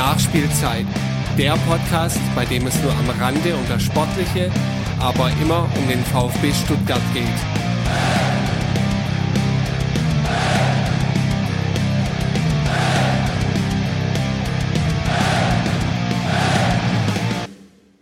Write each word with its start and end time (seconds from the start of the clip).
Nachspielzeit. 0.00 0.86
Der 1.36 1.58
Podcast, 1.68 2.18
bei 2.34 2.46
dem 2.46 2.66
es 2.66 2.82
nur 2.82 2.90
am 2.90 3.10
Rande 3.20 3.54
um 3.54 3.68
das 3.68 3.82
Sportliche, 3.82 4.50
aber 4.98 5.30
immer 5.42 5.68
um 5.76 5.88
den 5.88 6.02
VfB 6.04 6.50
Stuttgart 6.54 7.02
geht. 7.12 8.19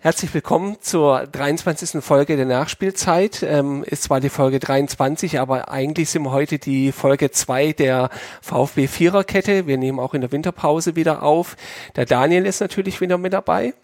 Herzlich 0.08 0.32
willkommen 0.32 0.78
zur 0.80 1.26
23. 1.26 2.02
Folge 2.02 2.38
der 2.38 2.46
Nachspielzeit. 2.46 3.42
Ähm, 3.42 3.84
ist 3.84 4.04
zwar 4.04 4.20
die 4.20 4.30
Folge 4.30 4.58
23, 4.58 5.38
aber 5.38 5.68
eigentlich 5.68 6.08
sind 6.08 6.22
wir 6.22 6.32
heute 6.32 6.58
die 6.58 6.92
Folge 6.92 7.30
2 7.30 7.74
der 7.74 8.08
VfB 8.40 8.86
Viererkette. 8.86 9.66
Wir 9.66 9.76
nehmen 9.76 10.00
auch 10.00 10.14
in 10.14 10.22
der 10.22 10.32
Winterpause 10.32 10.96
wieder 10.96 11.22
auf. 11.22 11.58
Der 11.94 12.06
Daniel 12.06 12.46
ist 12.46 12.62
natürlich 12.62 13.02
wieder 13.02 13.18
mit 13.18 13.34
dabei. 13.34 13.74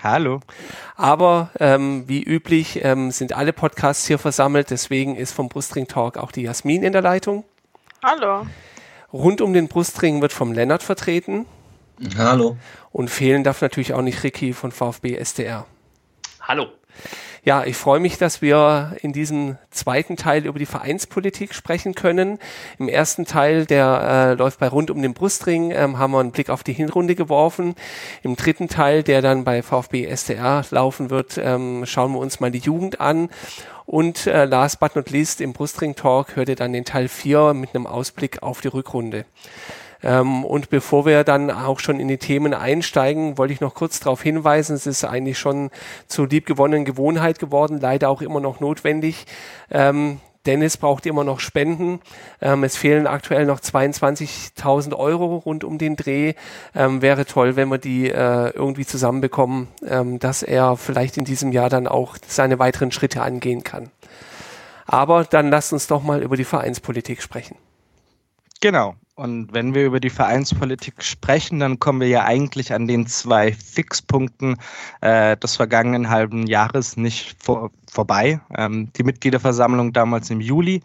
Hallo. 0.00 0.38
Aber 0.94 1.50
ähm, 1.58 2.04
wie 2.06 2.22
üblich 2.22 2.84
ähm, 2.84 3.10
sind 3.10 3.32
alle 3.32 3.52
Podcasts 3.52 4.06
hier 4.06 4.18
versammelt, 4.18 4.70
deswegen 4.70 5.16
ist 5.16 5.32
vom 5.32 5.48
Brustring 5.48 5.88
Talk 5.88 6.16
auch 6.16 6.30
die 6.30 6.42
Jasmin 6.42 6.84
in 6.84 6.92
der 6.92 7.02
Leitung. 7.02 7.42
Hallo. 8.04 8.46
Rund 9.12 9.40
um 9.40 9.52
den 9.52 9.66
Brustring 9.66 10.22
wird 10.22 10.32
vom 10.32 10.52
Lennart 10.52 10.84
vertreten. 10.84 11.46
Hallo. 12.16 12.56
Und 12.92 13.10
fehlen 13.10 13.44
darf 13.44 13.60
natürlich 13.62 13.94
auch 13.94 14.02
nicht 14.02 14.22
Ricky 14.22 14.52
von 14.52 14.72
VfB 14.72 15.16
SDR. 15.16 15.66
Hallo. 16.40 16.66
Ja, 17.42 17.64
ich 17.64 17.76
freue 17.76 18.00
mich, 18.00 18.18
dass 18.18 18.42
wir 18.42 18.96
in 19.00 19.14
diesem 19.14 19.56
zweiten 19.70 20.16
Teil 20.16 20.44
über 20.44 20.58
die 20.58 20.66
Vereinspolitik 20.66 21.54
sprechen 21.54 21.94
können. 21.94 22.38
Im 22.78 22.88
ersten 22.88 23.24
Teil, 23.24 23.64
der 23.64 24.32
äh, 24.32 24.34
läuft 24.34 24.60
bei 24.60 24.68
Rund 24.68 24.90
um 24.90 25.00
den 25.00 25.14
Brustring, 25.14 25.70
ähm, 25.70 25.98
haben 25.98 26.12
wir 26.12 26.20
einen 26.20 26.32
Blick 26.32 26.50
auf 26.50 26.62
die 26.62 26.74
Hinrunde 26.74 27.14
geworfen. 27.14 27.76
Im 28.22 28.36
dritten 28.36 28.68
Teil, 28.68 29.02
der 29.02 29.22
dann 29.22 29.44
bei 29.44 29.62
VfB 29.62 30.04
SDR 30.04 30.64
laufen 30.70 31.08
wird, 31.08 31.38
ähm, 31.38 31.86
schauen 31.86 32.12
wir 32.12 32.18
uns 32.18 32.40
mal 32.40 32.50
die 32.50 32.58
Jugend 32.58 33.00
an. 33.00 33.30
Und 33.86 34.26
äh, 34.26 34.44
last 34.44 34.78
but 34.78 34.94
not 34.94 35.10
least, 35.10 35.40
im 35.40 35.54
Brustring 35.54 35.94
Talk 35.94 36.36
hört 36.36 36.50
ihr 36.50 36.56
dann 36.56 36.74
den 36.74 36.84
Teil 36.84 37.08
4 37.08 37.54
mit 37.54 37.74
einem 37.74 37.86
Ausblick 37.86 38.42
auf 38.42 38.60
die 38.60 38.68
Rückrunde. 38.68 39.24
Ähm, 40.02 40.44
und 40.44 40.70
bevor 40.70 41.06
wir 41.06 41.24
dann 41.24 41.50
auch 41.50 41.80
schon 41.80 42.00
in 42.00 42.08
die 42.08 42.18
Themen 42.18 42.54
einsteigen, 42.54 43.38
wollte 43.38 43.52
ich 43.52 43.60
noch 43.60 43.74
kurz 43.74 44.00
darauf 44.00 44.22
hinweisen, 44.22 44.74
es 44.74 44.86
ist 44.86 45.04
eigentlich 45.04 45.38
schon 45.38 45.70
zur 46.06 46.28
liebgewonnenen 46.28 46.84
Gewohnheit 46.84 47.38
geworden, 47.38 47.80
leider 47.80 48.08
auch 48.08 48.22
immer 48.22 48.40
noch 48.40 48.60
notwendig. 48.60 49.26
Ähm, 49.70 50.20
Dennis 50.46 50.78
braucht 50.78 51.04
immer 51.04 51.22
noch 51.22 51.38
Spenden. 51.38 52.00
Ähm, 52.40 52.64
es 52.64 52.76
fehlen 52.76 53.06
aktuell 53.06 53.44
noch 53.44 53.60
22.000 53.60 54.96
Euro 54.96 55.36
rund 55.36 55.64
um 55.64 55.76
den 55.76 55.96
Dreh. 55.96 56.32
Ähm, 56.74 57.02
wäre 57.02 57.26
toll, 57.26 57.56
wenn 57.56 57.68
wir 57.68 57.78
die 57.78 58.10
äh, 58.10 58.50
irgendwie 58.50 58.86
zusammenbekommen, 58.86 59.68
ähm, 59.86 60.18
dass 60.18 60.42
er 60.42 60.76
vielleicht 60.76 61.18
in 61.18 61.24
diesem 61.24 61.52
Jahr 61.52 61.68
dann 61.68 61.86
auch 61.86 62.16
seine 62.26 62.58
weiteren 62.58 62.90
Schritte 62.90 63.20
angehen 63.20 63.64
kann. 63.64 63.90
Aber 64.86 65.24
dann 65.24 65.50
lasst 65.50 65.72
uns 65.72 65.86
doch 65.86 66.02
mal 66.02 66.22
über 66.22 66.36
die 66.36 66.44
Vereinspolitik 66.44 67.22
sprechen. 67.22 67.56
Genau. 68.60 68.94
Und 69.20 69.52
wenn 69.52 69.74
wir 69.74 69.84
über 69.84 70.00
die 70.00 70.08
Vereinspolitik 70.08 71.02
sprechen, 71.02 71.60
dann 71.60 71.78
kommen 71.78 72.00
wir 72.00 72.08
ja 72.08 72.24
eigentlich 72.24 72.72
an 72.72 72.86
den 72.86 73.06
zwei 73.06 73.52
Fixpunkten 73.52 74.56
äh, 75.02 75.36
des 75.36 75.56
vergangenen 75.56 76.08
halben 76.08 76.46
Jahres 76.46 76.96
nicht 76.96 77.36
vor, 77.38 77.70
vorbei. 77.86 78.40
Ähm, 78.56 78.90
die 78.96 79.02
Mitgliederversammlung 79.02 79.92
damals 79.92 80.30
im 80.30 80.40
Juli 80.40 80.80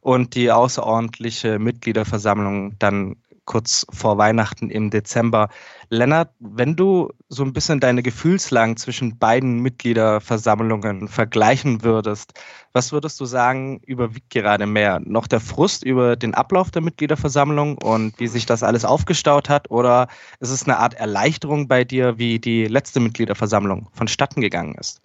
und 0.00 0.36
die 0.36 0.52
außerordentliche 0.52 1.58
Mitgliederversammlung 1.58 2.78
dann 2.78 3.16
kurz 3.44 3.86
vor 3.90 4.18
Weihnachten 4.18 4.70
im 4.70 4.90
Dezember. 4.90 5.48
Lennart, 5.88 6.30
wenn 6.38 6.76
du 6.76 7.10
so 7.28 7.42
ein 7.42 7.52
bisschen 7.52 7.80
deine 7.80 8.02
Gefühlslagen 8.02 8.76
zwischen 8.76 9.18
beiden 9.18 9.60
Mitgliederversammlungen 9.60 11.08
vergleichen 11.08 11.82
würdest, 11.82 12.34
was 12.72 12.92
würdest 12.92 13.20
du 13.20 13.24
sagen, 13.24 13.80
überwiegt 13.86 14.30
gerade 14.30 14.66
mehr? 14.66 15.00
Noch 15.04 15.26
der 15.26 15.40
Frust 15.40 15.84
über 15.84 16.16
den 16.16 16.34
Ablauf 16.34 16.70
der 16.70 16.82
Mitgliederversammlung 16.82 17.78
und 17.78 18.18
wie 18.18 18.28
sich 18.28 18.46
das 18.46 18.62
alles 18.62 18.84
aufgestaut 18.84 19.48
hat? 19.48 19.70
Oder 19.70 20.08
ist 20.40 20.50
es 20.50 20.64
eine 20.64 20.78
Art 20.78 20.94
Erleichterung 20.94 21.68
bei 21.68 21.84
dir, 21.84 22.18
wie 22.18 22.38
die 22.38 22.66
letzte 22.66 23.00
Mitgliederversammlung 23.00 23.88
vonstatten 23.92 24.40
gegangen 24.40 24.74
ist? 24.76 25.00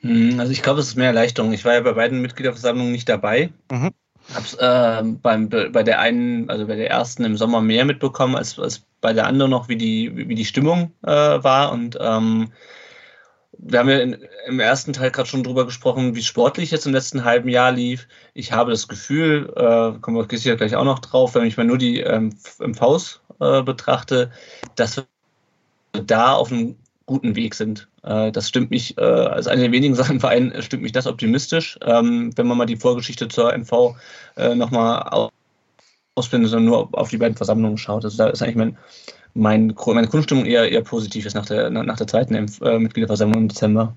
Hm, 0.00 0.38
also 0.38 0.52
ich 0.52 0.62
glaube, 0.62 0.80
es 0.80 0.88
ist 0.88 0.96
mehr 0.96 1.08
Erleichterung. 1.08 1.52
Ich 1.52 1.64
war 1.64 1.74
ja 1.74 1.80
bei 1.80 1.92
beiden 1.92 2.20
Mitgliederversammlungen 2.20 2.92
nicht 2.92 3.08
dabei. 3.08 3.50
Mhm. 3.70 3.90
Hab's 4.32 4.54
äh, 4.54 5.02
beim, 5.04 5.48
bei 5.48 5.82
der 5.82 6.00
einen, 6.00 6.48
also 6.48 6.66
bei 6.66 6.76
der 6.76 6.90
ersten 6.90 7.24
im 7.24 7.36
Sommer 7.36 7.60
mehr 7.60 7.84
mitbekommen 7.84 8.36
als, 8.36 8.58
als 8.58 8.82
bei 9.00 9.12
der 9.12 9.26
anderen 9.26 9.50
noch, 9.50 9.68
wie 9.68 9.76
die, 9.76 10.28
wie 10.28 10.34
die 10.34 10.46
Stimmung 10.46 10.92
äh, 11.02 11.10
war. 11.10 11.72
Und 11.72 11.98
ähm, 12.00 12.50
wir 13.58 13.78
haben 13.78 13.88
ja 13.88 13.98
in, 13.98 14.16
im 14.46 14.60
ersten 14.60 14.92
Teil 14.92 15.10
gerade 15.10 15.28
schon 15.28 15.44
drüber 15.44 15.66
gesprochen, 15.66 16.14
wie 16.14 16.22
sportlich 16.22 16.70
jetzt 16.70 16.86
im 16.86 16.92
letzten 16.92 17.24
halben 17.24 17.48
Jahr 17.48 17.72
lief. 17.72 18.08
Ich 18.32 18.52
habe 18.52 18.70
das 18.70 18.88
Gefühl, 18.88 19.52
äh, 19.56 19.98
kommen 20.00 20.16
wir 20.16 20.38
sicher 20.38 20.56
gleich 20.56 20.74
auch 20.74 20.84
noch 20.84 21.00
drauf, 21.00 21.34
wenn 21.34 21.44
ich 21.44 21.56
mal 21.56 21.64
nur 21.64 21.78
die 21.78 22.00
ähm, 22.00 22.34
MVs 22.58 23.20
äh, 23.40 23.62
betrachte, 23.62 24.30
dass 24.74 24.96
wir 24.96 25.04
da 26.02 26.32
auf 26.32 26.50
einem 26.50 26.76
guten 27.06 27.36
Weg 27.36 27.54
sind. 27.54 27.88
Äh, 28.04 28.32
das 28.32 28.48
stimmt 28.48 28.70
mich, 28.70 28.96
äh, 28.98 29.02
als 29.02 29.46
eine 29.46 29.62
der 29.62 29.72
wenigen 29.72 29.94
Sachen 29.94 30.20
Verein 30.20 30.52
stimmt 30.60 30.82
mich 30.82 30.92
das 30.92 31.06
optimistisch. 31.06 31.78
Ähm, 31.82 32.32
wenn 32.36 32.46
man 32.46 32.58
mal 32.58 32.66
die 32.66 32.76
Vorgeschichte 32.76 33.28
zur 33.28 33.52
MV 33.56 33.96
äh, 34.36 34.54
nochmal 34.54 35.30
ausblendet 36.14 36.52
und 36.52 36.66
nur 36.66 36.88
auf 36.92 37.10
die 37.10 37.18
beiden 37.18 37.36
Versammlungen 37.36 37.78
schaut. 37.78 38.04
Also 38.04 38.16
da 38.16 38.28
ist 38.28 38.42
eigentlich 38.42 38.56
mein, 38.56 38.78
mein, 39.34 39.74
meine 39.86 40.08
Grundstimmung 40.08 40.44
eher, 40.44 40.70
eher 40.70 40.82
positiv 40.82 41.26
ist 41.26 41.34
nach 41.34 41.46
der, 41.46 41.70
nach 41.70 41.96
der 41.96 42.06
zweiten 42.06 42.34
Mitgliederversammlung 42.34 43.42
im 43.42 43.48
Dezember. 43.48 43.94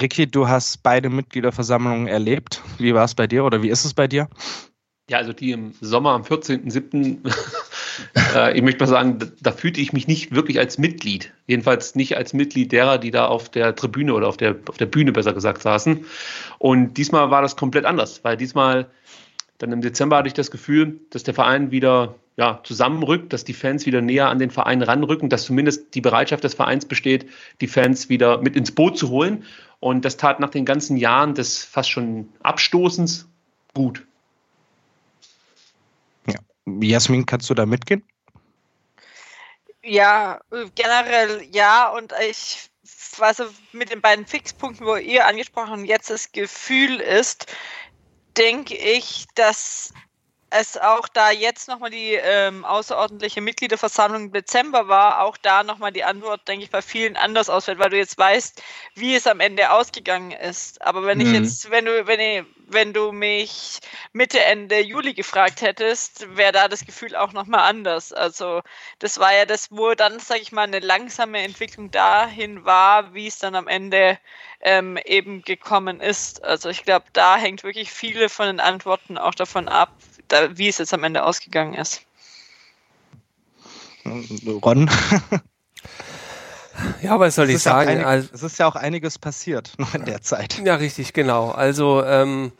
Ricky, 0.00 0.26
du 0.26 0.48
hast 0.48 0.82
beide 0.82 1.10
Mitgliederversammlungen 1.10 2.06
erlebt. 2.06 2.62
Wie 2.78 2.94
war 2.94 3.04
es 3.04 3.14
bei 3.14 3.26
dir 3.26 3.44
oder 3.44 3.62
wie 3.62 3.68
ist 3.68 3.84
es 3.84 3.92
bei 3.92 4.08
dir? 4.08 4.28
Ja, 5.10 5.18
also 5.18 5.32
die 5.34 5.52
im 5.52 5.74
Sommer 5.80 6.12
am 6.12 6.22
14.07. 6.22 7.18
äh, 8.34 8.56
ich 8.56 8.62
möchte 8.62 8.82
mal 8.82 8.88
sagen, 8.88 9.18
da, 9.40 9.52
fühlte 9.52 9.80
ich 9.80 9.92
mich 9.92 10.06
nicht 10.08 10.34
wirklich 10.34 10.58
als 10.58 10.78
Mitglied. 10.78 11.32
Jedenfalls 11.46 11.94
nicht 11.94 12.16
als 12.16 12.32
Mitglied 12.32 12.72
derer, 12.72 12.98
die 12.98 13.10
da 13.10 13.26
auf 13.26 13.48
der 13.48 13.74
Tribüne 13.74 14.14
oder 14.14 14.28
auf 14.28 14.36
der, 14.36 14.56
auf 14.68 14.76
der 14.76 14.86
Bühne 14.86 15.12
besser 15.12 15.32
gesagt 15.32 15.62
saßen. 15.62 16.04
Und 16.58 16.94
diesmal 16.94 17.30
war 17.30 17.42
das 17.42 17.56
komplett 17.56 17.84
anders, 17.84 18.24
weil 18.24 18.36
diesmal, 18.36 18.86
dann 19.58 19.72
im 19.72 19.80
Dezember 19.80 20.16
hatte 20.16 20.28
ich 20.28 20.34
das 20.34 20.50
Gefühl, 20.50 21.00
dass 21.10 21.22
der 21.22 21.34
Verein 21.34 21.70
wieder 21.70 22.14
ja, 22.36 22.60
zusammenrückt, 22.64 23.32
dass 23.32 23.44
die 23.44 23.52
Fans 23.52 23.86
wieder 23.86 24.00
näher 24.00 24.28
an 24.28 24.38
den 24.38 24.50
Verein 24.50 24.82
ranrücken, 24.82 25.28
dass 25.28 25.44
zumindest 25.44 25.94
die 25.94 26.00
Bereitschaft 26.00 26.42
des 26.42 26.54
Vereins 26.54 26.86
besteht, 26.86 27.26
die 27.60 27.68
Fans 27.68 28.08
wieder 28.08 28.38
mit 28.38 28.56
ins 28.56 28.72
Boot 28.72 28.98
zu 28.98 29.10
holen. 29.10 29.44
Und 29.78 30.04
das 30.04 30.16
tat 30.16 30.40
nach 30.40 30.50
den 30.50 30.64
ganzen 30.64 30.96
Jahren 30.96 31.34
des 31.34 31.62
fast 31.62 31.90
schon 31.90 32.28
Abstoßens 32.42 33.28
gut. 33.74 34.04
Ja. 36.66 36.72
Jasmin, 36.80 37.26
kannst 37.26 37.50
du 37.50 37.54
da 37.54 37.66
mitgehen? 37.66 38.02
Ja, 39.82 40.40
generell 40.74 41.46
ja. 41.50 41.88
Und 41.90 42.12
ich, 42.28 42.70
also 43.18 43.44
mit 43.72 43.90
den 43.90 44.00
beiden 44.00 44.26
Fixpunkten, 44.26 44.86
wo 44.86 44.96
ihr 44.96 45.26
angesprochen 45.26 45.84
jetzt 45.84 46.10
das 46.10 46.32
Gefühl 46.32 47.00
ist, 47.00 47.46
denke 48.36 48.74
ich, 48.76 49.26
dass 49.34 49.92
es 50.54 50.76
auch 50.76 51.08
da 51.08 51.30
jetzt 51.30 51.66
nochmal 51.68 51.90
die 51.90 52.12
ähm, 52.12 52.64
außerordentliche 52.64 53.40
Mitgliederversammlung 53.40 54.26
im 54.26 54.32
Dezember 54.32 54.86
war, 54.86 55.22
auch 55.22 55.36
da 55.36 55.64
nochmal 55.64 55.90
die 55.90 56.04
Antwort, 56.04 56.46
denke 56.46 56.64
ich, 56.64 56.70
bei 56.70 56.80
vielen 56.80 57.16
anders 57.16 57.50
ausfällt, 57.50 57.80
weil 57.80 57.90
du 57.90 57.96
jetzt 57.96 58.16
weißt, 58.16 58.62
wie 58.94 59.16
es 59.16 59.26
am 59.26 59.40
Ende 59.40 59.70
ausgegangen 59.70 60.30
ist. 60.30 60.80
Aber 60.80 61.04
wenn 61.06 61.18
mhm. 61.18 61.26
ich 61.26 61.32
jetzt, 61.32 61.70
wenn 61.70 61.86
du, 61.86 62.06
wenn 62.06 62.20
ich, 62.20 62.44
wenn 62.68 62.92
du 62.92 63.10
mich 63.10 63.80
Mitte, 64.12 64.38
Ende 64.44 64.78
Juli 64.78 65.14
gefragt 65.14 65.60
hättest, 65.60 66.36
wäre 66.36 66.52
da 66.52 66.68
das 66.68 66.86
Gefühl 66.86 67.16
auch 67.16 67.32
nochmal 67.32 67.68
anders. 67.68 68.12
Also 68.12 68.62
das 69.00 69.18
war 69.18 69.34
ja 69.34 69.46
das, 69.46 69.72
wo 69.72 69.94
dann, 69.94 70.20
sage 70.20 70.40
ich 70.40 70.52
mal, 70.52 70.62
eine 70.62 70.78
langsame 70.78 71.42
Entwicklung 71.42 71.90
dahin 71.90 72.64
war, 72.64 73.12
wie 73.12 73.26
es 73.26 73.38
dann 73.38 73.56
am 73.56 73.66
Ende 73.66 74.18
ähm, 74.60 74.98
eben 75.04 75.42
gekommen 75.42 76.00
ist. 76.00 76.44
Also 76.44 76.68
ich 76.68 76.84
glaube, 76.84 77.06
da 77.12 77.36
hängt 77.36 77.64
wirklich 77.64 77.90
viele 77.90 78.28
von 78.28 78.46
den 78.46 78.60
Antworten 78.60 79.18
auch 79.18 79.34
davon 79.34 79.68
ab, 79.68 79.90
da, 80.34 80.58
wie 80.58 80.68
es 80.68 80.78
jetzt 80.78 80.92
am 80.92 81.04
Ende 81.04 81.24
ausgegangen 81.24 81.74
ist. 81.74 82.02
Ron? 84.62 84.90
Ja, 87.02 87.20
was 87.20 87.36
soll 87.36 87.50
ich 87.50 87.62
sagen? 87.62 87.88
Ja 87.88 87.94
einig, 87.94 88.06
also, 88.06 88.28
es 88.32 88.42
ist 88.42 88.58
ja 88.58 88.66
auch 88.66 88.74
einiges 88.74 89.18
passiert 89.18 89.72
noch 89.78 89.94
in 89.94 90.04
der 90.04 90.22
Zeit. 90.22 90.60
Ja, 90.64 90.74
richtig, 90.74 91.12
genau. 91.12 91.50
Also 91.50 92.04
ähm, 92.04 92.52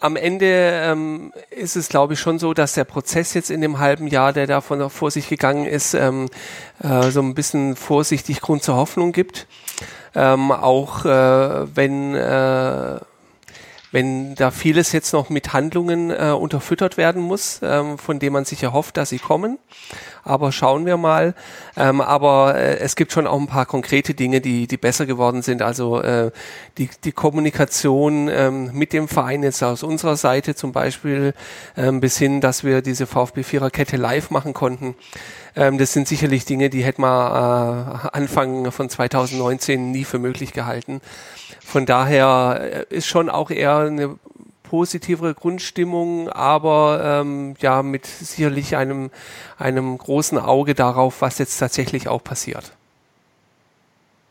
am 0.00 0.16
Ende 0.16 0.46
ähm, 0.46 1.32
ist 1.50 1.74
es, 1.76 1.88
glaube 1.88 2.14
ich, 2.14 2.20
schon 2.20 2.38
so, 2.38 2.54
dass 2.54 2.74
der 2.74 2.84
Prozess 2.84 3.34
jetzt 3.34 3.50
in 3.50 3.60
dem 3.60 3.78
halben 3.78 4.06
Jahr, 4.06 4.32
der 4.32 4.46
da 4.46 4.60
von 4.60 4.90
vor 4.90 5.10
sich 5.10 5.28
gegangen 5.28 5.66
ist, 5.66 5.94
ähm, 5.94 6.28
äh, 6.82 7.10
so 7.10 7.20
ein 7.20 7.34
bisschen 7.34 7.76
vorsichtig 7.76 8.40
Grund 8.40 8.62
zur 8.62 8.76
Hoffnung 8.76 9.12
gibt. 9.12 9.46
Ähm, 10.14 10.52
auch 10.52 11.04
äh, 11.04 11.76
wenn 11.76 12.14
äh, 12.14 13.00
wenn 13.90 14.34
da 14.34 14.50
vieles 14.50 14.92
jetzt 14.92 15.12
noch 15.12 15.30
mit 15.30 15.52
Handlungen 15.52 16.10
äh, 16.10 16.30
unterfüttert 16.30 16.96
werden 16.96 17.22
muss, 17.22 17.60
ähm, 17.62 17.98
von 17.98 18.18
denen 18.18 18.32
man 18.32 18.44
sich 18.44 18.62
erhofft, 18.62 18.96
dass 18.96 19.08
sie 19.08 19.18
kommen. 19.18 19.58
Aber 20.28 20.52
schauen 20.52 20.86
wir 20.86 20.96
mal. 20.96 21.34
Ähm, 21.76 22.00
aber 22.00 22.54
äh, 22.56 22.78
es 22.78 22.96
gibt 22.96 23.12
schon 23.12 23.26
auch 23.26 23.38
ein 23.38 23.46
paar 23.46 23.66
konkrete 23.66 24.14
Dinge, 24.14 24.40
die, 24.40 24.66
die 24.66 24.76
besser 24.76 25.06
geworden 25.06 25.42
sind. 25.42 25.62
Also 25.62 26.00
äh, 26.02 26.30
die, 26.76 26.90
die 27.04 27.12
Kommunikation 27.12 28.28
ähm, 28.28 28.70
mit 28.72 28.92
dem 28.92 29.08
Verein 29.08 29.42
jetzt 29.42 29.62
aus 29.62 29.82
unserer 29.82 30.16
Seite 30.16 30.54
zum 30.54 30.72
Beispiel 30.72 31.34
ähm, 31.76 32.00
bis 32.00 32.18
hin, 32.18 32.40
dass 32.40 32.64
wir 32.64 32.82
diese 32.82 33.06
VfB 33.06 33.42
Viererkette 33.42 33.96
live 33.96 34.30
machen 34.30 34.54
konnten. 34.54 34.94
Ähm, 35.56 35.78
das 35.78 35.92
sind 35.92 36.06
sicherlich 36.06 36.44
Dinge, 36.44 36.70
die 36.70 36.84
hätten 36.84 37.02
wir 37.02 38.04
äh, 38.04 38.16
Anfang 38.16 38.70
von 38.70 38.88
2019 38.88 39.90
nie 39.90 40.04
für 40.04 40.18
möglich 40.18 40.52
gehalten. 40.52 41.00
Von 41.64 41.86
daher 41.86 42.86
äh, 42.90 42.94
ist 42.94 43.06
schon 43.06 43.28
auch 43.28 43.50
eher 43.50 43.78
eine 43.78 44.16
positivere 44.68 45.34
Grundstimmung, 45.34 46.28
aber 46.28 47.00
ähm, 47.02 47.54
ja 47.60 47.82
mit 47.82 48.06
sicherlich 48.06 48.76
einem, 48.76 49.10
einem 49.56 49.96
großen 49.96 50.38
Auge 50.38 50.74
darauf, 50.74 51.22
was 51.22 51.38
jetzt 51.38 51.56
tatsächlich 51.56 52.06
auch 52.08 52.22
passiert. 52.22 52.72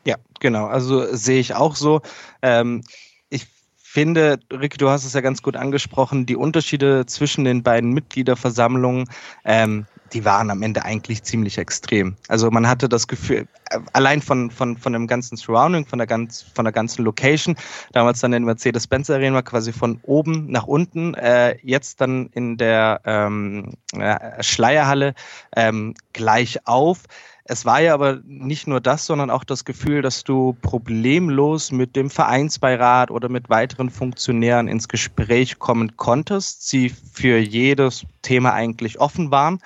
Ja, 0.06 0.16
genau. 0.40 0.68
Also 0.68 1.14
sehe 1.16 1.40
ich 1.40 1.56
auch 1.56 1.76
so. 1.76 2.02
Ähm, 2.42 2.84
ich 3.30 3.48
finde, 3.76 4.40
Rick, 4.52 4.78
du 4.78 4.90
hast 4.90 5.06
es 5.06 5.14
ja 5.14 5.22
ganz 5.22 5.42
gut 5.42 5.56
angesprochen, 5.56 6.28
die 6.28 6.36
Unterschiede 6.36 7.08
zwischen 7.08 7.44
den 7.44 7.64
beiden 7.64 7.92
Mitgliederversammlungen. 7.92 9.10
Ähm, 9.44 9.88
die 10.14 10.26
waren 10.26 10.50
am 10.50 10.62
Ende 10.62 10.84
eigentlich 10.84 11.24
ziemlich 11.24 11.58
extrem. 11.58 12.16
Also 12.28 12.50
man 12.52 12.68
hatte 12.68 12.90
das 12.90 13.08
Gefühl, 13.08 13.48
allein 13.94 14.22
von, 14.22 14.52
von, 14.52 14.78
von 14.78 14.94
dem 14.94 15.08
ganzen 15.08 15.38
Surrounding, 15.38 15.86
von 15.86 16.00
der, 16.00 16.08
ganz, 16.08 16.42
von 16.54 16.66
der 16.66 16.72
ganzen 16.72 17.04
Location, 17.04 17.56
damals 17.92 18.20
dann 18.20 18.34
in 18.34 18.44
Mercedes-Benz 18.44 19.10
Arena 19.10 19.42
quasi 19.42 19.74
von 19.74 20.00
oben 20.04 20.52
nach 20.52 20.68
unten, 20.68 21.14
äh, 21.16 21.58
jetzt 21.62 22.02
dann 22.02 22.28
in 22.34 22.58
der 22.58 23.02
ähm, 23.06 23.74
äh, 23.94 24.44
Schleierhalle 24.44 25.14
ähm, 25.56 25.94
gleich 26.14 26.66
auf. 26.68 27.04
Es 27.50 27.66
war 27.66 27.82
ja 27.82 27.94
aber 27.94 28.20
nicht 28.26 28.68
nur 28.68 28.82
das, 28.82 29.06
sondern 29.06 29.30
auch 29.30 29.46
das 29.46 29.64
Gefühl, 29.64 30.02
dass 30.02 30.26
du 30.26 30.58
problemlos 30.62 31.72
mit 31.72 31.96
dem 31.96 32.10
Vereinsbeirat 32.10 33.10
oder 33.10 33.30
mit 33.30 33.50
weiteren 33.50 33.90
Funktionären 33.90 34.68
ins 34.68 34.90
Gespräch 34.90 35.58
kommen 35.58 35.96
konntest, 35.96 36.68
sie 36.68 36.90
für 36.90 37.38
jedes 37.38 38.06
Thema 38.22 38.54
eigentlich 38.54 39.00
offen 39.00 39.32
waren 39.32 39.60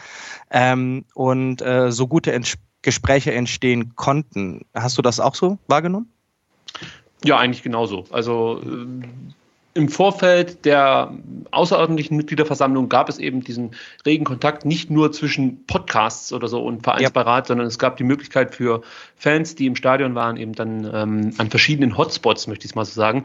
ähm, 0.51 1.06
und 1.16 1.63
äh, 1.63 1.92
so 1.92 2.07
gute 2.07 2.31
Ents 2.31 2.57
Gespräche 2.83 3.31
entstehen 3.31 3.95
konnten. 3.95 4.66
Hast 4.74 4.98
du 4.98 5.01
das 5.01 5.19
auch 5.19 5.36
so 5.36 5.57
wahrgenommen? 5.68 6.12
Ja, 7.24 7.38
eigentlich 7.38 7.62
genauso. 7.62 8.06
Also 8.10 8.60
äh, 8.63 8.86
im 9.74 9.88
Vorfeld 9.88 10.66
der 10.66 11.14
außerordentlichen 11.52 12.18
Mitgliederversammlung 12.18 12.90
gab 12.90 13.08
es 13.08 13.20
eben 13.20 13.42
diesen 13.42 13.72
regen 14.06 14.26
Kontakt 14.26 14.66
nicht 14.66 14.90
nur 14.92 15.14
zwischen 15.14 15.66
Podcasts 15.66 16.34
oder 16.34 16.50
so 16.50 16.62
und 16.62 16.84
Vereinsbeirat, 16.84 17.46
ja. 17.46 17.48
sondern 17.48 17.68
es 17.68 17.80
gab 17.80 17.96
die 17.96 18.04
Möglichkeit 18.04 18.54
für 18.54 18.82
Fans, 19.16 19.56
die 19.56 19.68
im 19.68 19.78
Stadion 19.78 20.14
waren, 20.14 20.36
eben 20.36 20.54
dann 20.54 20.90
ähm, 20.94 21.34
an 21.38 21.50
verschiedenen 21.50 21.98
Hotspots, 21.98 22.48
möchte 22.48 22.66
ich 22.66 22.72
es 22.72 22.76
mal 22.76 22.84
so 22.84 22.92
sagen, 22.94 23.24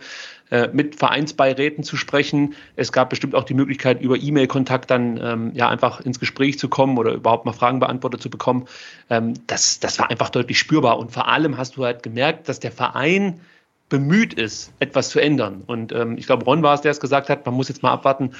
äh, 0.51 0.69
mit 0.73 0.95
Vereinsbeiräten 0.95 1.83
zu 1.83 1.97
sprechen. 1.97 2.55
Es 2.77 2.93
gab 2.93 3.11
bestimmt 3.11 3.35
auch 3.35 3.45
die 3.45 3.55
Möglichkeit, 3.55 4.01
über 4.01 4.17
E-Mail-Kontakt 4.17 4.91
dann 4.93 5.19
ähm, 5.21 5.51
ja 5.55 5.69
einfach 5.69 6.01
ins 6.01 6.21
Gespräch 6.21 6.61
zu 6.61 6.69
kommen 6.69 6.97
oder 6.97 7.13
überhaupt 7.13 7.45
mal 7.47 7.53
Fragen 7.53 7.81
beantwortet 7.81 8.23
zu 8.23 8.31
bekommen. 8.31 8.67
Ähm, 9.11 9.35
das, 9.49 9.81
das 9.81 9.99
war 9.99 10.11
einfach 10.11 10.31
deutlich 10.31 10.61
spürbar 10.61 10.99
und 10.99 11.11
vor 11.11 11.27
allem 11.27 11.57
hast 11.57 11.77
du 11.77 11.85
halt 11.85 12.05
gemerkt, 12.05 12.49
dass 12.49 12.61
der 12.61 12.71
Verein 12.71 13.41
bemüht 13.89 14.35
ist, 14.35 14.73
etwas 14.81 15.11
zu 15.11 15.21
ändern. 15.21 15.63
Und 15.67 15.93
ähm, 15.93 16.19
ich 16.19 16.27
glaube, 16.27 16.45
Ron 16.45 16.63
war 16.63 16.75
es, 16.75 16.81
der 16.81 16.91
es 16.91 17.01
gesagt 17.01 17.29
hat, 17.29 17.47
man 17.47 17.55
muss 17.55 17.69
jetzt 17.69 17.85
mal 17.85 17.93
abwarten, 17.93 18.33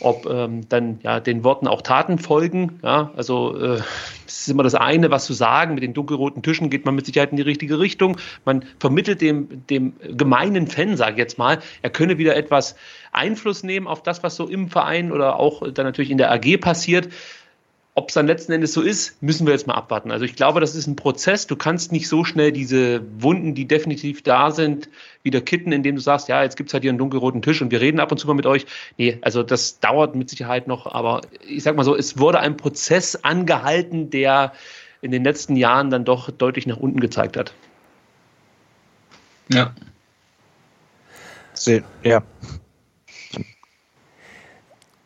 ob 0.00 0.26
ähm, 0.26 0.66
dann 0.68 0.98
ja 1.02 1.20
den 1.20 1.44
Worten 1.44 1.68
auch 1.68 1.82
Taten 1.82 2.18
folgen. 2.18 2.80
Ja, 2.82 3.10
also 3.14 3.56
äh, 3.56 3.80
es 4.26 4.40
ist 4.40 4.48
immer 4.48 4.62
das 4.62 4.74
eine, 4.74 5.10
was 5.10 5.26
zu 5.26 5.34
sagen. 5.34 5.74
Mit 5.74 5.82
den 5.82 5.92
dunkelroten 5.92 6.42
Tischen 6.42 6.70
geht 6.70 6.86
man 6.86 6.94
mit 6.94 7.04
Sicherheit 7.04 7.30
in 7.32 7.36
die 7.36 7.42
richtige 7.42 7.78
Richtung. 7.78 8.16
Man 8.46 8.64
vermittelt 8.78 9.20
dem, 9.20 9.66
dem 9.66 9.92
gemeinen 10.16 10.68
Fan, 10.68 10.96
sage 10.96 11.12
ich 11.12 11.18
jetzt 11.18 11.38
mal, 11.38 11.58
er 11.82 11.90
könne 11.90 12.16
wieder 12.16 12.34
etwas 12.34 12.74
Einfluss 13.12 13.62
nehmen 13.62 13.86
auf 13.86 14.02
das, 14.02 14.22
was 14.22 14.36
so 14.36 14.48
im 14.48 14.68
Verein 14.68 15.12
oder 15.12 15.38
auch 15.38 15.70
dann 15.70 15.84
natürlich 15.84 16.10
in 16.10 16.18
der 16.18 16.32
AG 16.32 16.58
passiert. 16.60 17.08
Ob 17.96 18.08
es 18.08 18.14
dann 18.14 18.26
letzten 18.26 18.50
Endes 18.50 18.72
so 18.72 18.82
ist, 18.82 19.22
müssen 19.22 19.46
wir 19.46 19.52
jetzt 19.52 19.68
mal 19.68 19.74
abwarten. 19.74 20.10
Also 20.10 20.24
ich 20.24 20.34
glaube, 20.34 20.58
das 20.60 20.74
ist 20.74 20.88
ein 20.88 20.96
Prozess. 20.96 21.46
Du 21.46 21.54
kannst 21.54 21.92
nicht 21.92 22.08
so 22.08 22.24
schnell 22.24 22.50
diese 22.50 23.02
Wunden, 23.22 23.54
die 23.54 23.68
definitiv 23.68 24.22
da 24.22 24.50
sind, 24.50 24.88
wieder 25.22 25.40
kitten, 25.40 25.70
indem 25.70 25.94
du 25.94 26.00
sagst, 26.00 26.28
ja, 26.28 26.42
jetzt 26.42 26.56
gibt 26.56 26.70
es 26.70 26.74
halt 26.74 26.82
hier 26.82 26.90
einen 26.90 26.98
dunkelroten 26.98 27.40
Tisch 27.40 27.62
und 27.62 27.70
wir 27.70 27.80
reden 27.80 28.00
ab 28.00 28.10
und 28.10 28.18
zu 28.18 28.26
mal 28.26 28.34
mit 28.34 28.46
euch. 28.46 28.66
Nee, 28.98 29.18
also 29.20 29.44
das 29.44 29.78
dauert 29.78 30.16
mit 30.16 30.28
Sicherheit 30.28 30.66
noch. 30.66 30.92
Aber 30.92 31.20
ich 31.46 31.62
sag 31.62 31.76
mal 31.76 31.84
so, 31.84 31.94
es 31.94 32.18
wurde 32.18 32.40
ein 32.40 32.56
Prozess 32.56 33.14
angehalten, 33.22 34.10
der 34.10 34.52
in 35.00 35.12
den 35.12 35.22
letzten 35.22 35.54
Jahren 35.54 35.90
dann 35.90 36.04
doch 36.04 36.32
deutlich 36.32 36.66
nach 36.66 36.78
unten 36.78 36.98
gezeigt 36.98 37.36
hat. 37.36 37.54
Ja. 39.50 39.72
Ja. 42.02 42.22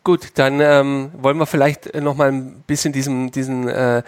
Gut, 0.09 0.29
dann 0.39 0.59
ähm, 0.59 1.11
wollen 1.21 1.37
wir 1.37 1.45
vielleicht 1.45 1.93
noch 2.01 2.15
mal 2.15 2.29
ein 2.29 2.63
bisschen 2.65 2.91
diesem, 2.91 3.31
diesen, 3.31 3.67
äh, 3.67 4.01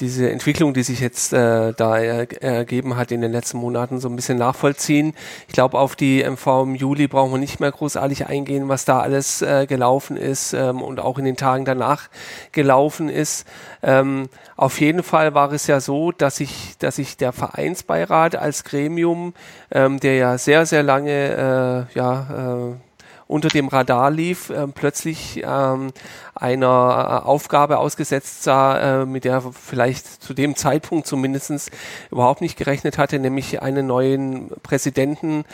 diese 0.00 0.30
Entwicklung, 0.30 0.72
die 0.72 0.82
sich 0.82 1.00
jetzt 1.00 1.34
äh, 1.34 1.74
da 1.74 1.98
ergeben 1.98 2.96
hat 2.96 3.12
in 3.12 3.20
den 3.20 3.30
letzten 3.30 3.58
Monaten, 3.58 4.00
so 4.00 4.08
ein 4.08 4.16
bisschen 4.16 4.38
nachvollziehen. 4.38 5.12
Ich 5.46 5.52
glaube, 5.52 5.78
auf 5.78 5.96
die 5.96 6.24
MV 6.24 6.62
im 6.62 6.74
Juli 6.76 7.08
brauchen 7.08 7.32
wir 7.32 7.38
nicht 7.38 7.60
mehr 7.60 7.70
großartig 7.70 8.26
eingehen, 8.26 8.70
was 8.70 8.86
da 8.86 9.00
alles 9.00 9.42
äh, 9.42 9.66
gelaufen 9.66 10.16
ist 10.16 10.54
ähm, 10.54 10.80
und 10.80 10.98
auch 10.98 11.18
in 11.18 11.26
den 11.26 11.36
Tagen 11.36 11.66
danach 11.66 12.08
gelaufen 12.52 13.10
ist. 13.10 13.46
Ähm, 13.82 14.30
auf 14.56 14.80
jeden 14.80 15.02
Fall 15.02 15.34
war 15.34 15.52
es 15.52 15.66
ja 15.66 15.78
so, 15.80 16.10
dass 16.10 16.36
sich 16.36 16.78
dass 16.78 16.96
ich 16.96 17.18
der 17.18 17.34
Vereinsbeirat 17.34 18.34
als 18.34 18.64
Gremium, 18.64 19.34
ähm, 19.70 20.00
der 20.00 20.16
ja 20.16 20.38
sehr, 20.38 20.64
sehr 20.64 20.82
lange 20.82 21.86
äh, 21.92 21.98
ja, 21.98 22.70
äh, 22.70 22.93
unter 23.26 23.48
dem 23.48 23.68
Radar 23.68 24.10
lief, 24.10 24.50
äh, 24.50 24.66
plötzlich 24.68 25.42
ähm, 25.44 25.92
einer 26.34 27.22
äh, 27.24 27.26
Aufgabe 27.26 27.78
ausgesetzt 27.78 28.42
sah, 28.42 29.02
äh, 29.02 29.06
mit 29.06 29.24
der 29.24 29.40
vielleicht 29.40 30.06
zu 30.06 30.34
dem 30.34 30.56
Zeitpunkt 30.56 31.06
zumindest 31.06 31.70
überhaupt 32.10 32.40
nicht 32.40 32.56
gerechnet 32.56 32.98
hatte, 32.98 33.18
nämlich 33.18 33.62
einen 33.62 33.86
neuen 33.86 34.50
Präsidenten 34.62 35.44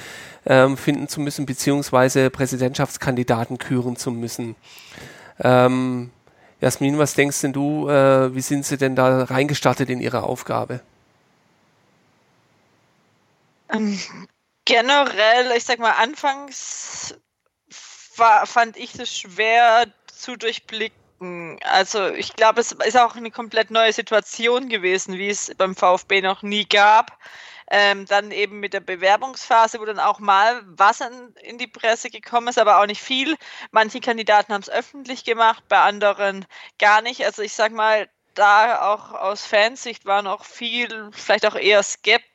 ähm, 0.46 0.76
finden 0.76 1.08
zu 1.08 1.20
müssen, 1.20 1.46
beziehungsweise 1.46 2.30
Präsidentschaftskandidaten 2.30 3.58
küren 3.58 3.96
zu 3.96 4.10
müssen. 4.10 4.56
Ähm, 5.38 6.10
Jasmin, 6.60 6.98
was 6.98 7.14
denkst 7.14 7.40
denn 7.40 7.52
du, 7.52 7.88
äh, 7.88 8.34
wie 8.34 8.42
sind 8.42 8.66
Sie 8.66 8.76
denn 8.76 8.94
da 8.94 9.24
reingestartet 9.24 9.88
in 9.88 10.00
Ihre 10.00 10.24
Aufgabe? 10.24 10.80
Ähm, 13.72 13.98
generell, 14.64 15.56
ich 15.56 15.64
sag 15.64 15.78
mal, 15.78 15.92
anfangs 15.92 17.14
war, 18.20 18.46
fand 18.46 18.76
ich 18.76 18.94
es 18.96 19.12
schwer 19.18 19.86
zu 20.06 20.36
durchblicken. 20.36 21.58
Also 21.64 22.08
ich 22.08 22.34
glaube, 22.36 22.60
es 22.60 22.72
ist 22.72 22.98
auch 22.98 23.16
eine 23.16 23.30
komplett 23.30 23.70
neue 23.70 23.92
Situation 23.92 24.68
gewesen, 24.68 25.18
wie 25.18 25.28
es 25.28 25.52
beim 25.56 25.74
VfB 25.74 26.22
noch 26.22 26.42
nie 26.42 26.64
gab. 26.66 27.18
Ähm, 27.72 28.06
dann 28.06 28.32
eben 28.32 28.58
mit 28.60 28.74
der 28.74 28.80
Bewerbungsphase, 28.80 29.80
wo 29.80 29.84
dann 29.84 30.00
auch 30.00 30.18
mal 30.18 30.62
was 30.66 31.00
in, 31.00 31.34
in 31.42 31.58
die 31.58 31.68
Presse 31.68 32.10
gekommen 32.10 32.48
ist, 32.48 32.58
aber 32.58 32.80
auch 32.80 32.86
nicht 32.86 33.02
viel. 33.02 33.36
Manche 33.70 34.00
Kandidaten 34.00 34.52
haben 34.52 34.62
es 34.62 34.70
öffentlich 34.70 35.24
gemacht, 35.24 35.62
bei 35.68 35.78
anderen 35.78 36.46
gar 36.78 37.00
nicht. 37.00 37.24
Also 37.24 37.42
ich 37.42 37.52
sag 37.52 37.72
mal, 37.72 38.08
da 38.34 38.92
auch 38.92 39.12
aus 39.12 39.46
Fansicht 39.46 40.04
war 40.06 40.22
noch 40.22 40.44
viel, 40.44 41.10
vielleicht 41.12 41.46
auch 41.46 41.54
eher 41.54 41.82
skeptisch 41.82 42.29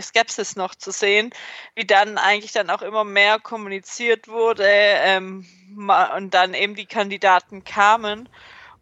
Skepsis 0.00 0.56
noch 0.56 0.74
zu 0.74 0.90
sehen, 0.90 1.30
wie 1.74 1.84
dann 1.84 2.18
eigentlich 2.18 2.52
dann 2.52 2.70
auch 2.70 2.82
immer 2.82 3.04
mehr 3.04 3.38
kommuniziert 3.38 4.28
wurde 4.28 4.66
ähm, 4.66 5.46
und 6.16 6.34
dann 6.34 6.54
eben 6.54 6.74
die 6.74 6.86
Kandidaten 6.86 7.64
kamen 7.64 8.28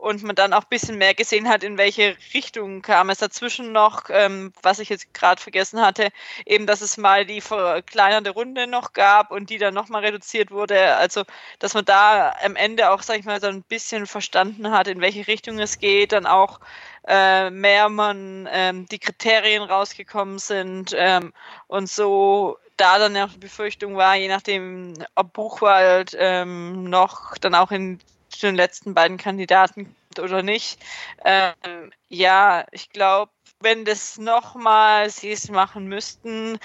und 0.02 0.24
man 0.24 0.34
dann 0.34 0.52
auch 0.52 0.62
ein 0.62 0.68
bisschen 0.68 0.98
mehr 0.98 1.14
gesehen 1.14 1.48
hat, 1.48 1.62
in 1.62 1.78
welche 1.78 2.16
Richtung 2.34 2.82
kam 2.82 3.08
es 3.08 3.18
dazwischen 3.18 3.70
noch, 3.70 4.10
ähm, 4.10 4.52
was 4.60 4.80
ich 4.80 4.88
jetzt 4.88 5.14
gerade 5.14 5.40
vergessen 5.40 5.80
hatte, 5.80 6.08
eben, 6.44 6.66
dass 6.66 6.80
es 6.80 6.96
mal 6.96 7.24
die 7.24 7.40
verkleinerte 7.40 8.30
Runde 8.30 8.66
noch 8.66 8.94
gab 8.94 9.30
und 9.30 9.48
die 9.48 9.58
dann 9.58 9.74
nochmal 9.74 10.04
reduziert 10.04 10.50
wurde. 10.50 10.96
Also, 10.96 11.22
dass 11.60 11.74
man 11.74 11.84
da 11.84 12.34
am 12.42 12.56
Ende 12.56 12.90
auch, 12.90 13.02
sag 13.02 13.20
ich 13.20 13.24
mal, 13.24 13.40
so 13.40 13.46
ein 13.46 13.62
bisschen 13.62 14.08
verstanden 14.08 14.72
hat, 14.72 14.88
in 14.88 15.00
welche 15.00 15.28
Richtung 15.28 15.60
es 15.60 15.78
geht, 15.78 16.10
dann 16.10 16.26
auch 16.26 16.58
äh, 17.06 17.50
mehr 17.50 17.88
man 17.88 18.48
ähm, 18.50 18.86
die 18.86 18.98
Kriterien 18.98 19.62
rausgekommen 19.62 20.38
sind 20.38 20.94
ähm, 20.96 21.32
und 21.66 21.88
so 21.88 22.58
da 22.76 22.98
dann 22.98 23.16
auch 23.16 23.30
die 23.30 23.38
Befürchtung 23.38 23.96
war, 23.96 24.16
je 24.16 24.28
nachdem, 24.28 24.94
ob 25.14 25.32
Buchwald 25.32 26.16
ähm, 26.18 26.84
noch 26.84 27.36
dann 27.38 27.54
auch 27.54 27.70
in 27.70 28.00
den 28.42 28.54
letzten 28.54 28.94
beiden 28.94 29.18
Kandidaten 29.18 29.94
oder 30.18 30.42
nicht. 30.42 30.78
Ähm, 31.24 31.92
ja, 32.08 32.66
ich 32.72 32.90
glaube, 32.90 33.30
wenn 33.60 33.84
das 33.84 34.18
nochmal 34.18 35.10
sie 35.10 35.32
es 35.32 35.48
machen 35.48 35.86
müssten, 35.86 36.58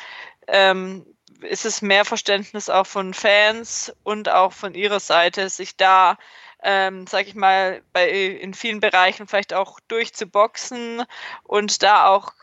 ähm, 0.47 1.05
ist 1.41 1.65
es 1.65 1.81
mehr 1.81 2.05
Verständnis 2.05 2.69
auch 2.69 2.87
von 2.87 3.13
Fans 3.13 3.93
und 4.03 4.29
auch 4.29 4.53
von 4.53 4.73
ihrer 4.73 4.99
Seite, 4.99 5.49
sich 5.49 5.77
da 5.77 6.17
ähm, 6.63 7.05
sag 7.07 7.27
ich 7.27 7.35
mal, 7.35 7.81
bei, 7.93 8.09
in 8.09 8.53
vielen 8.53 8.79
Bereichen 8.79 9.27
vielleicht 9.27 9.53
auch 9.53 9.79
durchzuboxen 9.87 11.03
und 11.43 11.83
da 11.83 12.07
auch 12.07 12.33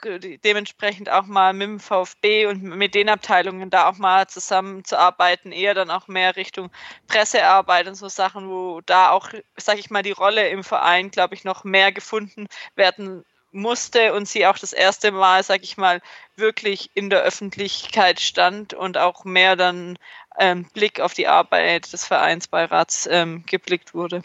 dementsprechend 0.44 1.10
auch 1.10 1.26
mal 1.26 1.52
mit 1.52 1.68
dem 1.68 1.80
VfB 1.80 2.46
und 2.46 2.62
mit 2.62 2.94
den 2.94 3.08
Abteilungen 3.08 3.70
da 3.70 3.88
auch 3.88 3.98
mal 3.98 4.26
zusammenzuarbeiten, 4.28 5.52
eher 5.52 5.74
dann 5.74 5.90
auch 5.90 6.08
mehr 6.08 6.36
Richtung 6.36 6.70
Pressearbeit 7.08 7.88
und 7.88 7.96
so 7.96 8.08
Sachen, 8.08 8.48
wo 8.48 8.80
da 8.86 9.10
auch, 9.10 9.30
sag 9.56 9.78
ich 9.78 9.90
mal, 9.90 10.02
die 10.02 10.12
Rolle 10.12 10.48
im 10.48 10.62
Verein, 10.62 11.10
glaube 11.10 11.34
ich, 11.34 11.44
noch 11.44 11.64
mehr 11.64 11.92
gefunden 11.92 12.46
werden 12.76 13.24
musste 13.54 14.12
und 14.12 14.28
sie 14.28 14.46
auch 14.46 14.58
das 14.58 14.72
erste 14.72 15.12
Mal, 15.12 15.42
sag 15.42 15.62
ich 15.62 15.76
mal, 15.76 16.00
wirklich 16.36 16.90
in 16.94 17.08
der 17.08 17.22
Öffentlichkeit 17.22 18.20
stand 18.20 18.74
und 18.74 18.98
auch 18.98 19.24
mehr 19.24 19.56
dann 19.56 19.96
ähm, 20.38 20.66
Blick 20.72 21.00
auf 21.00 21.14
die 21.14 21.26
Arbeit 21.26 21.92
des 21.92 22.04
Vereinsbeirats 22.06 23.08
ähm, 23.10 23.44
geblickt 23.46 23.94
wurde. 23.94 24.22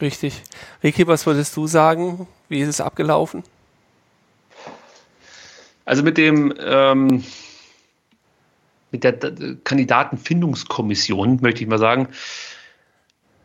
Richtig. 0.00 0.42
Ricky, 0.82 1.06
was 1.06 1.26
würdest 1.26 1.56
du 1.56 1.66
sagen? 1.66 2.26
Wie 2.48 2.60
ist 2.60 2.68
es 2.68 2.80
abgelaufen? 2.80 3.44
Also 5.84 6.02
mit 6.02 6.16
dem 6.18 6.54
ähm, 6.58 7.24
mit 8.90 9.04
der 9.04 9.18
Kandidatenfindungskommission, 9.64 11.38
möchte 11.42 11.62
ich 11.62 11.68
mal 11.68 11.78
sagen, 11.78 12.08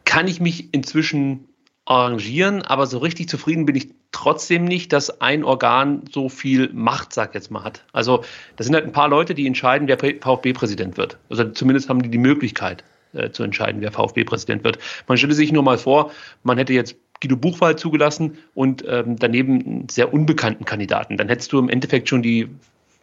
kann 0.05 0.27
ich 0.27 0.39
mich 0.39 0.73
inzwischen 0.73 1.47
arrangieren, 1.85 2.61
aber 2.61 2.87
so 2.87 2.97
richtig 2.97 3.29
zufrieden 3.29 3.65
bin 3.65 3.75
ich 3.75 3.94
trotzdem 4.15 4.63
nicht, 4.63 4.93
dass 4.93 5.22
ein 5.22 5.43
Organ 5.43 6.03
so 6.12 6.29
viel 6.29 6.72
Macht, 6.74 7.13
sag 7.13 7.36
jetzt 7.36 7.51
mal, 7.51 7.63
hat. 7.63 7.84
Also 7.91 8.24
das 8.55 8.65
sind 8.65 8.74
halt 8.74 8.86
ein 8.86 8.93
paar 8.93 9.10
Leute, 9.10 9.36
die 9.36 9.45
entscheiden, 9.45 9.88
wer 9.88 9.98
VfB-Präsident 9.98 10.98
wird. 10.98 11.17
Also 11.29 11.43
zumindest 11.50 11.89
haben 11.89 12.01
die 12.01 12.10
die 12.10 12.17
Möglichkeit 12.17 12.84
äh, 13.13 13.29
zu 13.31 13.43
entscheiden, 13.43 13.81
wer 13.81 13.91
VfB-Präsident 13.91 14.63
wird. 14.63 14.79
Man 15.07 15.17
stelle 15.17 15.34
sich 15.34 15.51
nur 15.51 15.63
mal 15.63 15.77
vor, 15.77 16.12
man 16.43 16.57
hätte 16.57 16.74
jetzt 16.74 16.95
Guido 17.22 17.36
Buchwald 17.36 17.79
zugelassen 17.79 18.38
und 18.53 18.84
ähm, 18.88 19.17
daneben 19.17 19.65
einen 19.65 19.89
sehr 19.89 20.13
unbekannten 20.13 20.63
Kandidaten. 20.65 21.17
Dann 21.17 21.27
hättest 21.27 21.51
du 21.51 21.60
im 21.60 21.69
Endeffekt 21.69 22.07
schon 22.07 22.22
die 22.22 22.48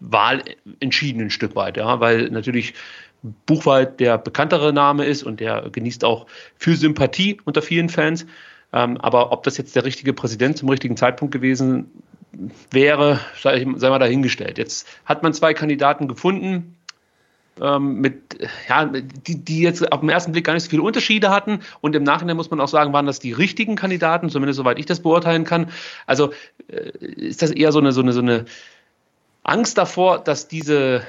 Wahl 0.00 0.42
entschieden 0.80 1.20
ein 1.20 1.30
Stück 1.30 1.54
weit, 1.54 1.76
ja, 1.76 2.00
weil 2.00 2.30
natürlich 2.30 2.74
Buchwald 3.46 4.00
der 4.00 4.18
bekanntere 4.18 4.72
Name 4.72 5.04
ist 5.04 5.22
und 5.22 5.40
der 5.40 5.68
genießt 5.70 6.04
auch 6.04 6.26
viel 6.56 6.76
Sympathie 6.76 7.38
unter 7.44 7.62
vielen 7.62 7.88
Fans. 7.88 8.26
Ähm, 8.72 8.96
aber 8.98 9.32
ob 9.32 9.42
das 9.42 9.58
jetzt 9.58 9.76
der 9.76 9.84
richtige 9.84 10.12
Präsident 10.12 10.56
zum 10.56 10.68
richtigen 10.68 10.96
Zeitpunkt 10.96 11.32
gewesen 11.32 11.90
wäre, 12.70 13.20
sei, 13.40 13.66
sei 13.76 13.90
mal 13.90 13.98
dahingestellt. 13.98 14.58
Jetzt 14.58 14.86
hat 15.04 15.22
man 15.22 15.34
zwei 15.34 15.52
Kandidaten 15.52 16.08
gefunden, 16.08 16.76
ähm, 17.60 18.00
mit, 18.00 18.38
ja, 18.68 18.86
die, 18.86 19.44
die 19.44 19.60
jetzt 19.60 19.92
auf 19.92 20.00
den 20.00 20.08
ersten 20.08 20.32
Blick 20.32 20.46
gar 20.46 20.54
nicht 20.54 20.64
so 20.64 20.70
viele 20.70 20.82
Unterschiede 20.82 21.30
hatten. 21.30 21.60
Und 21.80 21.94
im 21.94 22.02
Nachhinein 22.02 22.36
muss 22.36 22.50
man 22.50 22.60
auch 22.60 22.68
sagen, 22.68 22.92
waren 22.92 23.06
das 23.06 23.18
die 23.18 23.32
richtigen 23.32 23.76
Kandidaten, 23.76 24.30
zumindest 24.30 24.56
soweit 24.56 24.78
ich 24.78 24.86
das 24.86 25.00
beurteilen 25.00 25.44
kann. 25.44 25.70
Also 26.06 26.32
äh, 26.68 26.90
ist 27.04 27.42
das 27.42 27.50
eher 27.50 27.72
so 27.72 27.78
eine, 27.78 27.92
so 27.92 28.00
eine, 28.00 28.12
so 28.12 28.20
eine 28.20 28.46
Angst 29.42 29.76
davor, 29.76 30.18
dass 30.18 30.48
diese 30.48 31.02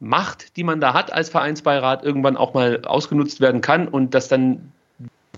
Macht, 0.00 0.56
die 0.56 0.62
man 0.62 0.80
da 0.80 0.94
hat 0.94 1.12
als 1.12 1.28
Vereinsbeirat, 1.30 2.04
irgendwann 2.04 2.36
auch 2.36 2.54
mal 2.54 2.82
ausgenutzt 2.84 3.40
werden 3.40 3.60
kann 3.60 3.88
und 3.88 4.14
dass 4.14 4.28
dann 4.28 4.72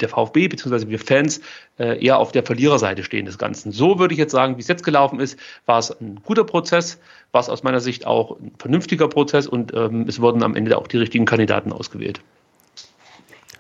der 0.03 0.09
VfB 0.09 0.49
bzw. 0.49 0.89
wir 0.89 0.99
Fans 0.99 1.41
äh, 1.79 2.05
eher 2.05 2.19
auf 2.19 2.33
der 2.33 2.43
Verliererseite 2.43 3.03
stehen 3.03 3.27
des 3.27 3.39
Ganzen. 3.39 3.73
So 3.73 3.99
würde 3.99 4.15
ich 4.15 4.19
jetzt 4.19 4.33
sagen, 4.33 4.57
wie 4.57 4.61
es 4.61 4.69
jetzt 4.69 4.85
gelaufen 4.85 5.21
ist, 5.21 5.39
war 5.67 5.79
es 5.79 5.91
ein 5.91 6.21
guter 6.25 6.45
Prozess, 6.45 6.99
war 7.33 7.41
es 7.41 7.49
aus 7.49 7.63
meiner 7.63 7.81
Sicht 7.81 8.07
auch 8.07 8.39
ein 8.39 8.53
vernünftiger 8.59 9.09
Prozess 9.09 9.47
und 9.47 9.73
ähm, 9.75 10.07
es 10.09 10.21
wurden 10.21 10.43
am 10.43 10.55
Ende 10.55 10.79
auch 10.79 10.87
die 10.87 10.99
richtigen 10.99 11.25
Kandidaten 11.25 11.73
ausgewählt. 11.73 12.21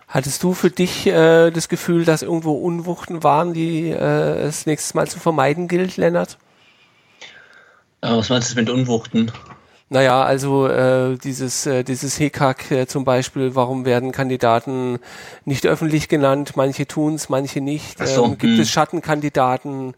Hattest 0.09 0.42
du 0.42 0.54
für 0.54 0.70
dich 0.70 1.06
äh, 1.06 1.50
das 1.50 1.68
Gefühl, 1.68 2.04
dass 2.04 2.23
irgendwo 2.23 2.52
Unwuchten 2.52 3.23
waren, 3.23 3.54
die 3.54 3.90
äh, 3.90 4.40
es 4.40 4.66
nächstes 4.66 4.94
Mal 4.94 5.06
zu 5.06 5.20
vermeiden 5.20 5.68
gilt, 5.68 5.97
Lennart? 5.97 6.37
was 8.02 8.30
meinst 8.30 8.52
du 8.52 8.56
mit 8.56 8.70
Unwuchten? 8.70 9.30
Naja, 9.92 10.23
also 10.23 10.68
äh, 10.68 11.16
dieses, 11.16 11.66
äh, 11.66 11.82
dieses 11.82 12.16
Hickhack 12.16 12.70
äh, 12.70 12.87
zum 12.87 13.04
Beispiel, 13.04 13.56
warum 13.56 13.85
werden 13.85 14.12
Kandidaten 14.12 15.00
nicht 15.44 15.66
öffentlich 15.66 16.09
genannt? 16.09 16.52
Manche 16.54 16.87
tun's, 16.87 17.28
manche 17.28 17.61
nicht. 17.61 17.99
So, 18.06 18.25
ähm, 18.25 18.38
gibt 18.38 18.54
hm. 18.54 18.61
es 18.61 18.70
Schattenkandidaten? 18.70 19.94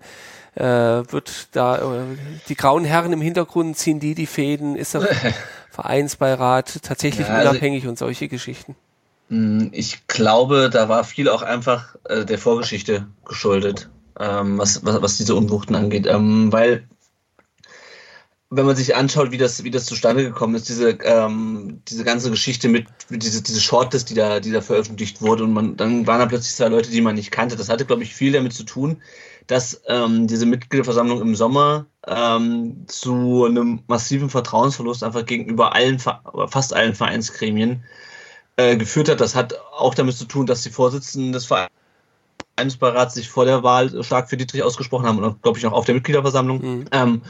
Äh, 0.55 0.63
wird 0.65 1.49
da 1.53 1.77
äh, 1.77 2.05
die 2.49 2.55
grauen 2.57 2.85
Herren 2.85 3.13
im 3.13 3.21
Hintergrund 3.21 3.77
ziehen 3.77 4.01
die 4.01 4.15
die 4.15 4.27
Fäden? 4.27 4.77
Ist 4.77 4.95
der 4.95 5.03
Vereinsbeirat 5.71 6.83
tatsächlich 6.83 7.29
ja, 7.29 7.35
also 7.35 7.51
unabhängig 7.51 7.87
und 7.87 7.99
solche 7.99 8.29
Geschichten? 8.29 8.75
Hm, 9.29 9.71
ich 9.73 10.07
glaube, 10.07 10.71
da 10.73 10.89
war 10.89 11.05
viel 11.05 11.29
auch 11.29 11.43
einfach 11.43 11.97
äh, 12.05 12.25
der 12.25 12.39
Vorgeschichte 12.39 13.07
geschuldet, 13.27 13.91
ähm, 14.19 14.57
was, 14.57 14.85
was, 14.87 15.03
was 15.03 15.17
diese 15.19 15.35
Unwuchten 15.35 15.75
angeht. 15.75 16.07
Ähm, 16.07 16.51
weil 16.51 16.85
wenn 18.55 18.67
man 18.67 18.77
sich 18.77 18.95
anschaut, 18.95 19.31
wie 19.31 19.39
das, 19.39 19.65
wie 19.65 19.71
das 19.71 19.87
zustande 19.87 20.25
gekommen 20.25 20.55
ist, 20.55 20.69
diese, 20.69 20.91
ähm, 20.91 21.81
diese 21.89 22.05
ganze 22.05 22.31
Geschichte 22.31 22.69
mit, 22.69 22.87
diese, 23.09 23.43
diese 23.43 23.63
Shortlist, 23.63 24.11
die 24.11 24.15
da, 24.15 24.41
die 24.41 24.53
da 24.53 24.61
veröffentlicht 24.61 25.23
wurde, 25.23 25.45
und 25.45 25.55
man, 25.55 25.77
dann 25.77 26.07
waren 26.07 26.19
da 26.19 26.27
plötzlich 26.27 26.55
zwei 26.55 26.69
Leute, 26.69 26.91
die 26.91 27.01
man 27.01 27.15
nicht 27.15 27.31
kannte. 27.31 27.57
Das 27.57 27.71
hatte, 27.71 27.87
glaube 27.87 28.03
ich, 28.03 28.15
viel 28.15 28.33
damit 28.33 28.53
zu 28.53 28.65
tun, 28.65 29.01
dass 29.47 29.81
ähm, 29.89 30.27
diese 30.27 30.45
Mitgliederversammlung 30.45 31.23
im 31.23 31.35
Sommer 31.35 31.87
ähm, 32.07 32.85
zu 32.89 33.47
einem 33.47 33.85
massiven 33.87 34.29
Vertrauensverlust 34.29 35.03
einfach 35.03 35.25
gegenüber 35.25 35.75
allen, 35.75 35.99
fast 35.99 36.75
allen 36.75 36.95
Vereinsgremien 36.95 37.83
äh, 38.57 38.77
geführt 38.77 39.09
hat. 39.09 39.23
Das 39.23 39.35
hat 39.35 39.55
auch 39.79 39.95
damit 39.95 40.17
zu 40.17 40.27
tun, 40.27 40.47
dass 40.47 40.63
die 40.63 40.71
Vorsitzenden 40.71 41.33
des 41.33 41.49
Vereinsbeirats 42.57 43.15
sich 43.15 43.31
vor 43.31 43.47
der 43.47 43.63
Wahl 43.63 44.05
stark 44.05 44.29
für 44.29 44.37
Dietrich 44.37 44.63
ausgesprochen 44.63 45.07
haben 45.07 45.19
und, 45.19 45.43
glaube 45.43 45.59
ich, 45.59 45.67
auch 45.67 45.73
auf 45.73 45.87
der 45.87 45.95
Mitgliederversammlung. 45.95 46.59
Mhm. 46.61 46.85
Ähm, 46.93 47.23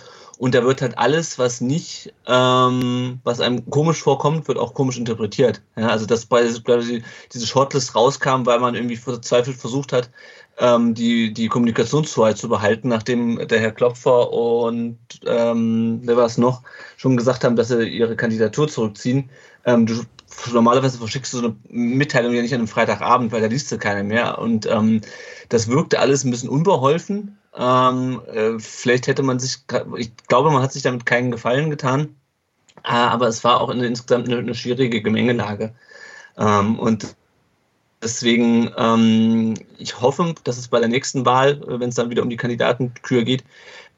und 0.43 0.57
da 0.57 0.65
wird 0.65 0.83
halt 0.83 0.99
alles, 0.99 1.39
was 1.39 1.61
nicht, 1.61 2.13
ähm, 2.27 3.21
was 3.23 3.39
einem 3.39 3.71
komisch 3.71 4.03
vorkommt, 4.03 4.49
wird 4.49 4.59
auch 4.59 4.75
komisch 4.75 4.99
interpretiert. 4.99 5.63
Ja, 5.77 5.87
also 5.87 6.05
dass 6.05 6.27
bei 6.27 6.43
diese 6.43 7.47
Shortlist 7.47 7.95
rauskam, 7.95 8.45
weil 8.45 8.59
man 8.59 8.75
irgendwie 8.75 8.97
verzweifelt 8.97 9.57
versucht 9.57 9.93
hat, 9.93 10.11
ähm, 10.59 10.95
die, 10.95 11.33
die 11.33 11.47
Kommunikationshoheit 11.47 12.39
zu 12.39 12.49
behalten, 12.49 12.89
nachdem 12.89 13.47
der 13.47 13.61
Herr 13.61 13.71
Klopfer 13.71 14.33
und 14.33 14.99
ähm, 15.25 16.01
wer 16.03 16.17
war 16.17 16.27
es 16.27 16.39
noch, 16.39 16.63
schon 16.97 17.17
gesagt 17.17 17.45
haben, 17.45 17.55
dass 17.55 17.69
sie 17.69 17.87
ihre 17.87 18.17
Kandidatur 18.17 18.67
zurückziehen. 18.67 19.31
Ähm, 19.65 19.87
du, 19.87 20.03
normalerweise 20.53 20.99
verschickst 20.99 21.33
du 21.33 21.39
so 21.39 21.45
eine 21.47 21.57
Mitteilung 21.69 22.33
ja 22.33 22.43
nicht 22.43 22.55
an 22.55 22.61
einem 22.61 22.69
Freitagabend, 22.69 23.33
weil 23.33 23.41
da 23.41 23.47
liest 23.47 23.71
du 23.71 23.79
keiner 23.79 24.03
mehr. 24.03 24.39
Und 24.39 24.67
ähm, 24.67 25.01
das 25.49 25.69
wirkte 25.69 25.99
alles 25.99 26.25
ein 26.25 26.31
bisschen 26.31 26.49
unbeholfen. 26.49 27.39
Ähm, 27.55 28.23
äh, 28.33 28.59
vielleicht 28.59 29.07
hätte 29.07 29.23
man 29.23 29.39
sich, 29.39 29.59
ich 29.99 30.17
glaube, 30.29 30.51
man 30.51 30.63
hat 30.63 30.73
sich 30.73 30.83
damit 30.83 31.05
keinen 31.05 31.31
Gefallen 31.31 31.71
getan, 31.71 32.17
äh, 32.85 32.91
aber 32.93 33.29
es 33.29 33.45
war 33.45 33.61
auch 33.61 33.69
eine, 33.69 33.87
insgesamt 33.87 34.29
eine, 34.29 34.39
eine 34.39 34.55
schwierige 34.55 35.03
Gemengelage. 35.03 35.75
Ähm, 36.39 36.79
und 36.79 37.15
deswegen, 38.03 38.71
ähm, 38.77 39.55
ich 39.79 40.01
hoffe, 40.01 40.35
dass 40.45 40.57
es 40.57 40.69
bei 40.69 40.81
der 40.81 40.89
nächsten 40.89 41.27
Wahl, 41.27 41.63
äh, 41.63 41.81
wenn 41.81 41.91
es 41.91 41.95
dann 41.97 42.11
wieder 42.11 42.23
um 42.23 42.31
die 42.31 42.37
Kandidatenkür 42.37 43.23
geht, 43.23 43.45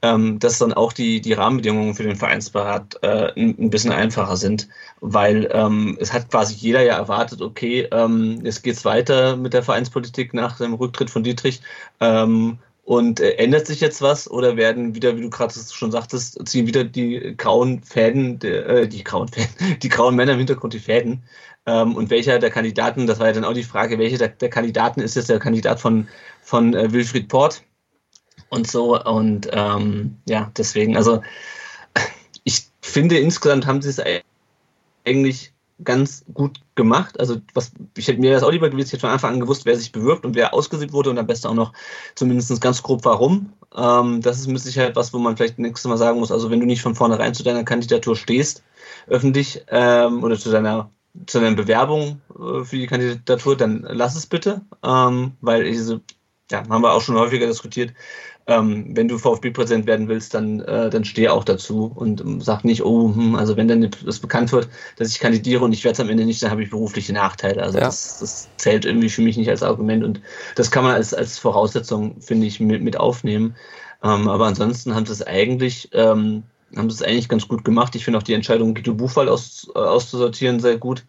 ähm, 0.04 0.38
dass 0.38 0.58
dann 0.58 0.75
auch 0.75 0.92
die, 0.92 1.23
die 1.23 1.32
Rahmenbedingungen 1.32 1.94
für 1.94 2.02
den 2.02 2.16
Vereinsberat 2.16 2.99
äh, 3.02 3.32
ein, 3.37 3.56
ein, 3.58 3.70
bisschen 3.70 3.90
einfacher 3.90 4.37
sind, 4.37 4.68
weil 5.00 5.49
ähm, 5.50 5.96
es 5.99 6.12
hat 6.12 6.30
quasi 6.30 6.54
jeder 6.54 6.82
ja 6.82 6.96
erwartet, 6.96 7.40
okay, 7.40 7.88
ähm, 7.90 8.40
es 8.44 8.61
geht 8.61 8.84
weiter 8.84 9.37
mit 9.37 9.54
der 9.54 9.62
Vereinspolitik 9.62 10.34
nach 10.34 10.58
dem 10.58 10.75
Rücktritt 10.75 11.08
von 11.08 11.23
Dietrich. 11.23 11.62
Ähm, 12.00 12.58
und 12.84 13.18
äh, 13.20 13.37
ändert 13.37 13.66
sich 13.66 13.80
jetzt 13.80 14.02
was 14.02 14.30
oder 14.30 14.58
werden 14.58 14.94
wieder, 14.94 15.16
wie 15.16 15.23
du 15.23 15.30
gerade 15.30 15.54
schon 15.54 15.90
sagtest, 15.90 16.38
ziehen 16.46 16.66
wieder 16.66 16.84
die 16.84 17.34
grauen 17.38 17.82
Fäden, 17.82 18.38
äh, 18.42 18.87
die 18.87 19.04
grauen 19.04 19.28
Fäden, 19.28 19.78
die 19.82 19.88
grauen 19.88 20.16
Männer 20.16 20.32
im 20.32 20.38
Hintergrund 20.38 20.75
die 20.75 20.80
Fäden? 20.80 21.23
Ähm, 21.64 21.96
und 21.96 22.11
welcher 22.11 22.38
der 22.38 22.50
Kandidaten, 22.50 23.06
das 23.06 23.20
war 23.20 23.28
ja 23.28 23.32
dann 23.32 23.46
auch 23.46 23.54
die 23.54 23.62
Frage, 23.62 23.99
welcher 23.99 24.18
der, 24.18 24.28
der 24.28 24.50
Kandidaten 24.50 25.00
ist 25.00 25.16
jetzt 25.16 25.30
der 25.30 25.38
Kandidat 25.38 25.80
von, 25.80 26.08
von 26.42 26.75
äh, 26.75 26.92
Wilfried 26.92 27.28
Port 27.28 27.62
und 28.54 28.70
so. 28.70 29.00
Und 29.00 29.49
ähm, 29.52 30.16
ja, 30.26 30.50
deswegen, 30.56 30.96
also 30.96 31.23
ich 32.44 32.66
finde 32.80 33.18
insgesamt 33.18 33.66
haben 33.66 33.82
sie 33.82 33.90
es 33.90 34.00
eigentlich 35.04 35.52
ganz 35.82 36.25
gut 36.32 36.61
gemacht. 36.76 37.18
Also 37.18 37.40
was, 37.52 37.73
ich 37.96 38.06
hätte 38.06 38.20
mir 38.20 38.32
das 38.32 38.42
auch 38.42 38.52
lieber 38.52 38.70
gewusst, 38.70 38.88
ich 38.88 38.92
hätte 38.92 39.00
von 39.00 39.11
Anfang 39.11 39.34
an 39.34 39.40
gewusst, 39.40 39.66
wer 39.66 39.76
sich 39.76 39.90
bewirbt 39.90 40.25
und 40.25 40.37
wer 40.37 40.54
ausgesiebt 40.54 40.92
wurde 40.92 41.11
und 41.11 41.18
am 41.18 41.26
besten 41.26 41.49
auch 41.49 41.54
noch 41.54 41.73
zumindest 42.14 42.61
ganz 42.61 42.82
grob 42.82 43.04
warum. 43.04 43.52
Ähm, 43.76 44.20
das 44.20 44.38
ist 44.38 44.46
mit 44.46 44.61
Sicherheit 44.61 44.96
was, 44.96 45.12
wo 45.12 45.18
man 45.18 45.37
vielleicht 45.37 45.58
nächstes 45.58 45.88
Mal 45.88 45.96
sagen 45.96 46.20
muss, 46.20 46.30
also 46.30 46.50
wenn 46.50 46.61
du 46.61 46.66
nicht 46.66 46.82
von 46.82 46.94
vornherein 46.94 47.34
zu 47.34 47.42
deiner 47.42 47.64
Kandidatur 47.64 48.16
stehst, 48.16 48.62
öffentlich, 49.08 49.64
ähm, 49.68 50.23
oder 50.23 50.38
zu 50.38 50.50
deiner 50.50 50.90
zu 51.26 51.38
deiner 51.38 51.54
Bewerbung 51.54 52.20
äh, 52.30 52.64
für 52.64 52.76
die 52.76 52.87
Kandidatur, 52.88 53.56
dann 53.56 53.87
lass 53.88 54.16
es 54.16 54.26
bitte, 54.26 54.62
ähm, 54.82 55.32
weil 55.40 55.64
diese 55.64 56.00
ja, 56.50 56.68
haben 56.68 56.82
wir 56.82 56.92
auch 56.92 57.00
schon 57.00 57.16
häufiger 57.16 57.46
diskutiert. 57.46 57.92
Ähm, 58.47 58.95
wenn 58.95 59.09
du 59.09 59.17
VfB-Präsident 59.17 59.87
werden 59.87 60.07
willst, 60.09 60.35
dann, 60.35 60.61
äh, 60.61 60.91
dann 60.91 61.07
steh 61.07 61.29
auch 61.31 61.45
dazu 61.45 61.91
und 61.95 62.21
ähm, 62.21 62.43
sag 62.43 62.63
nicht, 62.63 62.85
oh, 62.85 63.15
hm, 63.15 63.37
also 63.37 63.57
wenn 63.57 63.69
dann 63.69 63.89
das 64.05 64.19
bekannt 64.19 64.53
wird, 64.53 64.69
dass 64.97 65.09
ich 65.09 65.19
kandidiere 65.19 65.65
und 65.65 65.73
ich 65.73 65.83
werde 65.83 65.95
es 65.95 66.01
am 66.01 66.11
Ende 66.11 66.27
nicht, 66.27 66.43
dann 66.43 66.51
habe 66.51 66.63
ich 66.63 66.69
berufliche 66.69 67.15
Nachteile. 67.15 67.63
Also 67.63 67.79
ja. 67.79 67.85
das, 67.85 68.19
das 68.19 68.51
zählt 68.59 68.85
irgendwie 68.85 69.09
für 69.09 69.23
mich 69.23 69.39
nicht 69.39 69.49
als 69.49 69.63
Argument 69.63 70.05
und 70.05 70.21
das 70.57 70.71
kann 70.71 70.85
man 70.85 70.95
als, 70.95 71.15
als 71.15 71.39
Voraussetzung, 71.39 72.21
finde 72.21 72.47
ich, 72.47 72.61
mit, 72.61 72.83
mit 72.83 72.99
aufnehmen. 72.99 73.55
Ähm, 74.03 74.29
aber 74.29 74.47
ansonsten 74.47 74.95
haben 74.95 75.07
sie 75.07 75.13
es 75.13 75.23
eigentlich, 75.23 75.89
ähm, 75.95 76.43
haben 76.77 76.91
sie 76.91 76.97
es 76.97 77.03
eigentlich 77.03 77.31
ganz 77.31 77.49
gut 77.49 77.65
gemacht. 77.65 77.95
Ich 77.95 78.05
finde 78.05 78.19
auch 78.19 78.23
die 78.23 78.35
Entscheidung, 78.35 78.75
Guido 78.75 78.93
Buchwald 78.93 79.31
aus, 79.31 79.71
äh, 79.75 79.79
auszusortieren, 79.79 80.61
sehr 80.61 80.77
gut, 80.77 81.07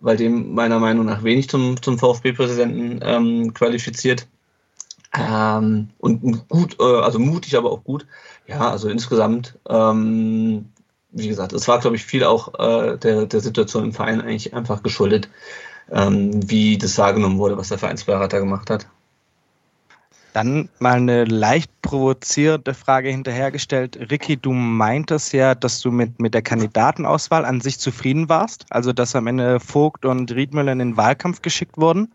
weil 0.00 0.16
dem 0.16 0.54
meiner 0.54 0.78
Meinung 0.78 1.04
nach 1.04 1.22
wenig 1.22 1.50
zum, 1.50 1.80
zum 1.82 1.98
VfB-Präsidenten 1.98 3.00
ähm, 3.02 3.52
qualifiziert. 3.52 4.26
Ähm, 5.14 5.88
und 5.98 6.48
gut, 6.48 6.76
äh, 6.80 7.00
also 7.00 7.18
mutig, 7.18 7.56
aber 7.56 7.72
auch 7.72 7.84
gut. 7.84 8.06
Ja, 8.46 8.70
also 8.70 8.88
insgesamt, 8.88 9.58
ähm, 9.68 10.66
wie 11.10 11.28
gesagt, 11.28 11.52
es 11.52 11.66
war, 11.68 11.78
glaube 11.78 11.96
ich, 11.96 12.04
viel 12.04 12.24
auch 12.24 12.54
äh, 12.58 12.98
der, 12.98 13.26
der 13.26 13.40
Situation 13.40 13.84
im 13.84 13.92
Verein 13.92 14.20
eigentlich 14.20 14.52
einfach 14.54 14.82
geschuldet, 14.82 15.28
ähm, 15.90 16.50
wie 16.50 16.76
das 16.76 16.98
wahrgenommen 16.98 17.38
wurde, 17.38 17.56
was 17.56 17.68
der 17.68 17.78
Vereinsberater 17.78 18.40
gemacht 18.40 18.68
hat. 18.70 18.86
Dann 20.34 20.68
mal 20.78 20.98
eine 20.98 21.24
leicht 21.24 21.70
provozierende 21.82 22.74
Frage 22.74 23.08
hinterhergestellt. 23.08 23.98
Ricky, 24.10 24.36
du 24.36 24.52
meintest 24.52 25.32
ja, 25.32 25.54
dass 25.54 25.80
du 25.80 25.90
mit, 25.90 26.20
mit 26.20 26.34
der 26.34 26.42
Kandidatenauswahl 26.42 27.46
an 27.46 27.62
sich 27.62 27.78
zufrieden 27.78 28.28
warst, 28.28 28.66
also 28.70 28.92
dass 28.92 29.16
am 29.16 29.26
Ende 29.26 29.58
Vogt 29.58 30.04
und 30.04 30.30
Riedmüller 30.30 30.72
in 30.72 30.78
den 30.80 30.96
Wahlkampf 30.98 31.40
geschickt 31.40 31.78
wurden. 31.78 32.12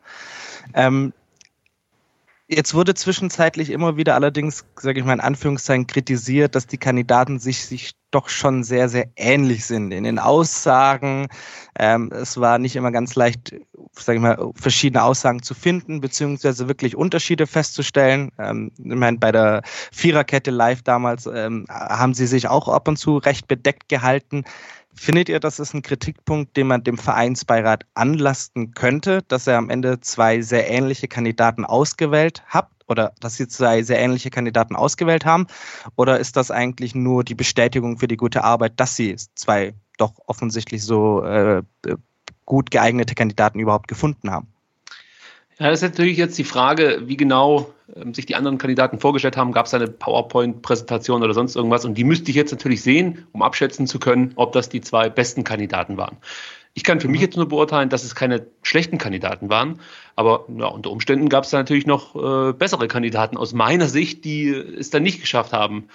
Ähm, 0.75 1.11
Jetzt 2.49 2.73
wurde 2.73 2.93
zwischenzeitlich 2.93 3.69
immer 3.69 3.95
wieder 3.95 4.15
allerdings, 4.15 4.65
sage 4.75 4.99
ich 4.99 5.05
mal 5.05 5.13
in 5.13 5.21
Anführungszeichen, 5.21 5.87
kritisiert, 5.87 6.55
dass 6.55 6.67
die 6.67 6.77
Kandidaten 6.77 7.39
sich, 7.39 7.65
sich 7.65 7.93
doch 8.11 8.27
schon 8.27 8.63
sehr, 8.63 8.89
sehr 8.89 9.07
ähnlich 9.15 9.65
sind 9.65 9.91
in 9.91 10.03
den 10.03 10.19
Aussagen. 10.19 11.27
Ähm, 11.79 12.11
es 12.11 12.37
war 12.37 12.59
nicht 12.59 12.75
immer 12.75 12.91
ganz 12.91 13.15
leicht, 13.15 13.55
sage 13.93 14.17
ich 14.17 14.21
mal, 14.21 14.51
verschiedene 14.55 15.03
Aussagen 15.03 15.41
zu 15.41 15.53
finden, 15.53 16.01
beziehungsweise 16.01 16.67
wirklich 16.67 16.97
Unterschiede 16.97 17.47
festzustellen. 17.47 18.29
Ähm, 18.37 18.71
ich 18.77 18.95
meine, 18.95 19.17
bei 19.17 19.31
der 19.31 19.61
Viererkette 19.91 20.51
live 20.51 20.83
damals 20.83 21.25
ähm, 21.25 21.65
haben 21.69 22.13
sie 22.13 22.27
sich 22.27 22.49
auch 22.49 22.67
ab 22.67 22.89
und 22.89 22.97
zu 22.97 23.17
recht 23.17 23.47
bedeckt 23.47 23.87
gehalten. 23.87 24.43
Findet 24.95 25.27
ihr, 25.27 25.39
das 25.39 25.59
ist 25.59 25.73
ein 25.73 25.81
Kritikpunkt, 25.81 26.55
den 26.55 26.67
man 26.67 26.83
dem 26.83 26.97
Vereinsbeirat 26.97 27.85
anlasten 27.93 28.73
könnte, 28.73 29.21
dass 29.27 29.47
er 29.47 29.57
am 29.57 29.69
Ende 29.69 29.99
zwei 29.99 30.41
sehr 30.41 30.69
ähnliche 30.69 31.07
Kandidaten 31.07 31.65
ausgewählt 31.65 32.43
hat? 32.47 32.69
Oder 32.87 33.13
dass 33.19 33.35
sie 33.35 33.47
zwei 33.47 33.81
sehr 33.81 33.99
ähnliche 33.99 34.29
Kandidaten 34.29 34.75
ausgewählt 34.75 35.25
haben? 35.25 35.47
Oder 35.95 36.19
ist 36.19 36.35
das 36.35 36.51
eigentlich 36.51 36.93
nur 36.95 37.23
die 37.23 37.35
Bestätigung 37.35 37.97
für 37.97 38.07
die 38.07 38.17
gute 38.17 38.43
Arbeit, 38.43 38.79
dass 38.79 38.95
sie 38.95 39.15
zwei 39.35 39.73
doch 39.97 40.13
offensichtlich 40.27 40.83
so 40.83 41.23
äh, 41.23 41.63
gut 42.45 42.71
geeignete 42.71 43.15
Kandidaten 43.15 43.59
überhaupt 43.59 43.87
gefunden 43.87 44.29
haben? 44.29 44.52
Ja, 45.59 45.69
das 45.69 45.81
ist 45.81 45.89
natürlich 45.89 46.17
jetzt 46.17 46.37
die 46.37 46.43
Frage, 46.43 47.03
wie 47.05 47.17
genau 47.17 47.73
ähm, 47.95 48.13
sich 48.13 48.25
die 48.25 48.35
anderen 48.35 48.57
Kandidaten 48.57 48.99
vorgestellt 48.99 49.37
haben. 49.37 49.51
Gab 49.51 49.67
es 49.67 49.73
eine 49.73 49.87
PowerPoint-Präsentation 49.87 51.23
oder 51.23 51.33
sonst 51.33 51.55
irgendwas? 51.55 51.85
Und 51.85 51.95
die 51.95 52.03
müsste 52.03 52.31
ich 52.31 52.35
jetzt 52.35 52.51
natürlich 52.51 52.81
sehen, 52.81 53.27
um 53.33 53.41
abschätzen 53.41 53.87
zu 53.87 53.99
können, 53.99 54.33
ob 54.35 54.51
das 54.53 54.69
die 54.69 54.81
zwei 54.81 55.09
besten 55.09 55.43
Kandidaten 55.43 55.97
waren. 55.97 56.17
Ich 56.75 56.83
kann 56.83 56.99
für 56.99 57.07
mich 57.07 57.19
mhm. 57.19 57.25
jetzt 57.25 57.37
nur 57.37 57.47
beurteilen, 57.47 57.89
dass 57.89 58.03
es 58.03 58.15
keine 58.15 58.47
schlechten 58.63 58.97
Kandidaten 58.97 59.49
waren, 59.49 59.79
aber 60.15 60.45
ja, 60.57 60.65
unter 60.65 60.89
Umständen 60.89 61.29
gab 61.29 61.43
es 61.43 61.51
da 61.51 61.57
natürlich 61.57 61.85
noch 61.85 62.15
äh, 62.15 62.53
bessere 62.53 62.87
Kandidaten 62.87 63.37
aus 63.37 63.53
meiner 63.53 63.87
Sicht, 63.87 64.25
die 64.25 64.49
es 64.49 64.89
dann 64.89 65.03
nicht 65.03 65.21
geschafft 65.21 65.53
haben, 65.53 65.87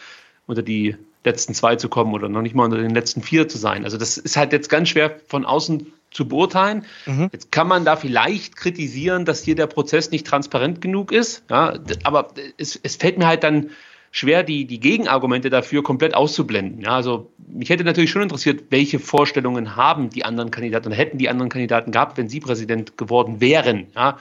unter 0.46 0.62
die 0.62 0.96
letzten 1.24 1.52
zwei 1.52 1.74
zu 1.74 1.88
kommen 1.88 2.14
oder 2.14 2.28
noch 2.28 2.42
nicht 2.42 2.54
mal 2.54 2.64
unter 2.64 2.78
den 2.78 2.94
letzten 2.94 3.22
vier 3.22 3.48
zu 3.48 3.58
sein. 3.58 3.84
Also 3.84 3.98
das 3.98 4.18
ist 4.18 4.36
halt 4.36 4.52
jetzt 4.52 4.68
ganz 4.68 4.88
schwer 4.90 5.18
von 5.26 5.44
außen 5.44 5.92
zu 6.10 6.28
beurteilen. 6.28 6.84
Mhm. 7.06 7.28
Jetzt 7.32 7.52
kann 7.52 7.68
man 7.68 7.84
da 7.84 7.96
vielleicht 7.96 8.56
kritisieren, 8.56 9.24
dass 9.24 9.42
hier 9.42 9.54
der 9.54 9.66
Prozess 9.66 10.10
nicht 10.10 10.26
transparent 10.26 10.80
genug 10.80 11.12
ist. 11.12 11.44
Ja, 11.50 11.78
aber 12.04 12.28
es, 12.56 12.78
es 12.82 12.96
fällt 12.96 13.18
mir 13.18 13.26
halt 13.26 13.44
dann 13.44 13.70
schwer, 14.10 14.42
die, 14.42 14.64
die 14.64 14.80
Gegenargumente 14.80 15.50
dafür 15.50 15.82
komplett 15.82 16.14
auszublenden. 16.14 16.80
Ja, 16.80 16.96
also 16.96 17.30
mich 17.46 17.70
hätte 17.70 17.84
natürlich 17.84 18.10
schon 18.10 18.22
interessiert, 18.22 18.64
welche 18.70 18.98
Vorstellungen 18.98 19.76
haben 19.76 20.10
die 20.10 20.24
anderen 20.24 20.50
Kandidaten, 20.50 20.92
hätten 20.92 21.18
die 21.18 21.28
anderen 21.28 21.50
Kandidaten 21.50 21.92
gehabt, 21.92 22.16
wenn 22.16 22.28
sie 22.28 22.40
Präsident 22.40 22.96
geworden 22.96 23.40
wären. 23.40 23.88
Ja, 23.94 24.18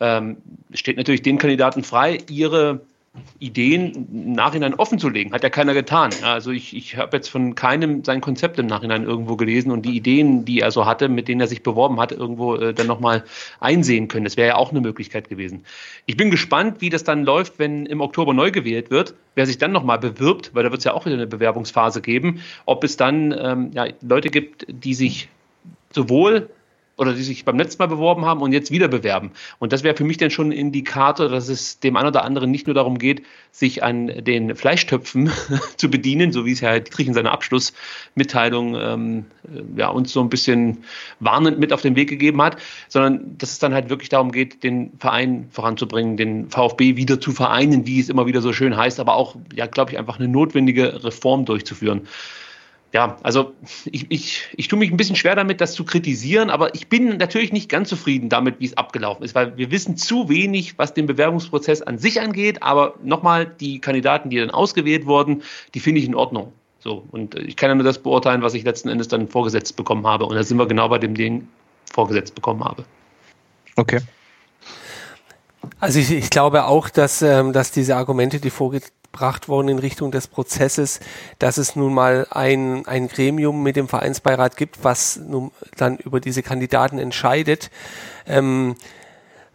ähm, 0.00 0.38
steht 0.72 0.96
natürlich 0.96 1.22
den 1.22 1.38
Kandidaten 1.38 1.82
frei, 1.82 2.18
ihre 2.28 2.82
Ideen 3.38 4.08
im 4.12 4.32
Nachhinein 4.32 4.74
offen 4.74 4.98
zu 4.98 5.08
legen. 5.08 5.32
Hat 5.32 5.42
ja 5.42 5.50
keiner 5.50 5.74
getan. 5.74 6.10
Also 6.22 6.50
ich, 6.50 6.76
ich 6.76 6.96
habe 6.96 7.16
jetzt 7.16 7.28
von 7.28 7.54
keinem 7.54 8.04
sein 8.04 8.20
Konzept 8.20 8.58
im 8.58 8.66
Nachhinein 8.66 9.04
irgendwo 9.04 9.36
gelesen 9.36 9.70
und 9.70 9.82
die 9.82 9.96
Ideen, 9.96 10.44
die 10.44 10.60
er 10.60 10.70
so 10.70 10.86
hatte, 10.86 11.08
mit 11.08 11.28
denen 11.28 11.40
er 11.40 11.46
sich 11.46 11.62
beworben 11.62 12.00
hat, 12.00 12.12
irgendwo 12.12 12.56
äh, 12.56 12.74
dann 12.74 12.86
nochmal 12.86 13.24
einsehen 13.60 14.08
können. 14.08 14.24
Das 14.24 14.36
wäre 14.36 14.48
ja 14.48 14.56
auch 14.56 14.70
eine 14.70 14.80
Möglichkeit 14.80 15.28
gewesen. 15.28 15.64
Ich 16.06 16.16
bin 16.16 16.30
gespannt, 16.30 16.80
wie 16.80 16.90
das 16.90 17.04
dann 17.04 17.24
läuft, 17.24 17.58
wenn 17.58 17.86
im 17.86 18.00
Oktober 18.00 18.34
neu 18.34 18.50
gewählt 18.50 18.90
wird, 18.90 19.14
wer 19.34 19.46
sich 19.46 19.58
dann 19.58 19.72
nochmal 19.72 19.98
bewirbt, 19.98 20.54
weil 20.54 20.64
da 20.64 20.70
wird 20.70 20.78
es 20.78 20.84
ja 20.84 20.92
auch 20.92 21.06
wieder 21.06 21.16
eine 21.16 21.26
Bewerbungsphase 21.26 22.00
geben, 22.00 22.42
ob 22.66 22.84
es 22.84 22.96
dann 22.96 23.34
ähm, 23.38 23.70
ja, 23.72 23.86
Leute 24.02 24.30
gibt, 24.30 24.66
die 24.68 24.94
sich 24.94 25.28
sowohl 25.92 26.50
oder 26.98 27.14
die 27.14 27.22
sich 27.22 27.44
beim 27.44 27.56
letzten 27.56 27.80
Mal 27.80 27.86
beworben 27.86 28.26
haben 28.26 28.42
und 28.42 28.52
jetzt 28.52 28.70
wieder 28.72 28.88
bewerben. 28.88 29.30
Und 29.60 29.72
das 29.72 29.84
wäre 29.84 29.96
für 29.96 30.04
mich 30.04 30.16
dann 30.16 30.30
schon 30.30 30.48
ein 30.48 30.52
Indikator, 30.52 31.28
dass 31.28 31.48
es 31.48 31.78
dem 31.78 31.96
einen 31.96 32.08
oder 32.08 32.24
anderen 32.24 32.50
nicht 32.50 32.66
nur 32.66 32.74
darum 32.74 32.98
geht, 32.98 33.22
sich 33.52 33.84
an 33.84 34.08
den 34.08 34.54
Fleischtöpfen 34.56 35.30
zu 35.76 35.90
bedienen, 35.90 36.32
so 36.32 36.44
wie 36.44 36.52
es 36.52 36.60
Herr 36.60 36.80
Dietrich 36.80 37.06
in 37.06 37.14
seiner 37.14 37.30
Abschlussmitteilung 37.30 38.74
ähm, 38.74 39.24
ja, 39.76 39.88
uns 39.88 40.12
so 40.12 40.20
ein 40.20 40.28
bisschen 40.28 40.78
warnend 41.20 41.60
mit 41.60 41.72
auf 41.72 41.82
den 41.82 41.94
Weg 41.94 42.08
gegeben 42.08 42.42
hat, 42.42 42.56
sondern 42.88 43.38
dass 43.38 43.52
es 43.52 43.60
dann 43.60 43.74
halt 43.74 43.90
wirklich 43.90 44.08
darum 44.08 44.32
geht, 44.32 44.64
den 44.64 44.92
Verein 44.98 45.46
voranzubringen, 45.50 46.16
den 46.16 46.50
VfB 46.50 46.96
wieder 46.96 47.20
zu 47.20 47.30
vereinen, 47.30 47.86
wie 47.86 48.00
es 48.00 48.08
immer 48.08 48.26
wieder 48.26 48.42
so 48.42 48.52
schön 48.52 48.76
heißt, 48.76 48.98
aber 48.98 49.14
auch, 49.14 49.36
ja, 49.54 49.66
glaube 49.66 49.92
ich, 49.92 49.98
einfach 49.98 50.18
eine 50.18 50.28
notwendige 50.28 51.04
Reform 51.04 51.44
durchzuführen 51.44 52.08
ja, 52.92 53.18
also 53.22 53.52
ich, 53.84 54.06
ich, 54.10 54.48
ich 54.56 54.68
tue 54.68 54.78
mich 54.78 54.90
ein 54.90 54.96
bisschen 54.96 55.16
schwer 55.16 55.36
damit, 55.36 55.60
das 55.60 55.74
zu 55.74 55.84
kritisieren, 55.84 56.48
aber 56.48 56.74
ich 56.74 56.88
bin 56.88 57.18
natürlich 57.18 57.52
nicht 57.52 57.68
ganz 57.68 57.90
zufrieden 57.90 58.30
damit, 58.30 58.60
wie 58.60 58.64
es 58.64 58.76
abgelaufen 58.78 59.24
ist, 59.24 59.34
weil 59.34 59.56
wir 59.58 59.70
wissen 59.70 59.98
zu 59.98 60.30
wenig, 60.30 60.78
was 60.78 60.94
den 60.94 61.06
Bewerbungsprozess 61.06 61.82
an 61.82 61.98
sich 61.98 62.20
angeht. 62.20 62.62
Aber 62.62 62.94
nochmal, 63.02 63.46
die 63.46 63.78
Kandidaten, 63.80 64.30
die 64.30 64.38
dann 64.38 64.50
ausgewählt 64.50 65.04
wurden, 65.04 65.42
die 65.74 65.80
finde 65.80 66.00
ich 66.00 66.06
in 66.06 66.14
Ordnung. 66.14 66.52
So, 66.78 67.04
und 67.10 67.34
ich 67.34 67.56
kann 67.56 67.68
ja 67.68 67.74
nur 67.74 67.84
das 67.84 67.98
beurteilen, 67.98 68.40
was 68.40 68.54
ich 68.54 68.64
letzten 68.64 68.88
Endes 68.88 69.08
dann 69.08 69.28
vorgesetzt 69.28 69.76
bekommen 69.76 70.06
habe. 70.06 70.24
Und 70.24 70.36
da 70.36 70.42
sind 70.42 70.56
wir 70.56 70.66
genau 70.66 70.88
bei 70.88 70.98
dem 70.98 71.14
Ding 71.14 71.46
vorgesetzt 71.92 72.34
bekommen 72.34 72.64
habe. 72.64 72.84
Okay. 73.76 74.00
Also 75.80 75.98
ich, 75.98 76.10
ich 76.10 76.30
glaube 76.30 76.64
auch, 76.64 76.88
dass, 76.88 77.20
ähm, 77.20 77.52
dass 77.52 77.70
diese 77.70 77.96
Argumente, 77.96 78.40
die 78.40 78.50
vorgesetzt 78.50 78.94
gebracht 79.12 79.48
worden 79.48 79.68
in 79.68 79.78
Richtung 79.78 80.10
des 80.10 80.28
Prozesses, 80.28 81.00
dass 81.38 81.58
es 81.58 81.76
nun 81.76 81.94
mal 81.94 82.26
ein, 82.30 82.86
ein 82.86 83.08
Gremium 83.08 83.62
mit 83.62 83.76
dem 83.76 83.88
Vereinsbeirat 83.88 84.56
gibt, 84.56 84.84
was 84.84 85.16
nun 85.16 85.50
dann 85.76 85.96
über 85.96 86.20
diese 86.20 86.42
Kandidaten 86.42 86.98
entscheidet, 86.98 87.70
ähm, 88.26 88.76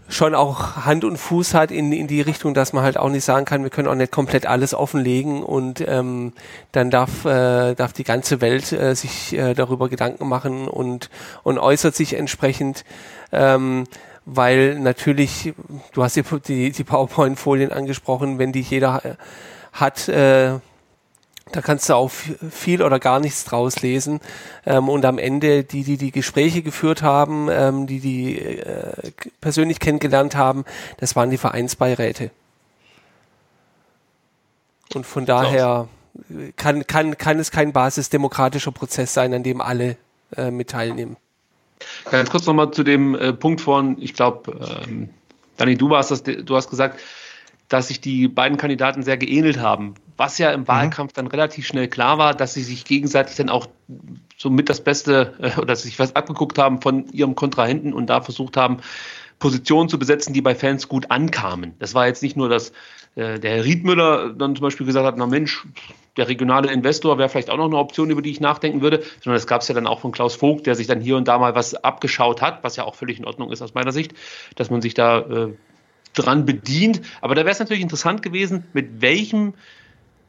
schon 0.10 0.36
auch 0.36 0.86
Hand 0.86 1.06
und 1.06 1.18
Fuß 1.18 1.54
hat 1.54 1.72
in, 1.72 1.92
in 1.94 2.08
die 2.08 2.22
Richtung, 2.22 2.54
dass 2.54 2.74
man 2.74 2.84
halt 2.84 2.98
auch 2.98 3.10
nicht 3.10 3.24
sagen 3.24 3.46
kann, 3.46 3.63
wir 3.63 3.70
können 3.70 3.88
auch 3.88 3.96
nicht 3.96 4.12
komplett 4.12 4.46
alles 4.46 4.74
offenlegen 4.74 5.44
und 5.44 5.84
ähm, 5.88 6.34
dann 6.72 6.89
darf, 6.92 7.24
äh, 7.26 7.74
darf 7.74 7.94
die 7.94 8.04
ganze 8.04 8.42
Welt 8.42 8.72
äh, 8.74 8.96
sich 8.96 9.34
äh, 9.34 9.54
darüber 9.54 9.88
Gedanken 9.88 10.28
machen 10.28 10.68
und, 10.68 11.10
und 11.44 11.58
äußert 11.58 11.96
sich 11.96 12.16
entsprechend. 12.16 12.84
Ähm, 13.32 13.86
weil 14.25 14.79
natürlich, 14.79 15.53
du 15.93 16.03
hast 16.03 16.15
die, 16.15 16.71
die 16.71 16.83
PowerPoint-Folien 16.83 17.71
angesprochen, 17.71 18.39
wenn 18.39 18.51
die 18.51 18.62
jeder 18.62 19.03
äh, 19.03 19.15
hat, 19.73 20.07
äh, 20.07 20.59
da 21.51 21.62
kannst 21.62 21.89
du 21.89 21.93
auch 21.93 22.09
viel 22.09 22.81
oder 22.81 22.99
gar 22.99 23.19
nichts 23.19 23.43
draus 23.43 23.81
lesen. 23.81 24.21
Ähm, 24.65 24.89
und 24.89 25.05
am 25.05 25.17
Ende, 25.17 25.63
die, 25.63 25.83
die 25.83 25.97
die 25.97 26.12
Gespräche 26.12 26.62
geführt 26.62 27.03
haben, 27.03 27.47
ähm, 27.51 27.86
die 27.86 27.99
die 27.99 28.39
äh, 28.39 29.12
persönlich 29.41 29.79
kennengelernt 29.79 30.36
haben, 30.36 30.65
das 30.97 31.15
waren 31.15 31.29
die 31.29 31.38
Vereinsbeiräte. 31.38 32.31
Und 34.95 35.05
von 35.05 35.25
daher 35.25 35.88
kann, 36.55 36.86
kann, 36.88 37.17
kann 37.17 37.39
es 37.39 37.51
kein 37.51 37.73
basisdemokratischer 37.73 38.71
Prozess 38.71 39.13
sein, 39.13 39.33
an 39.33 39.43
dem 39.43 39.62
alle 39.62 39.97
äh, 40.36 40.51
mit 40.51 40.69
teilnehmen. 40.69 41.17
Ganz 42.10 42.30
kurz 42.30 42.46
nochmal 42.46 42.72
zu 42.72 42.84
dem 42.84 43.15
äh, 43.15 43.34
Punkt 43.34 43.62
von, 43.62 43.98
ich 44.02 44.13
glaube, 44.13 44.84
ähm, 44.86 45.10
Dani, 45.58 45.76
du 45.76 45.89
warst 45.89 46.12
das, 46.12 46.24
du 46.24 46.56
hast 46.56 46.69
gesagt, 46.69 47.00
dass 47.69 47.88
sich 47.88 48.02
die 48.02 48.28
beiden 48.28 48.58
Kandidaten 48.58 49.04
sehr 49.04 49.17
geähnelt 49.17 49.60
haben. 49.60 49.96
Was 50.17 50.38
ja 50.38 50.52
im 50.52 50.62
mhm. 50.62 50.67
Wahlkampf 50.67 51.13
dann 51.13 51.28
relativ 51.28 51.65
schnell 51.65 51.88
klar 51.88 52.17
war, 52.17 52.34
dass 52.34 52.54
sie 52.54 52.63
sich 52.63 52.86
gegenseitig 52.86 53.36
dann 53.36 53.50
auch 53.50 53.67
so 54.38 54.50
mit 54.50 54.69
das 54.69 54.84
Beste 54.84 55.34
äh, 55.39 55.60
oder 55.60 55.76
sich 55.76 55.98
was 56.00 56.15
abgeguckt 56.15 56.58
haben 56.58 56.82
von 56.82 57.08
ihrem 57.12 57.36
Kontrahenten 57.36 57.93
und 57.93 58.08
da 58.08 58.22
versucht 58.22 58.58
haben, 58.58 58.78
Positionen 59.39 59.89
zu 59.89 60.00
besetzen, 60.00 60.34
die 60.34 60.41
bei 60.41 60.56
Fans 60.56 60.88
gut 60.88 61.12
ankamen. 61.12 61.74
Das 61.80 61.93
war 61.93 62.08
jetzt 62.08 62.24
nicht 62.24 62.38
nur, 62.38 62.50
dass 62.50 62.72
äh, 63.15 63.39
der 63.39 63.56
Herr 63.56 63.65
Riedmüller 63.65 64.34
dann 64.34 64.56
zum 64.56 64.63
Beispiel 64.63 64.86
gesagt 64.86 65.06
hat, 65.06 65.17
na 65.17 65.28
Mensch, 65.28 65.65
der 66.17 66.28
regionale 66.28 66.72
Investor 66.72 67.17
wäre 67.17 67.30
vielleicht 67.30 67.50
auch 67.50 67.58
noch 67.58 67.65
eine 67.65 67.78
Option, 67.78 68.10
über 68.10 68.22
die 68.22 68.32
ich 68.32 68.39
nachdenken 68.39 68.82
würde, 68.82 69.04
sondern 69.22 69.36
das 69.36 69.48
gab 69.48 69.62
es 69.62 69.67
ja 69.67 69.76
dann 69.76 69.88
auch 69.88 70.00
von 70.00 70.12
Klaus 70.12 70.36
Vogt, 70.36 70.67
der 70.67 70.76
sich 70.76 70.88
dann 70.88 71.02
hier 71.02 71.17
und 71.17 71.28
da 71.28 71.39
mal 71.39 71.56
was 71.56 71.76
abgeschaut 71.76 72.41
hat, 72.41 72.63
was 72.63 72.76
ja 72.76 72.84
auch 72.84 72.96
völlig 72.96 73.19
in 73.19 73.26
Ordnung 73.26 73.52
ist 73.52 73.62
aus 73.62 73.74
meiner 73.74 73.91
Sicht, 73.91 74.13
dass 74.56 74.69
man 74.69 74.82
sich 74.82 74.93
da 74.93 75.19
äh, 75.19 75.54
dran 76.13 76.46
bedient. 76.46 77.02
Aber 77.22 77.36
da 77.36 77.41
wäre 77.41 77.52
es 77.52 77.60
natürlich 77.60 77.84
interessant 77.84 78.22
gewesen, 78.22 78.65
mit 78.74 79.02
welchem 79.02 79.54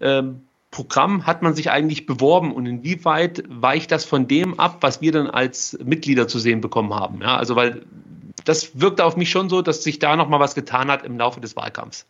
ähm, 0.00 0.42
Programm 0.70 1.24
hat 1.24 1.42
man 1.42 1.54
sich 1.54 1.70
eigentlich 1.70 2.04
beworben 2.04 2.52
und 2.52 2.66
inwieweit 2.66 3.44
weicht 3.48 3.92
das 3.92 4.04
von 4.04 4.26
dem 4.26 4.58
ab, 4.58 4.78
was 4.80 5.00
wir 5.00 5.12
dann 5.12 5.28
als 5.28 5.78
Mitglieder 5.84 6.26
zu 6.26 6.40
sehen 6.40 6.60
bekommen 6.60 6.92
haben? 6.92 7.20
Ja, 7.22 7.36
also 7.36 7.54
weil 7.54 7.82
das 8.44 8.78
wirkt 8.80 9.00
auf 9.00 9.16
mich 9.16 9.30
schon 9.30 9.48
so, 9.48 9.62
dass 9.62 9.82
sich 9.82 9.98
da 9.98 10.16
noch 10.16 10.28
mal 10.28 10.40
was 10.40 10.54
getan 10.54 10.90
hat 10.90 11.04
im 11.04 11.18
Laufe 11.18 11.40
des 11.40 11.56
Wahlkampfs. 11.56 12.06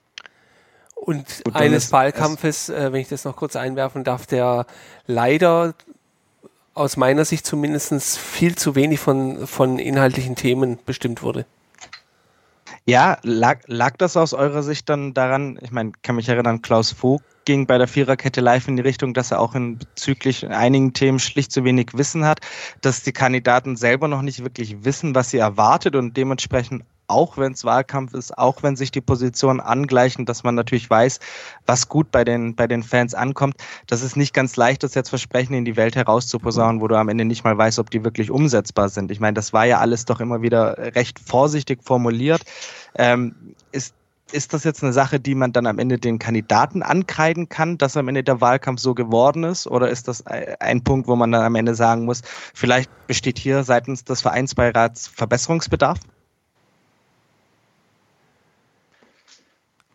Und 0.94 1.42
Gut, 1.44 1.54
eines 1.54 1.92
Wahlkampfes, 1.92 2.70
äh, 2.70 2.92
wenn 2.92 3.00
ich 3.00 3.08
das 3.08 3.24
noch 3.24 3.36
kurz 3.36 3.56
einwerfen 3.56 4.04
darf, 4.04 4.26
der 4.26 4.66
leider 5.06 5.74
aus 6.72 6.96
meiner 6.96 7.24
Sicht 7.24 7.46
zumindest 7.46 8.18
viel 8.18 8.56
zu 8.56 8.74
wenig 8.74 9.00
von, 9.00 9.46
von 9.46 9.78
inhaltlichen 9.78 10.34
Themen 10.34 10.78
bestimmt 10.84 11.22
wurde. 11.22 11.46
Ja, 12.86 13.18
lag, 13.22 13.60
lag 13.66 13.96
das 13.96 14.16
aus 14.16 14.34
eurer 14.34 14.62
Sicht 14.62 14.88
dann 14.88 15.14
daran, 15.14 15.58
ich 15.62 15.70
meine, 15.70 15.92
kann 16.02 16.16
mich 16.16 16.28
erinnern, 16.28 16.62
Klaus 16.62 16.92
Vogt 16.92 17.24
ging 17.44 17.66
bei 17.66 17.78
der 17.78 17.88
Viererkette 17.88 18.40
live 18.40 18.68
in 18.68 18.76
die 18.76 18.82
Richtung, 18.82 19.14
dass 19.14 19.30
er 19.30 19.40
auch 19.40 19.54
in 19.54 19.78
bezüglich 19.78 20.48
einigen 20.48 20.92
Themen 20.92 21.18
schlicht 21.18 21.52
zu 21.52 21.64
wenig 21.64 21.90
Wissen 21.94 22.24
hat, 22.24 22.40
dass 22.80 23.02
die 23.02 23.12
Kandidaten 23.12 23.76
selber 23.76 24.08
noch 24.08 24.22
nicht 24.22 24.42
wirklich 24.42 24.84
wissen, 24.84 25.14
was 25.14 25.30
sie 25.30 25.38
erwartet 25.38 25.96
und 25.96 26.16
dementsprechend 26.16 26.84
auch 27.06 27.36
wenn 27.36 27.52
es 27.52 27.64
Wahlkampf 27.64 28.14
ist, 28.14 28.36
auch 28.36 28.62
wenn 28.62 28.76
sich 28.76 28.90
die 28.90 29.00
Positionen 29.00 29.60
angleichen, 29.60 30.24
dass 30.24 30.42
man 30.42 30.54
natürlich 30.54 30.88
weiß, 30.88 31.20
was 31.66 31.88
gut 31.88 32.10
bei 32.10 32.24
den, 32.24 32.54
bei 32.54 32.66
den 32.66 32.82
Fans 32.82 33.14
ankommt. 33.14 33.56
Das 33.86 34.02
ist 34.02 34.16
nicht 34.16 34.32
ganz 34.32 34.56
leicht, 34.56 34.82
das 34.82 34.94
jetzt 34.94 35.10
Versprechen 35.10 35.54
in 35.54 35.64
die 35.64 35.76
Welt 35.76 35.96
herauszuposaunen, 35.96 36.80
wo 36.80 36.88
du 36.88 36.96
am 36.96 37.08
Ende 37.08 37.24
nicht 37.24 37.44
mal 37.44 37.56
weißt, 37.56 37.78
ob 37.78 37.90
die 37.90 38.04
wirklich 38.04 38.30
umsetzbar 38.30 38.88
sind. 38.88 39.10
Ich 39.10 39.20
meine, 39.20 39.34
das 39.34 39.52
war 39.52 39.66
ja 39.66 39.80
alles 39.80 40.04
doch 40.04 40.20
immer 40.20 40.42
wieder 40.42 40.94
recht 40.94 41.18
vorsichtig 41.18 41.82
formuliert. 41.84 42.42
Ähm, 42.96 43.54
ist 44.34 44.52
das 44.52 44.64
jetzt 44.64 44.82
eine 44.82 44.92
Sache, 44.92 45.20
die 45.20 45.34
man 45.34 45.52
dann 45.52 45.66
am 45.66 45.78
Ende 45.78 45.98
den 45.98 46.18
Kandidaten 46.18 46.82
ankreiden 46.82 47.48
kann, 47.48 47.78
dass 47.78 47.96
am 47.96 48.08
Ende 48.08 48.24
der 48.24 48.40
Wahlkampf 48.40 48.80
so 48.80 48.94
geworden 48.94 49.44
ist? 49.44 49.66
Oder 49.66 49.88
ist 49.88 50.08
das 50.08 50.24
ein 50.26 50.82
Punkt, 50.82 51.06
wo 51.06 51.16
man 51.16 51.30
dann 51.30 51.42
am 51.42 51.54
Ende 51.54 51.74
sagen 51.74 52.04
muss, 52.04 52.22
vielleicht 52.52 52.90
besteht 53.06 53.38
hier 53.38 53.62
seitens 53.62 54.04
des 54.04 54.22
Vereinsbeirats 54.22 55.06
Verbesserungsbedarf? 55.08 56.00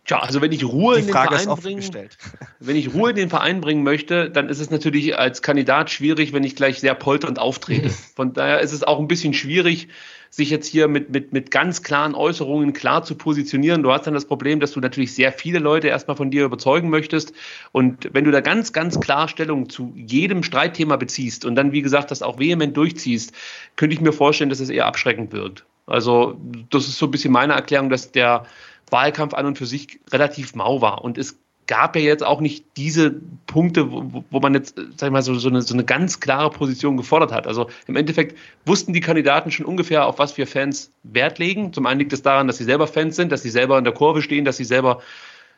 Tja, 0.05 0.21
also 0.21 0.41
wenn 0.41 0.51
ich 0.51 0.63
Ruhe 0.63 0.97
in 0.97 1.05
den 1.05 1.11
Verein 1.11 1.47
bringen, 1.47 1.83
wenn 2.59 2.75
ich 2.75 2.95
Ruhe 2.95 3.11
in 3.11 3.15
den 3.15 3.29
Verein 3.29 3.61
bringen 3.61 3.83
möchte, 3.83 4.31
dann 4.31 4.49
ist 4.49 4.59
es 4.59 4.71
natürlich 4.71 5.19
als 5.19 5.43
Kandidat 5.43 5.91
schwierig, 5.91 6.33
wenn 6.33 6.43
ich 6.43 6.55
gleich 6.55 6.79
sehr 6.79 6.95
polternd 6.95 7.37
auftrete. 7.37 7.89
Von 8.15 8.33
daher 8.33 8.61
ist 8.61 8.71
es 8.71 8.81
auch 8.81 8.99
ein 8.99 9.07
bisschen 9.07 9.35
schwierig, 9.35 9.89
sich 10.29 10.49
jetzt 10.49 10.67
hier 10.67 10.87
mit, 10.87 11.09
mit, 11.09 11.33
mit 11.33 11.51
ganz 11.51 11.83
klaren 11.83 12.15
Äußerungen 12.15 12.73
klar 12.73 13.03
zu 13.03 13.15
positionieren. 13.15 13.83
Du 13.83 13.91
hast 13.91 14.05
dann 14.05 14.13
das 14.13 14.25
Problem, 14.25 14.59
dass 14.59 14.71
du 14.71 14.79
natürlich 14.79 15.13
sehr 15.13 15.31
viele 15.31 15.59
Leute 15.59 15.87
erstmal 15.87 16.17
von 16.17 16.31
dir 16.31 16.45
überzeugen 16.45 16.89
möchtest. 16.89 17.33
Und 17.71 18.09
wenn 18.13 18.25
du 18.25 18.31
da 18.31 18.41
ganz, 18.41 18.73
ganz 18.73 18.99
klar 18.99 19.27
Stellung 19.27 19.69
zu 19.69 19.93
jedem 19.95 20.43
Streitthema 20.43 20.95
beziehst 20.97 21.45
und 21.45 21.55
dann, 21.55 21.71
wie 21.71 21.81
gesagt, 21.81 22.11
das 22.11 22.21
auch 22.21 22.39
vehement 22.39 22.77
durchziehst, 22.77 23.33
könnte 23.75 23.95
ich 23.95 24.01
mir 24.01 24.13
vorstellen, 24.13 24.49
dass 24.49 24.59
es 24.59 24.69
eher 24.69 24.85
abschreckend 24.85 25.31
wirkt. 25.31 25.65
Also, 25.87 26.39
das 26.69 26.87
ist 26.87 26.99
so 26.99 27.07
ein 27.07 27.11
bisschen 27.11 27.33
meine 27.33 27.53
Erklärung, 27.53 27.89
dass 27.89 28.11
der 28.11 28.45
Wahlkampf 28.91 29.33
an 29.33 29.47
und 29.47 29.57
für 29.57 29.65
sich 29.65 29.99
relativ 30.11 30.53
mau 30.53 30.81
war. 30.81 31.03
Und 31.03 31.17
es 31.17 31.39
gab 31.69 31.95
ja 31.95 32.01
jetzt 32.01 32.25
auch 32.25 32.41
nicht 32.41 32.65
diese 32.77 33.11
Punkte, 33.45 33.91
wo, 33.91 34.23
wo 34.31 34.39
man 34.39 34.55
jetzt, 34.55 34.75
sag 34.97 35.07
ich 35.07 35.13
mal, 35.13 35.21
so, 35.21 35.35
so, 35.35 35.49
eine, 35.49 35.61
so 35.61 35.75
eine 35.75 35.85
ganz 35.85 36.19
klare 36.19 36.49
Position 36.49 36.97
gefordert 36.97 37.31
hat. 37.31 37.45
Also 37.45 37.69
im 37.85 37.95
Endeffekt 37.95 38.35
wussten 38.65 38.91
die 38.91 39.01
Kandidaten 39.01 39.51
schon 39.51 39.67
ungefähr, 39.67 40.07
auf 40.07 40.17
was 40.17 40.35
wir 40.35 40.47
Fans 40.47 40.91
Wert 41.03 41.37
legen. 41.37 41.71
Zum 41.71 41.85
einen 41.85 41.99
liegt 41.99 42.11
es 42.11 42.23
daran, 42.23 42.47
dass 42.47 42.57
sie 42.57 42.63
selber 42.63 42.87
Fans 42.87 43.15
sind, 43.15 43.31
dass 43.31 43.43
sie 43.43 43.51
selber 43.51 43.77
in 43.77 43.83
der 43.83 43.93
Kurve 43.93 44.23
stehen, 44.23 44.45
dass 44.45 44.57
sie 44.57 44.63
selber 44.63 45.03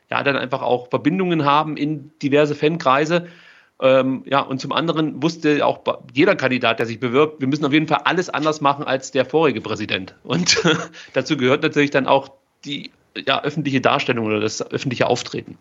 ja 0.09 0.21
dann 0.21 0.35
einfach 0.35 0.61
auch 0.61 0.89
Verbindungen 0.89 1.45
haben 1.45 1.77
in 1.77 2.11
diverse 2.21 2.55
Fankreise. 2.55 3.27
Ähm, 3.79 4.23
ja, 4.25 4.41
und 4.41 4.59
zum 4.59 4.73
anderen 4.73 5.23
wusste 5.23 5.65
auch 5.65 5.79
jeder 6.13 6.35
Kandidat, 6.35 6.79
der 6.79 6.87
sich 6.87 6.99
bewirbt, 6.99 7.39
wir 7.39 7.47
müssen 7.47 7.63
auf 7.63 7.71
jeden 7.71 7.87
Fall 7.87 8.01
alles 8.03 8.29
anders 8.29 8.59
machen 8.59 8.83
als 8.83 9.11
der 9.11 9.23
vorige 9.23 9.61
Präsident. 9.61 10.13
Und 10.23 10.61
dazu 11.13 11.37
gehört 11.37 11.63
natürlich 11.63 11.91
dann 11.91 12.05
auch 12.05 12.33
die 12.65 12.91
ja, 13.15 13.41
öffentliche 13.41 13.79
Darstellung 13.79 14.25
oder 14.25 14.41
das 14.41 14.61
öffentliche 14.61 15.07
Auftreten. 15.07 15.57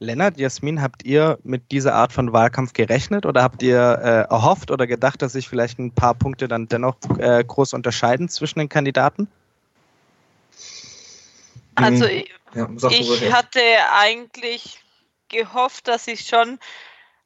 Lennart, 0.00 0.38
Jasmin, 0.38 0.80
habt 0.80 1.04
ihr 1.04 1.38
mit 1.42 1.72
dieser 1.72 1.94
Art 1.94 2.12
von 2.12 2.32
Wahlkampf 2.32 2.72
gerechnet 2.72 3.26
oder 3.26 3.42
habt 3.42 3.62
ihr 3.62 3.78
äh, 3.78 4.32
erhofft 4.32 4.70
oder 4.70 4.86
gedacht, 4.86 5.22
dass 5.22 5.32
sich 5.32 5.48
vielleicht 5.48 5.78
ein 5.78 5.92
paar 5.92 6.14
Punkte 6.14 6.46
dann 6.46 6.68
dennoch 6.68 6.96
äh, 7.18 7.42
groß 7.44 7.72
unterscheiden 7.72 8.28
zwischen 8.28 8.60
den 8.60 8.68
Kandidaten? 8.68 9.28
Also 11.74 12.06
hm. 12.06 12.10
ich, 12.10 12.30
ja, 12.54 12.90
ich 12.90 13.32
hatte 13.32 13.60
eigentlich 13.92 14.80
gehofft, 15.28 15.88
dass 15.88 16.06
ich 16.06 16.26
schon 16.26 16.58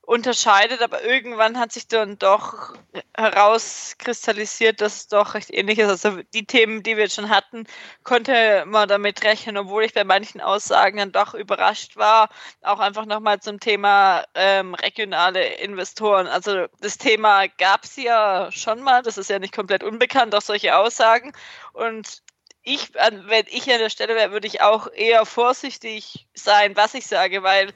unterscheidet, 0.04 0.82
aber 0.82 1.04
irgendwann 1.04 1.58
hat 1.58 1.72
sich 1.72 1.86
dann 1.86 2.18
doch 2.18 2.74
herauskristallisiert, 3.16 4.80
dass 4.80 4.96
es 4.96 5.08
doch 5.08 5.34
recht 5.34 5.50
ähnlich 5.52 5.78
ist. 5.78 5.88
Also 5.88 6.22
die 6.34 6.44
Themen, 6.44 6.82
die 6.82 6.96
wir 6.96 7.04
jetzt 7.04 7.14
schon 7.14 7.30
hatten, 7.30 7.66
konnte 8.02 8.64
man 8.66 8.88
damit 8.88 9.22
rechnen, 9.22 9.56
obwohl 9.56 9.84
ich 9.84 9.94
bei 9.94 10.02
manchen 10.02 10.40
Aussagen 10.40 10.98
dann 10.98 11.12
doch 11.12 11.34
überrascht 11.34 11.96
war. 11.96 12.30
Auch 12.62 12.80
einfach 12.80 13.06
nochmal 13.06 13.40
zum 13.40 13.60
Thema 13.60 14.24
ähm, 14.34 14.74
regionale 14.74 15.44
Investoren. 15.54 16.26
Also 16.26 16.66
das 16.80 16.98
Thema 16.98 17.46
gab 17.46 17.84
es 17.84 17.96
ja 17.96 18.50
schon 18.50 18.82
mal, 18.82 19.02
das 19.02 19.18
ist 19.18 19.30
ja 19.30 19.38
nicht 19.38 19.54
komplett 19.54 19.84
unbekannt, 19.84 20.34
auch 20.34 20.42
solche 20.42 20.76
Aussagen. 20.76 21.32
Und 21.74 22.22
ich, 22.64 22.94
wenn 22.94 23.46
ich 23.48 23.70
an 23.72 23.78
der 23.78 23.90
Stelle 23.90 24.14
wäre, 24.14 24.32
würde 24.32 24.46
ich 24.46 24.60
auch 24.62 24.88
eher 24.92 25.26
vorsichtig 25.26 26.28
sein, 26.34 26.76
was 26.76 26.94
ich 26.94 27.06
sage, 27.06 27.42
weil 27.42 27.72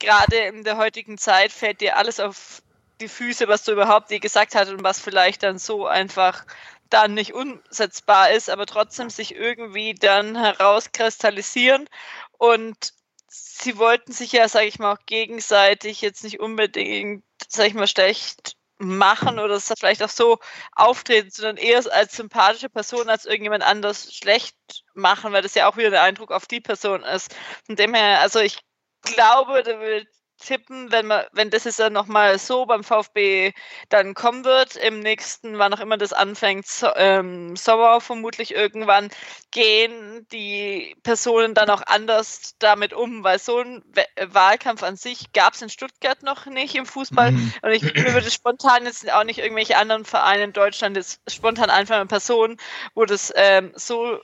gerade 0.00 0.36
in 0.36 0.64
der 0.64 0.76
heutigen 0.76 1.18
Zeit 1.18 1.52
fällt 1.52 1.80
dir 1.80 1.96
alles 1.96 2.18
auf 2.18 2.62
die 3.00 3.08
Füße, 3.08 3.48
was 3.48 3.64
du 3.64 3.72
überhaupt 3.72 4.10
je 4.10 4.18
gesagt 4.18 4.54
hast 4.54 4.70
und 4.70 4.82
was 4.82 5.00
vielleicht 5.00 5.42
dann 5.42 5.58
so 5.58 5.86
einfach 5.86 6.44
dann 6.90 7.14
nicht 7.14 7.34
umsetzbar 7.34 8.32
ist, 8.32 8.50
aber 8.50 8.66
trotzdem 8.66 9.10
sich 9.10 9.34
irgendwie 9.34 9.94
dann 9.94 10.36
herauskristallisieren 10.36 11.88
und 12.36 12.92
sie 13.28 13.78
wollten 13.78 14.12
sich 14.12 14.32
ja, 14.32 14.48
sage 14.48 14.66
ich 14.66 14.80
mal, 14.80 14.94
auch 14.94 15.06
gegenseitig 15.06 16.00
jetzt 16.00 16.24
nicht 16.24 16.40
unbedingt, 16.40 17.24
sage 17.48 17.68
ich 17.68 17.74
mal, 17.74 17.86
schlecht 17.86 18.56
machen 18.78 19.38
oder 19.38 19.60
vielleicht 19.60 20.02
auch 20.02 20.08
so 20.08 20.38
auftreten, 20.72 21.30
sondern 21.30 21.58
eher 21.58 21.82
als 21.92 22.16
sympathische 22.16 22.70
Person 22.70 23.08
als 23.08 23.26
irgendjemand 23.26 23.62
anders 23.62 24.12
schlecht 24.12 24.56
machen, 24.94 25.32
weil 25.32 25.42
das 25.42 25.54
ja 25.54 25.68
auch 25.68 25.76
wieder 25.76 25.90
der 25.90 26.02
Eindruck 26.02 26.32
auf 26.32 26.46
die 26.46 26.60
Person 26.60 27.04
ist. 27.04 27.34
Von 27.66 27.76
dem 27.76 27.94
her, 27.94 28.20
also 28.20 28.40
ich 28.40 28.58
glaube, 29.02 29.62
da 29.62 29.80
wird 29.80 30.06
tippen, 30.40 30.90
wenn 30.90 31.06
man, 31.06 31.24
wenn 31.32 31.50
das 31.50 31.64
jetzt 31.64 31.78
dann 31.78 31.92
nochmal 31.92 32.38
so 32.38 32.66
beim 32.66 32.82
VfB 32.82 33.52
dann 33.88 34.14
kommen 34.14 34.44
wird, 34.44 34.76
im 34.76 35.00
nächsten, 35.00 35.58
wann 35.58 35.72
auch 35.74 35.80
immer 35.80 35.96
das 35.96 36.12
anfängt, 36.12 36.66
so, 36.66 36.88
ähm, 36.96 37.56
Sommer 37.56 38.00
vermutlich 38.00 38.54
irgendwann, 38.54 39.10
gehen 39.50 40.26
die 40.32 40.96
Personen 41.02 41.54
dann 41.54 41.70
auch 41.70 41.82
anders 41.86 42.54
damit 42.58 42.92
um, 42.92 43.22
weil 43.22 43.38
so 43.38 43.60
ein 43.60 43.84
Wahlkampf 44.20 44.82
an 44.82 44.96
sich 44.96 45.32
gab 45.32 45.54
es 45.54 45.62
in 45.62 45.68
Stuttgart 45.68 46.22
noch 46.22 46.46
nicht 46.46 46.74
im 46.74 46.86
Fußball 46.86 47.32
mhm. 47.32 47.52
und 47.62 47.70
ich 47.70 47.82
würde 47.82 48.30
spontan 48.30 48.84
jetzt 48.84 49.10
auch 49.12 49.24
nicht 49.24 49.38
irgendwelche 49.38 49.76
anderen 49.76 50.04
Vereine 50.04 50.44
in 50.44 50.52
Deutschland 50.52 50.96
jetzt 50.96 51.20
spontan 51.28 51.70
einfach 51.70 51.96
eine 51.96 52.06
Person, 52.06 52.56
wo 52.94 53.04
das 53.04 53.32
ähm, 53.36 53.72
so 53.76 54.20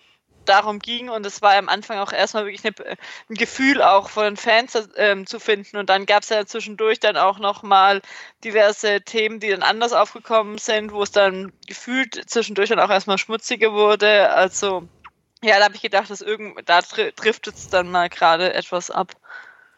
darum 0.49 0.79
ging 0.79 1.09
und 1.09 1.27
es 1.27 1.43
war 1.43 1.55
am 1.55 1.69
Anfang 1.69 1.99
auch 1.99 2.13
erstmal 2.13 2.47
wirklich 2.47 2.65
eine, 2.65 2.97
ein 3.29 3.35
Gefühl 3.35 3.83
auch 3.83 4.09
von 4.09 4.25
den 4.25 4.37
Fans 4.37 4.77
ähm, 4.97 5.27
zu 5.27 5.39
finden 5.39 5.77
und 5.77 5.91
dann 5.91 6.07
gab 6.07 6.23
es 6.23 6.31
ja 6.31 6.47
zwischendurch 6.47 7.01
dann 7.01 7.17
auch 7.17 7.39
nochmal 7.39 8.03
diverse 8.45 9.03
Themen, 9.03 9.41
die 9.41 9.51
dann 9.51 9.63
anders 9.63 9.93
aufgekommen 9.93 10.59
sind, 10.59 10.93
wo 10.93 11.03
es 11.03 11.11
dann 11.11 11.53
gefühlt 11.67 12.29
zwischendurch 12.29 12.71
dann 12.71 12.81
auch 12.81 12.91
erstmal 12.91 13.19
schmutziger 13.19 13.73
wurde, 13.73 14.31
also 14.31 14.89
ja, 15.43 15.59
da 15.59 15.65
habe 15.65 15.75
ich 15.75 15.83
gedacht, 15.83 16.11
dass 16.11 16.23
irgend, 16.23 16.69
da 16.69 16.81
trifft 16.81 17.47
es 17.47 17.69
dann 17.69 17.91
mal 17.91 18.09
gerade 18.09 18.55
etwas 18.55 18.91
ab. 18.91 19.13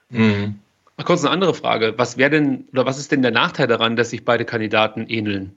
Mhm. 0.09 0.61
Kurz 1.05 1.25
eine 1.25 1.31
andere 1.31 1.55
Frage. 1.55 1.95
Was 1.97 2.17
wäre 2.17 2.31
denn 2.31 2.69
oder 2.73 2.87
was 2.87 2.99
ist 2.99 3.13
denn 3.13 3.23
der 3.23 3.31
Nachteil 3.31 3.67
daran, 3.67 3.97
dass 3.97 4.11
sich 4.11 4.25
beide 4.25 4.45
Kandidaten 4.45 5.07
ähneln? 5.07 5.55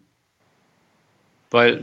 Weil 1.52 1.82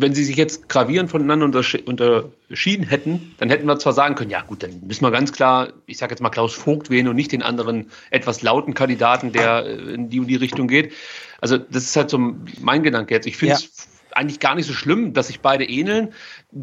wenn 0.00 0.14
sie 0.14 0.24
sich 0.24 0.36
jetzt 0.36 0.68
gravierend 0.70 1.10
voneinander 1.10 1.44
unterschieden 1.84 2.84
hätten, 2.84 3.34
dann 3.36 3.50
hätten 3.50 3.66
wir 3.66 3.78
zwar 3.78 3.92
sagen 3.92 4.14
können, 4.14 4.30
ja 4.30 4.40
gut, 4.40 4.62
dann 4.62 4.80
müssen 4.86 5.04
wir 5.04 5.10
ganz 5.10 5.30
klar, 5.32 5.68
ich 5.84 5.98
sage 5.98 6.12
jetzt 6.12 6.20
mal 6.20 6.30
Klaus 6.30 6.54
Vogt 6.54 6.88
wählen 6.88 7.06
und 7.06 7.16
nicht 7.16 7.32
den 7.32 7.42
anderen 7.42 7.90
etwas 8.10 8.40
lauten 8.40 8.72
Kandidaten, 8.72 9.30
der 9.32 9.66
in 9.66 10.08
die 10.08 10.20
und 10.20 10.26
die 10.26 10.36
Richtung 10.36 10.68
geht. 10.68 10.94
Also 11.40 11.58
das 11.58 11.84
ist 11.84 11.96
halt 11.96 12.08
so 12.08 12.18
mein 12.60 12.82
Gedanke 12.82 13.14
jetzt. 13.14 13.26
Ich 13.26 13.36
finde 13.36 13.56
es 13.56 13.62
ja. 13.62 14.16
eigentlich 14.16 14.40
gar 14.40 14.54
nicht 14.54 14.66
so 14.66 14.72
schlimm, 14.72 15.12
dass 15.12 15.26
sich 15.26 15.40
beide 15.40 15.64
ähneln. 15.64 16.14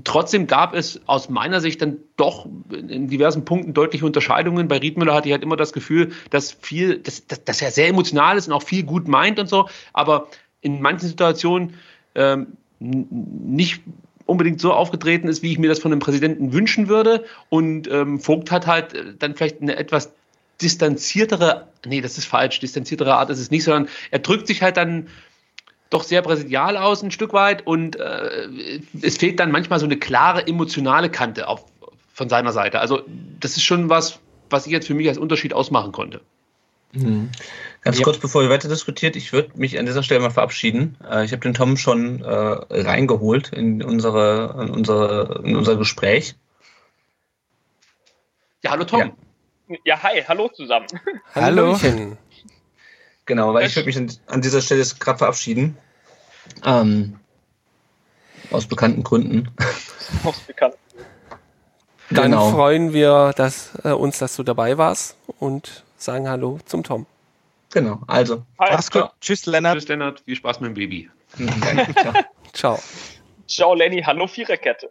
Trotzdem 0.03 0.47
gab 0.47 0.73
es 0.73 1.01
aus 1.05 1.29
meiner 1.29 1.61
Sicht 1.61 1.79
dann 1.83 1.97
doch 2.17 2.47
in 2.71 3.07
diversen 3.07 3.45
Punkten 3.45 3.75
deutliche 3.75 4.05
Unterscheidungen. 4.05 4.67
Bei 4.67 4.79
Riedmüller 4.79 5.13
hatte 5.13 5.27
ich 5.27 5.33
halt 5.33 5.43
immer 5.43 5.57
das 5.57 5.73
Gefühl, 5.73 6.11
dass 6.31 6.51
viel, 6.51 6.97
dass, 6.97 7.27
dass, 7.27 7.43
dass 7.43 7.61
er 7.61 7.69
sehr 7.69 7.87
emotional 7.87 8.35
ist 8.35 8.47
und 8.47 8.53
auch 8.53 8.63
viel 8.63 8.83
gut 8.83 9.07
meint 9.07 9.37
und 9.37 9.47
so, 9.47 9.69
aber 9.93 10.27
in 10.61 10.81
manchen 10.81 11.07
Situationen 11.07 11.75
ähm, 12.15 12.47
nicht 12.79 13.81
unbedingt 14.25 14.59
so 14.59 14.73
aufgetreten 14.73 15.27
ist, 15.27 15.43
wie 15.43 15.51
ich 15.51 15.59
mir 15.59 15.69
das 15.69 15.79
von 15.79 15.91
einem 15.91 15.99
Präsidenten 15.99 16.53
wünschen 16.53 16.87
würde. 16.87 17.25
Und 17.49 17.89
ähm, 17.89 18.19
Vogt 18.19 18.51
hat 18.51 18.67
halt 18.67 18.93
äh, 18.93 19.13
dann 19.17 19.35
vielleicht 19.35 19.61
eine 19.61 19.75
etwas 19.75 20.11
distanziertere, 20.61 21.67
nee, 21.85 22.01
das 22.01 22.17
ist 22.17 22.25
falsch, 22.25 22.59
distanziertere 22.59 23.15
Art 23.15 23.29
ist 23.29 23.39
es 23.39 23.51
nicht, 23.51 23.63
sondern 23.63 23.89
er 24.11 24.19
drückt 24.19 24.47
sich 24.47 24.61
halt 24.61 24.77
dann 24.77 25.07
doch 25.89 26.03
sehr 26.03 26.21
präsidial 26.21 26.77
aus 26.77 27.03
ein 27.03 27.11
Stück 27.11 27.33
weit 27.33 27.67
und 27.67 27.97
äh, 27.97 28.79
es 29.01 29.17
fehlt 29.17 29.39
dann 29.39 29.51
manchmal 29.51 29.79
so 29.79 29.85
eine 29.85 29.97
klare 29.97 30.47
emotionale 30.47 31.09
Kante 31.09 31.47
auf, 31.47 31.65
von 32.13 32.29
seiner 32.29 32.51
Seite. 32.51 32.79
Also 32.79 33.01
das 33.39 33.57
ist 33.57 33.63
schon 33.63 33.89
was, 33.89 34.19
was 34.49 34.65
ich 34.65 34.71
jetzt 34.71 34.87
für 34.87 34.93
mich 34.93 35.07
als 35.07 35.17
Unterschied 35.17 35.53
ausmachen 35.53 35.91
konnte. 35.91 36.21
Mhm. 36.95 37.29
Ganz 37.81 37.99
ja. 37.99 38.03
kurz, 38.03 38.17
bevor 38.17 38.43
ihr 38.43 38.49
weiter 38.49 38.67
diskutiert, 38.67 39.15
ich 39.15 39.33
würde 39.33 39.51
mich 39.55 39.77
an 39.77 39.85
dieser 39.85 40.03
Stelle 40.03 40.21
mal 40.21 40.31
verabschieden. 40.31 40.97
Äh, 41.07 41.25
ich 41.25 41.31
habe 41.31 41.41
den 41.41 41.53
Tom 41.53 41.77
schon 41.77 42.23
äh, 42.23 42.27
reingeholt 42.27 43.49
in, 43.49 43.83
unsere, 43.83 44.63
in, 44.63 44.69
unsere, 44.71 45.41
in 45.43 45.55
unser 45.55 45.75
Gespräch. 45.75 46.35
Ja, 48.63 48.71
hallo 48.71 48.85
Tom. 48.85 49.13
Ja, 49.67 49.77
ja 49.85 50.03
hi, 50.03 50.23
hallo 50.27 50.49
zusammen. 50.49 50.87
Hallo. 51.35 51.77
Genau, 53.25 53.53
weil 53.53 53.67
ich 53.67 53.75
würde 53.75 53.87
mich 53.87 54.19
an 54.27 54.41
dieser 54.41 54.61
Stelle 54.61 54.83
gerade 54.99 55.17
verabschieden. 55.17 55.77
Ähm, 56.63 57.19
aus 58.51 58.67
bekannten 58.67 59.03
Gründen. 59.03 59.49
Aus 60.23 60.39
bekannten 60.41 60.77
Gründen. 60.89 61.05
Dann 62.11 62.31
genau. 62.31 62.51
freuen 62.51 62.93
wir 62.93 63.33
dass, 63.35 63.71
äh, 63.83 63.89
uns, 63.89 64.19
dass 64.19 64.35
du 64.35 64.43
dabei 64.43 64.77
warst 64.77 65.17
und 65.39 65.84
sagen 66.05 66.29
Hallo 66.29 66.59
zum 66.65 66.83
Tom. 66.83 67.05
Genau, 67.73 67.99
also. 68.07 68.43
Hi, 68.59 68.71
Mach's 68.71 68.89
gut. 68.89 69.09
Tschüss, 69.19 69.45
Lennart. 69.45 69.79
Tschüss, 69.79 69.89
Lennart. 69.89 70.21
Viel 70.21 70.35
Spaß 70.35 70.61
mit 70.61 70.69
dem 70.69 70.73
Baby. 70.75 71.09
Ciao. 71.99 72.13
Ciao. 72.53 72.79
Ciao, 73.47 73.75
Lenny. 73.75 74.01
Hallo, 74.01 74.27
Viererkette. 74.27 74.87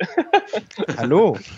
Hallo. 0.98 1.38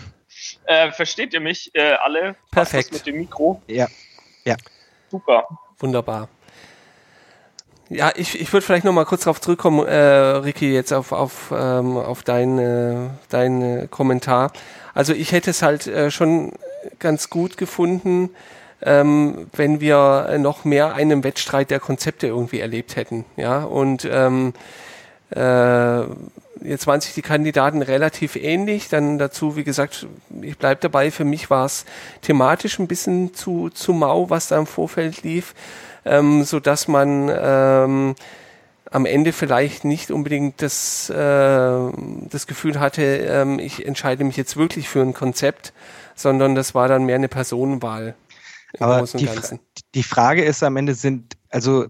Äh, 0.65 0.91
versteht 0.91 1.33
ihr 1.33 1.39
mich 1.39 1.71
äh, 1.73 1.93
alle? 1.93 2.35
Perfekt. 2.51 2.91
Mit 2.91 3.05
dem 3.05 3.17
Mikro? 3.17 3.61
Ja. 3.67 3.87
Ja. 4.45 4.55
Super. 5.09 5.47
Wunderbar. 5.79 6.29
Ja, 7.89 8.11
ich, 8.15 8.39
ich 8.39 8.51
würde 8.51 8.65
vielleicht 8.65 8.83
noch 8.83 8.93
mal 8.93 9.05
kurz 9.05 9.23
darauf 9.23 9.39
zurückkommen, 9.39 9.85
äh, 9.87 9.95
Ricky, 9.95 10.73
jetzt 10.73 10.91
auf, 10.91 11.11
auf, 11.11 11.53
ähm, 11.55 11.97
auf 11.97 12.23
deinen 12.23 12.59
äh, 12.59 13.09
dein, 13.29 13.61
äh, 13.61 13.87
Kommentar. 13.89 14.51
Also 14.93 15.13
ich 15.13 15.31
hätte 15.31 15.51
es 15.51 15.61
halt 15.61 15.87
äh, 15.87 16.11
schon 16.11 16.53
ganz 16.99 17.29
gut 17.29 17.57
gefunden, 17.57 18.29
ähm, 18.81 19.47
wenn 19.53 19.81
wir 19.81 20.37
noch 20.39 20.65
mehr 20.65 20.93
einen 20.93 21.23
Wettstreit 21.23 21.71
der 21.71 21.79
Konzepte 21.79 22.27
irgendwie 22.27 22.59
erlebt 22.59 22.95
hätten. 22.95 23.25
Ja, 23.35 23.63
und 23.63 24.07
ähm, 24.09 24.53
äh, 25.31 26.01
jetzt 26.63 26.87
waren 26.87 27.01
sich 27.01 27.13
die 27.13 27.21
Kandidaten 27.21 27.81
relativ 27.81 28.35
ähnlich. 28.35 28.89
Dann 28.89 29.17
dazu, 29.17 29.55
wie 29.55 29.63
gesagt, 29.63 30.07
ich 30.41 30.57
bleibe 30.57 30.81
dabei, 30.81 31.11
für 31.11 31.25
mich 31.25 31.49
war 31.49 31.65
es 31.65 31.85
thematisch 32.21 32.79
ein 32.79 32.87
bisschen 32.87 33.33
zu, 33.33 33.69
zu 33.69 33.93
mau, 33.93 34.29
was 34.29 34.47
da 34.47 34.57
im 34.57 34.67
Vorfeld 34.67 35.23
lief, 35.23 35.53
ähm, 36.05 36.43
so 36.43 36.59
dass 36.59 36.87
man 36.87 37.31
ähm, 37.33 38.15
am 38.89 39.05
Ende 39.05 39.33
vielleicht 39.33 39.83
nicht 39.83 40.11
unbedingt 40.11 40.61
das, 40.61 41.09
äh, 41.09 41.15
das 41.15 42.47
Gefühl 42.47 42.79
hatte, 42.79 43.01
ähm, 43.01 43.59
ich 43.59 43.85
entscheide 43.85 44.23
mich 44.23 44.37
jetzt 44.37 44.55
wirklich 44.55 44.87
für 44.87 45.01
ein 45.01 45.13
Konzept, 45.13 45.73
sondern 46.15 46.55
das 46.55 46.73
war 46.73 46.87
dann 46.87 47.03
mehr 47.03 47.15
eine 47.15 47.27
Personenwahl. 47.27 48.15
Aber 48.79 49.03
die, 49.03 49.29
die 49.95 50.03
Frage 50.03 50.43
ist 50.43 50.63
am 50.63 50.77
Ende 50.77 50.93
sind, 50.93 51.37
also 51.49 51.87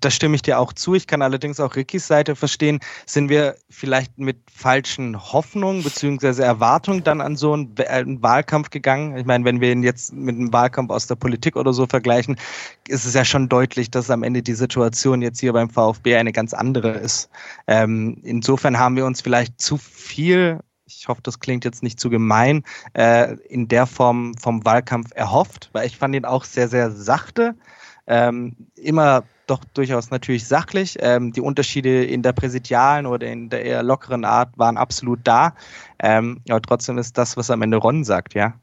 da 0.00 0.10
stimme 0.10 0.34
ich 0.34 0.42
dir 0.42 0.58
auch 0.58 0.72
zu. 0.72 0.94
Ich 0.94 1.06
kann 1.06 1.22
allerdings 1.22 1.60
auch 1.60 1.76
Rickys 1.76 2.06
Seite 2.06 2.34
verstehen. 2.34 2.80
Sind 3.06 3.28
wir 3.28 3.56
vielleicht 3.70 4.18
mit 4.18 4.38
falschen 4.52 5.32
Hoffnungen 5.32 5.82
bzw. 5.82 6.42
Erwartungen 6.42 7.04
dann 7.04 7.20
an 7.20 7.36
so 7.36 7.52
einen, 7.52 7.74
einen, 7.88 8.22
Wahlkampf 8.22 8.70
gegangen? 8.70 9.16
Ich 9.16 9.26
meine, 9.26 9.44
wenn 9.44 9.60
wir 9.60 9.70
ihn 9.70 9.82
jetzt 9.82 10.12
mit 10.12 10.36
einem 10.36 10.52
Wahlkampf 10.52 10.90
aus 10.90 11.06
der 11.06 11.14
Politik 11.14 11.56
oder 11.56 11.72
so 11.72 11.86
vergleichen, 11.86 12.36
ist 12.88 13.04
es 13.04 13.14
ja 13.14 13.24
schon 13.24 13.48
deutlich, 13.48 13.90
dass 13.90 14.10
am 14.10 14.22
Ende 14.22 14.42
die 14.42 14.54
Situation 14.54 15.22
jetzt 15.22 15.40
hier 15.40 15.52
beim 15.52 15.70
VfB 15.70 16.16
eine 16.16 16.32
ganz 16.32 16.52
andere 16.52 16.90
ist. 16.90 17.28
Ähm, 17.66 18.18
insofern 18.22 18.78
haben 18.78 18.96
wir 18.96 19.06
uns 19.06 19.20
vielleicht 19.20 19.60
zu 19.60 19.76
viel 19.76 20.60
ich 20.86 21.08
hoffe, 21.08 21.20
das 21.22 21.40
klingt 21.40 21.64
jetzt 21.64 21.82
nicht 21.82 21.98
zu 21.98 22.10
gemein, 22.10 22.62
äh, 22.94 23.34
in 23.48 23.68
der 23.68 23.86
Form 23.86 24.34
vom 24.38 24.64
Wahlkampf 24.64 25.10
erhofft, 25.14 25.70
weil 25.72 25.86
ich 25.86 25.98
fand 25.98 26.14
ihn 26.14 26.24
auch 26.24 26.44
sehr, 26.44 26.68
sehr 26.68 26.90
sachte, 26.90 27.54
ähm, 28.06 28.56
immer 28.76 29.24
doch 29.46 29.64
durchaus 29.74 30.10
natürlich 30.10 30.46
sachlich. 30.46 30.96
Ähm, 31.00 31.32
die 31.32 31.40
Unterschiede 31.40 32.04
in 32.04 32.22
der 32.22 32.32
präsidialen 32.32 33.06
oder 33.06 33.26
in 33.26 33.48
der 33.48 33.64
eher 33.64 33.82
lockeren 33.82 34.24
Art 34.24 34.56
waren 34.56 34.76
absolut 34.76 35.20
da. 35.24 35.54
Ähm, 36.00 36.40
aber 36.48 36.62
trotzdem 36.62 36.98
ist 36.98 37.18
das, 37.18 37.36
was 37.36 37.50
am 37.50 37.62
Ende 37.62 37.76
Ron 37.76 38.04
sagt, 38.04 38.34
ja. 38.34 38.54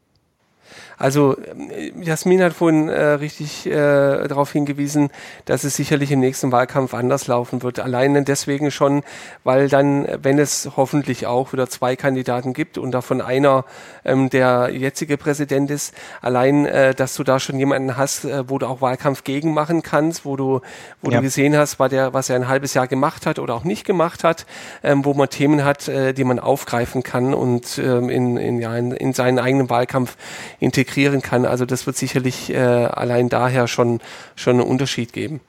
Also 1.04 1.36
äh, 1.36 1.92
Jasmin 2.02 2.42
hat 2.42 2.54
vorhin 2.54 2.88
äh, 2.88 3.04
richtig 3.16 3.66
äh, 3.66 3.72
darauf 3.72 4.54
hingewiesen, 4.54 5.10
dass 5.44 5.66
es 5.66 5.76
sicherlich 5.76 6.14
im 6.14 6.22
nächsten 6.22 6.54
Wahlkampf 6.54 6.94
anders 6.94 7.28
laufen 7.28 7.62
wird. 7.62 7.82
Alleine 7.82 8.24
deswegen 8.24 8.72
schon, 8.72 9.04
weil 9.44 9.68
dann, 9.68 10.08
wenn 10.22 10.40
es 10.40 10.72
hoffentlich 10.78 11.28
auch 11.28 11.52
wieder 11.52 11.68
zwei 11.68 11.98
Kandidaten 11.98 12.54
gibt 12.54 12.78
und 12.78 12.92
davon 12.92 13.20
einer 13.20 13.66
ähm, 14.06 14.30
der 14.30 14.70
jetzige 14.72 15.18
Präsident 15.18 15.72
ist, 15.72 15.94
allein, 16.22 16.66
äh, 16.66 16.96
dass 16.96 17.16
du 17.16 17.26
da 17.26 17.38
schon 17.38 17.60
jemanden 17.60 17.98
hast, 17.98 18.24
äh, 18.24 18.50
wo 18.50 18.58
du 18.58 18.66
auch 18.68 18.80
Wahlkampf 18.80 19.26
gegen 19.26 19.54
machen 19.54 19.82
kannst, 19.82 20.24
wo 20.24 20.38
du, 20.38 20.62
wo 21.02 21.12
ja. 21.12 21.18
du 21.18 21.24
gesehen 21.24 21.58
hast, 21.58 21.80
war 21.80 21.90
der, 21.90 22.14
was 22.14 22.30
er 22.30 22.38
ein 22.38 22.48
halbes 22.48 22.76
Jahr 22.76 22.88
gemacht 22.88 23.26
hat 23.26 23.40
oder 23.40 23.56
auch 23.56 23.66
nicht 23.66 23.84
gemacht 23.84 24.24
hat, 24.24 24.46
ähm, 24.84 25.04
wo 25.04 25.14
man 25.14 25.30
Themen 25.30 25.66
hat, 25.66 25.90
äh, 25.90 26.14
die 26.14 26.24
man 26.24 26.40
aufgreifen 26.40 27.04
kann 27.04 27.34
und 27.34 27.78
ähm, 27.78 28.10
in, 28.10 28.38
in, 28.38 28.62
ja, 28.62 28.78
in, 28.78 28.92
in 28.94 29.12
seinen 29.12 29.38
eigenen 29.38 29.70
Wahlkampf 29.70 30.16
integrieren 30.62 30.93
kann. 31.22 31.46
Also 31.46 31.66
das 31.66 31.86
wird 31.86 31.98
sicherlich 31.98 32.50
äh, 32.50 32.58
allein 32.58 33.30
daher 33.30 33.68
schon, 33.68 34.00
schon 34.36 34.60
einen 34.60 34.70
Unterschied 34.70 35.14
geben. 35.14 35.40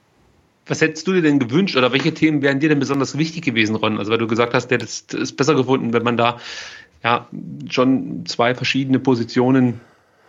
Was 0.67 0.81
hättest 0.81 1.07
du 1.07 1.13
dir 1.13 1.21
denn 1.21 1.39
gewünscht 1.39 1.77
oder 1.77 1.91
welche 1.91 2.13
Themen 2.13 2.41
wären 2.41 2.59
dir 2.59 2.69
denn 2.69 2.79
besonders 2.79 3.17
wichtig 3.17 3.43
gewesen, 3.43 3.75
Ron? 3.75 3.99
Also 3.99 4.11
weil 4.11 4.17
du 4.17 4.27
gesagt 4.27 4.53
hast, 4.53 4.69
der 4.69 4.81
ist, 4.81 5.13
ist 5.13 5.37
besser 5.37 5.53
gefunden, 5.53 5.93
wenn 5.93 6.03
man 6.03 6.17
da 6.17 6.39
ja 7.03 7.27
schon 7.69 8.25
zwei 8.25 8.55
verschiedene 8.55 8.97
Positionen 8.97 9.79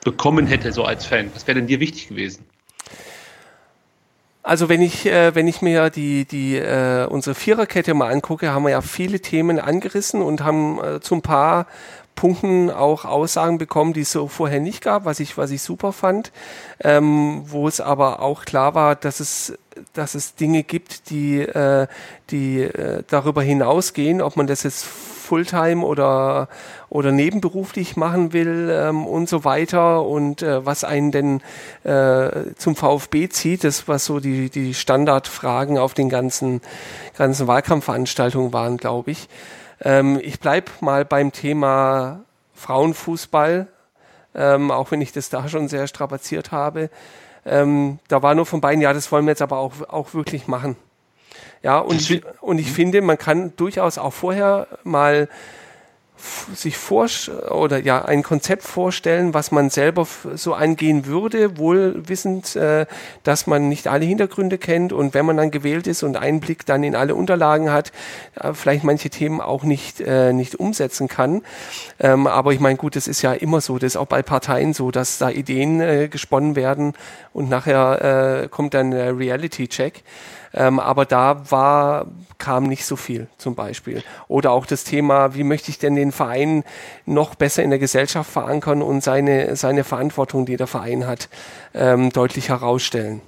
bekommen 0.04 0.46
hätte, 0.46 0.72
so 0.72 0.84
als 0.84 1.06
Fan. 1.06 1.30
Was 1.34 1.46
wäre 1.46 1.58
denn 1.58 1.66
dir 1.66 1.80
wichtig 1.80 2.08
gewesen? 2.08 2.44
Also 4.42 4.68
wenn 4.68 4.80
ich, 4.80 5.06
äh, 5.06 5.34
wenn 5.34 5.48
ich 5.48 5.60
mir 5.60 5.90
die, 5.90 6.24
die 6.24 6.54
äh, 6.54 7.06
unsere 7.06 7.34
Viererkette 7.34 7.94
mal 7.94 8.12
angucke, 8.12 8.52
haben 8.52 8.62
wir 8.62 8.70
ja 8.70 8.80
viele 8.80 9.18
Themen 9.18 9.58
angerissen 9.58 10.22
und 10.22 10.44
haben 10.44 10.78
äh, 10.78 11.00
zu 11.00 11.16
ein 11.16 11.22
paar 11.22 11.66
Punkten 12.16 12.70
auch 12.70 13.04
Aussagen 13.04 13.58
bekommen, 13.58 13.92
die 13.92 14.00
es 14.00 14.10
so 14.10 14.26
vorher 14.26 14.58
nicht 14.58 14.82
gab, 14.82 15.04
was 15.04 15.20
ich, 15.20 15.38
was 15.38 15.52
ich 15.52 15.62
super 15.62 15.92
fand, 15.92 16.32
ähm, 16.82 17.42
wo 17.46 17.68
es 17.68 17.80
aber 17.80 18.20
auch 18.20 18.44
klar 18.44 18.74
war, 18.74 18.96
dass 18.96 19.20
es, 19.20 19.56
dass 19.92 20.14
es 20.14 20.34
Dinge 20.34 20.64
gibt, 20.64 21.10
die, 21.10 21.40
äh, 21.40 21.86
die 22.30 22.62
äh, 22.62 23.04
darüber 23.06 23.42
hinausgehen, 23.42 24.20
ob 24.20 24.36
man 24.36 24.46
das 24.46 24.64
jetzt 24.64 24.84
Fulltime 24.84 25.84
oder, 25.84 26.48
oder 26.88 27.12
nebenberuflich 27.12 27.96
machen 27.96 28.32
will 28.32 28.70
ähm, 28.72 29.06
und 29.06 29.28
so 29.28 29.44
weiter 29.44 30.02
und 30.04 30.42
äh, 30.42 30.64
was 30.64 30.84
einen 30.84 31.12
denn 31.12 31.42
äh, 31.84 32.54
zum 32.56 32.76
VfB 32.76 33.28
zieht, 33.28 33.64
das 33.64 33.88
was 33.88 34.06
so 34.06 34.20
die, 34.20 34.48
die 34.48 34.72
Standardfragen 34.72 35.76
auf 35.76 35.92
den 35.94 36.08
ganzen, 36.08 36.62
ganzen 37.18 37.46
Wahlkampfveranstaltungen 37.46 38.52
waren, 38.52 38.78
glaube 38.78 39.10
ich. 39.10 39.28
Ähm, 39.80 40.18
ich 40.22 40.40
bleibe 40.40 40.70
mal 40.80 41.04
beim 41.04 41.32
Thema 41.32 42.24
Frauenfußball, 42.54 43.66
ähm, 44.34 44.70
auch 44.70 44.90
wenn 44.90 45.00
ich 45.00 45.12
das 45.12 45.28
da 45.30 45.48
schon 45.48 45.68
sehr 45.68 45.86
strapaziert 45.86 46.52
habe. 46.52 46.90
Ähm, 47.44 47.98
da 48.08 48.22
war 48.22 48.34
nur 48.34 48.46
von 48.46 48.60
beiden, 48.60 48.80
ja, 48.80 48.92
das 48.92 49.10
wollen 49.12 49.24
wir 49.24 49.30
jetzt 49.30 49.42
aber 49.42 49.58
auch, 49.58 49.72
auch 49.88 50.14
wirklich 50.14 50.48
machen. 50.48 50.76
Ja, 51.62 51.78
und 51.78 52.00
ich, 52.00 52.22
und 52.40 52.58
ich 52.58 52.70
finde, 52.70 53.02
man 53.02 53.18
kann 53.18 53.54
durchaus 53.56 53.98
auch 53.98 54.12
vorher 54.12 54.68
mal 54.84 55.28
sich 56.54 56.76
vor 56.76 57.06
oder 57.50 57.78
ja 57.78 58.04
ein 58.04 58.22
Konzept 58.22 58.62
vorstellen, 58.62 59.34
was 59.34 59.52
man 59.52 59.70
selber 59.70 60.06
so 60.34 60.54
angehen 60.54 61.06
würde, 61.06 61.58
wohl 61.58 61.94
wissend, 62.08 62.56
äh, 62.56 62.86
dass 63.22 63.46
man 63.46 63.68
nicht 63.68 63.86
alle 63.86 64.04
Hintergründe 64.04 64.58
kennt 64.58 64.92
und 64.92 65.14
wenn 65.14 65.26
man 65.26 65.36
dann 65.36 65.50
gewählt 65.50 65.86
ist 65.86 66.02
und 66.02 66.16
Einblick 66.16 66.66
dann 66.66 66.82
in 66.82 66.96
alle 66.96 67.14
Unterlagen 67.14 67.70
hat, 67.70 67.92
äh, 68.34 68.52
vielleicht 68.54 68.84
manche 68.84 69.10
Themen 69.10 69.40
auch 69.40 69.64
nicht 69.64 70.00
äh, 70.00 70.32
nicht 70.32 70.54
umsetzen 70.56 71.08
kann. 71.08 71.42
Ähm, 72.00 72.26
aber 72.26 72.52
ich 72.52 72.60
meine, 72.60 72.76
gut, 72.76 72.96
das 72.96 73.08
ist 73.08 73.22
ja 73.22 73.32
immer 73.32 73.60
so, 73.60 73.78
das 73.78 73.92
ist 73.92 73.96
auch 73.96 74.06
bei 74.06 74.22
Parteien 74.22 74.72
so, 74.72 74.90
dass 74.90 75.18
da 75.18 75.30
Ideen 75.30 75.80
äh, 75.80 76.08
gesponnen 76.08 76.56
werden 76.56 76.94
und 77.32 77.48
nachher 77.48 78.42
äh, 78.42 78.48
kommt 78.48 78.74
dann 78.74 78.90
der 78.90 79.18
Reality-Check. 79.18 80.02
Ähm, 80.56 80.80
aber 80.80 81.04
da 81.04 81.50
war, 81.50 82.06
kam 82.38 82.64
nicht 82.64 82.84
so 82.86 82.96
viel 82.96 83.28
zum 83.38 83.54
Beispiel. 83.54 84.02
Oder 84.26 84.52
auch 84.52 84.66
das 84.66 84.84
Thema, 84.84 85.34
wie 85.34 85.44
möchte 85.44 85.70
ich 85.70 85.78
denn 85.78 85.94
den 85.94 86.12
Verein 86.12 86.64
noch 87.04 87.34
besser 87.34 87.62
in 87.62 87.70
der 87.70 87.78
Gesellschaft 87.78 88.30
verankern 88.30 88.82
und 88.82 89.04
seine, 89.04 89.54
seine 89.54 89.84
Verantwortung, 89.84 90.46
die 90.46 90.56
der 90.56 90.66
Verein 90.66 91.06
hat, 91.06 91.28
ähm, 91.74 92.10
deutlich 92.10 92.48
herausstellen. 92.48 93.20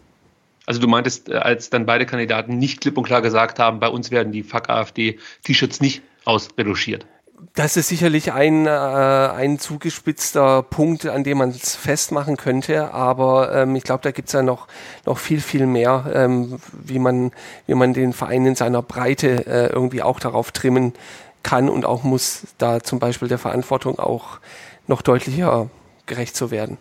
Also 0.66 0.80
du 0.80 0.88
meintest, 0.88 1.28
äh, 1.28 1.34
als 1.34 1.70
dann 1.70 1.86
beide 1.86 2.06
Kandidaten 2.06 2.58
nicht 2.58 2.80
klipp 2.80 2.98
und 2.98 3.04
klar 3.04 3.22
gesagt 3.22 3.58
haben, 3.58 3.78
bei 3.80 3.88
uns 3.88 4.10
werden 4.10 4.32
die 4.32 4.42
Fuck 4.42 4.68
AfD-T-Shirts 4.68 5.80
nicht 5.80 6.02
ausreduziert. 6.24 7.06
Das 7.54 7.76
ist 7.76 7.88
sicherlich 7.88 8.32
ein, 8.32 8.66
äh, 8.66 8.70
ein 8.70 9.58
zugespitzter 9.58 10.62
Punkt, 10.62 11.06
an 11.06 11.22
dem 11.22 11.38
man 11.38 11.50
es 11.50 11.76
festmachen 11.76 12.36
könnte, 12.36 12.92
aber 12.92 13.54
ähm, 13.54 13.76
ich 13.76 13.84
glaube, 13.84 14.02
da 14.02 14.10
gibt 14.10 14.28
es 14.28 14.32
ja 14.32 14.42
noch, 14.42 14.66
noch 15.06 15.18
viel, 15.18 15.40
viel 15.40 15.66
mehr, 15.66 16.10
ähm, 16.14 16.58
wie, 16.72 16.98
man, 16.98 17.30
wie 17.66 17.74
man 17.74 17.94
den 17.94 18.12
Verein 18.12 18.44
in 18.46 18.54
seiner 18.54 18.82
Breite 18.82 19.46
äh, 19.46 19.66
irgendwie 19.72 20.02
auch 20.02 20.18
darauf 20.18 20.50
trimmen 20.50 20.94
kann 21.42 21.68
und 21.68 21.84
auch 21.84 22.02
muss, 22.02 22.46
da 22.58 22.82
zum 22.82 22.98
Beispiel 22.98 23.28
der 23.28 23.38
Verantwortung 23.38 23.98
auch 23.98 24.38
noch 24.86 25.02
deutlicher 25.02 25.70
gerecht 26.06 26.34
zu 26.34 26.50
werden. 26.50 26.76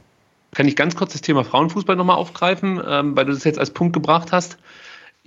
Kann 0.56 0.68
ich 0.68 0.76
ganz 0.76 0.96
kurz 0.96 1.14
das 1.14 1.22
Thema 1.22 1.44
Frauenfußball 1.44 1.96
nochmal 1.96 2.18
aufgreifen, 2.18 2.82
ähm, 2.88 3.16
weil 3.16 3.26
du 3.26 3.34
das 3.34 3.44
jetzt 3.44 3.60
als 3.60 3.72
Punkt 3.72 3.94
gebracht 3.94 4.32
hast. 4.32 4.58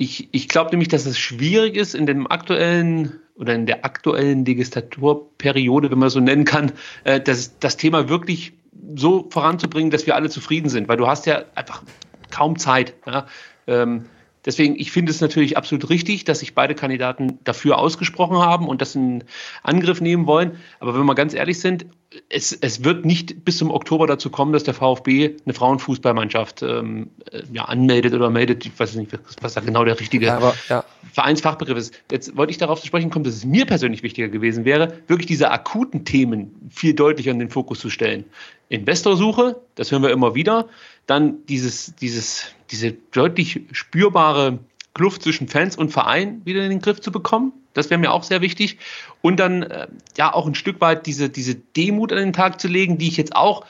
Ich, 0.01 0.31
ich 0.33 0.49
glaube 0.49 0.71
nämlich, 0.71 0.89
dass 0.89 1.05
es 1.05 1.19
schwierig 1.19 1.77
ist, 1.77 1.95
in 1.95 2.07
dem 2.07 2.27
aktuellen 2.27 3.21
oder 3.35 3.55
in 3.55 3.67
der 3.67 3.85
aktuellen 3.85 4.47
Legislaturperiode, 4.47 5.91
wenn 5.91 5.99
man 5.99 6.09
so 6.09 6.21
nennen 6.21 6.47
kann, 6.47 6.73
äh, 7.05 7.21
das, 7.21 7.59
das 7.59 7.77
Thema 7.77 8.09
wirklich 8.09 8.55
so 8.97 9.29
voranzubringen, 9.29 9.91
dass 9.91 10.07
wir 10.07 10.15
alle 10.15 10.31
zufrieden 10.31 10.71
sind, 10.71 10.89
weil 10.89 10.97
du 10.97 11.07
hast 11.07 11.27
ja 11.27 11.45
einfach 11.55 11.83
kaum 12.31 12.59
Zeit. 12.59 12.95
Ja? 13.07 13.27
Ähm, 13.67 14.07
Deswegen, 14.47 14.75
ich 14.81 14.91
finde 14.91 15.13
es 15.13 15.21
natürlich 15.21 15.59
absolut 15.59 15.91
richtig, 15.91 16.25
dass 16.25 16.39
sich 16.39 16.55
beide 16.55 16.75
Kandidaten 16.75 17.39
dafür 17.45 17.79
ausgesprochen 17.79 18.39
haben 18.39 18.69
und 18.69 18.81
das 18.81 18.95
in 18.95 19.25
Angriff 19.63 20.01
nehmen 20.01 20.27
wollen. 20.27 20.53
Aber 20.79 20.99
wenn 20.99 21.05
wir 21.05 21.15
ganz 21.15 21.35
ehrlich 21.35 21.61
sind, 21.61 21.85
es, 22.29 22.53
es 22.53 22.83
wird 22.83 23.05
nicht 23.05 23.45
bis 23.45 23.59
zum 23.59 23.71
Oktober 23.71 24.07
dazu 24.07 24.31
kommen, 24.31 24.53
dass 24.53 24.65
der 24.65 24.75
VfB 24.75 25.37
eine 25.45 25.55
Frauenfußballmannschaft 25.55 26.63
ähm, 26.63 27.11
äh, 27.31 27.43
ja, 27.53 27.67
anmeldet 27.67 28.15
oder 28.15 28.31
meldet. 28.31 28.67
Ich 28.67 28.79
weiß 28.79 28.97
nicht, 28.97 29.13
was 29.41 29.55
da 29.55 29.61
genau 29.61 29.85
der 29.85 29.99
richtige 30.01 30.27
ja, 30.27 30.53
ja. 30.69 30.85
Vereinsfachbegriff 31.13 31.79
ist. 31.79 31.95
Jetzt 32.11 32.37
wollte 32.37 32.51
ich 32.51 32.59
darauf 32.59 32.81
zu 32.81 32.87
sprechen 32.89 33.11
kommen, 33.11 33.25
dass 33.25 33.35
es 33.35 33.45
mir 33.45 33.65
persönlich 33.65 34.03
wichtiger 34.03 34.29
gewesen 34.29 34.65
wäre, 34.65 34.99
wirklich 35.07 35.27
diese 35.27 35.53
akuten 35.53 36.05
Themen 36.05 36.69
viel 36.71 36.95
deutlicher 36.95 37.31
in 37.31 37.39
den 37.39 37.51
Fokus 37.51 37.79
zu 37.79 37.91
stellen. 37.91 38.25
Investorsuche, 38.69 39.61
das 39.77 39.93
hören 39.93 40.03
wir 40.03 40.11
immer 40.11 40.35
wieder. 40.35 40.69
Dann 41.07 41.47
dieses, 41.47 41.95
dieses, 41.97 42.55
diese 42.71 42.93
deutlich 42.93 43.63
spürbare 43.71 44.59
Kluft 45.01 45.23
zwischen 45.23 45.49
Fans 45.49 45.77
und 45.77 45.91
Verein 45.91 46.43
wieder 46.45 46.63
in 46.63 46.69
den 46.69 46.83
Griff 46.83 47.01
zu 47.01 47.11
bekommen. 47.11 47.55
Das 47.73 47.89
wäre 47.89 47.99
mir 47.99 48.13
auch 48.13 48.23
sehr 48.23 48.43
wichtig. 48.43 48.77
Und 49.23 49.41
dann 49.41 49.63
äh, 49.63 49.87
ja 50.19 50.35
auch 50.35 50.47
ein 50.47 50.55
Stück 50.55 50.83
weit 50.83 51.07
diese, 51.07 51.31
diese 51.31 51.55
Demut 51.55 52.13
an 52.13 52.19
den 52.19 52.33
Tag 52.35 52.61
zu 52.61 52.69
legen, 52.69 52.99
die 52.99 53.09
ich 53.09 53.17
jetzt 53.17 53.35
auch 53.35 53.65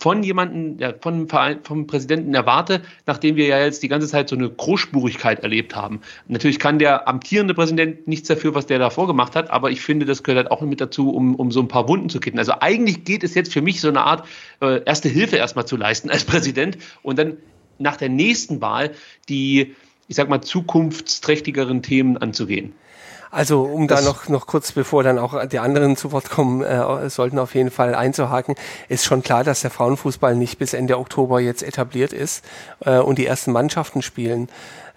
von 0.00 0.24
jemandem, 0.24 0.78
ja, 0.80 0.94
von, 1.00 1.28
vom 1.28 1.86
Präsidenten 1.86 2.34
erwarte, 2.34 2.82
nachdem 3.06 3.36
wir 3.36 3.46
ja 3.46 3.60
jetzt 3.60 3.84
die 3.84 3.88
ganze 3.88 4.08
Zeit 4.08 4.28
so 4.28 4.34
eine 4.34 4.50
Großspurigkeit 4.50 5.44
erlebt 5.44 5.76
haben. 5.76 6.00
Natürlich 6.26 6.58
kann 6.58 6.80
der 6.80 7.06
amtierende 7.06 7.54
Präsident 7.54 8.08
nichts 8.08 8.26
dafür, 8.26 8.56
was 8.56 8.66
der 8.66 8.80
da 8.80 8.90
vorgemacht 8.90 9.36
hat, 9.36 9.48
aber 9.48 9.70
ich 9.70 9.80
finde, 9.80 10.06
das 10.06 10.24
gehört 10.24 10.46
halt 10.46 10.50
auch 10.50 10.60
mit 10.62 10.80
dazu, 10.80 11.10
um, 11.10 11.36
um 11.36 11.52
so 11.52 11.60
ein 11.60 11.68
paar 11.68 11.86
Wunden 11.88 12.08
zu 12.08 12.18
kitten. 12.18 12.40
Also 12.40 12.54
eigentlich 12.58 13.04
geht 13.04 13.22
es 13.22 13.36
jetzt 13.36 13.52
für 13.52 13.62
mich 13.62 13.80
so 13.80 13.88
eine 13.88 14.02
Art 14.02 14.26
äh, 14.60 14.82
erste 14.84 15.08
Hilfe 15.08 15.36
erstmal 15.36 15.66
zu 15.66 15.76
leisten 15.76 16.10
als 16.10 16.24
Präsident 16.24 16.78
und 17.02 17.16
dann 17.16 17.36
nach 17.78 17.96
der 17.96 18.08
nächsten 18.08 18.60
Wahl 18.60 18.90
die, 19.28 19.74
ich 20.12 20.16
sag 20.16 20.28
mal, 20.28 20.42
zukunftsträchtigeren 20.42 21.82
Themen 21.82 22.18
anzugehen. 22.18 22.74
Also 23.30 23.62
um 23.62 23.88
das 23.88 24.04
da 24.04 24.10
noch, 24.10 24.28
noch 24.28 24.46
kurz, 24.46 24.72
bevor 24.72 25.02
dann 25.02 25.18
auch 25.18 25.46
die 25.46 25.58
anderen 25.58 25.96
zu 25.96 26.12
Wort 26.12 26.28
kommen 26.28 26.62
äh, 26.62 27.08
sollten, 27.08 27.38
auf 27.38 27.54
jeden 27.54 27.70
Fall 27.70 27.94
einzuhaken, 27.94 28.54
ist 28.90 29.06
schon 29.06 29.22
klar, 29.22 29.42
dass 29.42 29.62
der 29.62 29.70
Frauenfußball 29.70 30.34
nicht 30.34 30.58
bis 30.58 30.74
Ende 30.74 30.98
Oktober 30.98 31.40
jetzt 31.40 31.62
etabliert 31.62 32.12
ist 32.12 32.44
äh, 32.80 32.98
und 32.98 33.16
die 33.16 33.24
ersten 33.24 33.52
Mannschaften 33.52 34.02
spielen. 34.02 34.50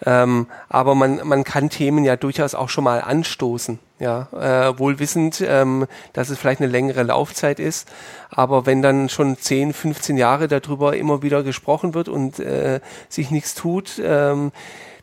Ähm, 0.05 0.47
aber 0.67 0.95
man, 0.95 1.25
man 1.25 1.45
kann 1.45 1.69
Themen 1.69 2.03
ja 2.03 2.17
durchaus 2.17 2.55
auch 2.55 2.67
schon 2.67 2.83
mal 2.83 2.99
anstoßen, 2.99 3.79
ja, 3.99 4.27
äh, 4.33 4.77
wohl 4.77 4.99
wissend, 4.99 5.41
ähm, 5.47 5.87
dass 6.11 6.29
es 6.29 6.37
vielleicht 6.37 6.59
eine 6.59 6.69
längere 6.69 7.03
Laufzeit 7.03 7.61
ist. 7.61 7.87
Aber 8.29 8.65
wenn 8.65 8.81
dann 8.81 9.07
schon 9.07 9.37
10, 9.37 9.71
15 9.71 10.17
Jahre 10.17 10.49
darüber 10.49 10.97
immer 10.97 11.21
wieder 11.21 11.41
gesprochen 11.41 11.93
wird 11.93 12.09
und 12.09 12.41
äh, 12.41 12.81
sich 13.07 13.31
nichts 13.31 13.55
tut, 13.55 14.01
ähm, 14.03 14.51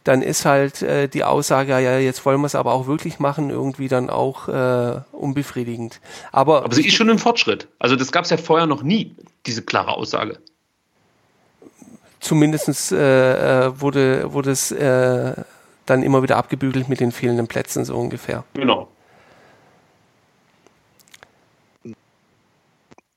dann 0.04 0.22
ist 0.22 0.44
halt 0.44 0.82
äh, 0.82 1.08
die 1.08 1.24
Aussage, 1.24 1.72
ja, 1.72 1.98
jetzt 1.98 2.24
wollen 2.24 2.40
wir 2.40 2.46
es 2.46 2.54
aber 2.54 2.72
auch 2.72 2.86
wirklich 2.86 3.18
machen, 3.18 3.50
irgendwie 3.50 3.88
dann 3.88 4.10
auch 4.10 4.48
äh, 4.48 5.00
unbefriedigend. 5.12 6.00
Aber, 6.32 6.64
aber 6.64 6.74
sie 6.74 6.86
ist 6.86 6.94
schon 6.94 7.10
ein 7.10 7.18
Fortschritt. 7.18 7.68
Also 7.78 7.96
das 7.96 8.10
gab 8.10 8.24
es 8.24 8.30
ja 8.30 8.36
vorher 8.36 8.66
noch 8.66 8.82
nie, 8.82 9.14
diese 9.46 9.62
klare 9.62 9.92
Aussage. 9.92 10.38
Zumindest 12.20 12.92
äh, 12.92 13.66
äh, 13.66 13.80
wurde, 13.80 14.32
wurde 14.32 14.50
es 14.50 14.70
äh, 14.70 15.34
dann 15.86 16.02
immer 16.02 16.22
wieder 16.22 16.36
abgebügelt 16.36 16.88
mit 16.88 17.00
den 17.00 17.12
fehlenden 17.12 17.48
Plätzen, 17.48 17.84
so 17.84 17.96
ungefähr. 17.96 18.44
Genau. 18.54 18.88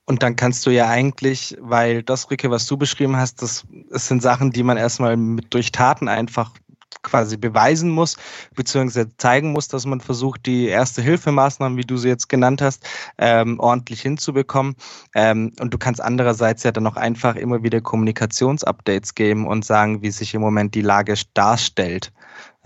Und 0.08 0.22
dann 0.22 0.36
kannst 0.36 0.64
du 0.66 0.70
ja 0.70 0.88
eigentlich, 0.88 1.56
weil 1.60 2.04
das, 2.04 2.30
Ricke, 2.30 2.50
was 2.52 2.66
du 2.66 2.76
beschrieben 2.76 3.16
hast, 3.16 3.42
das, 3.42 3.64
das 3.90 4.06
sind 4.06 4.22
Sachen, 4.22 4.52
die 4.52 4.62
man 4.62 4.76
erstmal 4.76 5.16
mit 5.16 5.52
durch 5.52 5.72
Taten 5.72 6.06
einfach 6.08 6.52
quasi 7.02 7.36
beweisen 7.36 7.90
muss, 7.90 8.16
beziehungsweise 8.54 9.16
zeigen 9.16 9.52
muss, 9.52 9.68
dass 9.68 9.86
man 9.86 10.00
versucht, 10.00 10.46
die 10.46 10.66
erste 10.66 11.02
Hilfemaßnahmen, 11.02 11.78
wie 11.78 11.84
du 11.84 11.96
sie 11.96 12.08
jetzt 12.08 12.28
genannt 12.28 12.62
hast, 12.62 12.86
ähm, 13.18 13.60
ordentlich 13.60 14.00
hinzubekommen. 14.02 14.76
Ähm, 15.14 15.52
und 15.60 15.72
du 15.72 15.78
kannst 15.78 16.00
andererseits 16.00 16.62
ja 16.62 16.72
dann 16.72 16.86
auch 16.86 16.96
einfach 16.96 17.36
immer 17.36 17.62
wieder 17.62 17.80
Kommunikationsupdates 17.80 19.14
geben 19.14 19.46
und 19.46 19.64
sagen, 19.64 20.02
wie 20.02 20.10
sich 20.10 20.34
im 20.34 20.40
Moment 20.40 20.74
die 20.74 20.82
Lage 20.82 21.14
darstellt. 21.34 22.12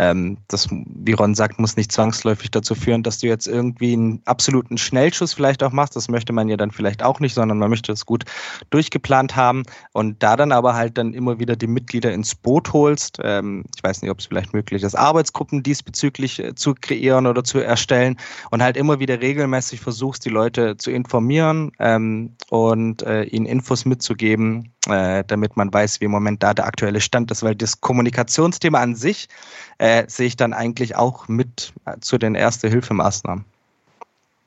Ähm, 0.00 0.38
das, 0.48 0.66
wie 0.70 1.12
Ron 1.12 1.34
sagt, 1.34 1.58
muss 1.58 1.76
nicht 1.76 1.92
zwangsläufig 1.92 2.50
dazu 2.50 2.74
führen, 2.74 3.02
dass 3.02 3.18
du 3.18 3.26
jetzt 3.26 3.46
irgendwie 3.46 3.92
einen 3.92 4.22
absoluten 4.24 4.78
Schnellschuss 4.78 5.34
vielleicht 5.34 5.62
auch 5.62 5.72
machst. 5.72 5.94
Das 5.94 6.08
möchte 6.08 6.32
man 6.32 6.48
ja 6.48 6.56
dann 6.56 6.70
vielleicht 6.70 7.02
auch 7.02 7.20
nicht, 7.20 7.34
sondern 7.34 7.58
man 7.58 7.68
möchte 7.68 7.92
es 7.92 8.06
gut 8.06 8.24
durchgeplant 8.70 9.36
haben 9.36 9.64
und 9.92 10.22
da 10.22 10.36
dann 10.36 10.52
aber 10.52 10.74
halt 10.74 10.96
dann 10.96 11.12
immer 11.12 11.38
wieder 11.38 11.54
die 11.54 11.66
Mitglieder 11.66 12.14
ins 12.14 12.34
Boot 12.34 12.72
holst. 12.72 13.18
Ähm, 13.22 13.64
ich 13.76 13.84
weiß 13.84 14.00
nicht, 14.00 14.10
ob 14.10 14.20
es 14.20 14.26
vielleicht 14.26 14.54
möglich 14.54 14.82
ist, 14.82 14.94
Arbeitsgruppen 14.94 15.62
diesbezüglich 15.62 16.38
äh, 16.38 16.54
zu 16.54 16.74
kreieren 16.80 17.26
oder 17.26 17.44
zu 17.44 17.58
erstellen 17.58 18.16
und 18.50 18.62
halt 18.62 18.78
immer 18.78 19.00
wieder 19.00 19.20
regelmäßig 19.20 19.82
versuchst, 19.82 20.24
die 20.24 20.30
Leute 20.30 20.78
zu 20.78 20.90
informieren 20.90 21.72
ähm, 21.78 22.36
und 22.48 23.02
äh, 23.02 23.24
ihnen 23.24 23.44
Infos 23.44 23.84
mitzugeben, 23.84 24.72
äh, 24.88 25.24
damit 25.26 25.58
man 25.58 25.70
weiß, 25.70 26.00
wie 26.00 26.06
im 26.06 26.10
Moment 26.10 26.42
da 26.42 26.54
der 26.54 26.64
aktuelle 26.64 27.02
Stand 27.02 27.30
ist, 27.30 27.42
weil 27.42 27.54
das 27.54 27.82
Kommunikationsthema 27.82 28.80
an 28.80 28.94
sich 28.94 29.28
äh, 29.76 29.89
sehe 30.08 30.26
ich 30.26 30.36
dann 30.36 30.52
eigentlich 30.52 30.96
auch 30.96 31.28
mit 31.28 31.72
äh, 31.84 31.98
zu 32.00 32.18
den 32.18 32.34
Erste-Hilfemaßnahmen. 32.34 33.44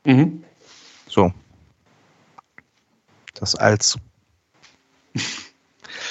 Mhm. 0.06 0.44
So. 1.08 1.32
Das 3.36 3.56
als 3.56 3.98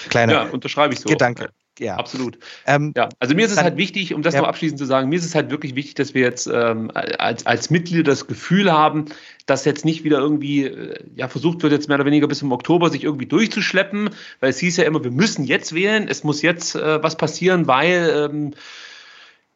kleiner 0.09 0.33
ja, 0.33 0.43
unterschreibe 0.45 0.95
ich 0.95 1.01
so. 1.01 1.09
Gedanke. 1.09 1.51
Ja. 1.79 1.97
Absolut. 1.97 2.39
Ähm, 2.67 2.93
ja, 2.95 3.09
also 3.19 3.35
mir 3.35 3.47
ist 3.47 3.53
es 3.53 3.63
halt 3.63 3.79
wichtig, 3.79 4.13
um 4.13 4.23
das 4.23 4.35
ja. 4.35 4.43
noch 4.43 4.49
abschließend 4.49 4.79
zu 4.79 4.85
sagen, 4.85 5.09
mir 5.09 5.17
ist 5.17 5.25
es 5.25 5.35
halt 5.35 5.51
wirklich 5.51 5.75
wichtig, 5.75 5.95
dass 5.95 6.13
wir 6.13 6.21
jetzt 6.21 6.47
ähm, 6.47 6.91
als, 6.95 7.47
als 7.47 7.71
Mitglieder 7.71 8.03
das 8.03 8.27
Gefühl 8.27 8.71
haben, 8.71 9.07
dass 9.47 9.65
jetzt 9.65 9.85
nicht 9.85 10.05
wieder 10.05 10.19
irgendwie 10.19 10.67
äh, 10.67 11.03
ja, 11.17 11.29
versucht 11.29 11.63
wird, 11.63 11.73
jetzt 11.73 11.89
mehr 11.89 11.97
oder 11.97 12.05
weniger 12.05 12.29
bis 12.29 12.43
im 12.43 12.53
Oktober 12.53 12.91
sich 12.91 13.05
irgendwie 13.05 13.27
durchzuschleppen, 13.27 14.11
weil 14.41 14.51
es 14.51 14.59
hieß 14.59 14.77
ja 14.77 14.85
immer, 14.85 15.03
wir 15.03 15.11
müssen 15.11 15.45
jetzt 15.45 15.75
wählen, 15.75 16.09
es 16.09 16.25
muss 16.25 16.43
jetzt 16.43 16.75
äh, 16.75 17.03
was 17.03 17.17
passieren, 17.17 17.67
weil 17.67 18.29
ähm, 18.31 18.55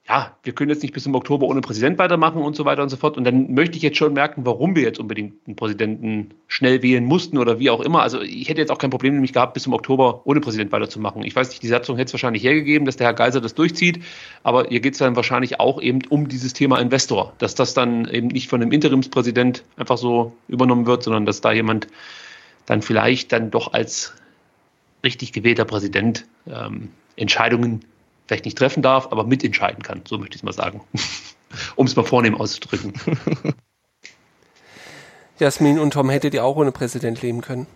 ja, 0.09 0.37
wir 0.45 0.53
können 0.55 0.71
jetzt 0.71 0.83
nicht 0.83 0.95
bis 0.95 1.03
zum 1.03 1.17
Oktober 1.17 1.47
ohne 1.47 1.61
Präsident 1.61 1.99
weitermachen 1.99 2.41
und 2.41 2.55
so 2.55 2.65
weiter 2.65 2.83
und 2.83 2.91
so 2.91 2.97
fort. 2.97 3.17
Und 3.17 3.25
dann 3.25 3.53
möchte 3.55 3.77
ich 3.77 3.83
jetzt 3.83 3.97
schon 3.97 4.13
merken, 4.13 4.47
warum 4.47 4.77
wir 4.77 4.83
jetzt 4.83 5.01
unbedingt 5.01 5.35
einen 5.47 5.57
Präsidenten 5.57 6.31
schnell 6.47 6.83
wählen 6.83 7.05
mussten 7.05 7.39
oder 7.39 7.59
wie 7.59 7.71
auch 7.71 7.81
immer. 7.81 8.03
Also 8.03 8.21
ich 8.21 8.49
hätte 8.49 8.61
jetzt 8.61 8.71
auch 8.71 8.79
kein 8.79 8.91
Problem 8.91 9.15
nämlich 9.15 9.33
gehabt, 9.33 9.55
bis 9.55 9.65
zum 9.65 9.73
Oktober 9.73 10.23
ohne 10.25 10.41
Präsident 10.41 10.71
weiterzumachen. 10.71 11.25
Ich 11.25 11.35
weiß 11.35 11.49
nicht, 11.49 11.61
die 11.63 11.67
Satzung 11.67 11.97
hätte 11.97 12.11
es 12.11 12.15
wahrscheinlich 12.15 12.45
hergegeben, 12.45 12.87
dass 12.87 12.97
der 12.97 13.09
Herr 13.09 13.15
Geiser 13.15 13.41
das 13.41 13.55
durchzieht. 13.55 14.01
Aber 14.45 14.69
hier 14.69 14.79
geht 14.79 14.93
es 14.93 15.01
dann 15.01 15.17
wahrscheinlich 15.17 15.59
auch 15.59 15.83
eben 15.83 16.03
um 16.09 16.29
dieses 16.29 16.53
Thema 16.53 16.79
Investor. 16.79 17.33
Dass 17.39 17.57
das 17.57 17.75
dann 17.75 18.09
eben 18.09 18.29
nicht 18.29 18.49
von 18.49 18.63
einem 18.63 18.71
Interimspräsident 18.71 19.65
einfach 19.77 19.99
so 19.99 20.35
übernommen 20.47 20.87
wird, 20.87 21.03
sondern 21.03 21.27
dass 21.27 21.41
da 21.41 21.51
jemand 21.51 21.89
dann 22.65 22.81
vielleicht 22.81 23.33
dann 23.33 23.51
doch 23.51 23.73
als 23.73 24.15
richtig 25.03 25.33
gewählter 25.33 25.65
Präsident 25.65 26.27
ähm, 26.47 26.91
Entscheidungen 27.17 27.81
vielleicht 28.27 28.45
nicht 28.45 28.59
treffen 28.59 28.83
darf, 28.83 29.07
aber 29.13 29.25
mitentscheiden 29.25 29.83
kann. 29.83 30.03
So 30.07 30.19
möchte 30.19 30.35
ich 30.35 30.41
es 30.41 30.45
mal 30.45 30.53
sagen. 30.53 30.87
um 31.77 31.87
es 31.87 31.97
mal 31.97 32.05
vornehm 32.05 32.35
auszudrücken. 32.35 32.93
Jasmin 35.39 35.79
und 35.79 35.93
Tom, 35.93 36.11
hättet 36.11 36.35
ihr 36.35 36.45
auch 36.45 36.57
ohne 36.57 36.73
Präsident 36.73 37.21
leben 37.23 37.43
können? 37.43 37.67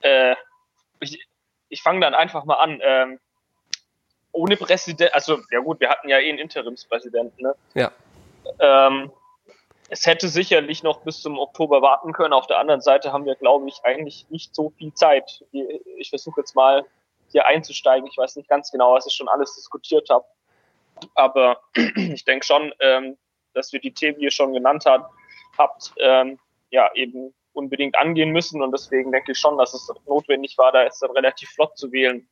Äh, 0.00 0.34
ich, 1.00 1.26
ich 1.68 1.82
fange 1.82 2.00
dann 2.00 2.14
einfach 2.14 2.44
mal 2.44 2.56
an. 2.56 2.80
Ähm, 2.82 3.18
ohne 4.32 4.56
Präsident, 4.56 5.14
also 5.14 5.40
ja 5.50 5.60
gut, 5.60 5.80
wir 5.80 5.88
hatten 5.88 6.08
ja 6.08 6.18
eh 6.18 6.28
einen 6.28 6.38
Interimspräsidenten, 6.38 7.42
ne? 7.42 7.54
Ja. 7.74 7.90
Ähm, 8.60 9.10
es 9.88 10.06
hätte 10.06 10.28
sicherlich 10.28 10.82
noch 10.82 11.00
bis 11.00 11.22
zum 11.22 11.38
Oktober 11.38 11.82
warten 11.82 12.12
können. 12.12 12.34
Auf 12.34 12.46
der 12.46 12.58
anderen 12.58 12.80
Seite 12.80 13.12
haben 13.12 13.24
wir, 13.24 13.36
glaube 13.36 13.68
ich, 13.68 13.80
eigentlich 13.84 14.26
nicht 14.28 14.54
so 14.54 14.70
viel 14.70 14.92
Zeit. 14.92 15.44
Ich 15.96 16.10
versuche 16.10 16.40
jetzt 16.40 16.54
mal 16.54 16.84
hier 17.30 17.46
einzusteigen. 17.46 18.08
Ich 18.10 18.16
weiß 18.16 18.36
nicht 18.36 18.48
ganz 18.48 18.70
genau, 18.70 18.94
was 18.94 19.06
ich 19.06 19.14
schon 19.14 19.28
alles 19.28 19.54
diskutiert 19.54 20.10
habe. 20.10 20.24
Aber 21.14 21.60
ich 21.74 22.24
denke 22.24 22.44
schon, 22.44 22.72
ähm, 22.80 23.16
dass 23.54 23.72
wir 23.72 23.80
die 23.80 23.92
Themen, 23.92 24.18
die 24.18 24.24
ihr 24.24 24.30
schon 24.30 24.52
genannt 24.52 24.84
habt, 24.86 25.10
habt 25.56 25.92
ähm, 25.98 26.38
ja 26.70 26.90
eben 26.94 27.34
unbedingt 27.52 27.96
angehen 27.96 28.30
müssen. 28.30 28.62
Und 28.62 28.72
deswegen 28.72 29.10
denke 29.10 29.32
ich 29.32 29.38
schon, 29.38 29.56
dass 29.56 29.74
es 29.74 29.90
notwendig 30.06 30.58
war, 30.58 30.70
da 30.70 30.84
jetzt 30.84 31.02
dann 31.02 31.10
relativ 31.12 31.48
flott 31.50 31.76
zu 31.78 31.90
wählen. 31.92 32.28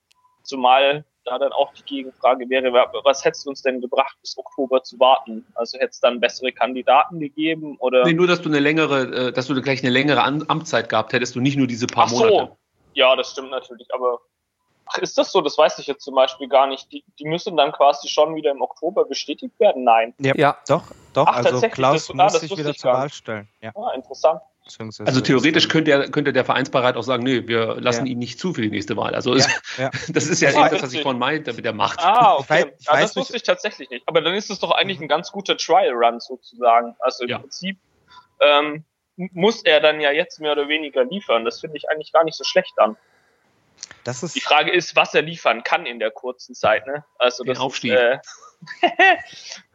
Zumal 0.46 1.04
da 1.24 1.38
dann 1.38 1.52
auch 1.52 1.72
die 1.74 1.82
Gegenfrage 1.82 2.48
wäre, 2.48 2.72
was 3.02 3.24
hättest 3.24 3.46
du 3.46 3.50
uns 3.50 3.62
denn 3.62 3.80
gebracht, 3.80 4.16
bis 4.20 4.38
Oktober 4.38 4.82
zu 4.82 4.98
warten? 5.00 5.44
Also 5.54 5.76
hätte 5.78 5.90
es 5.90 6.00
dann 6.00 6.20
bessere 6.20 6.52
Kandidaten 6.52 7.18
gegeben 7.18 7.76
oder? 7.78 8.04
Nee, 8.04 8.12
nur, 8.12 8.28
dass 8.28 8.40
du 8.40 8.48
eine 8.48 8.60
längere, 8.60 9.28
äh, 9.28 9.32
dass 9.32 9.48
du 9.48 9.60
gleich 9.60 9.82
eine 9.82 9.90
längere 9.90 10.22
Amtszeit 10.22 10.88
gehabt 10.88 11.12
hättest 11.12 11.34
du 11.34 11.40
nicht 11.40 11.56
nur 11.56 11.66
diese 11.66 11.86
paar 11.86 12.04
Ach 12.04 12.10
so. 12.10 12.24
Monate. 12.24 12.56
Ja, 12.94 13.14
das 13.16 13.32
stimmt 13.32 13.50
natürlich, 13.50 13.92
aber 13.92 14.20
Ach, 14.86 14.98
ist 14.98 15.18
das 15.18 15.32
so? 15.32 15.40
Das 15.40 15.58
weiß 15.58 15.78
ich 15.80 15.88
jetzt 15.88 16.04
zum 16.04 16.14
Beispiel 16.14 16.48
gar 16.48 16.68
nicht. 16.68 16.92
Die, 16.92 17.04
die 17.18 17.24
müssen 17.24 17.56
dann 17.56 17.72
quasi 17.72 18.08
schon 18.08 18.36
wieder 18.36 18.52
im 18.52 18.62
Oktober 18.62 19.04
bestätigt 19.04 19.58
werden? 19.58 19.82
Nein. 19.82 20.14
Ja, 20.20 20.32
ja. 20.36 20.56
doch, 20.68 20.84
doch. 21.12 21.26
Ach, 21.26 21.44
also 21.44 21.60
Klaus 21.68 22.06
das, 22.06 22.14
muss 22.14 22.34
ah, 22.36 22.38
sich 22.38 22.56
wieder 22.56 22.72
zur 22.72 22.92
Wahl 22.92 23.10
stellen. 23.10 23.48
Ja. 23.60 23.72
Ah, 23.74 23.92
interessant. 23.94 24.40
Also 25.04 25.20
theoretisch 25.20 25.68
könnte, 25.68 25.92
er, 25.92 26.10
könnte 26.10 26.32
der 26.32 26.44
Vereinsbeirat 26.44 26.96
auch 26.96 27.02
sagen, 27.02 27.22
nö, 27.22 27.46
wir 27.46 27.76
lassen 27.76 28.06
ja. 28.06 28.12
ihn 28.12 28.18
nicht 28.18 28.40
zu 28.40 28.52
für 28.52 28.62
die 28.62 28.70
nächste 28.70 28.96
Wahl. 28.96 29.14
Also 29.14 29.36
ja, 29.36 29.46
ja. 29.78 29.90
das 30.08 30.26
ist 30.26 30.42
ja 30.42 30.50
das, 30.50 30.70
das 30.72 30.82
was 30.82 30.92
ich 30.92 31.02
vorhin 31.02 31.20
meinte 31.20 31.52
mit 31.52 31.64
der 31.64 31.72
Macht. 31.72 32.00
Ah, 32.00 32.34
okay. 32.34 32.42
Ich 32.42 32.50
weiß, 32.50 32.66
ich 32.78 32.86
ja, 32.86 33.00
das 33.00 33.16
wusste 33.16 33.36
ich 33.36 33.42
tatsächlich 33.44 33.90
nicht. 33.90 34.02
Aber 34.08 34.22
dann 34.22 34.34
ist 34.34 34.50
es 34.50 34.58
doch 34.58 34.72
eigentlich 34.72 35.00
ein 35.00 35.06
ganz 35.06 35.30
guter 35.30 35.56
Trial-Run 35.56 36.18
sozusagen. 36.18 36.96
Also 36.98 37.24
im 37.24 37.40
Prinzip 37.40 37.78
ähm, 38.40 38.84
muss 39.16 39.62
er 39.64 39.80
dann 39.80 40.00
ja 40.00 40.10
jetzt 40.10 40.40
mehr 40.40 40.52
oder 40.52 40.68
weniger 40.68 41.04
liefern. 41.04 41.44
Das 41.44 41.60
finde 41.60 41.76
ich 41.76 41.88
eigentlich 41.88 42.12
gar 42.12 42.24
nicht 42.24 42.36
so 42.36 42.42
schlecht 42.42 42.76
an. 42.78 42.96
Das 44.02 44.22
ist 44.22 44.34
die 44.34 44.40
Frage 44.40 44.72
ist, 44.72 44.96
was 44.96 45.14
er 45.14 45.22
liefern 45.22 45.62
kann 45.62 45.86
in 45.86 45.98
der 45.98 46.10
kurzen 46.10 46.54
Zeit. 46.54 46.86
Ne? 46.86 47.04
Also 47.18 47.44
Den 47.44 47.54
das 47.54 47.62
Aufstieg. 47.62 47.92
Ist, 47.92 48.00
äh, 48.00 48.18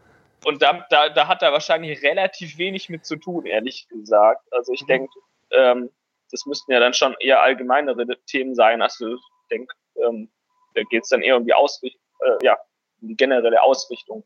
Und 0.45 0.61
da, 0.61 0.85
da, 0.89 1.09
da 1.09 1.27
hat 1.27 1.43
er 1.43 1.51
wahrscheinlich 1.51 2.01
relativ 2.01 2.57
wenig 2.57 2.89
mit 2.89 3.05
zu 3.05 3.15
tun, 3.15 3.45
ehrlich 3.45 3.87
gesagt. 3.89 4.51
Also 4.51 4.73
ich 4.73 4.83
mhm. 4.83 4.87
denke, 4.87 5.13
ähm, 5.51 5.89
das 6.31 6.45
müssten 6.45 6.71
ja 6.71 6.79
dann 6.79 6.93
schon 6.93 7.15
eher 7.19 7.41
allgemeinere 7.41 8.05
Themen 8.25 8.55
sein. 8.55 8.81
Also 8.81 9.13
ich 9.13 9.21
denke, 9.51 9.75
ähm, 9.97 10.31
da 10.73 10.83
geht 10.83 11.03
es 11.03 11.09
dann 11.09 11.21
eher 11.21 11.37
um 11.37 11.45
die 11.45 11.53
Ausrichtung, 11.53 12.01
äh, 12.21 12.45
ja, 12.45 12.57
um 13.01 13.09
die 13.09 13.17
generelle 13.17 13.61
Ausrichtung 13.61 14.23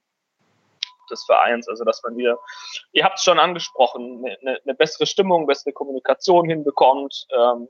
des 1.10 1.24
Vereins. 1.26 1.68
Also 1.68 1.84
dass 1.84 2.02
man 2.04 2.16
wieder, 2.16 2.40
ihr 2.94 3.04
habt 3.04 3.18
es 3.18 3.24
schon 3.24 3.40
angesprochen, 3.40 4.24
eine, 4.42 4.60
eine 4.64 4.76
bessere 4.76 5.06
Stimmung, 5.06 5.48
bessere 5.48 5.74
Kommunikation 5.74 6.48
hinbekommt, 6.48 7.28
ähm, 7.32 7.68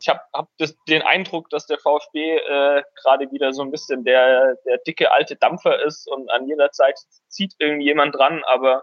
ich 0.00 0.08
habe 0.08 0.20
hab 0.32 0.48
den 0.88 1.02
Eindruck, 1.02 1.50
dass 1.50 1.66
der 1.66 1.78
VfB 1.78 2.36
äh, 2.36 2.82
gerade 3.02 3.30
wieder 3.30 3.52
so 3.52 3.62
ein 3.62 3.70
bisschen 3.70 4.04
der, 4.04 4.56
der 4.66 4.78
dicke 4.78 5.10
alte 5.10 5.36
Dampfer 5.36 5.82
ist 5.82 6.08
und 6.08 6.30
an 6.30 6.46
jeder 6.46 6.70
Zeit 6.72 6.98
zieht 7.28 7.54
irgendjemand 7.58 8.14
dran, 8.14 8.42
aber 8.44 8.82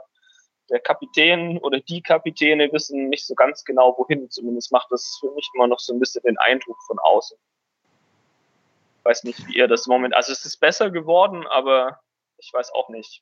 der 0.72 0.80
Kapitän 0.80 1.58
oder 1.60 1.80
die 1.80 2.02
Kapitäne 2.02 2.72
wissen 2.72 3.10
nicht 3.10 3.28
so 3.28 3.36
ganz 3.36 3.64
genau, 3.66 3.96
wohin. 3.98 4.30
Zumindest 4.30 4.72
macht 4.72 4.92
das 4.92 5.18
für 5.20 5.30
mich 5.32 5.48
immer 5.54 5.68
noch 5.68 5.80
so 5.80 5.94
ein 5.94 6.00
bisschen 6.00 6.24
den 6.24 6.38
Eindruck 6.38 6.82
von 6.88 6.98
außen. 6.98 7.38
Ich 9.00 9.06
weiß 9.06 9.24
nicht, 9.26 9.48
wie 9.48 9.58
ihr 9.58 9.68
das 9.68 9.88
Moment. 9.88 10.16
Also 10.16 10.32
es 10.32 10.46
ist 10.46 10.58
besser 10.58 10.90
geworden, 10.90 11.46
aber 11.48 12.00
ich 12.38 12.52
weiß 12.54 12.72
auch 12.74 12.90
nicht. 12.90 13.22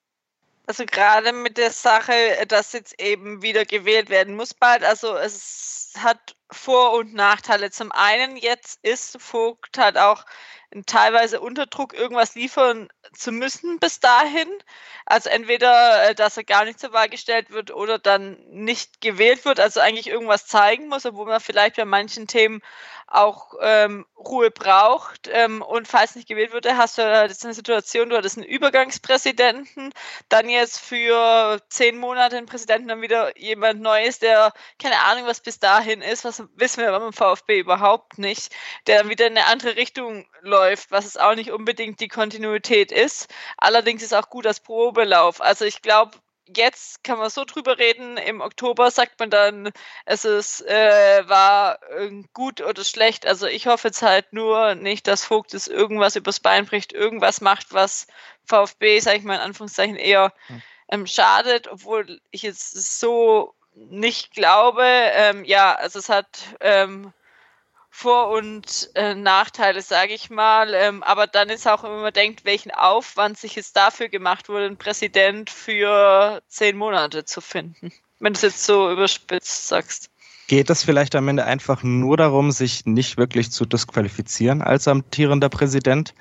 Also 0.69 0.85
gerade 0.85 1.33
mit 1.33 1.57
der 1.57 1.71
Sache, 1.71 2.13
dass 2.47 2.73
jetzt 2.73 3.01
eben 3.01 3.41
wieder 3.41 3.65
gewählt 3.65 4.11
werden 4.11 4.35
muss 4.35 4.53
bald. 4.53 4.83
Also 4.83 5.15
es 5.17 5.93
hat 5.97 6.35
vor- 6.51 6.93
und 6.93 7.15
Nachteile. 7.15 7.71
Zum 7.71 7.91
einen 7.91 8.37
jetzt 8.37 8.77
ist 8.83 9.19
Vogt 9.19 9.79
halt 9.79 9.97
auch 9.97 10.25
teilweise 10.85 11.41
unter 11.41 11.65
Druck, 11.65 11.95
irgendwas 11.95 12.35
liefern 12.35 12.87
zu 13.13 13.31
müssen 13.31 13.79
bis 13.79 13.99
dahin. 13.99 14.47
Also 15.07 15.29
entweder, 15.31 16.09
äh, 16.11 16.13
dass 16.13 16.37
er 16.37 16.43
gar 16.43 16.65
nicht 16.65 16.79
zur 16.79 16.93
Wahl 16.93 17.09
gestellt 17.09 17.49
wird 17.49 17.71
oder 17.71 17.97
dann 17.97 18.37
nicht 18.49 19.01
gewählt 19.01 19.45
wird, 19.45 19.59
also 19.59 19.79
eigentlich 19.79 20.07
irgendwas 20.07 20.45
zeigen 20.45 20.87
muss, 20.87 21.03
obwohl 21.07 21.25
man 21.25 21.41
vielleicht 21.41 21.77
bei 21.77 21.85
manchen 21.85 22.27
Themen 22.27 22.61
auch 23.11 23.53
ähm, 23.61 24.05
Ruhe 24.17 24.51
braucht. 24.51 25.29
Ähm, 25.31 25.61
und 25.61 25.87
falls 25.87 26.15
nicht 26.15 26.27
gewählt 26.27 26.53
wird, 26.53 26.65
hast 26.65 26.97
du 26.97 27.01
jetzt 27.01 27.43
eine 27.43 27.53
Situation, 27.53 28.09
du 28.09 28.17
hattest 28.17 28.37
einen 28.37 28.47
Übergangspräsidenten, 28.47 29.91
dann 30.29 30.49
jetzt 30.49 30.79
für 30.79 31.61
zehn 31.69 31.97
Monate 31.97 32.37
einen 32.37 32.45
Präsidenten, 32.45 32.87
dann 32.87 33.01
wieder 33.01 33.37
jemand 33.37 33.81
Neues, 33.81 34.19
der 34.19 34.53
keine 34.77 34.99
Ahnung, 35.05 35.25
was 35.25 35.39
bis 35.39 35.59
dahin 35.59 36.01
ist, 36.01 36.25
was 36.25 36.43
wissen 36.55 36.83
wir 36.83 36.91
beim 36.91 37.13
VfB 37.13 37.59
überhaupt 37.59 38.17
nicht, 38.17 38.53
der 38.87 38.99
dann 38.99 39.09
wieder 39.09 39.27
in 39.27 39.37
eine 39.37 39.47
andere 39.47 39.75
Richtung 39.75 40.27
läuft, 40.41 40.91
was 40.91 41.05
es 41.05 41.17
auch 41.17 41.35
nicht 41.35 41.51
unbedingt 41.51 41.99
die 41.99 42.07
Kontinuität 42.07 42.91
ist. 42.91 43.33
Allerdings 43.57 44.03
ist 44.03 44.13
auch 44.13 44.29
gut 44.29 44.45
als 44.45 44.59
Probelauf. 44.59 45.41
Also 45.41 45.65
ich 45.65 45.81
glaube, 45.81 46.17
jetzt 46.55 47.03
kann 47.03 47.19
man 47.19 47.29
so 47.29 47.45
drüber 47.45 47.77
reden. 47.77 48.17
Im 48.17 48.41
Oktober 48.41 48.91
sagt 48.91 49.19
man 49.19 49.29
dann, 49.29 49.71
es 50.05 50.25
ist, 50.25 50.65
äh, 50.67 51.27
war 51.27 51.79
äh, 51.91 52.23
gut 52.33 52.61
oder 52.61 52.83
schlecht. 52.83 53.25
Also 53.25 53.47
ich 53.47 53.67
hoffe 53.67 53.89
jetzt 53.89 54.01
halt 54.01 54.33
nur 54.33 54.75
nicht, 54.75 55.07
dass 55.07 55.25
Vogt 55.25 55.53
es 55.53 55.67
irgendwas 55.67 56.15
übers 56.15 56.39
Bein 56.39 56.65
bricht, 56.65 56.93
irgendwas 56.93 57.41
macht, 57.41 57.73
was 57.73 58.07
VfB, 58.45 58.99
sage 58.99 59.17
ich 59.17 59.23
mal 59.23 59.35
in 59.35 59.41
Anführungszeichen, 59.41 59.95
eher 59.95 60.33
hm. 60.47 60.61
ähm, 60.91 61.07
schadet, 61.07 61.67
obwohl 61.67 62.19
ich 62.31 62.41
jetzt 62.43 62.99
so 62.99 63.53
nicht 63.73 64.31
glaube. 64.31 64.83
Ähm, 64.83 65.43
ja, 65.45 65.75
also 65.75 65.99
es 65.99 66.09
hat 66.09 66.27
ähm, 66.59 67.13
vor- 67.99 68.29
und 68.29 68.89
äh, 68.95 69.13
Nachteile, 69.13 69.81
sage 69.81 70.13
ich 70.13 70.29
mal. 70.29 70.73
Ähm, 70.73 71.03
aber 71.03 71.27
dann 71.27 71.49
ist 71.49 71.67
auch, 71.67 71.83
wenn 71.83 72.01
man 72.01 72.13
denkt, 72.13 72.45
welchen 72.45 72.71
Aufwand 72.71 73.37
sich 73.37 73.55
jetzt 73.55 73.75
dafür 73.75 74.07
gemacht 74.07 74.47
wurde, 74.47 74.67
einen 74.67 74.77
Präsident 74.77 75.49
für 75.49 76.41
zehn 76.47 76.77
Monate 76.77 77.25
zu 77.25 77.41
finden. 77.41 77.91
Wenn 78.19 78.33
du 78.33 78.37
es 78.37 78.43
jetzt 78.43 78.63
so 78.63 78.89
überspitzt 78.89 79.67
sagst. 79.67 80.09
Geht 80.47 80.69
es 80.69 80.83
vielleicht 80.83 81.13
am 81.15 81.27
Ende 81.27 81.43
einfach 81.43 81.83
nur 81.83 82.15
darum, 82.15 82.51
sich 82.51 82.85
nicht 82.85 83.17
wirklich 83.17 83.51
zu 83.51 83.65
disqualifizieren 83.65 84.61
als 84.61 84.87
amtierender 84.87 85.49
Präsident? 85.49 86.13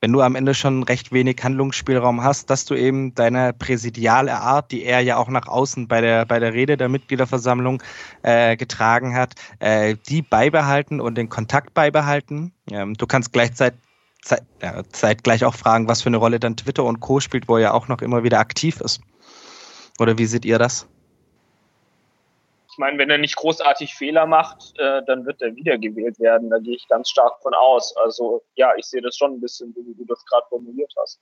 Wenn 0.00 0.12
du 0.12 0.22
am 0.22 0.34
Ende 0.34 0.54
schon 0.54 0.82
recht 0.82 1.12
wenig 1.12 1.38
Handlungsspielraum 1.42 2.24
hast, 2.24 2.48
dass 2.48 2.64
du 2.64 2.74
eben 2.74 3.14
deine 3.14 3.52
präsidiale 3.52 4.34
Art, 4.34 4.70
die 4.70 4.84
er 4.84 5.00
ja 5.00 5.16
auch 5.16 5.28
nach 5.28 5.46
außen 5.46 5.88
bei 5.88 6.00
der, 6.00 6.24
bei 6.24 6.38
der 6.38 6.54
Rede 6.54 6.76
der 6.76 6.88
Mitgliederversammlung 6.88 7.82
äh, 8.22 8.56
getragen 8.56 9.14
hat, 9.14 9.34
äh, 9.58 9.96
die 10.08 10.22
beibehalten 10.22 11.00
und 11.00 11.16
den 11.16 11.28
Kontakt 11.28 11.74
beibehalten. 11.74 12.52
Ähm, 12.70 12.94
du 12.94 13.06
kannst 13.06 13.32
gleichzeitig 13.32 13.78
Zeit, 14.22 14.42
ja, 14.62 14.82
zeitgleich 14.90 15.44
auch 15.44 15.54
fragen, 15.54 15.88
was 15.88 16.02
für 16.02 16.08
eine 16.08 16.18
Rolle 16.18 16.40
dann 16.40 16.56
Twitter 16.56 16.84
und 16.84 17.00
Co. 17.00 17.20
spielt, 17.20 17.48
wo 17.48 17.56
er 17.56 17.62
ja 17.62 17.72
auch 17.72 17.88
noch 17.88 18.02
immer 18.02 18.22
wieder 18.22 18.38
aktiv 18.38 18.80
ist. 18.80 19.00
Oder 19.98 20.16
wie 20.18 20.26
seht 20.26 20.44
ihr 20.44 20.58
das? 20.58 20.86
Meine, 22.78 22.98
wenn 22.98 23.10
er 23.10 23.18
nicht 23.18 23.36
großartig 23.36 23.94
Fehler 23.94 24.26
macht, 24.26 24.78
äh, 24.78 25.02
dann 25.06 25.26
wird 25.26 25.42
er 25.42 25.54
wiedergewählt 25.54 26.18
werden. 26.20 26.50
Da 26.50 26.58
gehe 26.58 26.76
ich 26.76 26.88
ganz 26.88 27.10
stark 27.10 27.42
von 27.42 27.54
aus. 27.54 27.96
Also 27.96 28.42
ja, 28.54 28.74
ich 28.76 28.86
sehe 28.86 29.02
das 29.02 29.16
schon 29.16 29.34
ein 29.34 29.40
bisschen, 29.40 29.74
wie 29.76 29.94
du 29.94 30.04
das 30.04 30.24
gerade 30.26 30.46
formuliert 30.48 30.92
hast. 31.00 31.20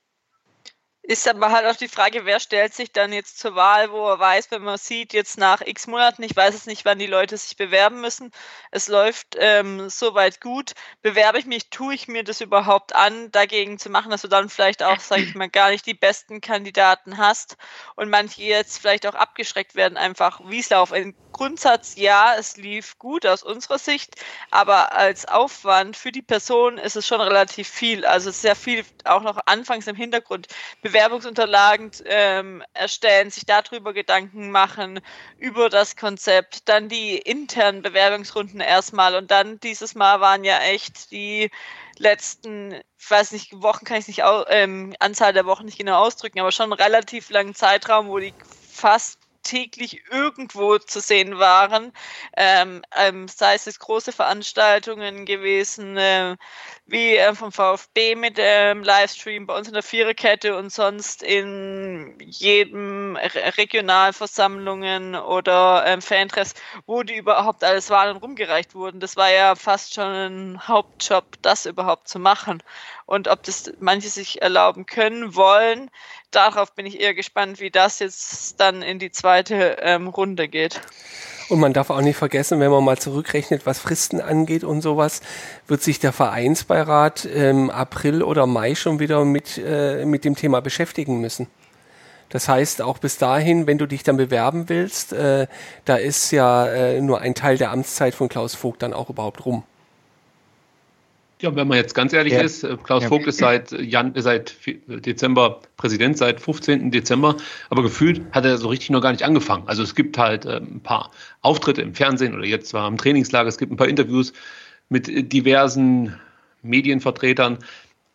Ist 1.09 1.27
aber 1.27 1.51
halt 1.51 1.65
auch 1.65 1.75
die 1.75 1.87
Frage, 1.87 2.25
wer 2.25 2.39
stellt 2.39 2.75
sich 2.75 2.91
dann 2.91 3.11
jetzt 3.11 3.39
zur 3.39 3.55
Wahl, 3.55 3.91
wo 3.91 4.07
er 4.09 4.19
weiß, 4.19 4.51
wenn 4.51 4.61
man 4.61 4.77
sieht, 4.77 5.11
jetzt 5.11 5.39
nach 5.39 5.61
x 5.61 5.87
Monaten, 5.87 6.21
ich 6.21 6.35
weiß 6.35 6.53
es 6.53 6.67
nicht, 6.67 6.85
wann 6.85 6.99
die 6.99 7.07
Leute 7.07 7.35
sich 7.35 7.57
bewerben 7.57 7.99
müssen, 7.99 8.29
es 8.69 8.87
läuft 8.87 9.35
ähm, 9.39 9.89
soweit 9.89 10.39
gut, 10.39 10.73
bewerbe 11.01 11.39
ich 11.39 11.47
mich, 11.47 11.71
tue 11.71 11.95
ich 11.95 12.07
mir 12.07 12.23
das 12.23 12.41
überhaupt 12.41 12.93
an, 12.93 13.31
dagegen 13.31 13.79
zu 13.79 13.89
machen, 13.89 14.11
dass 14.11 14.21
du 14.21 14.27
dann 14.27 14.49
vielleicht 14.49 14.83
auch, 14.83 14.99
sage 14.99 15.23
ich 15.23 15.33
mal, 15.33 15.49
gar 15.49 15.71
nicht 15.71 15.87
die 15.87 15.95
besten 15.95 16.41
Kandidaten 16.41 17.17
hast 17.17 17.57
und 17.95 18.11
manche 18.11 18.43
jetzt 18.43 18.77
vielleicht 18.77 19.07
auch 19.07 19.15
abgeschreckt 19.15 19.73
werden, 19.73 19.97
einfach 19.97 20.41
wie 20.45 20.59
es 20.59 20.69
laufen. 20.69 21.15
Grundsatz, 21.39 21.95
ja, 21.95 22.35
es 22.37 22.57
lief 22.57 22.97
gut 22.97 23.25
aus 23.25 23.43
unserer 23.43 23.79
Sicht, 23.79 24.13
aber 24.51 24.91
als 24.91 25.25
Aufwand 25.25 25.95
für 25.95 26.11
die 26.11 26.21
Person 26.21 26.77
ist 26.77 26.97
es 26.97 27.07
schon 27.07 27.21
relativ 27.21 27.69
viel. 27.69 28.05
Also 28.05 28.29
sehr 28.29 28.57
viel 28.57 28.83
auch 29.05 29.21
noch 29.21 29.39
anfangs 29.45 29.87
im 29.87 29.95
Hintergrund 29.95 30.47
Bewerbungsunterlagen 30.81 31.91
ähm, 32.03 32.61
erstellen, 32.73 33.31
sich 33.31 33.45
darüber 33.45 33.93
Gedanken 33.93 34.51
machen, 34.51 34.99
über 35.37 35.69
das 35.69 35.95
Konzept, 35.95 36.67
dann 36.67 36.89
die 36.89 37.17
internen 37.17 37.83
Bewerbungsrunden 37.83 38.59
erstmal 38.59 39.15
und 39.15 39.31
dann 39.31 39.61
dieses 39.61 39.95
Mal 39.95 40.19
waren 40.19 40.43
ja 40.43 40.59
echt 40.59 41.09
die 41.09 41.51
letzten, 41.97 42.73
ich 42.73 43.09
weiß 43.09 43.31
nicht, 43.31 43.61
Wochen 43.61 43.85
kann 43.85 43.99
ich 43.99 44.07
nicht, 44.07 44.23
ähm, 44.49 44.93
Anzahl 44.99 45.31
der 45.31 45.45
Wochen 45.45 45.63
nicht 45.63 45.77
genau 45.77 46.03
ausdrücken, 46.03 46.41
aber 46.41 46.51
schon 46.51 46.73
einen 46.73 46.81
relativ 46.81 47.29
langen 47.29 47.55
Zeitraum, 47.55 48.09
wo 48.09 48.19
die 48.19 48.33
fast 48.69 49.19
täglich 49.49 50.03
irgendwo 50.11 50.77
zu 50.77 50.99
sehen 50.99 51.39
waren, 51.39 51.91
ähm, 52.37 52.83
ähm, 52.95 53.27
sei 53.27 53.55
es 53.55 53.79
große 53.79 54.11
Veranstaltungen 54.11 55.25
gewesen, 55.25 55.97
äh, 55.97 56.37
wie 56.85 57.15
äh, 57.17 57.33
vom 57.33 57.51
VfB 57.51 58.15
mit 58.15 58.37
dem 58.37 58.83
Livestream 58.83 59.47
bei 59.47 59.57
uns 59.57 59.67
in 59.67 59.73
der 59.73 59.83
Viererkette 59.83 60.55
und 60.55 60.71
sonst 60.71 61.23
in 61.23 62.15
jedem 62.19 63.15
Re 63.15 63.57
Regionalversammlungen 63.57 65.15
oder 65.15 65.83
ähm, 65.87 66.01
Fantreffs, 66.01 66.53
wo 66.85 67.03
die 67.03 67.15
überhaupt 67.17 67.63
alles 67.63 67.89
waren 67.89 68.15
und 68.15 68.21
rumgereicht 68.23 68.75
wurden. 68.75 68.99
Das 68.99 69.15
war 69.17 69.31
ja 69.31 69.55
fast 69.55 69.95
schon 69.95 70.05
ein 70.05 70.67
Hauptjob, 70.67 71.25
das 71.41 71.65
überhaupt 71.65 72.07
zu 72.07 72.19
machen. 72.19 72.61
Und 73.09 73.27
ob 73.27 73.41
das 73.41 73.73
manche 73.79 74.07
sich 74.07 74.43
erlauben 74.43 74.85
können, 74.85 75.35
wollen, 75.35 75.89
darauf 76.29 76.75
bin 76.75 76.85
ich 76.85 76.99
eher 76.99 77.15
gespannt, 77.15 77.59
wie 77.59 77.71
das 77.71 77.97
jetzt 77.97 78.61
dann 78.61 78.83
in 78.83 78.99
die 78.99 79.11
zweite 79.11 79.77
ähm, 79.81 80.09
Runde 80.09 80.47
geht. 80.47 80.79
Und 81.49 81.59
man 81.59 81.73
darf 81.73 81.89
auch 81.89 82.01
nicht 82.01 82.17
vergessen, 82.17 82.59
wenn 82.59 82.69
man 82.69 82.83
mal 82.83 82.99
zurückrechnet, 82.99 83.65
was 83.65 83.79
Fristen 83.79 84.21
angeht 84.21 84.63
und 84.63 84.81
sowas, 84.81 85.21
wird 85.65 85.81
sich 85.81 85.99
der 85.99 86.13
Vereinsbeirat 86.13 87.25
im 87.25 87.71
April 87.71 88.21
oder 88.21 88.45
Mai 88.45 88.75
schon 88.75 88.99
wieder 88.99 89.25
mit, 89.25 89.57
äh, 89.57 90.05
mit 90.05 90.23
dem 90.23 90.35
Thema 90.35 90.61
beschäftigen 90.61 91.19
müssen. 91.19 91.47
Das 92.29 92.47
heißt, 92.47 92.83
auch 92.83 92.99
bis 92.99 93.17
dahin, 93.17 93.65
wenn 93.65 93.79
du 93.79 93.87
dich 93.87 94.03
dann 94.03 94.17
bewerben 94.17 94.69
willst, 94.69 95.13
äh, 95.13 95.47
da 95.85 95.95
ist 95.95 96.29
ja 96.29 96.67
äh, 96.67 97.01
nur 97.01 97.21
ein 97.21 97.33
Teil 97.33 97.57
der 97.57 97.71
Amtszeit 97.71 98.13
von 98.13 98.29
Klaus 98.29 98.53
Vogt 98.53 98.83
dann 98.83 98.93
auch 98.93 99.09
überhaupt 99.09 99.47
rum. 99.47 99.63
Ja, 101.41 101.55
wenn 101.55 101.69
man 101.69 101.77
jetzt 101.77 101.95
ganz 101.95 102.11
ehrlich 102.11 102.33
ja. 102.33 102.41
ist, 102.41 102.63
äh, 102.63 102.75
Klaus 102.83 103.03
ja. 103.03 103.09
Vogt 103.09 103.25
ist 103.25 103.37
seit, 103.37 103.71
Jan, 103.71 104.13
seit 104.17 104.55
Dezember 104.87 105.61
Präsident, 105.77 106.17
seit 106.17 106.41
15. 106.41 106.91
Dezember, 106.91 107.37
aber 107.69 107.81
gefühlt 107.81 108.21
hat 108.33 108.43
er 108.43 108.57
so 108.57 108.67
richtig 108.67 108.89
noch 108.89 109.01
gar 109.01 109.11
nicht 109.11 109.23
angefangen. 109.23 109.63
Also 109.67 109.81
es 109.81 109.95
gibt 109.95 110.17
halt 110.17 110.45
äh, 110.45 110.57
ein 110.57 110.81
paar 110.81 111.11
Auftritte 111.41 111.81
im 111.81 111.95
Fernsehen 111.95 112.35
oder 112.35 112.45
jetzt 112.45 112.73
war 112.73 112.87
im 112.87 112.97
Trainingslager, 112.97 113.47
es 113.47 113.57
gibt 113.57 113.71
ein 113.71 113.77
paar 113.77 113.87
Interviews 113.87 114.33
mit 114.89 115.31
diversen 115.31 116.19
Medienvertretern, 116.61 117.59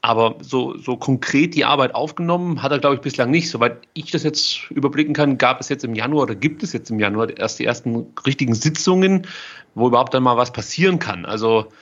aber 0.02 0.36
so, 0.42 0.76
so 0.76 0.98
konkret 0.98 1.54
die 1.54 1.64
Arbeit 1.64 1.94
aufgenommen 1.94 2.62
hat 2.62 2.72
er, 2.72 2.78
glaube 2.78 2.96
ich, 2.96 3.00
bislang 3.00 3.30
nicht. 3.30 3.48
Soweit 3.48 3.78
ich 3.94 4.10
das 4.10 4.22
jetzt 4.22 4.70
überblicken 4.70 5.14
kann, 5.14 5.38
gab 5.38 5.60
es 5.60 5.70
jetzt 5.70 5.82
im 5.82 5.94
Januar 5.94 6.24
oder 6.24 6.34
gibt 6.34 6.62
es 6.62 6.74
jetzt 6.74 6.90
im 6.90 7.00
Januar 7.00 7.34
erst 7.34 7.58
die 7.58 7.64
ersten 7.64 8.08
richtigen 8.26 8.54
Sitzungen, 8.54 9.26
wo 9.74 9.86
überhaupt 9.86 10.12
dann 10.12 10.22
mal 10.22 10.36
was 10.36 10.52
passieren 10.52 10.98
kann. 10.98 11.24
Also 11.24 11.72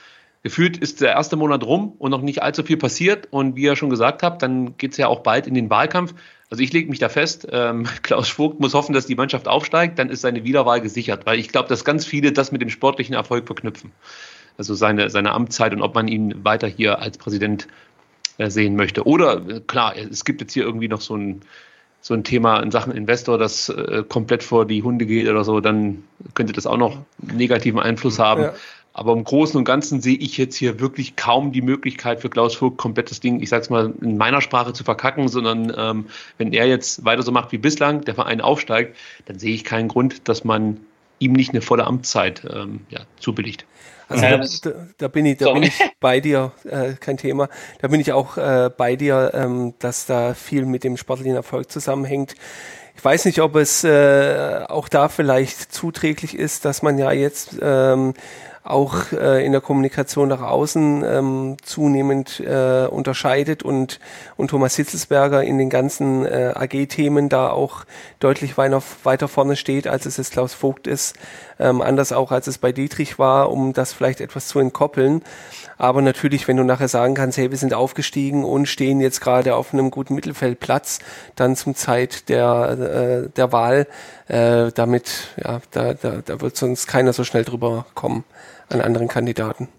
gefühlt 0.43 0.77
ist 0.77 1.01
der 1.01 1.13
erste 1.13 1.37
Monat 1.37 1.63
rum 1.63 1.93
und 1.97 2.11
noch 2.11 2.21
nicht 2.21 2.43
allzu 2.43 2.63
viel 2.63 2.77
passiert. 2.77 3.29
Und 3.31 3.55
wie 3.55 3.63
ihr 3.63 3.75
schon 3.75 3.89
gesagt 3.89 4.23
habt, 4.23 4.41
dann 4.41 4.77
geht 4.77 4.91
es 4.91 4.97
ja 4.97 5.07
auch 5.07 5.21
bald 5.21 5.47
in 5.47 5.53
den 5.53 5.69
Wahlkampf. 5.69 6.13
Also 6.49 6.61
ich 6.61 6.71
lege 6.73 6.89
mich 6.89 6.99
da 6.99 7.09
fest, 7.09 7.47
ähm, 7.51 7.87
Klaus 8.03 8.29
Vogt 8.29 8.59
muss 8.59 8.73
hoffen, 8.73 8.93
dass 8.93 9.07
die 9.07 9.15
Mannschaft 9.15 9.47
aufsteigt, 9.47 9.97
dann 9.97 10.09
ist 10.09 10.21
seine 10.21 10.43
Wiederwahl 10.43 10.81
gesichert, 10.81 11.25
weil 11.25 11.39
ich 11.39 11.49
glaube, 11.49 11.69
dass 11.69 11.83
ganz 11.85 12.05
viele 12.05 12.31
das 12.31 12.51
mit 12.51 12.61
dem 12.61 12.69
sportlichen 12.69 13.15
Erfolg 13.15 13.47
verknüpfen. 13.47 13.91
Also 14.57 14.75
seine, 14.75 15.09
seine 15.09 15.31
Amtszeit 15.31 15.73
und 15.73 15.81
ob 15.81 15.95
man 15.95 16.07
ihn 16.07 16.43
weiter 16.43 16.67
hier 16.67 16.99
als 16.99 17.17
Präsident 17.17 17.67
äh, 18.37 18.49
sehen 18.49 18.75
möchte. 18.75 19.07
Oder 19.07 19.47
äh, 19.47 19.61
klar, 19.61 19.95
es 19.95 20.25
gibt 20.25 20.41
jetzt 20.41 20.53
hier 20.53 20.63
irgendwie 20.63 20.89
noch 20.89 21.01
so 21.01 21.15
ein, 21.15 21.41
so 22.01 22.13
ein 22.13 22.23
Thema 22.23 22.59
in 22.59 22.69
Sachen 22.69 22.91
Investor, 22.91 23.37
das 23.37 23.69
äh, 23.69 24.03
komplett 24.07 24.43
vor 24.43 24.65
die 24.65 24.83
Hunde 24.83 25.05
geht 25.05 25.27
oder 25.27 25.43
so, 25.43 25.61
dann 25.61 26.03
könnte 26.33 26.51
das 26.51 26.67
auch 26.67 26.77
noch 26.77 26.97
negativen 27.17 27.79
Einfluss 27.79 28.19
haben. 28.19 28.43
Ja. 28.43 28.53
Aber 28.93 29.13
im 29.13 29.23
Großen 29.23 29.57
und 29.57 29.65
Ganzen 29.65 30.01
sehe 30.01 30.17
ich 30.17 30.37
jetzt 30.37 30.55
hier 30.55 30.79
wirklich 30.79 31.15
kaum 31.15 31.51
die 31.51 31.63
Möglichkeit 31.63 32.21
für 32.21 32.29
Klaus 32.29 32.55
Vogt, 32.55 32.77
komplett 32.77 33.09
das 33.09 33.19
Ding, 33.19 33.41
ich 33.41 33.49
sag's 33.49 33.71
mal, 33.71 33.91
in 34.01 34.17
meiner 34.17 34.39
Sprache 34.39 34.73
zu 34.73 34.83
verkacken, 34.83 35.27
sondern 35.27 35.73
ähm, 35.75 36.05
wenn 36.37 36.53
er 36.53 36.67
jetzt 36.67 37.03
weiter 37.03 37.23
so 37.23 37.31
macht 37.31 37.51
wie 37.51 37.57
bislang, 37.57 38.01
der 38.01 38.13
Verein 38.13 38.39
aufsteigt, 38.39 38.95
dann 39.25 39.39
sehe 39.39 39.53
ich 39.53 39.63
keinen 39.63 39.87
Grund, 39.87 40.27
dass 40.29 40.43
man 40.43 40.79
ihm 41.17 41.33
nicht 41.33 41.51
eine 41.51 41.61
volle 41.61 41.85
Amtszeit 41.85 42.43
ähm, 42.53 42.81
ja, 42.89 43.01
zubilligt. 43.19 43.65
Also 44.09 44.25
ja, 44.25 44.37
da, 44.37 44.87
da, 44.97 45.07
bin 45.07 45.25
ich, 45.25 45.37
da 45.37 45.53
bin 45.53 45.63
ich 45.63 45.73
bei 45.99 46.19
dir, 46.19 46.51
äh, 46.65 46.93
kein 46.99 47.17
Thema. 47.17 47.49
Da 47.81 47.87
bin 47.87 47.99
ich 47.99 48.11
auch 48.11 48.37
äh, 48.37 48.69
bei 48.75 48.95
dir, 48.95 49.31
ähm, 49.33 49.73
dass 49.79 50.05
da 50.05 50.35
viel 50.35 50.65
mit 50.65 50.83
dem 50.83 50.97
sportlichen 50.97 51.35
Erfolg 51.35 51.71
zusammenhängt. 51.71 52.35
Ich 52.95 53.03
weiß 53.03 53.25
nicht, 53.25 53.41
ob 53.41 53.55
es 53.55 53.83
äh, 53.83 54.65
auch 54.67 54.87
da 54.87 55.09
vielleicht 55.09 55.73
zuträglich 55.73 56.37
ist, 56.37 56.63
dass 56.65 56.83
man 56.83 56.99
ja 56.99 57.11
jetzt 57.11 57.57
ähm, 57.59 58.13
auch 58.63 59.11
äh, 59.11 59.45
in 59.45 59.51
der 59.51 59.61
Kommunikation 59.61 60.29
nach 60.29 60.41
außen 60.41 61.03
ähm, 61.05 61.57
zunehmend 61.61 62.39
äh, 62.39 62.87
unterscheidet 62.89 63.61
und, 63.61 63.99
und 64.37 64.49
Thomas 64.49 64.75
Hitzelsberger 64.75 65.43
in 65.43 65.57
den 65.57 65.69
ganzen 65.69 66.25
äh, 66.25 66.53
AG-Themen 66.55 67.27
da 67.27 67.49
auch 67.49 67.83
deutlich 68.19 68.57
weiter, 68.57 68.81
weiter 69.03 69.27
vorne 69.27 69.57
steht, 69.57 69.87
als 69.87 70.05
es 70.05 70.17
jetzt 70.17 70.31
Klaus 70.31 70.53
Vogt 70.53 70.87
ist, 70.87 71.17
ähm, 71.63 71.81
anders 71.81 72.11
auch 72.11 72.31
als 72.31 72.47
es 72.47 72.57
bei 72.57 72.71
Dietrich 72.71 73.17
war, 73.17 73.49
um 73.51 73.73
das 73.73 73.93
vielleicht 73.93 74.19
etwas 74.21 74.47
zu 74.47 74.59
entkoppeln. 74.59 75.23
Aber 75.77 76.01
natürlich, 76.01 76.47
wenn 76.47 76.57
du 76.57 76.63
nachher 76.63 76.89
sagen 76.89 77.15
kannst, 77.15 77.37
hey, 77.37 77.49
wir 77.49 77.57
sind 77.57 77.73
aufgestiegen 77.73 78.43
und 78.43 78.67
stehen 78.67 78.99
jetzt 78.99 79.21
gerade 79.21 79.55
auf 79.55 79.73
einem 79.73 79.89
guten 79.89 80.13
Mittelfeldplatz, 80.13 80.99
dann 81.35 81.55
zum 81.55 81.73
Zeit 81.75 82.29
der, 82.29 83.25
äh, 83.25 83.29
der 83.29 83.51
Wahl, 83.51 83.87
äh, 84.27 84.71
damit, 84.73 85.29
ja, 85.43 85.61
da, 85.71 85.93
da, 85.93 86.21
da 86.23 86.41
wird 86.41 86.57
sonst 86.57 86.87
keiner 86.87 87.13
so 87.13 87.23
schnell 87.23 87.45
drüber 87.45 87.85
kommen 87.95 88.25
an 88.69 88.81
anderen 88.81 89.07
Kandidaten. 89.07 89.69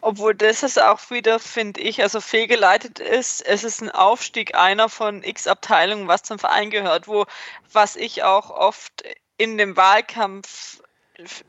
Obwohl 0.00 0.34
das 0.34 0.62
ist 0.62 0.80
auch 0.80 1.10
wieder, 1.10 1.38
finde 1.38 1.80
ich, 1.80 2.02
also 2.02 2.20
fehlgeleitet 2.20 2.98
ist. 3.00 3.44
Es 3.44 3.64
ist 3.64 3.82
ein 3.82 3.90
Aufstieg 3.90 4.54
einer 4.54 4.88
von 4.88 5.22
x 5.22 5.46
Abteilungen, 5.46 6.08
was 6.08 6.22
zum 6.22 6.38
Verein 6.38 6.70
gehört, 6.70 7.08
wo, 7.08 7.26
was 7.72 7.96
ich 7.96 8.22
auch 8.22 8.50
oft 8.50 9.04
in 9.38 9.58
dem 9.58 9.76
Wahlkampf 9.76 10.80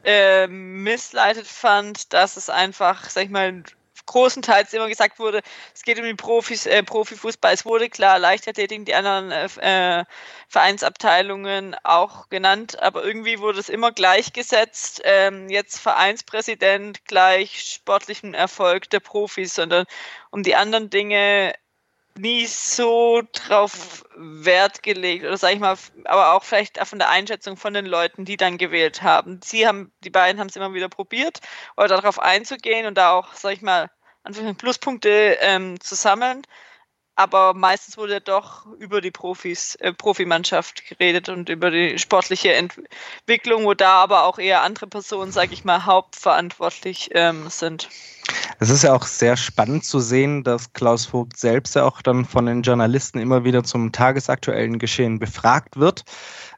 äh, 0.04 0.48
missleitet 0.48 1.48
fand, 1.48 2.14
dass 2.14 2.38
es 2.38 2.50
einfach, 2.50 3.10
sag 3.10 3.26
ich 3.26 3.30
mal, 3.30 3.64
großenteils 4.10 4.74
immer 4.74 4.88
gesagt 4.88 5.20
wurde, 5.20 5.42
es 5.74 5.84
geht 5.84 6.00
um 6.00 6.04
den 6.04 6.18
Profis, 6.18 6.66
äh, 6.66 6.82
Profifußball. 6.84 7.54
Es 7.54 7.66
wurde 7.66 7.90
klar 7.90 8.18
Leichtathletik, 8.18 8.86
die 8.86 8.96
anderen 8.96 9.32
äh, 9.32 10.00
äh, 10.00 10.06
Vereinsabteilungen 10.48 11.76
auch 11.84 12.30
genannt, 12.30 12.80
aber 12.82 13.04
irgendwie 13.04 13.40
wurde 13.40 13.60
es 13.60 13.70
immer 13.70 13.92
gleichgesetzt. 13.92 15.02
Ähm, 15.04 15.50
jetzt 15.50 15.80
Vereinspräsident 15.80 17.06
gleich 17.06 17.62
sportlichen 17.62 18.34
Erfolg 18.34 18.90
der 18.90 19.00
Profis, 19.00 19.54
sondern 19.54 19.86
um 20.32 20.42
die 20.44 20.56
anderen 20.56 20.90
Dinge 20.90 21.54
nie 22.20 22.46
so 22.46 23.22
drauf 23.32 24.04
Wert 24.16 24.84
gelegt 24.84 25.26
oder 25.26 25.38
sag 25.38 25.54
ich 25.54 25.60
mal, 25.60 25.78
aber 26.06 26.34
auch 26.34 26.44
vielleicht 26.44 26.78
von 26.86 27.00
der 27.00 27.10
Einschätzung 27.10 27.58
von 27.58 27.74
den 27.74 27.86
Leuten, 27.86 28.26
die 28.26 28.38
dann 28.38 28.58
gewählt 28.58 29.02
haben. 29.02 29.40
Sie 29.44 29.68
haben, 29.68 29.92
die 30.04 30.10
beiden 30.10 30.40
haben 30.40 30.48
es 30.48 30.56
immer 30.56 30.74
wieder 30.74 30.90
probiert, 30.90 31.40
oder 31.78 31.88
darauf 31.88 32.20
einzugehen 32.20 32.86
und 32.86 32.98
da 32.98 33.12
auch, 33.12 33.34
sag 33.34 33.54
ich 33.54 33.62
mal, 33.62 33.90
Pluspunkte 34.58 35.38
ähm, 35.42 35.80
zu 35.80 35.96
sammeln. 35.96 36.44
Aber 37.20 37.54
meistens 37.54 37.98
wurde 37.98 38.22
doch 38.22 38.66
über 38.80 39.02
die 39.02 39.12
Profis, 39.12 39.76
äh, 39.76 39.92
Profimannschaft 39.92 40.86
geredet 40.88 41.28
und 41.28 41.50
über 41.50 41.70
die 41.70 42.00
sportliche 42.00 42.54
Entwicklung, 42.54 43.66
wo 43.66 43.74
da 43.74 43.96
aber 43.96 44.24
auch 44.24 44.40
eher 44.40 44.62
andere 44.62 44.88
Personen, 44.88 45.34
sage 45.34 45.52
ich 45.52 45.66
mal, 45.66 45.86
hauptverantwortlich 45.86 47.10
ähm, 47.12 47.50
sind. 47.50 47.90
Es 48.60 48.70
ist 48.70 48.84
ja 48.84 48.94
auch 48.94 49.06
sehr 49.06 49.36
spannend 49.36 49.84
zu 49.84 50.00
sehen, 50.00 50.46
dass 50.46 50.72
Klaus 50.72 51.08
Vogt 51.08 51.36
selbst 51.36 51.76
ja 51.76 51.84
auch 51.84 52.02
dann 52.02 52.24
von 52.24 52.46
den 52.46 52.62
Journalisten 52.62 53.20
immer 53.20 53.44
wieder 53.44 53.66
zum 53.66 53.92
tagesaktuellen 53.92 54.80
Geschehen 54.80 55.20
befragt 55.20 55.78
wird. 55.78 56.06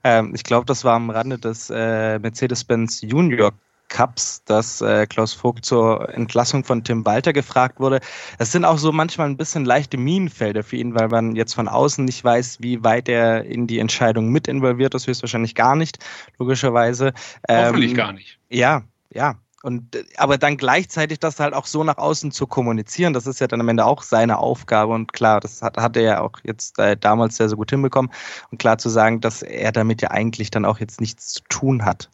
Ähm, 0.03 0.35
ich 0.35 0.43
glaube, 0.43 0.67
das 0.67 0.83
war 0.83 0.93
am 0.93 1.09
Rande 1.09 1.39
des 1.39 1.71
äh, 1.71 2.19
Mercedes-Benz 2.19 3.01
Junior 3.01 3.51
Cups, 3.91 4.43
dass 4.45 4.81
äh, 4.81 5.05
Klaus 5.05 5.33
Vogt 5.33 5.65
zur 5.65 6.09
Entlassung 6.09 6.63
von 6.63 6.83
Tim 6.83 7.05
Walter 7.05 7.33
gefragt 7.33 7.79
wurde. 7.79 7.99
Das 8.39 8.51
sind 8.51 8.65
auch 8.65 8.77
so 8.77 8.91
manchmal 8.91 9.27
ein 9.27 9.37
bisschen 9.37 9.65
leichte 9.65 9.97
Minenfelder 9.97 10.63
für 10.63 10.77
ihn, 10.77 10.95
weil 10.95 11.09
man 11.09 11.35
jetzt 11.35 11.53
von 11.53 11.67
außen 11.67 12.05
nicht 12.05 12.23
weiß, 12.23 12.57
wie 12.61 12.83
weit 12.83 13.09
er 13.09 13.43
in 13.43 13.67
die 13.67 13.79
Entscheidung 13.79 14.29
mit 14.29 14.47
involviert 14.47 14.95
ist, 14.95 15.07
höchstwahrscheinlich 15.07 15.55
gar 15.55 15.75
nicht, 15.75 15.99
logischerweise. 16.39 17.13
Hoffentlich 17.47 17.91
ähm, 17.91 17.97
gar 17.97 18.13
nicht. 18.13 18.39
Ja, 18.49 18.83
ja. 19.13 19.35
Und 19.63 19.95
aber 20.17 20.39
dann 20.39 20.57
gleichzeitig 20.57 21.19
das 21.19 21.39
halt 21.39 21.53
auch 21.53 21.67
so 21.67 21.83
nach 21.83 21.97
außen 21.97 22.31
zu 22.31 22.47
kommunizieren, 22.47 23.13
das 23.13 23.27
ist 23.27 23.39
ja 23.39 23.47
dann 23.47 23.61
am 23.61 23.69
Ende 23.69 23.85
auch 23.85 24.01
seine 24.01 24.39
Aufgabe. 24.39 24.93
Und 24.93 25.13
klar, 25.13 25.39
das 25.39 25.61
hat, 25.61 25.77
hat 25.77 25.95
er 25.97 26.01
ja 26.01 26.21
auch 26.21 26.39
jetzt 26.43 26.79
äh, 26.79 26.97
damals 26.97 27.35
sehr, 27.37 27.49
sehr 27.49 27.57
gut 27.57 27.69
hinbekommen. 27.69 28.09
Und 28.49 28.57
klar 28.57 28.77
zu 28.77 28.89
sagen, 28.89 29.21
dass 29.21 29.43
er 29.43 29.71
damit 29.71 30.01
ja 30.01 30.09
eigentlich 30.09 30.49
dann 30.49 30.65
auch 30.65 30.79
jetzt 30.79 30.99
nichts 30.99 31.33
zu 31.33 31.41
tun 31.49 31.85
hat. 31.85 32.09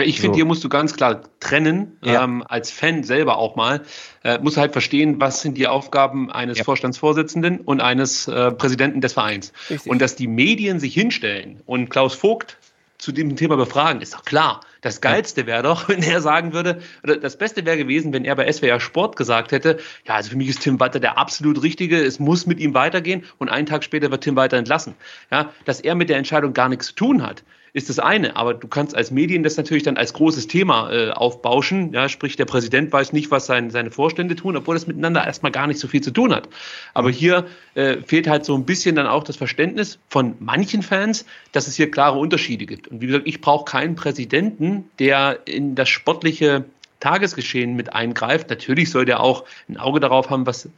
Ja, 0.00 0.06
ich 0.06 0.20
finde, 0.20 0.34
so. 0.34 0.36
hier 0.36 0.44
musst 0.44 0.64
du 0.64 0.68
ganz 0.68 0.94
klar 0.94 1.22
trennen, 1.40 1.98
ja. 2.02 2.24
ähm, 2.24 2.44
als 2.46 2.70
Fan 2.70 3.04
selber 3.04 3.38
auch 3.38 3.56
mal, 3.56 3.82
äh, 4.24 4.38
musst 4.38 4.56
du 4.56 4.60
halt 4.60 4.72
verstehen, 4.72 5.20
was 5.20 5.42
sind 5.42 5.56
die 5.56 5.66
Aufgaben 5.66 6.30
eines 6.30 6.58
ja. 6.58 6.64
Vorstandsvorsitzenden 6.64 7.60
und 7.60 7.80
eines 7.80 8.28
äh, 8.28 8.52
Präsidenten 8.52 9.00
des 9.00 9.12
Vereins. 9.12 9.52
Richtig. 9.68 9.90
Und 9.90 10.00
dass 10.00 10.16
die 10.16 10.26
Medien 10.26 10.80
sich 10.80 10.94
hinstellen 10.94 11.60
und 11.66 11.90
Klaus 11.90 12.14
Vogt 12.14 12.56
zu 12.98 13.12
dem 13.12 13.36
Thema 13.36 13.56
befragen, 13.56 14.00
ist 14.00 14.14
doch 14.14 14.24
klar. 14.24 14.60
Das 14.80 15.00
Geilste 15.00 15.46
wäre 15.46 15.62
doch, 15.62 15.88
wenn 15.88 16.02
er 16.02 16.20
sagen 16.20 16.52
würde, 16.52 16.80
oder 17.02 17.16
das 17.16 17.36
Beste 17.36 17.64
wäre 17.64 17.76
gewesen, 17.76 18.12
wenn 18.12 18.24
er 18.24 18.36
bei 18.36 18.50
SWR 18.50 18.80
Sport 18.80 19.16
gesagt 19.16 19.52
hätte, 19.52 19.78
ja, 20.06 20.14
also 20.14 20.30
für 20.30 20.36
mich 20.36 20.48
ist 20.48 20.62
Tim 20.62 20.80
Walter 20.80 21.00
der 21.00 21.18
absolut 21.18 21.62
Richtige, 21.62 22.02
es 22.02 22.18
muss 22.18 22.46
mit 22.46 22.60
ihm 22.60 22.74
weitergehen 22.74 23.24
und 23.38 23.48
einen 23.48 23.66
Tag 23.66 23.84
später 23.84 24.10
wird 24.10 24.24
Tim 24.24 24.36
Walter 24.36 24.56
entlassen. 24.56 24.94
Ja, 25.30 25.52
dass 25.64 25.80
er 25.80 25.94
mit 25.94 26.08
der 26.08 26.16
Entscheidung 26.16 26.52
gar 26.52 26.68
nichts 26.68 26.88
zu 26.88 26.94
tun 26.94 27.22
hat, 27.22 27.42
ist 27.72 27.88
das 27.88 27.98
eine. 27.98 28.36
Aber 28.36 28.54
du 28.54 28.68
kannst 28.68 28.94
als 28.94 29.10
Medien 29.10 29.42
das 29.42 29.56
natürlich 29.56 29.82
dann 29.82 29.96
als 29.96 30.12
großes 30.12 30.46
Thema 30.46 30.92
äh, 30.92 31.10
aufbauschen. 31.10 31.92
Ja, 31.92 32.08
sprich, 32.08 32.36
der 32.36 32.44
Präsident 32.44 32.92
weiß 32.92 33.12
nicht, 33.12 33.30
was 33.30 33.46
sein, 33.46 33.70
seine 33.70 33.90
Vorstände 33.90 34.36
tun, 34.36 34.56
obwohl 34.56 34.74
das 34.74 34.86
miteinander 34.86 35.24
erstmal 35.24 35.52
gar 35.52 35.66
nicht 35.66 35.78
so 35.78 35.88
viel 35.88 36.00
zu 36.00 36.10
tun 36.10 36.34
hat. 36.34 36.48
Aber 36.94 37.10
hier 37.10 37.46
äh, 37.74 37.98
fehlt 37.98 38.28
halt 38.28 38.44
so 38.44 38.54
ein 38.54 38.64
bisschen 38.64 38.96
dann 38.96 39.06
auch 39.06 39.24
das 39.24 39.36
Verständnis 39.36 39.98
von 40.08 40.34
manchen 40.40 40.82
Fans, 40.82 41.24
dass 41.52 41.68
es 41.68 41.76
hier 41.76 41.90
klare 41.90 42.18
Unterschiede 42.18 42.66
gibt. 42.66 42.88
Und 42.88 43.00
wie 43.00 43.06
gesagt, 43.06 43.26
ich 43.26 43.40
brauche 43.40 43.64
keinen 43.64 43.94
Präsidenten, 43.94 44.69
der 44.98 45.40
in 45.46 45.74
das 45.74 45.88
sportliche 45.88 46.64
Tagesgeschehen 47.00 47.74
mit 47.74 47.92
eingreift. 47.92 48.50
Natürlich 48.50 48.90
soll 48.90 49.04
der 49.04 49.20
auch 49.20 49.44
ein 49.68 49.78
Auge 49.78 50.00
darauf 50.00 50.30
haben, 50.30 50.46
was 50.46 50.68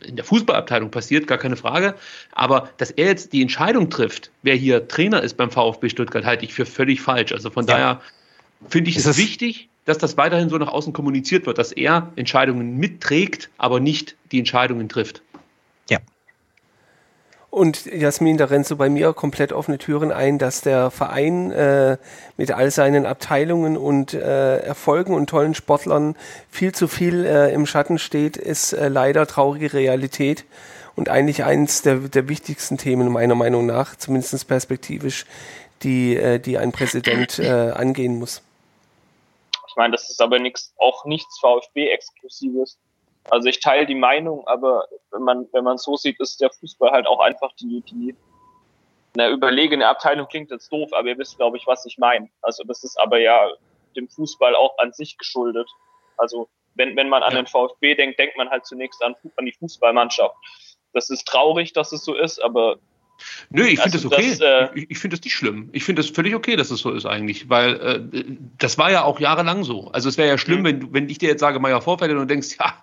in 0.00 0.16
der 0.16 0.24
Fußballabteilung 0.24 0.90
passiert, 0.90 1.26
gar 1.26 1.38
keine 1.38 1.56
Frage. 1.56 1.94
Aber 2.32 2.70
dass 2.78 2.90
er 2.90 3.06
jetzt 3.06 3.32
die 3.32 3.42
Entscheidung 3.42 3.90
trifft, 3.90 4.30
wer 4.42 4.54
hier 4.54 4.88
Trainer 4.88 5.22
ist 5.22 5.36
beim 5.36 5.50
VfB 5.50 5.88
Stuttgart, 5.88 6.24
halte 6.24 6.44
ich 6.44 6.54
für 6.54 6.66
völlig 6.66 7.00
falsch. 7.00 7.32
Also 7.32 7.50
von 7.50 7.66
ja. 7.66 7.74
daher 7.74 8.00
finde 8.68 8.90
ich 8.90 8.96
ist 8.96 9.06
es 9.06 9.18
wichtig, 9.18 9.68
dass 9.84 9.98
das 9.98 10.16
weiterhin 10.16 10.48
so 10.48 10.58
nach 10.58 10.68
außen 10.68 10.92
kommuniziert 10.92 11.46
wird, 11.46 11.58
dass 11.58 11.72
er 11.72 12.12
Entscheidungen 12.16 12.76
mitträgt, 12.76 13.50
aber 13.58 13.80
nicht 13.80 14.16
die 14.30 14.38
Entscheidungen 14.38 14.88
trifft. 14.88 15.22
Und 17.52 17.84
Jasmin, 17.84 18.38
da 18.38 18.46
rennst 18.46 18.70
du 18.70 18.76
bei 18.76 18.88
mir 18.88 19.12
komplett 19.12 19.52
offene 19.52 19.76
Türen 19.76 20.10
ein, 20.10 20.38
dass 20.38 20.62
der 20.62 20.90
Verein 20.90 21.50
äh, 21.50 21.98
mit 22.38 22.50
all 22.50 22.70
seinen 22.70 23.04
Abteilungen 23.04 23.76
und 23.76 24.14
äh, 24.14 24.60
Erfolgen 24.60 25.12
und 25.12 25.28
tollen 25.28 25.54
Sportlern 25.54 26.16
viel 26.48 26.72
zu 26.72 26.88
viel 26.88 27.26
äh, 27.26 27.52
im 27.52 27.66
Schatten 27.66 27.98
steht, 27.98 28.38
ist 28.38 28.72
äh, 28.72 28.88
leider 28.88 29.26
traurige 29.26 29.74
Realität 29.74 30.46
und 30.96 31.10
eigentlich 31.10 31.44
eines 31.44 31.82
der, 31.82 31.96
der 31.96 32.26
wichtigsten 32.30 32.78
Themen 32.78 33.12
meiner 33.12 33.34
Meinung 33.34 33.66
nach, 33.66 33.96
zumindest 33.96 34.48
perspektivisch, 34.48 35.26
die, 35.82 36.16
äh, 36.16 36.38
die 36.38 36.56
ein 36.56 36.72
Präsident 36.72 37.38
äh, 37.38 37.50
angehen 37.50 38.18
muss. 38.18 38.40
Ich 39.68 39.76
meine, 39.76 39.92
das 39.92 40.08
ist 40.08 40.22
aber 40.22 40.38
nichts, 40.38 40.72
auch 40.78 41.04
nichts 41.04 41.38
VfB-Exklusives. 41.40 42.78
Also 43.30 43.48
ich 43.48 43.60
teile 43.60 43.86
die 43.86 43.94
Meinung, 43.94 44.46
aber 44.46 44.86
wenn 45.10 45.22
man 45.22 45.48
wenn 45.52 45.64
man 45.64 45.78
so 45.78 45.96
sieht, 45.96 46.20
ist 46.20 46.40
der 46.40 46.50
Fußball 46.50 46.90
halt 46.90 47.06
auch 47.06 47.20
einfach 47.20 47.52
die 47.60 47.82
die 47.82 48.16
eine 49.14 49.28
überlegene 49.28 49.86
Abteilung 49.86 50.26
klingt 50.26 50.50
jetzt 50.50 50.72
doof, 50.72 50.90
aber 50.92 51.08
ihr 51.08 51.18
wisst, 51.18 51.36
glaube 51.36 51.58
ich, 51.58 51.66
was 51.66 51.84
ich 51.84 51.98
meine. 51.98 52.30
Also 52.40 52.64
das 52.64 52.82
ist 52.82 52.98
aber 52.98 53.18
ja 53.18 53.50
dem 53.94 54.08
Fußball 54.08 54.54
auch 54.54 54.78
an 54.78 54.92
sich 54.92 55.18
geschuldet. 55.18 55.68
Also 56.16 56.48
wenn, 56.74 56.96
wenn 56.96 57.10
man 57.10 57.22
an 57.22 57.34
den 57.34 57.46
VfB 57.46 57.94
denkt, 57.94 58.18
denkt 58.18 58.36
man 58.36 58.48
halt 58.48 58.64
zunächst 58.64 59.02
an, 59.02 59.14
an 59.36 59.44
die 59.44 59.52
Fußballmannschaft. 59.52 60.34
Das 60.94 61.10
ist 61.10 61.26
traurig, 61.26 61.72
dass 61.74 61.92
es 61.92 62.04
so 62.04 62.14
ist, 62.14 62.42
aber 62.42 62.78
Nö, 63.50 63.64
ich 63.64 63.80
finde 63.80 63.96
also 63.96 64.08
das 64.08 64.18
okay. 64.18 64.30
Das, 64.30 64.40
äh, 64.40 64.68
ich, 64.74 64.90
ich 64.90 64.98
finde 64.98 65.16
das 65.16 65.24
nicht 65.24 65.34
schlimm. 65.34 65.68
Ich 65.72 65.84
finde 65.84 66.02
das 66.02 66.10
völlig 66.10 66.34
okay, 66.34 66.56
dass 66.56 66.70
es 66.70 66.80
so 66.80 66.90
ist 66.90 67.06
eigentlich, 67.06 67.48
weil 67.48 67.74
äh, 67.80 68.24
das 68.58 68.78
war 68.78 68.90
ja 68.90 69.02
auch 69.04 69.20
jahrelang 69.20 69.64
so. 69.64 69.90
Also 69.92 70.08
es 70.08 70.18
wäre 70.18 70.28
ja 70.28 70.38
schlimm, 70.38 70.60
mhm. 70.60 70.64
wenn, 70.64 70.94
wenn 70.94 71.08
ich 71.08 71.18
dir 71.18 71.28
jetzt 71.28 71.40
sage, 71.40 71.60
Meier 71.60 71.80
Vorfälle 71.80 72.12
und 72.14 72.20
du 72.20 72.26
denkst, 72.26 72.56
ja, 72.58 72.74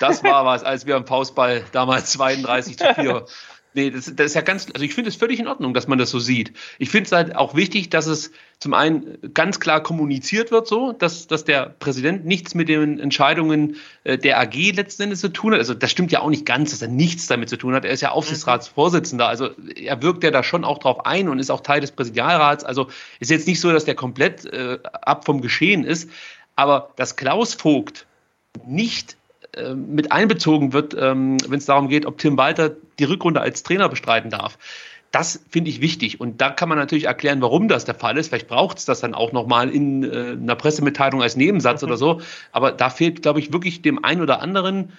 das 0.00 0.22
war 0.22 0.44
was, 0.44 0.62
als 0.62 0.86
wir 0.86 0.96
am 0.96 1.06
Faustball 1.06 1.64
damals 1.72 2.12
32 2.12 2.78
zu 2.78 2.94
4 2.94 3.24
Nee, 3.74 3.90
das, 3.90 4.06
das 4.16 4.26
ist 4.26 4.34
ja 4.34 4.40
ganz, 4.40 4.66
also 4.72 4.84
ich 4.84 4.94
finde 4.94 5.10
es 5.10 5.16
völlig 5.16 5.38
in 5.38 5.46
Ordnung, 5.46 5.74
dass 5.74 5.86
man 5.88 5.98
das 5.98 6.10
so 6.10 6.18
sieht. 6.18 6.52
Ich 6.78 6.88
finde 6.88 7.06
es 7.06 7.12
halt 7.12 7.36
auch 7.36 7.54
wichtig, 7.54 7.90
dass 7.90 8.06
es 8.06 8.32
zum 8.58 8.72
einen 8.72 9.18
ganz 9.34 9.60
klar 9.60 9.82
kommuniziert 9.82 10.50
wird, 10.50 10.66
so, 10.66 10.92
dass, 10.92 11.26
dass 11.26 11.44
der 11.44 11.74
Präsident 11.78 12.24
nichts 12.24 12.54
mit 12.54 12.68
den 12.68 12.98
Entscheidungen 12.98 13.76
äh, 14.04 14.16
der 14.16 14.40
AG 14.40 14.72
letzten 14.72 15.02
Endes 15.02 15.20
zu 15.20 15.28
tun 15.28 15.52
hat. 15.52 15.58
Also 15.58 15.74
das 15.74 15.90
stimmt 15.90 16.10
ja 16.12 16.20
auch 16.20 16.30
nicht 16.30 16.46
ganz, 16.46 16.70
dass 16.70 16.80
er 16.80 16.88
nichts 16.88 17.26
damit 17.26 17.50
zu 17.50 17.58
tun 17.58 17.74
hat. 17.74 17.84
Er 17.84 17.90
ist 17.90 18.00
ja 18.00 18.10
Aufsichtsratsvorsitzender, 18.10 19.28
also 19.28 19.50
er 19.76 20.02
wirkt 20.02 20.24
ja 20.24 20.30
da 20.30 20.42
schon 20.42 20.64
auch 20.64 20.78
drauf 20.78 21.04
ein 21.04 21.28
und 21.28 21.38
ist 21.38 21.50
auch 21.50 21.60
Teil 21.60 21.82
des 21.82 21.92
Präsidialrats. 21.92 22.64
Also 22.64 22.88
ist 23.20 23.30
jetzt 23.30 23.46
nicht 23.46 23.60
so, 23.60 23.70
dass 23.70 23.84
der 23.84 23.94
komplett 23.94 24.46
äh, 24.46 24.78
ab 24.82 25.26
vom 25.26 25.42
Geschehen 25.42 25.84
ist. 25.84 26.10
Aber 26.56 26.90
dass 26.96 27.16
Klaus 27.16 27.54
Vogt 27.54 28.06
nicht 28.66 29.17
äh, 29.58 29.74
mit 29.74 30.12
einbezogen 30.12 30.72
wird, 30.72 30.94
ähm, 30.98 31.36
wenn 31.48 31.58
es 31.58 31.66
darum 31.66 31.88
geht, 31.88 32.06
ob 32.06 32.18
Tim 32.18 32.36
Walter 32.36 32.70
die 32.98 33.04
Rückrunde 33.04 33.40
als 33.40 33.62
Trainer 33.62 33.88
bestreiten 33.88 34.30
darf. 34.30 34.58
Das 35.10 35.42
finde 35.48 35.70
ich 35.70 35.80
wichtig. 35.80 36.20
Und 36.20 36.40
da 36.40 36.50
kann 36.50 36.68
man 36.68 36.76
natürlich 36.76 37.04
erklären, 37.04 37.40
warum 37.40 37.68
das 37.68 37.84
der 37.84 37.94
Fall 37.94 38.18
ist. 38.18 38.28
Vielleicht 38.28 38.48
braucht 38.48 38.78
es 38.78 38.84
das 38.84 39.00
dann 39.00 39.14
auch 39.14 39.32
nochmal 39.32 39.70
in 39.70 40.04
äh, 40.04 40.32
einer 40.32 40.54
Pressemitteilung 40.54 41.22
als 41.22 41.36
Nebensatz 41.36 41.82
mhm. 41.82 41.88
oder 41.88 41.96
so. 41.96 42.20
Aber 42.52 42.72
da 42.72 42.90
fehlt, 42.90 43.22
glaube 43.22 43.40
ich, 43.40 43.52
wirklich 43.52 43.82
dem 43.82 44.04
einen 44.04 44.20
oder 44.20 44.40
anderen, 44.42 44.92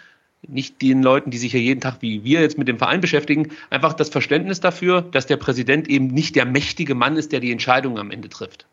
nicht 0.47 0.81
den 0.81 1.03
Leuten, 1.03 1.31
die 1.31 1.37
sich 1.37 1.53
ja 1.53 1.59
jeden 1.59 1.81
Tag 1.81 1.97
wie 1.99 2.23
wir 2.23 2.41
jetzt 2.41 2.57
mit 2.57 2.67
dem 2.67 2.79
Verein 2.79 3.01
beschäftigen, 3.01 3.51
einfach 3.69 3.93
das 3.93 4.09
Verständnis 4.09 4.61
dafür, 4.61 5.01
dass 5.01 5.27
der 5.27 5.37
Präsident 5.37 5.87
eben 5.89 6.07
nicht 6.07 6.35
der 6.35 6.45
mächtige 6.45 6.95
Mann 6.95 7.17
ist, 7.17 7.31
der 7.31 7.41
die 7.41 7.51
Entscheidungen 7.51 7.97
am 7.97 8.09
Ende 8.09 8.29
trifft. 8.29 8.65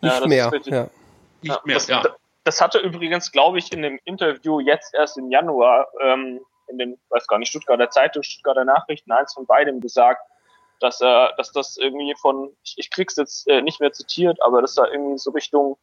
Nicht 0.00 0.20
ja, 0.20 0.26
mehr. 0.26 0.52
Ja. 0.66 0.90
Nicht 1.42 1.66
mehr, 1.66 1.78
ja 1.88 2.02
das 2.44 2.60
hatte 2.60 2.78
übrigens, 2.78 3.32
glaube 3.32 3.58
ich, 3.58 3.72
in 3.72 3.82
dem 3.82 3.98
Interview 4.04 4.60
jetzt 4.60 4.94
erst 4.94 5.18
im 5.18 5.30
Januar 5.30 5.88
ähm, 6.00 6.40
in 6.68 6.78
den, 6.78 7.00
weiß 7.10 7.26
gar 7.26 7.38
nicht, 7.38 7.50
Stuttgarter 7.50 7.90
Zeitung, 7.90 8.22
Stuttgarter 8.22 8.64
Nachrichten, 8.64 9.12
eins 9.12 9.34
von 9.34 9.46
beidem 9.46 9.80
gesagt, 9.80 10.22
dass 10.80 11.00
er, 11.00 11.34
dass 11.36 11.52
das 11.52 11.76
irgendwie 11.76 12.14
von, 12.20 12.56
ich, 12.64 12.74
ich 12.78 12.90
krieg's 12.90 13.16
jetzt 13.16 13.46
äh, 13.48 13.60
nicht 13.60 13.80
mehr 13.80 13.92
zitiert, 13.92 14.42
aber 14.42 14.62
dass 14.62 14.74
da 14.74 14.86
irgendwie 14.86 15.18
so 15.18 15.30
Richtung, 15.30 15.76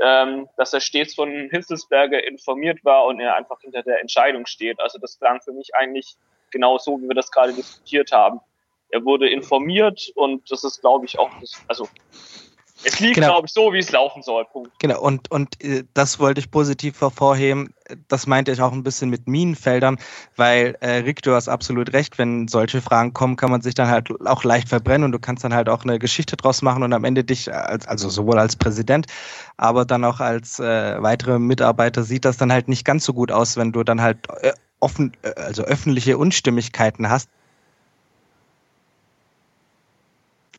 ähm, 0.00 0.48
dass 0.56 0.72
er 0.72 0.80
stets 0.80 1.14
von 1.14 1.28
Hitzelsberger 1.50 2.24
informiert 2.24 2.84
war 2.84 3.04
und 3.04 3.20
er 3.20 3.36
einfach 3.36 3.60
hinter 3.60 3.82
der 3.82 4.00
Entscheidung 4.00 4.46
steht. 4.46 4.80
Also 4.80 4.98
das 4.98 5.18
klang 5.18 5.40
für 5.42 5.52
mich 5.52 5.74
eigentlich 5.74 6.16
genau 6.50 6.78
so, 6.78 6.98
wie 7.00 7.08
wir 7.08 7.14
das 7.14 7.30
gerade 7.30 7.52
diskutiert 7.52 8.12
haben. 8.12 8.40
Er 8.90 9.04
wurde 9.04 9.28
informiert 9.28 10.10
und 10.14 10.50
das 10.50 10.64
ist, 10.64 10.80
glaube 10.80 11.04
ich, 11.04 11.18
auch 11.18 11.30
das, 11.40 11.62
also 11.68 11.86
es 12.84 13.00
liegt, 13.00 13.16
genau. 13.16 13.28
glaube 13.28 13.46
ich, 13.46 13.52
so, 13.52 13.72
wie 13.72 13.78
es 13.78 13.90
laufen 13.90 14.22
soll. 14.22 14.44
Punkt. 14.44 14.70
Genau, 14.78 15.00
und, 15.00 15.30
und 15.30 15.62
äh, 15.62 15.84
das 15.94 16.20
wollte 16.20 16.40
ich 16.40 16.50
positiv 16.50 17.00
hervorheben. 17.00 17.74
Das 18.06 18.26
meinte 18.26 18.52
ich 18.52 18.60
auch 18.60 18.72
ein 18.72 18.82
bisschen 18.82 19.10
mit 19.10 19.26
Minenfeldern, 19.26 19.98
weil 20.36 20.76
äh, 20.80 20.98
Rick, 20.98 21.22
du 21.22 21.34
hast 21.34 21.48
absolut 21.48 21.92
recht, 21.92 22.18
wenn 22.18 22.46
solche 22.46 22.80
Fragen 22.80 23.14
kommen, 23.14 23.36
kann 23.36 23.50
man 23.50 23.62
sich 23.62 23.74
dann 23.74 23.88
halt 23.88 24.08
auch 24.26 24.44
leicht 24.44 24.68
verbrennen 24.68 25.04
und 25.04 25.12
du 25.12 25.18
kannst 25.18 25.42
dann 25.42 25.54
halt 25.54 25.68
auch 25.68 25.84
eine 25.84 25.98
Geschichte 25.98 26.36
draus 26.36 26.62
machen 26.62 26.82
und 26.82 26.92
am 26.92 27.04
Ende 27.04 27.24
dich, 27.24 27.52
als, 27.52 27.88
also 27.88 28.08
sowohl 28.10 28.38
als 28.38 28.56
Präsident, 28.56 29.06
aber 29.56 29.84
dann 29.84 30.04
auch 30.04 30.20
als 30.20 30.60
äh, 30.60 31.02
weitere 31.02 31.38
Mitarbeiter 31.38 32.04
sieht 32.04 32.24
das 32.24 32.36
dann 32.36 32.52
halt 32.52 32.68
nicht 32.68 32.84
ganz 32.84 33.04
so 33.04 33.14
gut 33.14 33.32
aus, 33.32 33.56
wenn 33.56 33.72
du 33.72 33.82
dann 33.82 34.02
halt 34.02 34.28
äh, 34.42 34.52
offen, 34.80 35.12
äh, 35.22 35.32
also 35.40 35.62
öffentliche 35.62 36.18
Unstimmigkeiten 36.18 37.08
hast, 37.08 37.30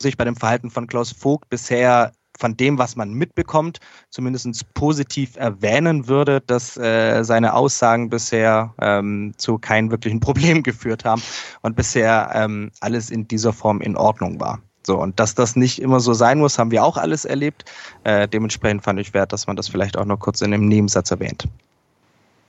sich 0.01 0.17
bei 0.17 0.25
dem 0.25 0.35
Verhalten 0.35 0.69
von 0.69 0.87
Klaus 0.87 1.11
Vogt 1.11 1.49
bisher 1.49 2.11
von 2.39 2.55
dem, 2.55 2.77
was 2.77 2.95
man 2.95 3.13
mitbekommt, 3.13 3.79
zumindest 4.09 4.73
positiv 4.73 5.35
erwähnen 5.35 6.07
würde, 6.07 6.41
dass 6.41 6.77
äh, 6.77 7.23
seine 7.23 7.53
Aussagen 7.53 8.09
bisher 8.09 8.73
ähm, 8.79 9.33
zu 9.37 9.57
keinem 9.57 9.91
wirklichen 9.91 10.19
Problem 10.21 10.63
geführt 10.63 11.03
haben 11.05 11.21
und 11.61 11.75
bisher 11.75 12.31
ähm, 12.33 12.71
alles 12.79 13.09
in 13.09 13.27
dieser 13.27 13.51
Form 13.51 13.81
in 13.81 13.97
Ordnung 13.97 14.39
war. 14.39 14.61
So, 14.87 14.97
und 14.97 15.19
dass 15.19 15.35
das 15.35 15.55
nicht 15.55 15.81
immer 15.81 15.99
so 15.99 16.13
sein 16.13 16.39
muss, 16.39 16.57
haben 16.57 16.71
wir 16.71 16.83
auch 16.83 16.97
alles 16.97 17.25
erlebt. 17.25 17.65
Äh, 18.05 18.27
dementsprechend 18.27 18.83
fand 18.83 18.99
ich 18.99 19.13
wert, 19.13 19.33
dass 19.33 19.45
man 19.45 19.57
das 19.57 19.67
vielleicht 19.67 19.97
auch 19.97 20.05
noch 20.05 20.19
kurz 20.19 20.41
in 20.41 20.53
einem 20.53 20.67
Nebensatz 20.67 21.11
erwähnt. 21.11 21.47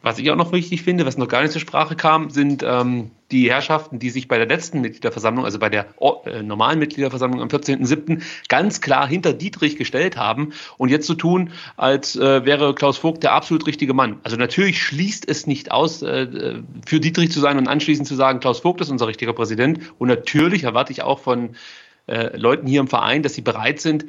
Was 0.02 0.18
ich 0.18 0.30
auch 0.30 0.36
noch 0.36 0.52
wichtig 0.52 0.82
finde, 0.82 1.04
was 1.04 1.18
noch 1.18 1.28
gar 1.28 1.42
nicht 1.42 1.52
zur 1.52 1.60
Sprache 1.60 1.94
kam, 1.94 2.30
sind 2.30 2.62
ähm, 2.66 3.10
die 3.30 3.50
Herrschaften, 3.50 3.98
die 3.98 4.10
sich 4.10 4.28
bei 4.28 4.38
der 4.38 4.46
letzten 4.46 4.80
Mitgliederversammlung, 4.80 5.44
also 5.44 5.58
bei 5.58 5.68
der 5.68 5.88
äh, 6.24 6.42
normalen 6.42 6.78
Mitgliederversammlung 6.78 7.42
am 7.42 7.48
14.07. 7.48 8.22
ganz 8.48 8.80
klar 8.80 9.06
hinter 9.06 9.34
Dietrich 9.34 9.76
gestellt 9.76 10.16
haben 10.16 10.52
und 10.78 10.88
jetzt 10.88 11.06
so 11.06 11.14
tun, 11.14 11.52
als 11.76 12.16
äh, 12.16 12.44
wäre 12.46 12.74
Klaus 12.74 12.96
Vogt 12.98 13.22
der 13.22 13.32
absolut 13.32 13.66
richtige 13.66 13.92
Mann. 13.92 14.18
Also 14.22 14.36
natürlich 14.36 14.82
schließt 14.82 15.28
es 15.28 15.46
nicht 15.46 15.70
aus, 15.70 16.02
äh, 16.02 16.62
für 16.86 17.00
Dietrich 17.00 17.30
zu 17.30 17.40
sein 17.40 17.58
und 17.58 17.68
anschließend 17.68 18.08
zu 18.08 18.14
sagen, 18.14 18.40
Klaus 18.40 18.60
Vogt 18.60 18.80
ist 18.80 18.90
unser 18.90 19.06
richtiger 19.06 19.34
Präsident. 19.34 19.80
Und 19.98 20.08
natürlich 20.08 20.64
erwarte 20.64 20.92
ich 20.92 21.02
auch 21.02 21.18
von 21.18 21.50
äh, 22.06 22.36
Leuten 22.36 22.66
hier 22.66 22.80
im 22.80 22.88
Verein, 22.88 23.22
dass 23.22 23.34
sie 23.34 23.42
bereit 23.42 23.80
sind, 23.80 24.06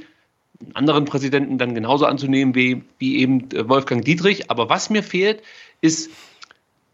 anderen 0.74 1.06
Präsidenten 1.06 1.58
dann 1.58 1.76
genauso 1.76 2.06
anzunehmen 2.06 2.56
wie, 2.56 2.84
wie 2.98 3.18
eben 3.18 3.52
äh, 3.52 3.68
Wolfgang 3.68 4.04
Dietrich. 4.04 4.50
Aber 4.50 4.70
was 4.70 4.90
mir 4.90 5.04
fehlt, 5.04 5.42
ist 5.82 6.10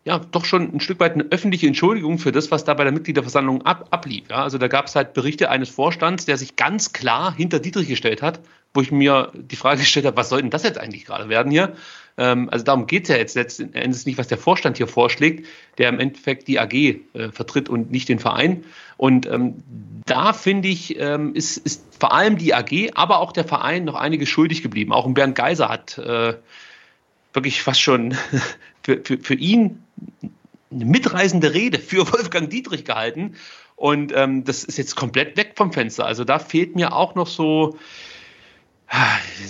ja 0.07 0.19
doch 0.19 0.45
schon 0.45 0.73
ein 0.73 0.79
Stück 0.79 0.99
weit 1.01 1.13
eine 1.13 1.25
öffentliche 1.31 1.67
Entschuldigung 1.67 2.17
für 2.17 2.31
das, 2.31 2.49
was 2.49 2.63
da 2.63 2.73
bei 2.73 2.85
der 2.85 2.93
Mitgliederversammlung 2.93 3.63
ab, 3.63 3.87
ablief. 3.91 4.29
Ja, 4.29 4.43
also 4.43 4.57
da 4.57 4.69
gab 4.69 4.85
es 4.85 4.95
halt 4.95 5.13
Berichte 5.13 5.49
eines 5.49 5.69
Vorstands, 5.69 6.25
der 6.25 6.37
sich 6.37 6.55
ganz 6.55 6.93
klar 6.93 7.35
hinter 7.35 7.59
Dietrich 7.59 7.89
gestellt 7.89 8.21
hat, 8.21 8.39
wo 8.73 8.81
ich 8.81 8.91
mir 8.91 9.31
die 9.33 9.57
Frage 9.57 9.81
gestellt 9.81 10.05
habe, 10.05 10.15
was 10.15 10.29
soll 10.29 10.41
denn 10.41 10.49
das 10.49 10.63
jetzt 10.63 10.79
eigentlich 10.79 11.05
gerade 11.05 11.27
werden 11.27 11.51
hier? 11.51 11.75
Ähm, 12.17 12.49
also 12.49 12.63
darum 12.63 12.87
geht 12.87 13.03
es 13.03 13.09
ja 13.09 13.17
jetzt 13.17 13.35
letzten 13.35 13.73
Endes 13.73 14.05
nicht, 14.05 14.17
was 14.17 14.27
der 14.27 14.37
Vorstand 14.37 14.77
hier 14.77 14.87
vorschlägt, 14.87 15.45
der 15.77 15.89
im 15.89 15.99
Endeffekt 15.99 16.47
die 16.47 16.59
AG 16.59 16.73
äh, 16.73 16.99
vertritt 17.31 17.67
und 17.67 17.91
nicht 17.91 18.07
den 18.07 18.19
Verein. 18.19 18.63
Und 18.95 19.25
ähm, 19.25 19.55
da 20.05 20.31
finde 20.31 20.69
ich, 20.69 20.97
ähm, 20.99 21.35
ist, 21.35 21.57
ist 21.57 21.83
vor 21.99 22.13
allem 22.13 22.37
die 22.37 22.53
AG, 22.53 22.91
aber 22.95 23.19
auch 23.19 23.33
der 23.33 23.43
Verein 23.43 23.83
noch 23.83 23.95
einiges 23.95 24.29
schuldig 24.29 24.63
geblieben. 24.63 24.93
Auch 24.93 25.05
ein 25.05 25.13
Bernd 25.13 25.35
Geiser 25.35 25.67
hat 25.67 25.97
äh, 25.97 26.35
wirklich 27.33 27.61
fast 27.61 27.81
schon 27.81 28.17
für, 28.87 29.01
für, 29.03 29.17
für 29.17 29.33
ihn 29.33 29.83
eine 30.71 30.85
mitreisende 30.85 31.53
Rede 31.53 31.77
für 31.77 32.09
Wolfgang 32.13 32.49
Dietrich 32.49 32.85
gehalten. 32.85 33.35
Und 33.75 34.13
ähm, 34.15 34.45
das 34.45 34.63
ist 34.63 34.77
jetzt 34.77 34.95
komplett 34.95 35.35
weg 35.35 35.53
vom 35.55 35.73
Fenster. 35.73 36.05
Also 36.05 36.23
da 36.23 36.39
fehlt 36.39 36.75
mir 36.75 36.93
auch 36.93 37.13
noch 37.13 37.27
so, 37.27 37.77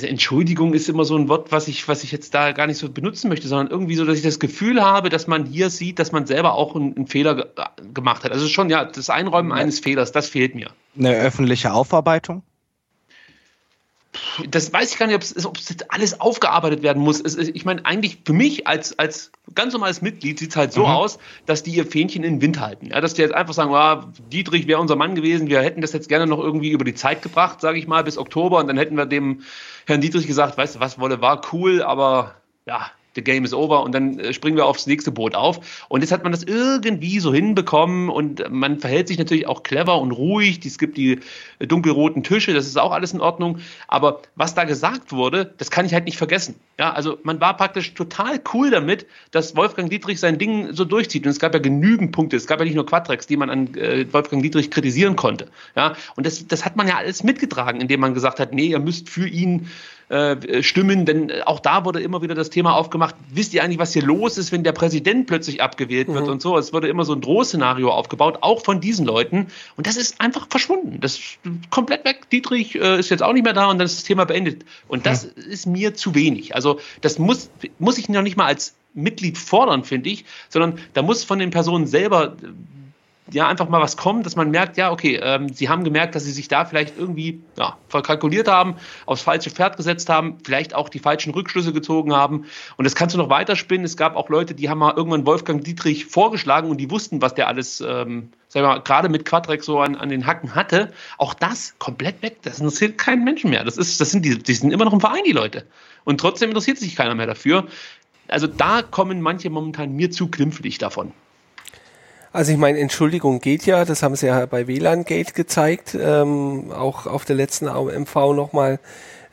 Entschuldigung 0.01 0.73
ist 0.73 0.89
immer 0.89 1.05
so 1.05 1.15
ein 1.15 1.29
Wort, 1.29 1.51
was 1.51 1.67
ich, 1.67 1.87
was 1.87 2.03
ich 2.03 2.11
jetzt 2.11 2.33
da 2.33 2.51
gar 2.51 2.65
nicht 2.65 2.79
so 2.79 2.89
benutzen 2.89 3.29
möchte, 3.29 3.47
sondern 3.47 3.67
irgendwie 3.67 3.95
so, 3.95 4.05
dass 4.05 4.17
ich 4.17 4.23
das 4.23 4.39
Gefühl 4.39 4.81
habe, 4.81 5.09
dass 5.09 5.27
man 5.27 5.45
hier 5.45 5.69
sieht, 5.69 5.99
dass 5.99 6.11
man 6.11 6.25
selber 6.25 6.55
auch 6.55 6.75
einen, 6.75 6.95
einen 6.95 7.07
Fehler 7.07 7.35
ge 7.35 7.45
gemacht 7.93 8.23
hat. 8.23 8.31
Also 8.31 8.47
schon, 8.47 8.71
ja, 8.71 8.85
das 8.85 9.11
Einräumen 9.11 9.51
eines 9.51 9.79
Fehlers, 9.79 10.11
das 10.11 10.29
fehlt 10.29 10.55
mir. 10.55 10.71
Eine 10.97 11.13
öffentliche 11.13 11.71
Aufarbeitung? 11.71 12.41
Das 14.49 14.71
weiß 14.71 14.91
ich 14.91 14.99
gar 14.99 15.07
nicht, 15.07 15.15
ob 15.15 15.21
es, 15.21 15.45
ob 15.45 15.57
es 15.57 15.75
alles 15.89 16.19
aufgearbeitet 16.19 16.83
werden 16.83 17.01
muss. 17.01 17.19
Es, 17.19 17.35
ich 17.35 17.65
meine, 17.65 17.85
eigentlich 17.85 18.19
für 18.25 18.33
mich 18.33 18.67
als, 18.67 18.97
als 18.99 19.31
ganz 19.55 19.73
normales 19.73 20.01
Mitglied 20.01 20.39
sieht 20.39 20.51
es 20.51 20.55
halt 20.55 20.73
so 20.73 20.81
mhm. 20.81 20.91
aus, 20.91 21.19
dass 21.45 21.63
die 21.63 21.71
ihr 21.71 21.85
Fähnchen 21.85 22.23
in 22.23 22.35
den 22.35 22.41
Wind 22.41 22.59
halten. 22.59 22.87
Ja, 22.87 23.01
dass 23.01 23.13
die 23.13 23.21
jetzt 23.21 23.33
einfach 23.33 23.53
sagen, 23.53 23.71
oh, 23.71 24.07
Dietrich 24.31 24.67
wäre 24.67 24.79
unser 24.79 24.95
Mann 24.95 25.15
gewesen, 25.15 25.47
wir 25.47 25.61
hätten 25.61 25.81
das 25.81 25.93
jetzt 25.93 26.09
gerne 26.09 26.27
noch 26.27 26.39
irgendwie 26.39 26.71
über 26.71 26.85
die 26.85 26.95
Zeit 26.95 27.21
gebracht, 27.21 27.61
sage 27.61 27.79
ich 27.79 27.87
mal, 27.87 28.03
bis 28.03 28.17
Oktober 28.17 28.59
und 28.59 28.67
dann 28.67 28.77
hätten 28.77 28.95
wir 28.95 29.05
dem 29.05 29.41
Herrn 29.85 30.01
Dietrich 30.01 30.27
gesagt, 30.27 30.57
weißt 30.57 30.75
du 30.75 30.79
was, 30.79 30.99
Wolle 30.99 31.21
war 31.21 31.41
cool, 31.51 31.81
aber 31.81 32.35
ja, 32.65 32.91
the 33.17 33.23
game 33.23 33.43
is 33.43 33.53
over 33.53 33.83
und 33.83 33.93
dann 33.93 34.19
äh, 34.19 34.31
springen 34.31 34.55
wir 34.55 34.65
aufs 34.65 34.87
nächste 34.87 35.11
Boot 35.11 35.35
auf. 35.35 35.85
Und 35.89 36.01
jetzt 36.01 36.11
hat 36.11 36.23
man 36.23 36.31
das 36.31 36.43
irgendwie 36.43 37.19
so 37.19 37.33
hinbekommen 37.33 38.09
und 38.09 38.49
man 38.49 38.79
verhält 38.79 39.09
sich 39.09 39.17
natürlich 39.17 39.47
auch 39.47 39.63
clever 39.63 39.99
und 39.99 40.11
ruhig. 40.11 40.65
Es 40.65 40.77
gibt 40.77 40.95
die 40.95 41.19
dunkelroten 41.59 42.23
Tische, 42.23 42.53
das 42.53 42.67
ist 42.67 42.77
auch 42.77 42.91
alles 42.91 43.11
in 43.11 43.19
Ordnung. 43.19 43.59
Aber 43.87 44.21
was 44.35 44.53
da 44.53 44.63
gesagt 44.63 45.11
wurde, 45.11 45.53
das 45.57 45.71
kann 45.71 45.85
ich 45.85 45.93
halt 45.93 46.05
nicht 46.05 46.17
vergessen. 46.17 46.55
Ja, 46.79 46.93
also 46.93 47.17
man 47.23 47.41
war 47.41 47.57
praktisch 47.57 47.95
total 47.95 48.39
cool 48.53 48.69
damit, 48.69 49.07
dass 49.31 49.55
Wolfgang 49.55 49.89
Dietrich 49.89 50.19
sein 50.19 50.37
Ding 50.37 50.73
so 50.73 50.85
durchzieht. 50.85 51.25
Und 51.25 51.31
es 51.31 51.39
gab 51.39 51.53
ja 51.55 51.59
genügend 51.59 52.11
Punkte. 52.11 52.37
Es 52.37 52.45
gab 52.45 52.59
ja 52.59 52.65
nicht 52.65 52.75
nur 52.75 52.85
Quadrex, 52.85 53.25
die 53.25 53.35
man 53.35 53.49
an 53.49 53.73
äh, 53.75 54.05
Wolfgang 54.13 54.43
Dietrich 54.43 54.69
kritisieren 54.69 55.15
konnte. 55.15 55.47
Ja, 55.75 55.95
und 56.15 56.27
das, 56.27 56.45
das 56.47 56.65
hat 56.65 56.75
man 56.75 56.87
ja 56.87 56.97
alles 56.97 57.23
mitgetragen, 57.23 57.81
indem 57.81 57.99
man 57.99 58.13
gesagt 58.13 58.39
hat, 58.39 58.53
nee, 58.53 58.67
ihr 58.67 58.79
müsst 58.79 59.09
für 59.09 59.27
ihn 59.27 59.67
äh, 60.09 60.63
stimmen, 60.63 61.05
denn 61.05 61.29
äh, 61.29 61.41
auch 61.45 61.59
da 61.59 61.83
wurde 61.83 61.99
immer 61.99 62.21
wieder 62.21 62.33
das 62.33 62.49
Thema 62.49 62.75
aufgemacht, 62.75 63.15
wisst 63.29 63.53
ihr 63.53 63.61
eigentlich, 63.61 63.79
was 63.79 63.91
hier 63.91 64.03
los 64.03 64.37
ist, 64.37 64.53
wenn 64.53 64.63
der 64.63 64.71
Präsident 64.71 65.27
plötzlich 65.27 65.61
abgewählt 65.61 66.07
wird 66.07 66.25
mhm. 66.25 66.31
und 66.31 66.41
so. 66.41 66.57
Es 66.57 66.71
wurde 66.71 66.87
immer 66.87 67.03
so 67.03 67.13
ein 67.13 67.19
Drohszenario 67.19 67.91
aufgebaut, 67.91 68.37
auch 68.41 68.63
von 68.63 68.79
diesen 68.79 69.05
Leuten. 69.05 69.47
Und 69.75 69.85
das 69.85 69.97
ist 69.97 70.21
einfach 70.21 70.47
verschwunden. 70.49 70.99
Das 71.01 71.15
ist 71.15 71.39
komplett 71.71 72.05
weg. 72.05 72.29
Dietrich 72.29 72.75
äh, 72.75 72.99
ist 72.99 73.09
jetzt 73.09 73.21
auch 73.21 73.33
nicht 73.33 73.43
mehr 73.43 73.51
da 73.51 73.69
und 73.69 73.79
dann 73.79 73.85
ist 73.85 73.97
das 73.97 74.03
Thema 74.05 74.25
beendet. 74.25 74.63
Und 74.87 75.05
das 75.05 75.25
mhm. 75.25 75.51
ist 75.51 75.65
mir 75.65 75.93
zu 75.93 76.15
wenig. 76.15 76.55
Also 76.55 76.79
das 77.01 77.19
muss, 77.19 77.49
muss 77.77 77.97
ich 77.97 78.07
noch 78.07 78.21
nicht 78.21 78.37
mal 78.37 78.45
als 78.45 78.75
Mitglied 78.93 79.37
fordern, 79.37 79.83
finde 79.83 80.09
ich, 80.09 80.23
sondern 80.47 80.79
da 80.93 81.01
muss 81.01 81.25
von 81.25 81.39
den 81.39 81.51
Personen 81.51 81.85
selber 81.85 82.37
ja 83.31 83.47
einfach 83.47 83.69
mal 83.69 83.81
was 83.81 83.97
kommt, 83.97 84.25
dass 84.25 84.35
man 84.35 84.51
merkt, 84.51 84.77
ja, 84.77 84.91
okay, 84.91 85.19
ähm, 85.21 85.49
sie 85.49 85.69
haben 85.69 85.83
gemerkt, 85.83 86.15
dass 86.15 86.23
sie 86.23 86.31
sich 86.31 86.47
da 86.47 86.65
vielleicht 86.65 86.97
irgendwie 86.97 87.41
ja, 87.57 87.77
verkalkuliert 87.89 88.47
haben, 88.47 88.75
aufs 89.05 89.21
falsche 89.21 89.49
Pferd 89.49 89.77
gesetzt 89.77 90.09
haben, 90.09 90.37
vielleicht 90.43 90.73
auch 90.73 90.89
die 90.89 90.99
falschen 90.99 91.33
Rückschlüsse 91.33 91.73
gezogen 91.73 92.13
haben. 92.13 92.45
Und 92.77 92.85
das 92.85 92.95
kannst 92.95 93.15
du 93.15 93.19
noch 93.19 93.29
weiterspinnen. 93.29 93.85
Es 93.85 93.97
gab 93.97 94.15
auch 94.15 94.29
Leute, 94.29 94.53
die 94.55 94.69
haben 94.69 94.79
mal 94.79 94.93
irgendwann 94.95 95.25
Wolfgang 95.25 95.63
Dietrich 95.63 96.05
vorgeschlagen 96.05 96.69
und 96.69 96.77
die 96.77 96.89
wussten, 96.89 97.21
was 97.21 97.33
der 97.33 97.47
alles, 97.47 97.81
ähm, 97.81 98.29
sag 98.47 98.63
mal, 98.63 98.79
gerade 98.79 99.09
mit 99.09 99.25
Quadrex 99.25 99.65
so 99.65 99.79
an, 99.79 99.95
an 99.95 100.09
den 100.09 100.25
Hacken 100.25 100.55
hatte. 100.55 100.91
Auch 101.17 101.33
das 101.33 101.75
komplett 101.79 102.21
weg. 102.21 102.37
Das 102.43 102.59
interessiert 102.59 102.97
keinen 102.97 103.23
Menschen 103.23 103.49
mehr. 103.49 103.63
Das 103.63 103.77
ist, 103.77 103.99
das 103.99 104.11
sind 104.11 104.23
die, 104.23 104.37
die 104.37 104.53
sind 104.53 104.71
immer 104.71 104.85
noch 104.85 104.93
im 104.93 105.01
Verein, 105.01 105.23
die 105.25 105.33
Leute. 105.33 105.65
Und 106.05 106.19
trotzdem 106.19 106.49
interessiert 106.49 106.77
sich 106.77 106.95
keiner 106.95 107.15
mehr 107.15 107.27
dafür. 107.27 107.65
Also 108.29 108.47
da 108.47 108.81
kommen 108.81 109.21
manche 109.21 109.49
momentan 109.49 109.93
mir 109.93 110.11
zu 110.11 110.29
glimpflich 110.29 110.77
davon. 110.77 111.11
Also 112.33 112.51
ich 112.51 112.57
meine, 112.57 112.79
Entschuldigung 112.79 113.39
geht 113.39 113.65
ja, 113.65 113.85
das 113.85 114.03
haben 114.03 114.15
sie 114.15 114.27
ja 114.27 114.45
bei 114.45 114.67
WLAN 114.67 115.05
Gate 115.05 115.33
gezeigt, 115.33 115.97
ähm, 115.99 116.71
auch 116.71 117.07
auf 117.07 117.25
der 117.25 117.35
letzten 117.35 117.67
MV 117.67 118.33
nochmal, 118.33 118.79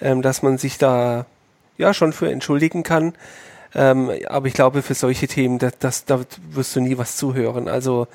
ähm, 0.00 0.22
dass 0.22 0.42
man 0.42 0.58
sich 0.58 0.78
da 0.78 1.26
ja 1.76 1.92
schon 1.92 2.12
für 2.12 2.30
entschuldigen 2.30 2.82
kann. 2.82 3.14
Ähm, 3.74 4.10
aber 4.28 4.46
ich 4.46 4.54
glaube, 4.54 4.82
für 4.82 4.94
solche 4.94 5.26
Themen, 5.26 5.58
das, 5.58 5.78
das, 5.78 6.04
da 6.04 6.20
wirst 6.50 6.76
du 6.76 6.80
nie 6.80 6.96
was 6.96 7.16
zuhören. 7.16 7.68
Also 7.68 8.06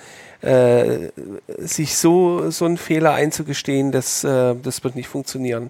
äh, 0.41 1.09
sich 1.57 1.97
so, 1.97 2.49
so 2.49 2.65
einen 2.65 2.77
Fehler 2.77 3.13
einzugestehen, 3.13 3.91
das, 3.91 4.23
äh, 4.23 4.55
das 4.55 4.84
wird 4.84 4.95
nicht 4.95 5.09
funktionieren. 5.09 5.69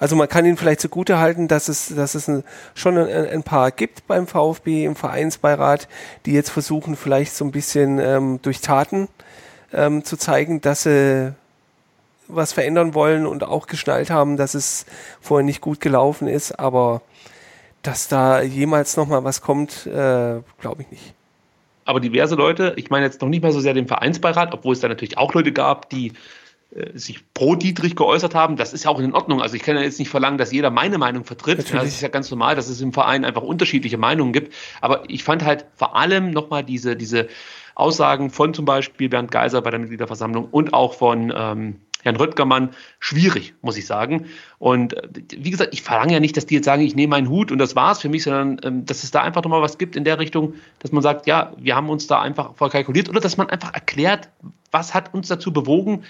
Also 0.00 0.16
man 0.16 0.28
kann 0.28 0.46
ihn 0.46 0.56
vielleicht 0.56 0.80
zugute 0.80 1.18
halten, 1.18 1.46
dass 1.46 1.68
es, 1.68 1.94
dass 1.94 2.14
es 2.14 2.26
ein, 2.26 2.42
schon 2.74 2.96
ein, 2.96 3.28
ein, 3.28 3.42
paar 3.42 3.70
gibt 3.70 4.06
beim 4.06 4.26
VfB 4.26 4.86
im 4.86 4.96
Vereinsbeirat, 4.96 5.88
die 6.24 6.32
jetzt 6.32 6.50
versuchen, 6.50 6.96
vielleicht 6.96 7.34
so 7.34 7.44
ein 7.44 7.52
bisschen 7.52 7.98
ähm, 7.98 8.40
durch 8.40 8.62
Taten 8.62 9.08
ähm, 9.72 10.02
zu 10.02 10.16
zeigen, 10.16 10.62
dass 10.62 10.84
sie 10.84 11.34
was 12.28 12.52
verändern 12.52 12.94
wollen 12.94 13.26
und 13.26 13.44
auch 13.44 13.66
geschnallt 13.66 14.10
haben, 14.10 14.36
dass 14.38 14.54
es 14.54 14.86
vorher 15.20 15.44
nicht 15.44 15.60
gut 15.60 15.80
gelaufen 15.80 16.28
ist, 16.28 16.58
aber 16.58 17.02
dass 17.82 18.08
da 18.08 18.40
jemals 18.40 18.96
nochmal 18.96 19.24
was 19.24 19.42
kommt, 19.42 19.86
äh, 19.86 20.40
glaube 20.60 20.82
ich 20.82 20.90
nicht. 20.90 21.14
Aber 21.84 22.00
diverse 22.00 22.36
Leute, 22.36 22.74
ich 22.76 22.88
meine 22.88 23.04
jetzt 23.04 23.20
noch 23.20 23.28
nicht 23.28 23.42
mal 23.42 23.52
so 23.52 23.60
sehr 23.60 23.74
den 23.74 23.88
Vereinsbeirat, 23.88 24.54
obwohl 24.54 24.74
es 24.74 24.80
da 24.80 24.88
natürlich 24.88 25.18
auch 25.18 25.34
Leute 25.34 25.52
gab, 25.52 25.90
die 25.90 26.12
sich 26.94 27.24
pro 27.34 27.56
Dietrich 27.56 27.96
geäußert 27.96 28.34
haben, 28.34 28.56
das 28.56 28.72
ist 28.72 28.84
ja 28.84 28.90
auch 28.90 29.00
in 29.00 29.12
Ordnung. 29.12 29.42
Also 29.42 29.56
ich 29.56 29.62
kann 29.62 29.76
ja 29.76 29.82
jetzt 29.82 29.98
nicht 29.98 30.08
verlangen, 30.08 30.38
dass 30.38 30.52
jeder 30.52 30.70
meine 30.70 30.98
Meinung 30.98 31.24
vertritt. 31.24 31.58
Natürlich. 31.58 31.82
Das 31.82 31.94
ist 31.94 32.00
ja 32.00 32.08
ganz 32.08 32.30
normal, 32.30 32.54
dass 32.54 32.68
es 32.68 32.80
im 32.80 32.92
Verein 32.92 33.24
einfach 33.24 33.42
unterschiedliche 33.42 33.98
Meinungen 33.98 34.32
gibt. 34.32 34.54
Aber 34.80 35.02
ich 35.08 35.24
fand 35.24 35.44
halt 35.44 35.66
vor 35.74 35.96
allem 35.96 36.30
nochmal 36.30 36.62
diese, 36.62 36.94
diese 36.94 37.28
Aussagen 37.74 38.30
von 38.30 38.54
zum 38.54 38.66
Beispiel 38.66 39.08
Bernd 39.08 39.32
Geiser 39.32 39.62
bei 39.62 39.70
der 39.70 39.80
Mitgliederversammlung 39.80 40.48
und 40.50 40.72
auch 40.72 40.94
von 40.94 41.32
ähm, 41.34 41.80
Herrn 42.02 42.16
Röttgermann 42.16 42.70
schwierig, 42.98 43.54
muss 43.62 43.76
ich 43.76 43.86
sagen. 43.86 44.26
Und 44.58 44.94
äh, 44.94 45.08
wie 45.36 45.50
gesagt, 45.50 45.74
ich 45.74 45.82
verlange 45.82 46.12
ja 46.12 46.20
nicht, 46.20 46.36
dass 46.36 46.46
die 46.46 46.54
jetzt 46.54 46.66
sagen, 46.66 46.82
ich 46.82 46.94
nehme 46.94 47.10
meinen 47.10 47.28
Hut 47.28 47.50
und 47.50 47.58
das 47.58 47.76
war's 47.76 48.00
für 48.00 48.08
mich, 48.08 48.22
sondern 48.22 48.60
ähm, 48.62 48.86
dass 48.86 49.02
es 49.02 49.10
da 49.10 49.22
einfach 49.22 49.42
nochmal 49.42 49.62
was 49.62 49.78
gibt 49.78 49.96
in 49.96 50.04
der 50.04 50.18
Richtung, 50.18 50.54
dass 50.78 50.92
man 50.92 51.02
sagt, 51.02 51.26
ja, 51.26 51.52
wir 51.58 51.76
haben 51.76 51.90
uns 51.90 52.06
da 52.06 52.20
einfach 52.20 52.54
verkalkuliert 52.54 53.08
oder 53.08 53.20
dass 53.20 53.36
man 53.36 53.50
einfach 53.50 53.74
erklärt, 53.74 54.28
was 54.70 54.94
hat 54.94 55.12
uns 55.14 55.28
dazu 55.28 55.52
bewogen, 55.52 56.04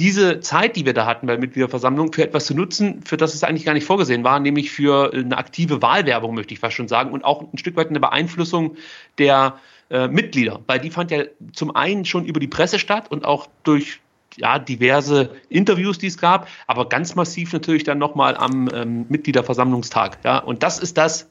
diese 0.00 0.40
Zeit, 0.40 0.76
die 0.76 0.86
wir 0.86 0.94
da 0.94 1.04
hatten 1.04 1.26
bei 1.26 1.34
der 1.34 1.40
Mitgliederversammlung, 1.40 2.10
für 2.14 2.22
etwas 2.22 2.46
zu 2.46 2.54
nutzen, 2.54 3.02
für 3.02 3.18
das 3.18 3.34
es 3.34 3.44
eigentlich 3.44 3.66
gar 3.66 3.74
nicht 3.74 3.84
vorgesehen 3.84 4.24
war, 4.24 4.40
nämlich 4.40 4.70
für 4.70 5.12
eine 5.12 5.36
aktive 5.36 5.82
Wahlwerbung, 5.82 6.34
möchte 6.34 6.54
ich 6.54 6.60
fast 6.60 6.74
schon 6.74 6.88
sagen, 6.88 7.12
und 7.12 7.22
auch 7.22 7.52
ein 7.52 7.58
Stück 7.58 7.76
weit 7.76 7.90
eine 7.90 8.00
Beeinflussung 8.00 8.76
der 9.18 9.58
äh, 9.90 10.08
Mitglieder, 10.08 10.60
weil 10.66 10.78
die 10.78 10.88
fand 10.88 11.10
ja 11.10 11.24
zum 11.52 11.76
einen 11.76 12.06
schon 12.06 12.24
über 12.24 12.40
die 12.40 12.48
Presse 12.48 12.78
statt 12.78 13.10
und 13.10 13.26
auch 13.26 13.46
durch 13.62 14.00
ja, 14.38 14.58
diverse 14.58 15.36
Interviews, 15.50 15.98
die 15.98 16.06
es 16.06 16.16
gab, 16.16 16.48
aber 16.66 16.88
ganz 16.88 17.14
massiv 17.14 17.52
natürlich 17.52 17.84
dann 17.84 17.98
nochmal 17.98 18.38
am 18.38 18.70
ähm, 18.72 19.04
Mitgliederversammlungstag. 19.10 20.18
Ja, 20.24 20.38
und 20.38 20.62
das 20.62 20.78
ist 20.78 20.96
das, 20.96 21.28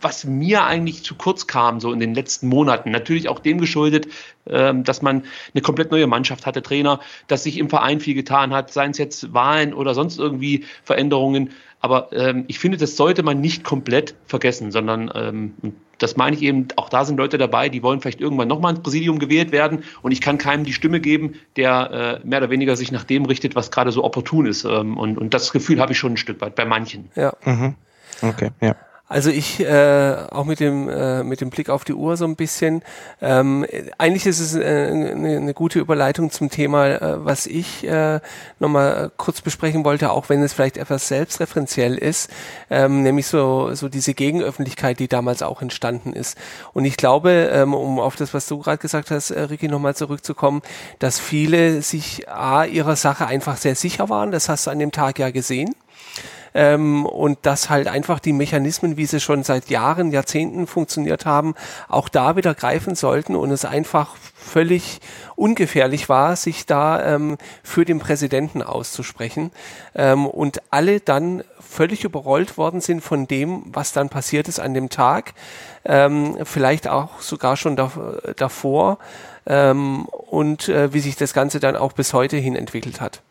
was 0.00 0.24
mir 0.24 0.64
eigentlich 0.64 1.04
zu 1.04 1.14
kurz 1.14 1.46
kam, 1.46 1.80
so 1.80 1.92
in 1.92 2.00
den 2.00 2.14
letzten 2.14 2.48
Monaten. 2.48 2.90
Natürlich 2.90 3.28
auch 3.28 3.38
dem 3.38 3.58
geschuldet, 3.58 4.08
ähm, 4.46 4.84
dass 4.84 5.02
man 5.02 5.24
eine 5.54 5.62
komplett 5.62 5.90
neue 5.90 6.06
Mannschaft 6.06 6.46
hatte, 6.46 6.62
Trainer, 6.62 7.00
dass 7.26 7.44
sich 7.44 7.58
im 7.58 7.68
Verein 7.68 8.00
viel 8.00 8.14
getan 8.14 8.52
hat, 8.52 8.72
seien 8.72 8.92
es 8.92 8.98
jetzt 8.98 9.32
Wahlen 9.34 9.74
oder 9.74 9.94
sonst 9.94 10.18
irgendwie 10.18 10.64
Veränderungen. 10.84 11.50
Aber 11.80 12.12
ähm, 12.12 12.44
ich 12.48 12.58
finde, 12.58 12.76
das 12.76 12.96
sollte 12.96 13.22
man 13.22 13.40
nicht 13.40 13.64
komplett 13.64 14.14
vergessen, 14.26 14.70
sondern 14.70 15.10
ähm, 15.14 15.54
das 15.96 16.16
meine 16.16 16.36
ich 16.36 16.42
eben, 16.42 16.68
auch 16.76 16.88
da 16.88 17.04
sind 17.04 17.16
Leute 17.16 17.38
dabei, 17.38 17.68
die 17.68 17.82
wollen 17.82 18.00
vielleicht 18.00 18.20
irgendwann 18.20 18.48
nochmal 18.48 18.74
ins 18.74 18.82
Präsidium 18.82 19.18
gewählt 19.18 19.52
werden 19.52 19.84
und 20.02 20.12
ich 20.12 20.20
kann 20.20 20.38
keinem 20.38 20.64
die 20.64 20.72
Stimme 20.72 21.00
geben, 21.00 21.34
der 21.56 22.20
äh, 22.22 22.26
mehr 22.26 22.38
oder 22.38 22.50
weniger 22.50 22.76
sich 22.76 22.92
nach 22.92 23.04
dem 23.04 23.24
richtet, 23.24 23.54
was 23.54 23.70
gerade 23.70 23.92
so 23.92 24.04
opportun 24.04 24.46
ist. 24.46 24.64
Und, 24.64 24.96
und 25.18 25.34
das 25.34 25.52
Gefühl 25.52 25.80
habe 25.80 25.92
ich 25.92 25.98
schon 25.98 26.14
ein 26.14 26.16
Stück 26.16 26.40
weit 26.40 26.54
bei 26.54 26.64
manchen. 26.64 27.10
Ja. 27.16 27.32
Mhm. 27.44 27.74
Okay, 28.22 28.50
ja. 28.60 28.76
Also 29.10 29.30
ich 29.30 29.58
äh, 29.58 30.14
auch 30.30 30.44
mit 30.44 30.60
dem 30.60 30.88
äh, 30.88 31.24
mit 31.24 31.40
dem 31.40 31.50
Blick 31.50 31.68
auf 31.68 31.82
die 31.82 31.94
Uhr 31.94 32.16
so 32.16 32.24
ein 32.26 32.36
bisschen. 32.36 32.82
Ähm, 33.20 33.66
eigentlich 33.98 34.24
ist 34.24 34.38
es 34.38 34.54
äh, 34.54 34.60
eine, 34.60 35.36
eine 35.36 35.52
gute 35.52 35.80
Überleitung 35.80 36.30
zum 36.30 36.48
Thema, 36.48 36.86
äh, 36.86 37.24
was 37.24 37.46
ich 37.46 37.84
äh, 37.84 38.20
nochmal 38.60 39.10
kurz 39.16 39.40
besprechen 39.40 39.84
wollte, 39.84 40.12
auch 40.12 40.28
wenn 40.28 40.40
es 40.44 40.52
vielleicht 40.52 40.76
etwas 40.76 41.08
selbstreferenziell 41.08 41.98
ist, 41.98 42.30
ähm, 42.70 43.02
nämlich 43.02 43.26
so 43.26 43.74
so 43.74 43.88
diese 43.88 44.14
Gegenöffentlichkeit, 44.14 45.00
die 45.00 45.08
damals 45.08 45.42
auch 45.42 45.60
entstanden 45.60 46.12
ist. 46.12 46.38
Und 46.72 46.84
ich 46.84 46.96
glaube, 46.96 47.50
ähm, 47.52 47.74
um 47.74 47.98
auf 47.98 48.14
das, 48.14 48.32
was 48.32 48.46
du 48.46 48.60
gerade 48.60 48.78
gesagt 48.78 49.10
hast, 49.10 49.32
äh, 49.32 49.40
Ricky, 49.40 49.66
nochmal 49.66 49.96
zurückzukommen, 49.96 50.62
dass 51.00 51.18
viele 51.18 51.82
sich 51.82 52.28
a 52.28 52.64
ihrer 52.64 52.94
Sache 52.94 53.26
einfach 53.26 53.56
sehr 53.56 53.74
sicher 53.74 54.08
waren. 54.08 54.30
Das 54.30 54.48
hast 54.48 54.68
du 54.68 54.70
an 54.70 54.78
dem 54.78 54.92
Tag 54.92 55.18
ja 55.18 55.30
gesehen 55.30 55.74
ähm, 56.54 57.06
und 57.06 57.38
dass 57.42 57.70
halt 57.70 57.88
einfach 57.88 58.18
die 58.20 58.32
Mechanismen, 58.32 58.96
wie 58.96 59.06
sie 59.06 59.20
schon 59.20 59.42
seit 59.42 59.70
Jahren, 59.70 60.10
Jahrzehnten 60.10 60.66
funktioniert 60.66 61.26
haben, 61.26 61.54
auch 61.88 62.08
da 62.08 62.36
wieder 62.36 62.54
greifen 62.54 62.94
sollten 62.94 63.36
und 63.36 63.50
es 63.50 63.64
einfach 63.64 64.16
völlig 64.34 65.00
ungefährlich 65.36 66.08
war, 66.08 66.36
sich 66.36 66.66
da 66.66 67.14
ähm, 67.14 67.36
für 67.62 67.84
den 67.84 67.98
Präsidenten 67.98 68.62
auszusprechen. 68.62 69.50
Ähm, 69.94 70.26
und 70.26 70.60
alle 70.70 71.00
dann 71.00 71.44
völlig 71.58 72.04
überrollt 72.04 72.58
worden 72.58 72.80
sind 72.80 73.00
von 73.00 73.26
dem, 73.26 73.62
was 73.66 73.92
dann 73.92 74.08
passiert 74.08 74.48
ist 74.48 74.58
an 74.60 74.74
dem 74.74 74.88
Tag, 74.88 75.34
ähm, 75.84 76.36
vielleicht 76.44 76.88
auch 76.88 77.20
sogar 77.20 77.56
schon 77.56 77.76
da, 77.76 77.90
davor. 78.36 78.98
Ähm, 79.46 80.04
und 80.06 80.68
äh, 80.68 80.92
wie 80.92 81.00
sich 81.00 81.16
das 81.16 81.32
Ganze 81.32 81.60
dann 81.60 81.76
auch 81.76 81.92
bis 81.92 82.12
heute 82.12 82.36
hin 82.36 82.56
entwickelt 82.56 83.00
hat. 83.00 83.22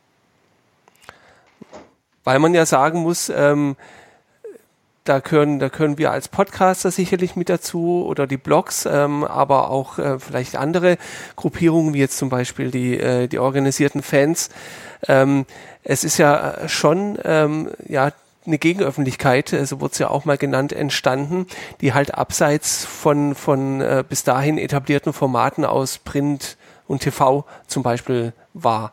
Weil 2.30 2.38
man 2.38 2.54
ja 2.54 2.68
sagen 2.68 3.00
muss, 3.00 3.32
ähm, 3.36 3.76
da 5.04 5.20
können, 5.20 5.58
da 5.58 5.70
können 5.70 5.98
wir 5.98 6.12
als 6.12 6.28
Podcaster 6.28 6.92
sicherlich 6.92 7.36
mit 7.36 7.50
dazu 7.50 8.06
oder 8.08 8.28
die 8.28 8.38
Blogs, 8.38 8.86
ähm, 8.86 9.24
aber 9.24 9.72
auch 9.72 9.98
äh, 9.98 10.20
vielleicht 10.20 10.56
andere 10.56 11.00
Gruppierungen, 11.36 11.96
wie 11.96 11.98
jetzt 11.98 12.20
zum 12.20 12.30
Beispiel 12.30 12.70
die, 12.70 13.00
äh, 13.00 13.28
die 13.28 13.40
organisierten 13.40 14.04
Fans. 14.04 14.52
Ähm, 15.08 15.48
es 15.82 16.04
ist 16.04 16.20
ja 16.20 16.68
schon 16.68 17.18
ähm, 17.24 17.72
ja 17.88 18.12
eine 18.46 18.60
Gegenöffentlichkeit, 18.60 19.52
äh, 19.52 19.66
so 19.66 19.82
wurde 19.82 19.94
es 19.94 19.98
ja 19.98 20.12
auch 20.12 20.26
mal 20.26 20.38
genannt, 20.38 20.72
entstanden, 20.72 21.48
die 21.82 21.94
halt 21.94 22.14
abseits 22.14 22.86
von, 22.86 23.34
von 23.34 23.82
äh, 23.82 24.04
bis 24.08 24.24
dahin 24.24 24.60
etablierten 24.60 25.14
Formaten 25.14 25.66
aus 25.66 25.98
Print 25.98 26.58
und 26.86 27.02
TV 27.02 27.46
zum 27.66 27.82
Beispiel 27.82 28.34
war. 28.54 28.92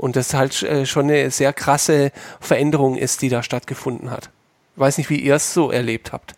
Und 0.00 0.16
das 0.16 0.32
halt 0.32 0.62
äh, 0.62 0.86
schon 0.86 1.10
eine 1.10 1.30
sehr 1.30 1.52
krasse 1.52 2.10
Veränderung 2.40 2.96
ist, 2.96 3.20
die 3.20 3.28
da 3.28 3.42
stattgefunden 3.42 4.10
hat. 4.10 4.30
Ich 4.74 4.80
weiß 4.80 4.96
nicht, 4.96 5.10
wie 5.10 5.20
ihr 5.20 5.34
es 5.34 5.52
so 5.52 5.70
erlebt 5.70 6.12
habt. 6.12 6.34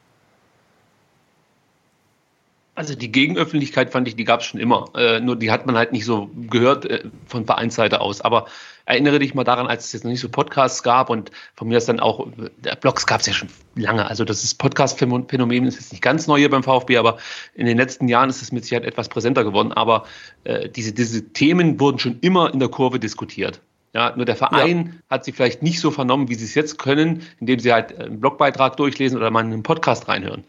Also 2.75 2.97
die 2.97 3.13
Gegenöffentlichkeit 3.13 3.93
fand 3.93 4.09
ich, 4.09 4.17
die 4.17 4.25
gab 4.25 4.41
es 4.41 4.47
schon 4.47 4.59
immer. 4.59 4.91
Äh, 4.97 5.21
nur 5.21 5.37
die 5.37 5.53
hat 5.53 5.65
man 5.67 5.77
halt 5.77 5.93
nicht 5.93 6.05
so 6.05 6.29
gehört 6.51 6.87
äh, 6.87 7.05
von 7.29 7.47
Vereinsseite 7.47 8.01
aus. 8.01 8.21
Aber 8.21 8.47
erinnere 8.93 9.19
dich 9.19 9.35
mal 9.35 9.45
daran, 9.45 9.67
als 9.67 9.87
es 9.87 9.93
jetzt 9.93 10.05
noch 10.05 10.11
nicht 10.11 10.21
so 10.21 10.29
Podcasts 10.29 10.83
gab 10.83 11.11
und 11.11 11.31
von 11.55 11.69
mir 11.69 11.79
ist 11.79 11.89
dann 11.89 12.01
auch, 12.01 12.29
der 12.65 12.77
Blogs 12.77 13.07
gab 13.07 13.21
es 13.21 13.27
ja 13.27 13.33
schon 13.33 13.49
lange. 13.75 14.07
Also 14.07 14.25
das 14.25 14.45
ist 14.45 14.55
Podcast-Phänomen 14.55 15.67
ist 15.67 15.77
jetzt 15.77 15.93
nicht 15.93 16.03
ganz 16.03 16.27
neu 16.27 16.39
hier 16.39 16.51
beim 16.51 16.63
VfB, 16.63 16.99
aber 16.99 17.19
in 17.55 17.67
den 17.67 17.77
letzten 17.77 18.09
Jahren 18.09 18.31
ist 18.31 18.43
es 18.43 18.53
mit 18.53 18.65
Sicherheit 18.65 18.85
etwas 18.85 19.09
präsenter 19.09 19.45
geworden. 19.45 19.73
Aber 19.73 20.05
äh, 20.45 20.69
diese, 20.69 20.93
diese 20.93 21.33
Themen 21.33 21.81
wurden 21.81 21.99
schon 21.99 22.19
immer 22.21 22.53
in 22.53 22.61
der 22.61 22.69
Kurve 22.69 22.99
diskutiert. 22.99 23.61
Ja, 23.95 24.15
nur 24.17 24.25
der 24.25 24.37
Verein 24.37 24.87
ja. 24.87 24.93
hat 25.11 25.25
sie 25.25 25.33
vielleicht 25.33 25.63
nicht 25.63 25.81
so 25.81 25.91
vernommen, 25.91 26.29
wie 26.29 26.35
sie 26.35 26.45
es 26.45 26.55
jetzt 26.55 26.79
können, 26.79 27.23
indem 27.41 27.59
sie 27.59 27.73
halt 27.73 27.99
einen 27.99 28.21
Blogbeitrag 28.21 28.77
durchlesen 28.77 29.19
oder 29.19 29.31
mal 29.31 29.45
in 29.45 29.53
einen 29.53 29.63
Podcast 29.63 30.09
reinhören. 30.09 30.45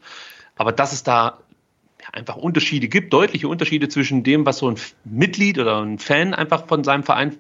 Aber 0.56 0.72
dass 0.72 0.94
es 0.94 1.04
da 1.04 1.40
einfach 2.12 2.36
Unterschiede 2.36 2.88
gibt, 2.88 3.14
deutliche 3.14 3.48
Unterschiede 3.48 3.90
zwischen 3.90 4.24
dem, 4.24 4.46
was 4.46 4.58
so 4.58 4.70
ein 4.70 4.76
Mitglied 5.04 5.60
oder 5.60 5.82
ein 5.82 6.00
Fan 6.00 6.34
einfach 6.34 6.68
von 6.68 6.84
seinem 6.84 7.04
Verein 7.04 7.38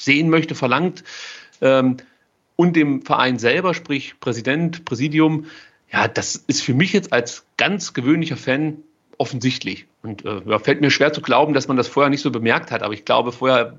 sehen 0.00 0.30
möchte, 0.30 0.54
verlangt, 0.54 1.04
ähm, 1.60 1.96
und 2.56 2.74
dem 2.74 3.02
Verein 3.02 3.38
selber, 3.38 3.74
sprich 3.74 4.18
Präsident, 4.18 4.84
Präsidium, 4.84 5.46
ja, 5.92 6.08
das 6.08 6.36
ist 6.36 6.62
für 6.62 6.74
mich 6.74 6.92
jetzt 6.92 7.12
als 7.12 7.44
ganz 7.56 7.94
gewöhnlicher 7.94 8.36
Fan 8.36 8.78
offensichtlich. 9.18 9.86
Und 10.02 10.24
äh, 10.24 10.58
fällt 10.58 10.80
mir 10.80 10.90
schwer 10.90 11.12
zu 11.12 11.20
glauben, 11.20 11.54
dass 11.54 11.68
man 11.68 11.76
das 11.76 11.88
vorher 11.88 12.10
nicht 12.10 12.22
so 12.22 12.30
bemerkt 12.30 12.70
hat. 12.70 12.82
Aber 12.82 12.94
ich 12.94 13.04
glaube, 13.04 13.32
vorher 13.32 13.78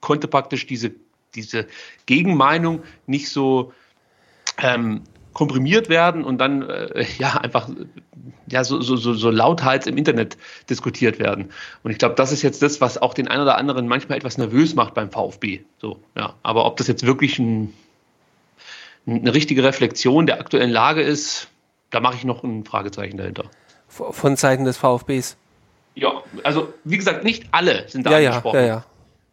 konnte 0.00 0.28
praktisch 0.28 0.66
diese, 0.66 0.92
diese 1.34 1.66
Gegenmeinung 2.06 2.82
nicht 3.06 3.28
so 3.28 3.72
ähm, 4.58 5.02
komprimiert 5.32 5.88
werden 5.88 6.24
und 6.24 6.38
dann 6.38 6.62
äh, 6.68 7.04
ja 7.18 7.34
einfach 7.34 7.68
ja 8.48 8.64
so, 8.64 8.80
so, 8.80 8.96
so, 8.96 9.14
so 9.14 9.30
lauthals 9.30 9.86
im 9.86 9.96
Internet 9.96 10.36
diskutiert 10.68 11.18
werden. 11.18 11.50
Und 11.82 11.90
ich 11.90 11.98
glaube, 11.98 12.14
das 12.14 12.32
ist 12.32 12.42
jetzt 12.42 12.62
das, 12.62 12.80
was 12.80 12.98
auch 12.98 13.14
den 13.14 13.28
einen 13.28 13.42
oder 13.42 13.56
anderen 13.56 13.88
manchmal 13.88 14.18
etwas 14.18 14.38
nervös 14.38 14.74
macht 14.74 14.94
beim 14.94 15.10
VfB. 15.10 15.60
So, 15.80 15.98
ja. 16.16 16.34
Aber 16.42 16.66
ob 16.66 16.76
das 16.76 16.86
jetzt 16.86 17.06
wirklich 17.06 17.38
ein, 17.38 17.72
eine 19.06 19.34
richtige 19.34 19.64
Reflexion 19.64 20.26
der 20.26 20.40
aktuellen 20.40 20.70
Lage 20.70 21.02
ist, 21.02 21.48
da 21.90 22.00
mache 22.00 22.16
ich 22.16 22.24
noch 22.24 22.42
ein 22.42 22.64
Fragezeichen 22.64 23.16
dahinter. 23.16 23.44
Von 23.88 24.36
Seiten 24.36 24.64
des 24.64 24.76
VfBs. 24.78 25.36
Ja, 25.94 26.22
also 26.42 26.72
wie 26.84 26.96
gesagt, 26.96 27.24
nicht 27.24 27.46
alle 27.52 27.86
sind 27.88 28.06
da 28.06 28.18
ja, 28.18 28.30
angesprochen. 28.30 28.56
Ja, 28.56 28.62
ja, 28.62 28.66
ja. 28.66 28.84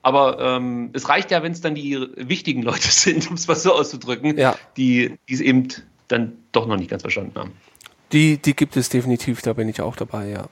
Aber 0.01 0.39
ähm, 0.39 0.91
es 0.93 1.09
reicht 1.09 1.29
ja, 1.31 1.43
wenn 1.43 1.51
es 1.51 1.61
dann 1.61 1.75
die 1.75 1.99
wichtigen 2.15 2.61
Leute 2.61 2.87
sind, 2.89 3.29
um 3.29 3.35
es 3.35 3.47
mal 3.47 3.55
so 3.55 3.73
auszudrücken, 3.73 4.37
ja. 4.37 4.55
die 4.77 5.17
es 5.29 5.41
eben 5.41 5.67
dann 6.07 6.33
doch 6.51 6.67
noch 6.67 6.77
nicht 6.77 6.89
ganz 6.89 7.03
verstanden 7.03 7.37
haben. 7.37 7.51
Die, 8.11 8.37
die 8.37 8.55
gibt 8.55 8.75
es 8.75 8.89
definitiv, 8.89 9.41
da 9.41 9.53
bin 9.53 9.69
ich 9.69 9.81
auch 9.81 9.95
dabei, 9.95 10.29
ja. 10.29 10.47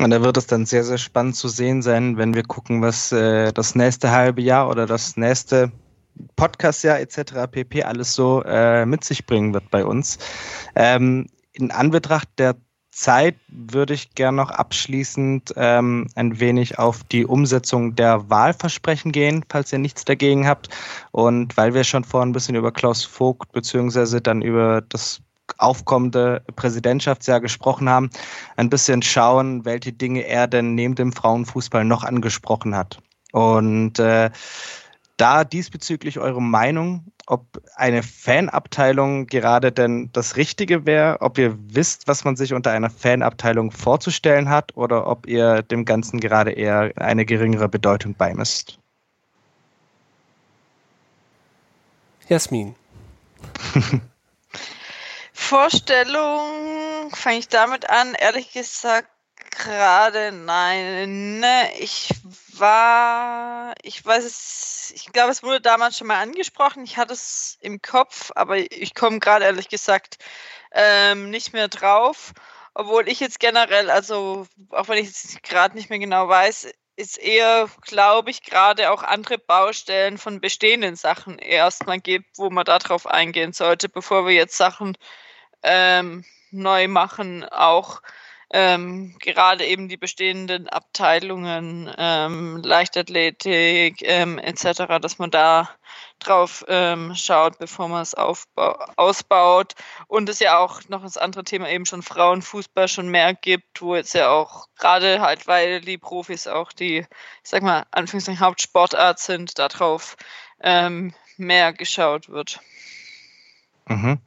Und 0.00 0.10
da 0.10 0.22
wird 0.22 0.36
es 0.36 0.46
dann 0.46 0.66
sehr, 0.66 0.84
sehr 0.84 0.98
spannend 0.98 1.36
zu 1.36 1.48
sehen 1.48 1.82
sein, 1.82 2.16
wenn 2.16 2.34
wir 2.34 2.42
gucken, 2.42 2.82
was 2.82 3.12
äh, 3.12 3.52
das 3.52 3.74
nächste 3.74 4.10
halbe 4.10 4.42
Jahr 4.42 4.68
oder 4.68 4.86
das 4.86 5.16
nächste 5.16 5.72
Podcastjahr 6.36 7.00
etc. 7.00 7.50
pp. 7.50 7.82
alles 7.82 8.14
so 8.14 8.42
äh, 8.44 8.86
mit 8.86 9.04
sich 9.04 9.26
bringen 9.26 9.54
wird 9.54 9.70
bei 9.70 9.84
uns. 9.84 10.18
Ähm, 10.74 11.26
in 11.52 11.70
Anbetracht 11.70 12.28
der 12.38 12.56
Zeit 12.94 13.36
würde 13.48 13.92
ich 13.94 14.14
gern 14.14 14.36
noch 14.36 14.50
abschließend 14.50 15.52
ähm, 15.56 16.06
ein 16.14 16.38
wenig 16.38 16.78
auf 16.78 17.02
die 17.02 17.26
Umsetzung 17.26 17.96
der 17.96 18.30
Wahlversprechen 18.30 19.10
gehen, 19.10 19.44
falls 19.48 19.72
ihr 19.72 19.80
nichts 19.80 20.04
dagegen 20.04 20.46
habt. 20.46 20.68
Und 21.10 21.56
weil 21.56 21.74
wir 21.74 21.82
schon 21.82 22.04
vorhin 22.04 22.30
ein 22.30 22.32
bisschen 22.32 22.54
über 22.54 22.70
Klaus 22.70 23.04
Vogt 23.04 23.50
beziehungsweise 23.50 24.20
dann 24.20 24.42
über 24.42 24.80
das 24.80 25.20
aufkommende 25.58 26.42
Präsidentschaftsjahr 26.54 27.40
gesprochen 27.40 27.88
haben, 27.88 28.10
ein 28.56 28.70
bisschen 28.70 29.02
schauen, 29.02 29.64
welche 29.64 29.92
Dinge 29.92 30.26
er 30.26 30.46
denn 30.46 30.76
neben 30.76 30.94
dem 30.94 31.12
Frauenfußball 31.12 31.84
noch 31.84 32.04
angesprochen 32.04 32.76
hat. 32.76 33.00
Und 33.32 33.98
äh, 33.98 34.30
da 35.16 35.44
diesbezüglich 35.44 36.20
eure 36.20 36.42
Meinung, 36.42 37.12
ob 37.26 37.62
eine 37.76 38.02
Fanabteilung 38.02 39.26
gerade 39.26 39.72
denn 39.72 40.10
das 40.12 40.36
Richtige 40.36 40.86
wäre, 40.86 41.20
ob 41.20 41.38
ihr 41.38 41.56
wisst, 41.58 42.06
was 42.06 42.24
man 42.24 42.36
sich 42.36 42.52
unter 42.52 42.70
einer 42.70 42.90
Fanabteilung 42.90 43.70
vorzustellen 43.70 44.48
hat 44.48 44.76
oder 44.76 45.06
ob 45.06 45.26
ihr 45.26 45.62
dem 45.62 45.84
Ganzen 45.84 46.20
gerade 46.20 46.52
eher 46.52 46.92
eine 46.96 47.24
geringere 47.24 47.68
Bedeutung 47.68 48.14
beimisst. 48.14 48.78
Jasmin. 52.28 52.74
Vorstellung 55.32 57.10
fange 57.14 57.38
ich 57.38 57.48
damit 57.48 57.90
an, 57.90 58.14
ehrlich 58.14 58.52
gesagt 58.52 59.08
gerade 59.50 60.32
nein. 60.32 61.40
Ne? 61.40 61.70
Ich 61.80 62.14
war, 62.60 63.74
ich 63.82 64.04
weiß 64.04 64.24
es, 64.24 64.92
ich 64.94 65.12
glaube, 65.12 65.30
es 65.30 65.42
wurde 65.42 65.60
damals 65.60 65.98
schon 65.98 66.06
mal 66.06 66.20
angesprochen. 66.20 66.84
Ich 66.84 66.96
hatte 66.96 67.12
es 67.12 67.58
im 67.60 67.82
Kopf, 67.82 68.30
aber 68.34 68.58
ich 68.58 68.94
komme 68.94 69.18
gerade 69.20 69.44
ehrlich 69.44 69.68
gesagt 69.68 70.18
ähm, 70.72 71.30
nicht 71.30 71.52
mehr 71.52 71.68
drauf. 71.68 72.32
Obwohl 72.74 73.08
ich 73.08 73.20
jetzt 73.20 73.40
generell, 73.40 73.90
also 73.90 74.46
auch 74.70 74.88
wenn 74.88 74.98
ich 74.98 75.10
es 75.10 75.38
gerade 75.42 75.76
nicht 75.76 75.90
mehr 75.90 75.98
genau 75.98 76.28
weiß, 76.28 76.68
ist 76.96 77.18
eher, 77.18 77.68
glaube 77.82 78.30
ich, 78.30 78.42
gerade 78.42 78.90
auch 78.90 79.02
andere 79.02 79.38
Baustellen 79.38 80.18
von 80.18 80.40
bestehenden 80.40 80.96
Sachen 80.96 81.38
erstmal 81.38 82.00
gibt, 82.00 82.38
wo 82.38 82.50
man 82.50 82.64
darauf 82.64 83.06
eingehen 83.06 83.52
sollte, 83.52 83.88
bevor 83.88 84.26
wir 84.26 84.34
jetzt 84.34 84.56
Sachen 84.56 84.96
ähm, 85.62 86.24
neu 86.50 86.88
machen, 86.88 87.44
auch 87.44 88.00
ähm, 88.56 89.16
gerade 89.18 89.66
eben 89.66 89.88
die 89.88 89.96
bestehenden 89.96 90.68
Abteilungen, 90.68 91.92
ähm, 91.98 92.62
Leichtathletik 92.62 93.96
ähm, 94.02 94.38
etc., 94.38 95.00
dass 95.00 95.18
man 95.18 95.32
da 95.32 95.68
drauf 96.20 96.64
ähm, 96.68 97.16
schaut, 97.16 97.58
bevor 97.58 97.88
man 97.88 98.02
es 98.02 98.14
ausbaut. 98.14 99.74
Und 100.06 100.28
es 100.28 100.38
ja 100.38 100.58
auch 100.58 100.82
noch 100.88 101.02
das 101.02 101.16
andere 101.16 101.42
Thema 101.42 101.68
eben 101.68 101.84
schon 101.84 102.02
Frauenfußball 102.02 102.86
schon 102.86 103.08
mehr 103.08 103.34
gibt, 103.34 103.82
wo 103.82 103.96
jetzt 103.96 104.14
ja 104.14 104.30
auch 104.30 104.68
gerade 104.78 105.20
halt, 105.20 105.48
weil 105.48 105.80
die 105.80 105.98
Profis 105.98 106.46
auch 106.46 106.72
die, 106.72 106.98
ich 106.98 107.06
sag 107.50 107.64
mal, 107.64 107.86
Anführungszeichen 107.90 108.38
Hauptsportart 108.38 109.18
sind, 109.18 109.58
darauf 109.58 110.16
ähm, 110.60 111.12
mehr 111.36 111.72
geschaut 111.72 112.28
wird. 112.28 112.60
Mhm. 113.88 114.18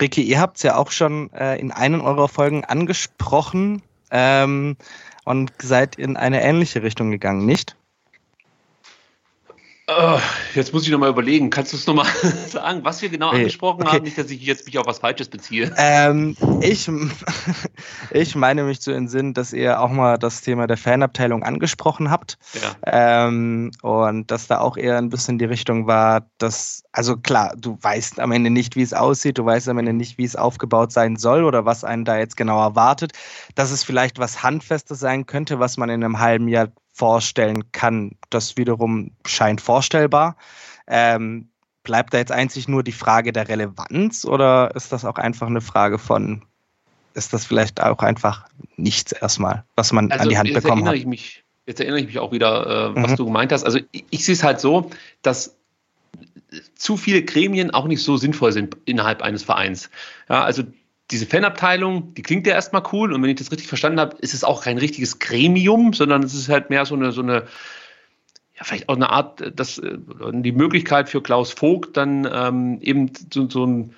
Ricky, 0.00 0.22
ihr 0.22 0.40
habt 0.40 0.56
es 0.56 0.62
ja 0.62 0.76
auch 0.76 0.90
schon 0.90 1.32
äh, 1.32 1.58
in 1.58 1.70
einer 1.72 2.02
eurer 2.02 2.28
Folgen 2.28 2.64
angesprochen 2.64 3.82
ähm, 4.10 4.76
und 5.24 5.52
seid 5.60 5.96
in 5.96 6.16
eine 6.16 6.42
ähnliche 6.42 6.82
Richtung 6.82 7.10
gegangen, 7.10 7.46
nicht? 7.46 7.76
Jetzt 10.52 10.72
muss 10.72 10.82
ich 10.82 10.90
nochmal 10.90 11.10
überlegen. 11.10 11.48
Kannst 11.50 11.72
du 11.72 11.76
es 11.76 11.86
nochmal 11.86 12.06
sagen, 12.48 12.80
was 12.82 13.02
wir 13.02 13.08
genau 13.08 13.28
angesprochen 13.28 13.82
okay. 13.82 13.96
haben? 13.96 14.02
Nicht, 14.02 14.18
dass 14.18 14.28
ich 14.30 14.42
jetzt 14.42 14.66
mich 14.66 14.76
auf 14.78 14.86
was 14.86 14.98
Falsches 14.98 15.28
beziehe. 15.28 15.72
Ähm, 15.76 16.36
ich, 16.60 16.90
ich 18.10 18.34
meine 18.34 18.64
mich 18.64 18.80
zu 18.80 18.90
entsinnen, 18.90 19.32
dass 19.32 19.52
ihr 19.52 19.80
auch 19.80 19.90
mal 19.90 20.18
das 20.18 20.40
Thema 20.40 20.66
der 20.66 20.76
Fanabteilung 20.76 21.44
angesprochen 21.44 22.10
habt. 22.10 22.36
Ja. 22.54 23.28
Ähm, 23.28 23.70
und 23.82 24.28
dass 24.32 24.48
da 24.48 24.58
auch 24.58 24.76
eher 24.76 24.98
ein 24.98 25.08
bisschen 25.08 25.38
die 25.38 25.44
Richtung 25.44 25.86
war, 25.86 26.26
dass, 26.38 26.82
also 26.90 27.16
klar, 27.16 27.54
du 27.56 27.78
weißt 27.80 28.18
am 28.18 28.32
Ende 28.32 28.50
nicht, 28.50 28.74
wie 28.74 28.82
es 28.82 28.92
aussieht, 28.92 29.38
du 29.38 29.44
weißt 29.44 29.68
am 29.68 29.78
Ende 29.78 29.92
nicht, 29.92 30.18
wie 30.18 30.24
es 30.24 30.34
aufgebaut 30.34 30.90
sein 30.90 31.14
soll 31.14 31.44
oder 31.44 31.64
was 31.64 31.84
einen 31.84 32.04
da 32.04 32.18
jetzt 32.18 32.36
genau 32.36 32.60
erwartet. 32.60 33.12
Dass 33.54 33.70
es 33.70 33.84
vielleicht 33.84 34.18
was 34.18 34.42
Handfestes 34.42 34.98
sein 34.98 35.26
könnte, 35.26 35.60
was 35.60 35.76
man 35.76 35.90
in 35.90 36.02
einem 36.02 36.18
halben 36.18 36.48
Jahr 36.48 36.72
vorstellen 36.96 37.70
kann. 37.72 38.12
Das 38.30 38.56
wiederum 38.56 39.12
scheint 39.26 39.60
vorstellbar. 39.60 40.36
Ähm, 40.86 41.48
bleibt 41.82 42.14
da 42.14 42.18
jetzt 42.18 42.32
einzig 42.32 42.68
nur 42.68 42.82
die 42.82 42.92
Frage 42.92 43.32
der 43.32 43.48
Relevanz 43.48 44.24
oder 44.24 44.74
ist 44.74 44.92
das 44.92 45.04
auch 45.04 45.16
einfach 45.16 45.46
eine 45.46 45.60
Frage 45.60 45.98
von, 45.98 46.42
ist 47.14 47.32
das 47.32 47.44
vielleicht 47.44 47.82
auch 47.82 47.98
einfach 47.98 48.48
nichts 48.76 49.12
erstmal, 49.12 49.64
was 49.76 49.92
man 49.92 50.10
also 50.10 50.22
an 50.22 50.28
die 50.30 50.38
Hand 50.38 50.54
bekommen 50.54 50.88
hat? 50.88 50.94
Ich 50.94 51.06
mich, 51.06 51.44
jetzt 51.66 51.80
erinnere 51.80 52.00
ich 52.00 52.06
mich 52.06 52.18
auch 52.18 52.32
wieder, 52.32 52.94
äh, 52.96 53.02
was 53.02 53.12
mhm. 53.12 53.16
du 53.16 53.24
gemeint 53.26 53.52
hast. 53.52 53.64
Also 53.64 53.78
ich, 53.92 54.04
ich 54.10 54.24
sehe 54.24 54.34
es 54.34 54.42
halt 54.42 54.58
so, 54.58 54.90
dass 55.22 55.54
zu 56.74 56.96
viele 56.96 57.22
Gremien 57.22 57.70
auch 57.72 57.86
nicht 57.86 58.02
so 58.02 58.16
sinnvoll 58.16 58.52
sind 58.52 58.76
innerhalb 58.86 59.20
eines 59.20 59.42
Vereins. 59.42 59.90
Ja, 60.30 60.44
also 60.44 60.62
diese 61.10 61.26
Fanabteilung, 61.26 62.14
die 62.14 62.22
klingt 62.22 62.46
ja 62.46 62.54
erstmal 62.54 62.82
cool 62.92 63.12
und 63.12 63.22
wenn 63.22 63.30
ich 63.30 63.36
das 63.36 63.52
richtig 63.52 63.68
verstanden 63.68 64.00
habe, 64.00 64.16
ist 64.18 64.34
es 64.34 64.44
auch 64.44 64.64
kein 64.64 64.78
richtiges 64.78 65.18
Gremium, 65.18 65.92
sondern 65.92 66.22
es 66.22 66.34
ist 66.34 66.48
halt 66.48 66.70
mehr 66.70 66.84
so 66.84 66.94
eine, 66.94 67.12
so 67.12 67.22
eine 67.22 67.44
ja, 68.56 68.64
vielleicht 68.64 68.88
auch 68.88 68.96
eine 68.96 69.10
Art, 69.10 69.52
das, 69.54 69.78
äh, 69.78 69.98
die 70.32 70.52
Möglichkeit 70.52 71.08
für 71.08 71.22
Klaus 71.22 71.52
Vogt 71.52 71.96
dann 71.96 72.28
ähm, 72.30 72.78
eben 72.80 73.10
so, 73.32 73.48
so 73.48 73.64
einen 73.64 73.94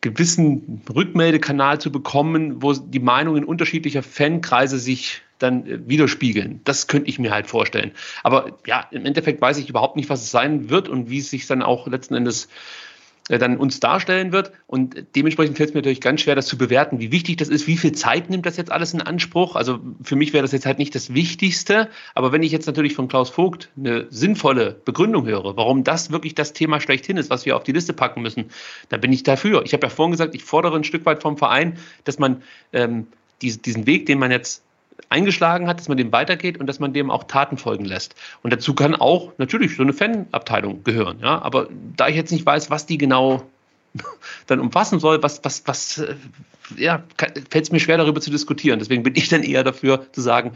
gewissen 0.00 0.82
Rückmeldekanal 0.92 1.80
zu 1.80 1.92
bekommen, 1.92 2.62
wo 2.62 2.72
die 2.72 3.00
Meinungen 3.00 3.44
unterschiedlicher 3.44 4.02
Fankreise 4.02 4.78
sich 4.78 5.22
dann 5.38 5.66
äh, 5.66 5.88
widerspiegeln. 5.88 6.60
Das 6.64 6.88
könnte 6.88 7.08
ich 7.08 7.18
mir 7.18 7.30
halt 7.30 7.46
vorstellen. 7.46 7.92
Aber 8.22 8.58
ja, 8.66 8.86
im 8.90 9.06
Endeffekt 9.06 9.40
weiß 9.40 9.58
ich 9.58 9.68
überhaupt 9.70 9.96
nicht, 9.96 10.10
was 10.10 10.22
es 10.22 10.30
sein 10.30 10.70
wird 10.70 10.88
und 10.88 11.08
wie 11.08 11.18
es 11.18 11.30
sich 11.30 11.46
dann 11.46 11.62
auch 11.62 11.86
letzten 11.86 12.14
Endes 12.14 12.46
äh, 12.46 12.48
dann 13.38 13.56
uns 13.56 13.80
darstellen 13.80 14.32
wird. 14.32 14.52
Und 14.66 15.04
dementsprechend 15.14 15.56
fällt 15.56 15.70
es 15.70 15.74
mir 15.74 15.80
natürlich 15.80 16.00
ganz 16.00 16.22
schwer, 16.22 16.34
das 16.34 16.46
zu 16.46 16.58
bewerten, 16.58 16.98
wie 16.98 17.12
wichtig 17.12 17.36
das 17.36 17.48
ist, 17.48 17.66
wie 17.66 17.76
viel 17.76 17.92
Zeit 17.92 18.30
nimmt 18.30 18.46
das 18.46 18.56
jetzt 18.56 18.72
alles 18.72 18.92
in 18.94 19.00
Anspruch. 19.00 19.56
Also 19.56 19.78
für 20.02 20.16
mich 20.16 20.32
wäre 20.32 20.42
das 20.42 20.52
jetzt 20.52 20.66
halt 20.66 20.78
nicht 20.78 20.94
das 20.94 21.14
Wichtigste. 21.14 21.88
Aber 22.14 22.32
wenn 22.32 22.42
ich 22.42 22.52
jetzt 22.52 22.66
natürlich 22.66 22.94
von 22.94 23.08
Klaus 23.08 23.30
Vogt 23.30 23.68
eine 23.76 24.06
sinnvolle 24.10 24.80
Begründung 24.84 25.26
höre, 25.26 25.56
warum 25.56 25.84
das 25.84 26.10
wirklich 26.10 26.34
das 26.34 26.52
Thema 26.52 26.80
schlechthin 26.80 27.16
ist, 27.16 27.30
was 27.30 27.46
wir 27.46 27.56
auf 27.56 27.64
die 27.64 27.72
Liste 27.72 27.92
packen 27.92 28.22
müssen, 28.22 28.46
dann 28.88 29.00
bin 29.00 29.12
ich 29.12 29.22
dafür. 29.22 29.62
Ich 29.64 29.72
habe 29.72 29.86
ja 29.86 29.90
vorhin 29.90 30.12
gesagt, 30.12 30.34
ich 30.34 30.44
fordere 30.44 30.76
ein 30.76 30.84
Stück 30.84 31.06
weit 31.06 31.22
vom 31.22 31.36
Verein, 31.36 31.78
dass 32.04 32.18
man 32.18 32.42
ähm, 32.72 33.06
diesen 33.42 33.86
Weg, 33.86 34.06
den 34.06 34.18
man 34.18 34.30
jetzt 34.30 34.62
eingeschlagen 35.08 35.66
hat, 35.66 35.78
dass 35.80 35.88
man 35.88 35.96
dem 35.96 36.12
weitergeht 36.12 36.58
und 36.58 36.66
dass 36.66 36.80
man 36.80 36.92
dem 36.92 37.10
auch 37.10 37.24
Taten 37.24 37.56
folgen 37.56 37.84
lässt. 37.84 38.14
Und 38.42 38.52
dazu 38.52 38.74
kann 38.74 38.94
auch 38.94 39.32
natürlich 39.38 39.76
so 39.76 39.82
eine 39.82 39.92
Fanabteilung 39.92 40.84
gehören. 40.84 41.18
Ja? 41.20 41.40
Aber 41.42 41.68
da 41.96 42.08
ich 42.08 42.16
jetzt 42.16 42.32
nicht 42.32 42.46
weiß, 42.46 42.70
was 42.70 42.86
die 42.86 42.98
genau 42.98 43.42
dann 44.46 44.60
umfassen 44.60 45.00
soll, 45.00 45.22
was, 45.22 45.44
was, 45.44 45.62
was, 45.66 45.98
äh, 45.98 46.14
ja, 46.76 47.02
fällt 47.50 47.64
es 47.64 47.72
mir 47.72 47.80
schwer 47.80 47.96
darüber 47.96 48.20
zu 48.20 48.30
diskutieren. 48.30 48.78
Deswegen 48.78 49.02
bin 49.02 49.14
ich 49.16 49.28
dann 49.28 49.42
eher 49.42 49.64
dafür 49.64 50.12
zu 50.12 50.20
sagen, 50.20 50.52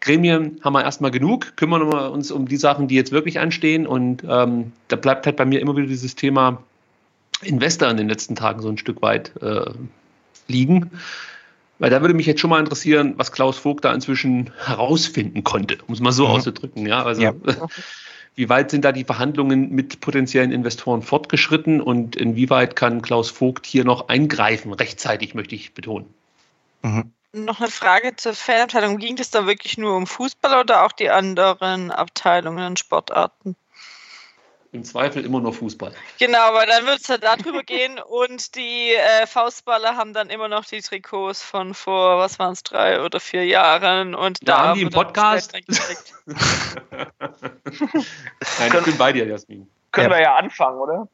Gremien 0.00 0.60
haben 0.62 0.72
wir 0.72 0.82
erstmal 0.82 1.12
genug, 1.12 1.56
kümmern 1.56 1.90
wir 1.90 2.10
uns 2.10 2.32
um 2.32 2.48
die 2.48 2.56
Sachen, 2.56 2.88
die 2.88 2.96
jetzt 2.96 3.12
wirklich 3.12 3.38
anstehen. 3.38 3.86
Und 3.86 4.24
ähm, 4.28 4.72
da 4.88 4.96
bleibt 4.96 5.26
halt 5.26 5.36
bei 5.36 5.44
mir 5.44 5.60
immer 5.60 5.76
wieder 5.76 5.86
dieses 5.86 6.16
Thema 6.16 6.62
Investor 7.42 7.88
in 7.88 7.96
den 7.96 8.08
letzten 8.08 8.34
Tagen 8.34 8.62
so 8.62 8.68
ein 8.68 8.78
Stück 8.78 9.00
weit 9.02 9.32
äh, 9.40 9.70
liegen. 10.48 10.90
Weil 11.82 11.90
da 11.90 12.00
würde 12.00 12.14
mich 12.14 12.26
jetzt 12.26 12.40
schon 12.40 12.50
mal 12.50 12.60
interessieren, 12.60 13.14
was 13.16 13.32
Klaus 13.32 13.58
Vogt 13.58 13.84
da 13.84 13.92
inzwischen 13.92 14.52
herausfinden 14.64 15.42
konnte, 15.42 15.78
um 15.88 15.94
es 15.94 15.98
mal 15.98 16.12
so 16.12 16.28
mhm. 16.28 16.34
auszudrücken. 16.34 16.86
Ja, 16.86 17.02
also 17.02 17.20
ja. 17.20 17.34
wie 18.36 18.48
weit 18.48 18.70
sind 18.70 18.84
da 18.84 18.92
die 18.92 19.02
Verhandlungen 19.02 19.70
mit 19.70 20.00
potenziellen 20.00 20.52
Investoren 20.52 21.02
fortgeschritten 21.02 21.80
und 21.80 22.14
inwieweit 22.14 22.76
kann 22.76 23.02
Klaus 23.02 23.30
Vogt 23.30 23.66
hier 23.66 23.84
noch 23.84 24.06
eingreifen, 24.06 24.72
rechtzeitig 24.72 25.34
möchte 25.34 25.56
ich 25.56 25.74
betonen. 25.74 26.06
Mhm. 26.82 27.10
Noch 27.32 27.58
eine 27.58 27.68
Frage 27.68 28.14
zur 28.14 28.34
Fanabteilung. 28.34 28.98
Ging 28.98 29.18
es 29.18 29.30
da 29.30 29.44
wirklich 29.46 29.76
nur 29.76 29.96
um 29.96 30.06
Fußball 30.06 30.60
oder 30.60 30.84
auch 30.84 30.92
die 30.92 31.10
anderen 31.10 31.90
Abteilungen 31.90 32.64
und 32.64 32.78
Sportarten? 32.78 33.56
Im 34.72 34.84
Zweifel 34.84 35.24
immer 35.24 35.40
nur 35.40 35.52
Fußball. 35.52 35.92
Genau, 36.18 36.38
aber 36.38 36.64
dann 36.66 36.86
wird 36.86 37.00
es 37.00 37.08
halt 37.08 37.22
darüber 37.22 37.62
gehen 37.62 37.98
und 38.08 38.56
die 38.56 38.94
äh, 38.94 39.26
Faustballer 39.26 39.96
haben 39.96 40.14
dann 40.14 40.30
immer 40.30 40.48
noch 40.48 40.64
die 40.64 40.80
Trikots 40.80 41.42
von 41.42 41.74
vor, 41.74 42.18
was 42.18 42.38
waren 42.38 42.52
es, 42.52 42.62
drei 42.62 43.02
oder 43.02 43.20
vier 43.20 43.44
Jahren 43.46 44.14
und 44.14 44.38
da, 44.42 44.52
da 44.52 44.68
haben 44.68 44.78
die 44.78 44.82
im 44.82 44.90
Podcast. 44.90 45.52
Nein, 48.58 48.72
ich 48.74 48.84
bin 48.84 48.98
bei 48.98 49.12
dir, 49.12 49.26
Jasmin. 49.26 49.70
Können 49.92 50.10
ja. 50.10 50.16
wir 50.16 50.22
ja 50.22 50.36
anfangen, 50.36 50.78
oder? 50.78 51.06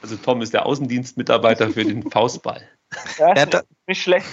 also 0.00 0.16
Tom 0.16 0.40
ist 0.40 0.54
der 0.54 0.64
Außendienstmitarbeiter 0.64 1.68
für 1.68 1.84
den 1.84 2.10
Faustball. 2.10 2.66
Ja, 3.18 3.34
ja 3.36 3.62
nicht 3.86 4.02
schlecht. 4.02 4.26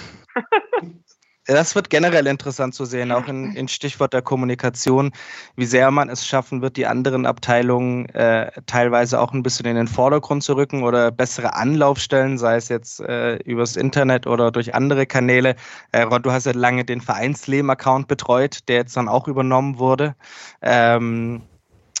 Das 1.54 1.74
wird 1.74 1.88
generell 1.88 2.26
interessant 2.26 2.74
zu 2.74 2.84
sehen, 2.84 3.10
auch 3.10 3.26
in, 3.26 3.52
in, 3.54 3.68
Stichwort 3.68 4.12
der 4.12 4.20
Kommunikation, 4.20 5.12
wie 5.56 5.64
sehr 5.64 5.90
man 5.90 6.10
es 6.10 6.26
schaffen 6.26 6.60
wird, 6.60 6.76
die 6.76 6.86
anderen 6.86 7.24
Abteilungen 7.24 8.06
äh, 8.10 8.50
teilweise 8.66 9.18
auch 9.18 9.32
ein 9.32 9.42
bisschen 9.42 9.64
in 9.64 9.76
den 9.76 9.88
Vordergrund 9.88 10.42
zu 10.42 10.56
rücken 10.56 10.82
oder 10.82 11.10
bessere 11.10 11.54
Anlaufstellen, 11.54 12.36
sei 12.36 12.56
es 12.56 12.68
jetzt 12.68 13.00
äh, 13.00 13.36
übers 13.44 13.76
Internet 13.76 14.26
oder 14.26 14.50
durch 14.50 14.74
andere 14.74 15.06
Kanäle. 15.06 15.56
Äh, 15.92 16.02
Ron, 16.02 16.22
du 16.22 16.32
hast 16.32 16.44
ja 16.44 16.52
lange 16.52 16.84
den 16.84 17.00
Vereinsleben-Account 17.00 18.08
betreut, 18.08 18.68
der 18.68 18.76
jetzt 18.76 18.96
dann 18.96 19.08
auch 19.08 19.26
übernommen 19.26 19.78
wurde. 19.78 20.14
Ähm, 20.60 21.42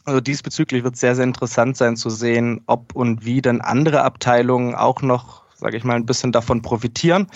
also 0.04 0.20
diesbezüglich 0.20 0.84
wird 0.84 0.94
es 0.94 1.00
sehr, 1.00 1.14
sehr 1.14 1.24
interessant 1.24 1.76
sein 1.76 1.96
zu 1.96 2.10
sehen, 2.10 2.62
ob 2.66 2.94
und 2.94 3.24
wie 3.24 3.42
dann 3.42 3.60
andere 3.60 4.02
Abteilungen 4.02 4.74
auch 4.74 5.02
noch, 5.02 5.47
sage 5.58 5.76
ich 5.76 5.84
mal, 5.84 5.96
ein 5.96 6.06
bisschen 6.06 6.32
davon 6.32 6.62
profitieren 6.62 7.28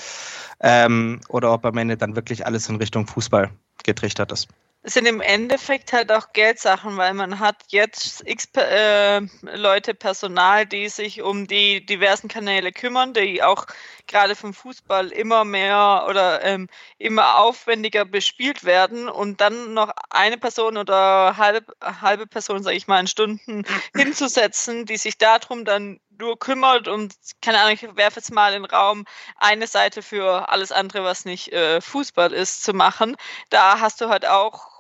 ähm, 0.61 1.21
oder 1.29 1.53
ob 1.53 1.67
am 1.67 1.77
Ende 1.77 1.97
dann 1.97 2.17
wirklich 2.17 2.47
alles 2.47 2.69
in 2.69 2.77
Richtung 2.77 3.07
Fußball 3.07 3.51
getrichtert 3.85 4.33
ist. 4.33 4.49
Es 4.85 4.95
sind 4.95 5.07
im 5.07 5.21
Endeffekt 5.21 5.93
halt 5.93 6.11
auch 6.11 6.33
Geldsachen, 6.33 6.97
weil 6.97 7.15
man 7.15 7.39
hat 7.39 7.63
jetzt 7.69 8.27
x 8.27 8.49
äh, 8.57 9.21
Leute 9.55 9.95
Personal, 9.95 10.67
die 10.67 10.89
sich 10.89 11.23
um 11.23 11.47
die 11.47 11.87
diversen 11.87 12.27
Kanäle 12.27 12.73
kümmern, 12.73 13.15
die 13.15 13.45
auch 13.45 13.67
gerade 14.09 14.35
vom 14.35 14.53
Fußball 14.53 15.11
immer 15.11 15.45
mehr 15.45 16.07
oder 16.09 16.43
ähm, 16.43 16.69
immer 16.99 17.39
aufwendiger 17.39 18.05
bespielt 18.05 18.65
werden 18.65 19.09
und 19.09 19.41
dann 19.41 19.73
noch 19.73 19.93
eine 20.11 20.37
Person 20.37 20.77
oder 20.77 21.37
halb, 21.37 21.73
halbe 21.81 22.27
Person, 22.27 22.65
sage 22.65 22.77
ich 22.77 22.89
mal, 22.89 22.99
in 22.99 23.07
Stunden 23.07 23.63
hinzusetzen, 23.95 24.85
die 24.85 24.97
sich 24.97 25.17
darum 25.17 25.65
dann 25.65 26.01
nur 26.23 26.39
kümmert 26.39 26.87
und 26.87 27.15
keine 27.41 27.61
Ahnung, 27.61 27.75
ich 27.75 27.97
werfe 27.97 28.21
jetzt 28.21 28.33
mal 28.33 28.55
in 28.55 28.63
den 28.63 28.71
Raum, 28.71 29.05
eine 29.37 29.67
Seite 29.67 30.03
für 30.03 30.49
alles 30.49 30.71
andere, 30.71 31.03
was 31.05 31.25
nicht 31.25 31.53
äh, 31.53 31.81
Fußball 31.81 32.33
ist, 32.33 32.63
zu 32.63 32.73
machen. 32.73 33.17
Da 33.51 33.81
hast 33.81 34.01
du 34.01 34.09
halt 34.09 34.27
auch 34.27 34.71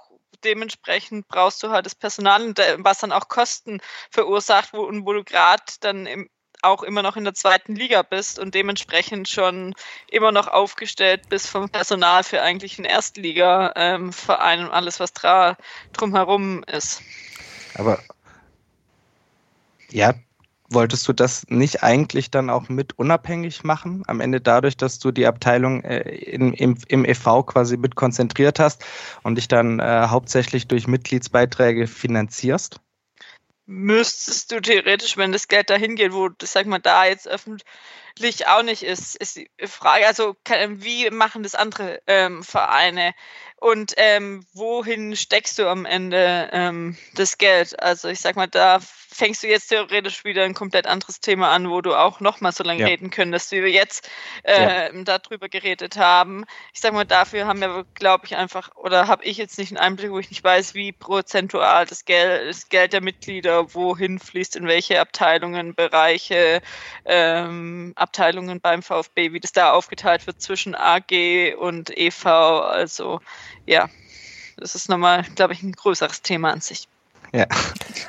dementsprechend 0.44 1.28
brauchst 1.28 1.62
du 1.62 1.70
halt 1.70 1.86
das 1.86 1.94
Personal, 1.94 2.54
was 2.78 2.98
dann 2.98 3.12
auch 3.12 3.28
Kosten 3.28 3.80
verursacht, 4.10 4.72
wo, 4.72 4.82
und 4.82 5.06
wo 5.06 5.12
du 5.12 5.22
gerade 5.24 5.62
dann 5.80 6.06
im, 6.06 6.30
auch 6.62 6.82
immer 6.82 7.02
noch 7.02 7.16
in 7.16 7.24
der 7.24 7.34
zweiten 7.34 7.74
Liga 7.74 8.02
bist 8.02 8.38
und 8.38 8.54
dementsprechend 8.54 9.28
schon 9.28 9.74
immer 10.08 10.32
noch 10.32 10.46
aufgestellt 10.46 11.28
bist 11.28 11.48
vom 11.48 11.68
Personal 11.68 12.22
für 12.22 12.40
eigentlich 12.42 12.78
einen 12.78 12.86
Erstliga-Verein 12.86 14.60
ähm, 14.60 14.66
und 14.66 14.72
alles, 14.72 15.00
was 15.00 15.12
drumherum 15.12 16.62
ist. 16.64 17.02
Aber 17.74 18.00
ja, 19.90 20.14
wolltest 20.74 21.06
du 21.08 21.12
das 21.12 21.46
nicht 21.48 21.82
eigentlich 21.82 22.30
dann 22.30 22.50
auch 22.50 22.68
mit 22.68 22.98
unabhängig 22.98 23.64
machen? 23.64 24.02
Am 24.06 24.20
Ende 24.20 24.40
dadurch, 24.40 24.76
dass 24.76 24.98
du 24.98 25.10
die 25.10 25.26
Abteilung 25.26 25.82
äh, 25.84 26.00
in, 26.00 26.52
im, 26.54 26.76
im 26.88 27.04
EV 27.04 27.44
quasi 27.46 27.76
mit 27.76 27.94
konzentriert 27.94 28.58
hast 28.58 28.84
und 29.22 29.36
dich 29.36 29.48
dann 29.48 29.80
äh, 29.80 30.06
hauptsächlich 30.08 30.68
durch 30.68 30.86
Mitgliedsbeiträge 30.86 31.86
finanzierst? 31.86 32.80
Müsstest 33.66 34.50
du 34.50 34.60
theoretisch, 34.60 35.16
wenn 35.16 35.32
das 35.32 35.48
Geld 35.48 35.70
dahin 35.70 35.94
geht, 35.94 36.12
wo, 36.12 36.28
sag 36.42 36.66
mal, 36.66 36.80
da 36.80 37.04
jetzt 37.04 37.28
öffentlich 37.28 38.46
auch 38.48 38.62
nicht 38.62 38.82
ist, 38.82 39.16
ist 39.16 39.36
die 39.36 39.50
Frage, 39.64 40.06
also 40.06 40.36
wie 40.68 41.10
machen 41.10 41.42
das 41.44 41.54
andere 41.54 42.02
ähm, 42.06 42.42
Vereine? 42.42 43.14
Und 43.62 43.94
ähm, 43.96 44.44
wohin 44.54 45.14
steckst 45.14 45.56
du 45.56 45.68
am 45.68 45.84
Ende 45.84 46.50
ähm, 46.50 46.96
das 47.14 47.38
Geld? 47.38 47.80
Also 47.80 48.08
ich 48.08 48.18
sag 48.18 48.34
mal, 48.34 48.48
da 48.48 48.80
fängst 48.80 49.44
du 49.44 49.46
jetzt 49.46 49.68
theoretisch 49.68 50.24
wieder 50.24 50.42
ein 50.42 50.54
komplett 50.54 50.88
anderes 50.88 51.20
Thema 51.20 51.50
an, 51.50 51.70
wo 51.70 51.80
du 51.80 51.94
auch 51.94 52.18
noch 52.18 52.40
mal 52.40 52.50
so 52.50 52.64
lange 52.64 52.80
ja. 52.80 52.86
reden 52.86 53.10
könntest, 53.10 53.52
wie 53.52 53.62
wir 53.62 53.70
jetzt 53.70 54.10
äh, 54.42 54.88
ja. 54.92 55.04
darüber 55.04 55.48
geredet 55.48 55.96
haben. 55.96 56.44
Ich 56.72 56.80
sag 56.80 56.92
mal, 56.92 57.04
dafür 57.04 57.46
haben 57.46 57.60
wir, 57.60 57.84
glaube 57.94 58.26
ich, 58.26 58.34
einfach, 58.34 58.74
oder 58.74 59.06
habe 59.06 59.24
ich 59.24 59.36
jetzt 59.36 59.58
nicht 59.58 59.70
einen 59.70 59.78
Einblick, 59.78 60.10
wo 60.10 60.18
ich 60.18 60.30
nicht 60.30 60.42
weiß, 60.42 60.74
wie 60.74 60.90
prozentual 60.90 61.86
das 61.86 62.04
Geld, 62.04 62.48
das 62.48 62.68
Geld 62.68 62.92
der 62.92 63.00
Mitglieder 63.00 63.74
wohin 63.74 64.18
fließt, 64.18 64.56
in 64.56 64.66
welche 64.66 64.98
Abteilungen, 64.98 65.76
Bereiche, 65.76 66.62
ähm, 67.04 67.92
Abteilungen 67.94 68.60
beim 68.60 68.82
VfB, 68.82 69.32
wie 69.32 69.40
das 69.40 69.52
da 69.52 69.72
aufgeteilt 69.72 70.26
wird 70.26 70.40
zwischen 70.40 70.74
AG 70.74 71.54
und 71.58 71.96
EV. 71.96 72.26
Also 72.26 73.20
ja, 73.66 73.88
das 74.56 74.74
ist 74.74 74.88
nochmal, 74.88 75.24
glaube 75.34 75.52
ich, 75.52 75.62
ein 75.62 75.72
größeres 75.72 76.22
Thema 76.22 76.50
an 76.50 76.60
sich. 76.60 76.88
Ja. 77.32 77.46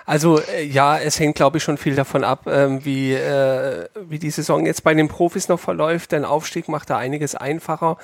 Also 0.05 0.39
äh, 0.39 0.63
ja, 0.65 0.99
es 0.99 1.17
hängt, 1.19 1.35
glaube 1.35 1.57
ich, 1.57 1.63
schon 1.63 1.77
viel 1.77 1.95
davon 1.95 2.25
ab, 2.25 2.45
ähm, 2.45 2.83
wie, 2.83 3.13
äh, 3.13 3.87
wie 3.95 4.19
die 4.19 4.31
Saison 4.31 4.65
jetzt 4.65 4.83
bei 4.83 4.93
den 4.93 5.07
Profis 5.07 5.47
noch 5.47 5.59
verläuft. 5.59 6.11
Denn 6.11 6.25
Aufstieg 6.25 6.67
macht 6.67 6.89
da 6.89 6.97
einiges 6.97 7.33
einfacher. 7.35 7.97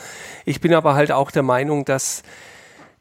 Ich 0.45 0.61
bin 0.61 0.73
aber 0.73 0.93
halt 0.93 1.11
auch 1.11 1.29
der 1.29 1.43
Meinung, 1.43 1.83
dass 1.83 2.23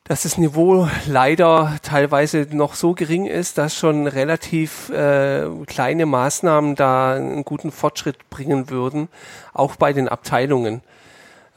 dass 0.09 0.23
das 0.23 0.39
Niveau 0.39 0.89
leider 1.07 1.77
teilweise 1.83 2.47
noch 2.51 2.75
so 2.75 2.95
gering 2.95 3.27
ist, 3.27 3.59
dass 3.59 3.77
schon 3.77 4.07
relativ 4.07 4.89
äh, 4.89 5.47
kleine 5.67 6.07
Maßnahmen 6.07 6.77
da 6.77 7.13
einen 7.13 7.45
guten 7.45 7.71
Fortschritt 7.71 8.31
bringen 8.31 8.71
würden, 8.71 9.09
auch 9.53 9.77
bei 9.77 9.93
den 9.93 10.09
Abteilungen. 10.09 10.81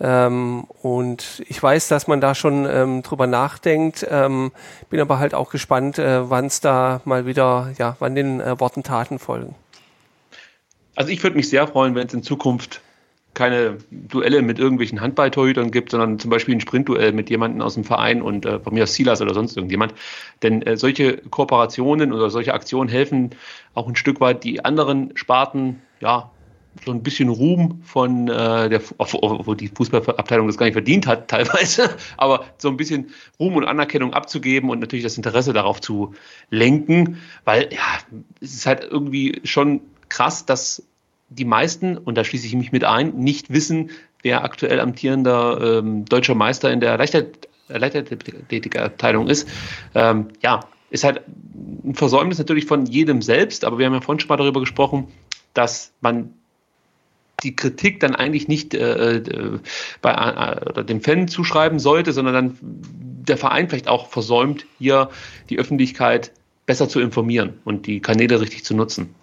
Ähm, 0.02 0.64
und 0.82 1.44
ich 1.48 1.62
weiß, 1.62 1.88
dass 1.88 2.08
man 2.08 2.22
da 2.22 2.34
schon 2.34 2.68
ähm, 2.68 3.04
drüber 3.04 3.28
nachdenkt, 3.28 4.06
ähm, 4.10 4.52
bin 4.90 5.00
aber 5.00 5.20
halt 5.20 5.36
auch 5.36 5.52
gespannt, 5.52 6.00
äh, 6.00 6.28
wann 6.30 6.46
es 6.46 6.60
da 6.60 7.02
mal 7.06 7.28
wieder, 7.28 7.72
ja, 7.78 7.96
wann 8.00 8.16
den 8.16 8.42
äh, 8.42 8.60
Worten 8.60 8.82
Taten 8.82 9.20
folgen. 9.20 9.54
Also 10.96 11.12
ich 11.12 11.22
würde 11.22 11.36
mich 11.36 11.50
sehr 11.50 11.68
freuen, 11.68 11.94
wenn 11.94 12.08
es 12.08 12.14
in 12.14 12.24
Zukunft 12.24 12.82
keine 13.34 13.78
Duelle 13.92 14.42
mit 14.42 14.60
irgendwelchen 14.60 15.00
Handballtorhütern 15.00 15.72
gibt, 15.72 15.92
sondern 15.92 16.20
zum 16.20 16.30
Beispiel 16.30 16.56
ein 16.56 16.62
Sprintduell 16.62 17.14
mit 17.14 17.30
jemandem 17.30 17.62
aus 17.62 17.76
dem 17.76 17.84
Verein 17.84 18.22
und 18.22 18.46
äh, 18.46 18.60
von 18.60 18.74
mir 18.74 18.84
aus 18.84 18.94
Silas 18.94 19.22
oder 19.22 19.34
sonst 19.34 19.56
irgendjemand. 19.56 19.94
Denn 20.42 20.62
äh, 20.64 20.76
solche 20.76 21.18
Kooperationen 21.18 22.12
oder 22.12 22.30
solche 22.30 22.54
Aktionen 22.54 22.90
helfen 22.90 23.30
auch 23.74 23.88
ein 23.88 23.96
Stück 23.96 24.20
weit 24.20 24.44
die 24.44 24.66
anderen 24.66 25.16
Sparten, 25.16 25.82
ja, 26.02 26.32
so 26.86 26.92
ein 26.92 27.04
bisschen 27.04 27.30
Ruhm 27.30 27.82
von 27.84 28.28
äh, 28.28 28.70
der, 28.70 28.82
wo 28.98 29.54
die 29.54 29.68
Fußballabteilung 29.68 30.48
das 30.48 30.58
gar 30.58 30.66
nicht 30.66 30.74
verdient 30.74 31.08
hat, 31.08 31.28
teilweise, 31.32 31.90
aber 32.18 32.46
so 32.58 32.70
ein 32.70 32.78
bisschen 32.78 33.10
Ruhm 33.40 33.56
und 33.56 33.66
Anerkennung 33.66 34.14
abzugeben 34.14 34.70
und 34.70 34.80
natürlich 34.80 35.04
das 35.04 35.18
Interesse 35.18 35.54
darauf 35.54 35.82
zu 35.82 36.14
lenken, 36.50 37.18
weil 37.46 37.70
ja, 37.72 38.00
es 38.40 38.54
ist 38.54 38.66
halt 38.66 38.88
irgendwie 38.90 39.42
schon 39.44 39.82
krass, 40.10 40.46
dass 40.46 40.84
die 41.30 41.46
meisten, 41.46 41.98
und 41.98 42.18
da 42.18 42.24
schließe 42.24 42.46
ich 42.46 42.56
mich 42.56 42.72
mit 42.72 42.84
ein, 42.84 43.16
nicht 43.16 43.52
wissen, 43.52 43.92
wer 44.22 44.44
aktuell 44.44 44.80
amtierender 44.80 45.80
ähm, 45.80 46.06
deutscher 46.06 46.36
Meister 46.36 46.72
in 46.72 46.80
der 46.80 46.98
Leichtathletikabteilung 46.98 49.28
ist. 49.28 49.48
Ähm, 49.96 50.28
ja, 50.42 50.60
ist 50.90 51.06
halt 51.06 51.22
ein 51.86 51.96
Versäumnis 51.96 52.38
natürlich 52.38 52.66
von 52.66 52.86
jedem 52.86 53.22
selbst, 53.22 53.64
aber 53.64 53.80
wir 53.80 53.86
haben 53.86 53.94
ja 53.94 54.02
vorhin 54.02 54.20
schon 54.20 54.28
mal 54.28 54.38
darüber 54.38 54.60
gesprochen, 54.60 55.08
dass 55.54 55.94
man 56.02 56.34
die 57.44 57.56
Kritik 57.56 58.00
dann 58.00 58.16
eigentlich 58.16 58.48
nicht 58.48 58.74
äh, 58.74 59.18
äh 59.18 59.60
bei 60.02 60.12
äh, 60.12 60.84
dem 60.84 61.02
Fan 61.02 61.28
zuschreiben 61.28 61.80
sollte, 61.80 62.14
sondern 62.14 62.34
dann 62.34 62.58
der 62.62 63.38
Verein 63.38 63.70
vielleicht 63.70 63.88
auch 63.88 64.10
versäumt, 64.10 64.66
hier 64.80 65.10
die 65.50 65.60
Öffentlichkeit 65.60 66.32
besser 66.66 66.90
zu 66.90 67.00
informieren 67.00 67.60
und 67.66 67.88
die 67.88 68.00
Kanäle 68.00 68.42
richtig 68.42 68.64
zu 68.64 68.76
nutzen. 68.76 69.14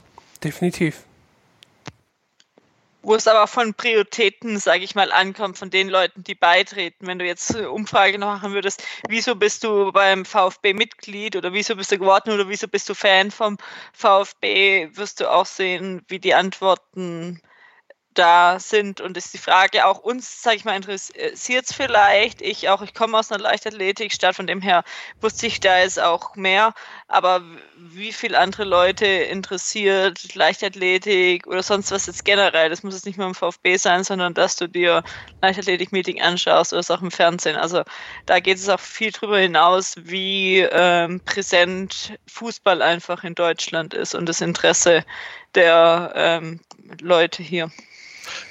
Definitiv 0.43 1.03
wo 3.09 3.15
es 3.15 3.27
aber 3.27 3.47
von 3.47 3.73
Prioritäten, 3.73 4.59
sage 4.59 4.85
ich 4.85 4.95
mal, 4.95 5.11
ankommt, 5.11 5.57
von 5.57 5.71
den 5.71 5.89
Leuten, 5.89 6.25
die 6.25 6.35
beitreten. 6.35 7.07
Wenn 7.07 7.19
du 7.19 7.25
jetzt 7.25 7.57
eine 7.57 7.71
Umfrage 7.71 8.19
machen 8.19 8.53
würdest, 8.53 8.85
wieso 9.09 9.35
bist 9.35 9.65
du 9.65 9.93
beim 9.93 10.27
VfB 10.27 10.75
Mitglied 10.75 11.35
oder 11.35 11.55
wieso 11.55 11.75
bist 11.75 11.91
du 11.91 11.99
geworden 11.99 12.33
oder 12.33 12.51
wieso 12.51 12.69
bist 12.69 12.87
du 12.89 12.95
Fan 12.95 13.31
vom 13.31 13.57
VfB, 13.95 14.91
wirst 14.93 15.21
du 15.21 15.31
auch 15.31 15.47
sehen, 15.47 16.03
wie 16.09 16.19
die 16.19 16.35
Antworten 16.35 17.41
da 18.19 18.59
sind. 18.59 19.01
Und 19.01 19.17
ist 19.17 19.33
die 19.33 19.39
Frage 19.39 19.87
auch 19.87 19.99
uns, 19.99 20.43
sage 20.43 20.57
ich 20.57 20.65
mal, 20.65 20.77
interessiert 20.77 21.65
es 21.67 21.73
vielleicht. 21.73 22.43
Ich 22.43 22.69
auch, 22.69 22.83
ich 22.83 22.95
komme 22.95 23.19
aus 23.19 23.31
einer 23.31 23.43
Leichtathletikstadt, 23.43 24.35
von 24.35 24.47
dem 24.47 24.61
her 24.61 24.85
wusste 25.21 25.47
ich 25.47 25.61
da 25.61 25.79
ist 25.79 26.01
auch 26.01 26.35
mehr. 26.35 26.75
Aber 27.07 27.43
wie 27.77 28.13
viele 28.13 28.39
andere 28.39 28.65
Leute 28.65 29.07
interessiert 29.07 30.35
Leichtathletik 30.35 31.47
oder 31.47 31.63
sonst 31.63 31.91
was 31.91 32.07
jetzt 32.07 32.25
generell? 32.25 32.69
Das 32.71 32.83
muss 32.83 32.95
jetzt 32.95 33.07
nicht 33.07 33.19
nur 33.19 33.29
im 33.29 33.35
VfB 33.35 33.77
sein, 33.77 34.05
sondern 34.05 34.35
dass 34.35 34.57
du 34.57 34.67
dir 34.67 35.03
Leichtathletik-Meeting 35.41 36.21
anschaust 36.21 36.73
oder 36.73 36.85
auch 36.89 37.03
im 37.03 37.11
Fernsehen. 37.11 37.57
Also 37.57 37.83
da 38.27 38.41
geht 38.41 38.59
es 38.59 38.69
auch 38.69 38.81
viel 38.81 39.13
drüber 39.13 39.39
hinaus, 39.39 39.95
wie 39.97 40.61
ähm, 40.61 41.21
präsent 41.25 42.19
Fußball 42.27 42.83
einfach 42.83 43.25
in 43.25 43.35
Deutschland 43.35 43.95
ist 43.95 44.15
und 44.15 44.27
das 44.27 44.41
Interesse 44.41 45.05
der 45.55 46.13
ähm, 46.15 46.61
Leute 47.01 47.43
hier. 47.43 47.71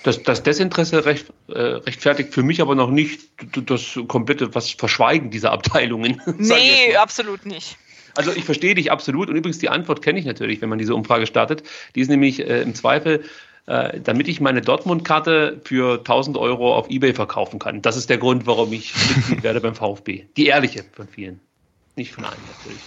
Das, 0.04 0.24
das 0.24 0.44
Desinteresse 0.44 1.06
recht, 1.06 1.28
äh, 1.48 1.60
rechtfertigt 1.60 2.34
für 2.34 2.44
mich 2.44 2.62
aber 2.62 2.76
noch 2.76 2.90
nicht 2.90 3.22
das 3.66 4.00
komplette 4.08 4.54
was 4.56 4.72
Verschweigen 4.72 5.32
dieser 5.32 5.52
Abteilungen. 5.52 6.22
Nee, 6.38 6.96
absolut 6.96 7.46
nicht. 7.46 7.78
Also 8.16 8.32
ich 8.32 8.46
verstehe 8.46 8.74
dich 8.74 8.92
absolut 8.92 9.30
und 9.30 9.36
übrigens 9.36 9.60
die 9.60 9.70
Antwort 9.70 10.02
kenne 10.02 10.20
ich 10.20 10.26
natürlich, 10.26 10.62
wenn 10.62 10.70
man 10.70 10.80
diese 10.80 10.96
Umfrage 10.96 11.28
startet. 11.28 11.64
Die 11.96 12.02
ist 12.02 12.10
nämlich 12.10 12.40
äh, 12.40 12.62
im 12.62 12.74
Zweifel, 12.74 13.24
äh, 13.68 14.00
damit 14.00 14.28
ich 14.28 14.40
meine 14.42 14.62
Dortmund-Karte 14.62 15.62
für 15.64 16.00
1000 16.00 16.38
Euro 16.38 16.76
auf 16.76 16.90
Ebay 16.90 17.14
verkaufen 17.14 17.60
kann. 17.60 17.82
Das 17.82 17.96
ist 17.96 18.10
der 18.10 18.18
Grund, 18.18 18.48
warum 18.48 18.74
ich 18.74 18.94
Mitglied 19.16 19.44
werde 19.44 19.62
beim 19.62 19.76
VfB. 19.76 20.26
Die 20.36 20.48
ehrliche 20.48 20.84
von 20.94 21.08
vielen. 21.08 21.40
Nicht 21.96 22.14
von 22.14 22.26
allen 22.26 22.38
natürlich. 22.58 22.82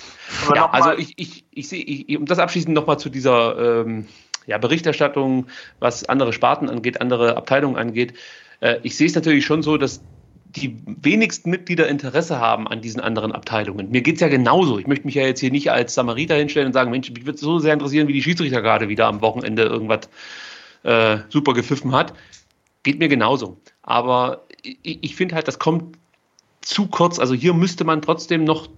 ja, 0.55 0.71
also 0.71 0.93
ich, 0.93 1.15
ich, 1.17 1.45
ich 1.51 1.69
sehe, 1.69 2.19
um 2.19 2.25
das 2.27 2.39
abschließend 2.39 2.75
nochmal 2.75 2.99
zu 2.99 3.11
dieser 3.11 3.83
ähm, 3.83 4.07
ja, 4.47 4.59
Berichterstattung, 4.59 5.47
was 5.79 6.09
andere 6.09 6.33
Sparten 6.33 6.69
angeht, 6.69 7.01
andere 7.01 7.37
Abteilungen 7.37 7.77
angeht. 7.77 8.15
Äh, 8.61 8.77
ich 8.83 8.97
sehe 8.97 9.07
es 9.07 9.15
natürlich 9.15 9.45
schon 9.45 9.63
so, 9.63 9.77
dass 9.77 10.01
die 10.57 10.77
wenigsten 10.87 11.51
Mitglieder 11.51 11.87
Interesse 11.89 12.41
haben 12.41 12.67
an 12.67 12.81
diesen 12.81 13.01
anderen 13.01 13.33
Abteilungen. 13.33 13.91
Mir 13.91 14.03
geht 14.03 14.17
es 14.17 14.21
ja 14.21 14.29
genauso. 14.29 14.79
Ich 14.79 14.87
möchte 14.87 15.07
mich 15.07 15.15
ja 15.15 15.23
jetzt 15.23 15.41
hier 15.41 15.53
nicht 15.53 15.71
als 15.71 15.95
Samariter 15.95 16.35
hinstellen 16.35 16.67
und 16.67 16.73
sagen, 16.73 16.91
Mensch, 16.91 17.11
mich 17.11 17.25
würde 17.25 17.39
so 17.39 17.59
sehr 17.61 17.73
interessieren, 17.73 18.09
wie 18.09 18.13
die 18.13 18.23
Schiedsrichter 18.23 18.61
gerade 18.61 18.89
wieder 18.89 19.07
am 19.07 19.21
Wochenende 19.21 19.63
irgendwas 19.63 20.09
äh, 20.83 21.19
super 21.29 21.55
gepfiffen 21.55 21.93
hat. 21.93 22.15
Geht 22.83 22.99
mir 22.99 23.09
genauso. 23.09 23.59
Aber 23.83 24.45
ich, 24.63 24.99
ich 25.03 25.15
finde 25.15 25.37
halt, 25.37 25.47
das 25.47 25.59
kommt 25.59 25.97
zu 26.63 26.87
kurz. 26.89 27.19
Also 27.19 27.35
hier 27.35 27.55
müsste 27.55 27.85
man 27.85 28.03
trotzdem 28.03 28.45
noch 28.45 28.69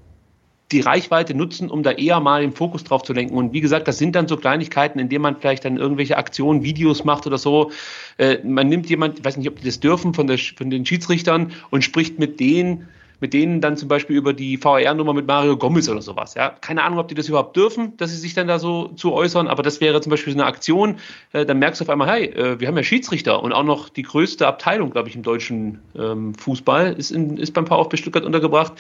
die 0.73 0.81
Reichweite 0.81 1.35
nutzen, 1.35 1.71
um 1.71 1.83
da 1.83 1.93
eher 1.93 2.21
mal 2.21 2.43
den 2.43 2.53
Fokus 2.53 2.85
drauf 2.85 3.03
zu 3.03 3.13
lenken. 3.13 3.37
Und 3.37 3.53
wie 3.53 3.61
gesagt, 3.61 3.87
das 3.89 3.99
sind 3.99 4.17
dann 4.17 4.29
so 4.29 4.37
Kleinigkeiten, 4.37 4.99
indem 4.99 5.23
man 5.23 5.37
vielleicht 5.37 5.65
dann 5.65 5.77
irgendwelche 5.77 6.17
Aktionen, 6.17 6.63
Videos 6.63 7.05
macht 7.05 7.27
oder 7.27 7.39
so. 7.39 7.71
Äh, 8.19 8.39
man 8.45 8.69
nimmt 8.69 8.89
jemand, 8.89 9.19
ich 9.19 9.25
weiß 9.25 9.37
nicht, 9.37 9.49
ob 9.49 9.57
die 9.57 9.67
das 9.67 9.81
dürfen, 9.81 10.15
von, 10.15 10.27
der, 10.27 10.39
von 10.39 10.71
den 10.71 10.85
Schiedsrichtern 10.87 11.53
und 11.71 11.85
spricht 11.85 12.19
mit 12.19 12.41
denen 12.41 12.89
mit 13.23 13.33
denen 13.33 13.61
dann 13.61 13.77
zum 13.77 13.87
Beispiel 13.87 14.17
über 14.17 14.33
die 14.33 14.57
VR-Nummer 14.57 15.15
mit 15.15 15.29
Mario 15.29 15.57
Gomez 15.57 15.89
oder 15.89 16.03
sowas. 16.03 16.35
Ja, 16.35 16.51
keine 16.61 16.83
Ahnung, 16.83 16.99
ob 16.99 17.07
die 17.07 17.15
das 17.15 17.29
überhaupt 17.29 17.57
dürfen, 17.57 17.97
dass 17.97 18.11
sie 18.11 18.17
sich 18.17 18.35
dann 18.35 18.49
da 18.49 18.59
so 18.59 18.89
zu 18.89 19.13
äußern, 19.13 19.47
aber 19.47 19.63
das 19.63 19.81
wäre 19.81 20.01
zum 20.01 20.11
Beispiel 20.11 20.33
so 20.33 20.41
eine 20.41 20.49
Aktion. 20.49 20.97
Äh, 21.33 21.47
dann 21.47 21.61
merkst 21.61 21.81
du 21.81 21.85
auf 21.85 21.89
einmal, 21.89 22.09
hey, 22.09 22.25
äh, 22.25 22.59
wir 22.59 22.67
haben 22.67 22.77
ja 22.77 22.83
Schiedsrichter 22.83 23.41
und 23.41 23.53
auch 23.53 23.63
noch 23.63 23.89
die 23.91 24.03
größte 24.03 24.45
Abteilung, 24.45 24.91
glaube 24.91 25.09
ich, 25.09 25.15
im 25.15 25.23
deutschen 25.23 25.79
ähm, 25.97 26.35
Fußball 26.35 26.95
ist, 26.95 27.13
in, 27.13 27.37
ist 27.37 27.55
beim 27.55 27.69
VfB 27.69 27.97
Stuttgart 27.97 28.25
untergebracht. 28.25 28.73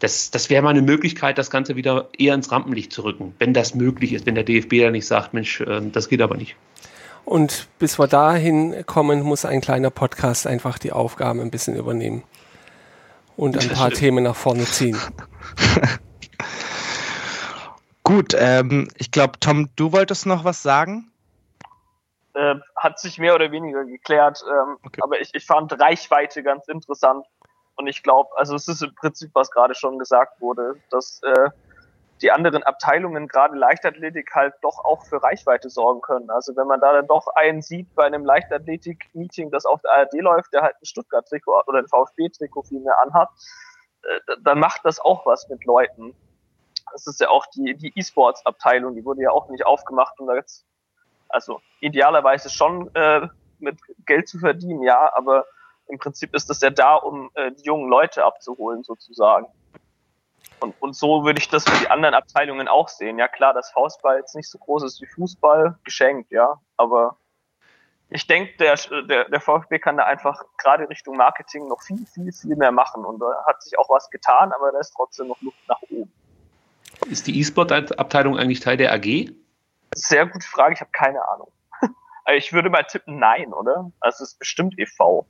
Das, 0.00 0.30
das 0.30 0.50
wäre 0.50 0.62
mal 0.62 0.70
eine 0.70 0.82
Möglichkeit, 0.82 1.38
das 1.38 1.48
Ganze 1.48 1.74
wieder 1.74 2.10
eher 2.18 2.34
ins 2.34 2.52
Rampenlicht 2.52 2.92
zu 2.92 3.02
rücken, 3.02 3.34
wenn 3.38 3.54
das 3.54 3.74
möglich 3.74 4.12
ist, 4.12 4.26
wenn 4.26 4.34
der 4.34 4.44
DFB 4.44 4.82
da 4.82 4.90
nicht 4.90 5.06
sagt, 5.06 5.32
Mensch, 5.32 5.62
äh, 5.62 5.80
das 5.90 6.10
geht 6.10 6.20
aber 6.20 6.36
nicht. 6.36 6.54
Und 7.24 7.66
bis 7.78 7.98
wir 7.98 8.08
dahin 8.08 8.84
kommen, 8.84 9.22
muss 9.22 9.46
ein 9.46 9.62
kleiner 9.62 9.88
Podcast 9.88 10.46
einfach 10.46 10.76
die 10.78 10.92
Aufgaben 10.92 11.40
ein 11.40 11.50
bisschen 11.50 11.76
übernehmen 11.76 12.24
und 13.36 13.58
ein 13.58 13.68
paar 13.70 13.90
Themen 13.90 14.24
nach 14.24 14.36
vorne 14.36 14.64
ziehen. 14.64 14.98
Gut, 18.02 18.34
ähm, 18.38 18.88
ich 18.96 19.10
glaube, 19.10 19.38
Tom, 19.40 19.68
du 19.76 19.92
wolltest 19.92 20.26
noch 20.26 20.44
was 20.44 20.62
sagen? 20.62 21.10
Äh, 22.34 22.54
hat 22.76 23.00
sich 23.00 23.18
mehr 23.18 23.34
oder 23.34 23.50
weniger 23.50 23.84
geklärt, 23.84 24.44
ähm, 24.48 24.76
okay. 24.84 25.00
aber 25.02 25.20
ich, 25.20 25.34
ich 25.34 25.44
fand 25.44 25.72
Reichweite 25.80 26.42
ganz 26.42 26.68
interessant. 26.68 27.26
Und 27.76 27.88
ich 27.88 28.02
glaube, 28.02 28.30
also 28.36 28.54
es 28.54 28.68
ist 28.68 28.82
im 28.82 28.94
Prinzip, 28.94 29.30
was 29.34 29.50
gerade 29.50 29.74
schon 29.74 29.98
gesagt 29.98 30.40
wurde, 30.40 30.76
dass 30.90 31.20
äh, 31.22 31.50
die 32.22 32.32
anderen 32.32 32.62
Abteilungen, 32.62 33.28
gerade 33.28 33.56
Leichtathletik, 33.56 34.34
halt 34.34 34.54
doch 34.62 34.84
auch 34.84 35.04
für 35.04 35.22
Reichweite 35.22 35.68
sorgen 35.68 36.00
können. 36.00 36.30
Also 36.30 36.56
wenn 36.56 36.66
man 36.66 36.80
da 36.80 36.92
dann 36.92 37.06
doch 37.06 37.26
einen 37.34 37.62
sieht 37.62 37.94
bei 37.94 38.04
einem 38.04 38.24
Leichtathletik-Meeting, 38.24 39.50
das 39.50 39.66
auf 39.66 39.82
der 39.82 39.92
ARD 39.92 40.14
läuft, 40.14 40.52
der 40.54 40.62
halt 40.62 40.76
ein 40.80 40.86
Stuttgart-Trikot 40.86 41.64
oder 41.66 41.78
ein 41.80 41.88
VfB-Trikot 41.88 42.62
viel 42.62 42.80
mehr 42.80 42.98
anhat, 42.98 43.28
äh, 44.02 44.36
dann 44.42 44.58
macht 44.58 44.80
das 44.84 44.98
auch 44.98 45.26
was 45.26 45.48
mit 45.48 45.64
Leuten. 45.64 46.14
Das 46.92 47.06
ist 47.06 47.20
ja 47.20 47.28
auch 47.28 47.46
die, 47.46 47.74
die 47.74 47.92
E-Sports-Abteilung, 47.98 48.94
die 48.94 49.04
wurde 49.04 49.22
ja 49.22 49.30
auch 49.30 49.48
nicht 49.48 49.66
aufgemacht, 49.66 50.18
um 50.18 50.26
da 50.26 50.34
jetzt, 50.34 50.64
also 51.28 51.60
idealerweise 51.80 52.48
schon 52.48 52.94
äh, 52.94 53.28
mit 53.58 53.78
Geld 54.06 54.28
zu 54.28 54.38
verdienen, 54.38 54.82
ja, 54.82 55.12
aber 55.14 55.44
im 55.88 55.98
Prinzip 55.98 56.34
ist 56.34 56.50
das 56.50 56.60
ja 56.60 56.70
da, 56.70 56.94
um 56.94 57.30
äh, 57.34 57.52
die 57.52 57.64
jungen 57.64 57.88
Leute 57.88 58.24
abzuholen, 58.24 58.82
sozusagen. 58.82 59.46
Und, 60.60 60.74
und 60.80 60.94
so 60.94 61.24
würde 61.24 61.38
ich 61.40 61.48
das 61.48 61.64
für 61.64 61.78
die 61.78 61.90
anderen 61.90 62.14
Abteilungen 62.14 62.68
auch 62.68 62.88
sehen. 62.88 63.18
Ja 63.18 63.28
klar, 63.28 63.52
dass 63.52 63.70
Faustball 63.70 64.18
jetzt 64.18 64.34
nicht 64.34 64.48
so 64.48 64.58
groß 64.58 64.84
ist 64.84 65.00
wie 65.02 65.06
Fußball, 65.06 65.78
geschenkt, 65.84 66.30
ja. 66.30 66.60
Aber 66.76 67.18
ich 68.08 68.26
denke, 68.26 68.56
der, 68.58 68.76
der, 69.08 69.28
der 69.28 69.40
VfB 69.40 69.78
kann 69.78 69.96
da 69.96 70.04
einfach 70.04 70.44
gerade 70.58 70.88
Richtung 70.88 71.16
Marketing 71.16 71.68
noch 71.68 71.82
viel, 71.82 72.06
viel, 72.06 72.32
viel 72.32 72.56
mehr 72.56 72.72
machen. 72.72 73.04
Und 73.04 73.20
da 73.20 73.44
hat 73.46 73.62
sich 73.62 73.78
auch 73.78 73.90
was 73.90 74.10
getan, 74.10 74.52
aber 74.52 74.72
da 74.72 74.78
ist 74.78 74.92
trotzdem 74.94 75.28
noch 75.28 75.40
Luft 75.42 75.58
nach 75.68 75.80
oben. 75.90 76.10
Ist 77.10 77.26
die 77.26 77.38
E-Sport-Abteilung 77.40 78.38
eigentlich 78.38 78.60
Teil 78.60 78.76
der 78.76 78.92
AG? 78.92 79.32
Sehr 79.94 80.26
gute 80.26 80.46
Frage, 80.46 80.74
ich 80.74 80.80
habe 80.80 80.90
keine 80.92 81.26
Ahnung. 81.28 81.50
ich 82.34 82.52
würde 82.52 82.70
mal 82.70 82.84
tippen, 82.84 83.18
nein, 83.18 83.52
oder? 83.52 83.90
Also 84.00 84.24
es 84.24 84.32
ist 84.32 84.38
bestimmt 84.38 84.78
e.V. 84.78 85.26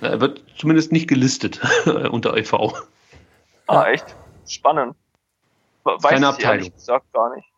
Er 0.00 0.20
wird 0.20 0.44
zumindest 0.56 0.92
nicht 0.92 1.08
gelistet 1.08 1.60
unter 1.86 2.36
e.V. 2.36 2.76
Ah, 3.66 3.86
echt? 3.88 4.14
Spannend. 4.48 4.96
Weiß 5.84 6.02
Keine 6.02 6.28
Abteilung. 6.28 6.66
Ich 6.66 6.74
gesagt 6.74 7.12
gar 7.12 7.34
nicht, 7.34 7.48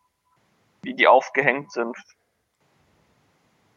wie 0.82 0.94
die 0.94 1.06
aufgehängt 1.06 1.72
sind. 1.72 1.96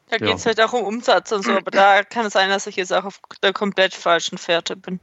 Da 0.09 0.17
geht 0.17 0.35
es 0.35 0.45
halt 0.45 0.61
auch 0.61 0.73
um 0.73 0.83
Umsatz 0.83 1.31
und 1.31 1.43
so, 1.43 1.53
aber 1.53 1.71
da 1.71 2.03
kann 2.09 2.25
es 2.25 2.33
sein, 2.33 2.49
dass 2.49 2.67
ich 2.67 2.75
jetzt 2.75 2.93
auch 2.93 3.05
auf 3.05 3.19
der 3.41 3.53
komplett 3.53 3.95
falschen 3.95 4.37
Fährte 4.37 4.75
bin. 4.75 4.99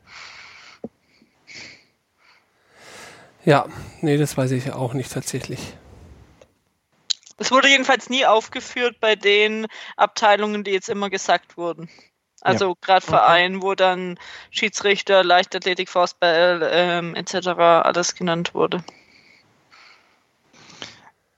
Ja, 3.45 3.66
nee, 4.03 4.19
das 4.19 4.37
weiß 4.37 4.51
ich 4.53 4.73
auch 4.73 4.93
nicht 4.93 5.12
tatsächlich. 5.12 5.74
Es 7.39 7.51
wurde 7.51 7.69
jedenfalls 7.69 8.11
nie 8.11 8.27
aufgeführt 8.27 9.01
bei 9.01 9.16
den 9.16 9.66
Abteilungen, 9.97 10.62
die 10.62 10.73
jetzt 10.73 10.91
immer 10.91 11.09
gesagt 11.09 11.57
wurden. 11.57 11.89
Also 12.41 12.69
ja. 12.69 12.75
gerade 12.81 13.07
Verein, 13.07 13.57
okay. 13.57 13.65
wo 13.65 13.75
dann 13.75 14.19
Schiedsrichter, 14.51 15.23
Leichtathletik, 15.25 15.89
Faustball 15.89 16.69
ähm, 16.73 17.15
etc. 17.15 17.49
alles 17.49 18.15
genannt 18.15 18.55
wurde 18.55 18.83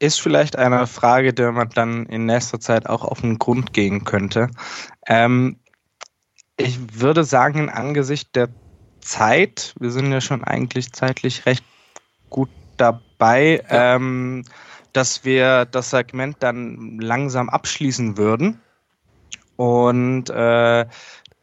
ist 0.03 0.20
vielleicht 0.20 0.57
eine 0.57 0.89
Frage, 0.89 1.33
der 1.33 1.53
man 1.53 1.70
dann 1.70 2.07
in 2.07 2.27
nächster 2.27 2.59
Zeit 2.59 2.89
auch 2.89 3.05
auf 3.05 3.20
den 3.20 3.39
Grund 3.39 3.73
gehen 3.73 4.03
könnte. 4.03 4.51
Ähm, 5.07 5.59
ich 6.57 7.01
würde 7.01 7.23
sagen, 7.23 7.70
angesichts 7.70 8.33
der 8.33 8.49
Zeit, 9.01 9.74
wir 9.79 9.93
sind 9.93 10.11
ja 10.11 10.20
schon 10.20 10.43
eigentlich 10.43 10.93
zeitlich 10.93 11.47
recht 11.47 11.65
gut 12.31 12.51
dabei, 12.77 13.62
ja. 13.70 13.95
ähm, 13.95 14.45
dass 14.93 15.24
wir 15.24 15.66
das 15.66 15.91
Segment 15.91 16.37
dann 16.41 16.99
langsam 16.99 17.49
abschließen 17.49 18.16
würden 18.16 18.61
und 19.62 20.28
äh, 20.28 20.86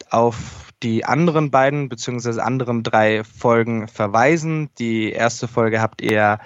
auf 0.10 0.74
die 0.84 1.06
anderen 1.06 1.52
beiden 1.52 1.88
beziehungsweise 1.88 2.44
anderen 2.44 2.84
drei 2.84 3.24
Folgen 3.24 3.88
verweisen. 3.88 4.70
Die 4.78 5.14
erste 5.14 5.48
Folge 5.48 5.82
habt 5.82 6.02
ihr 6.02 6.40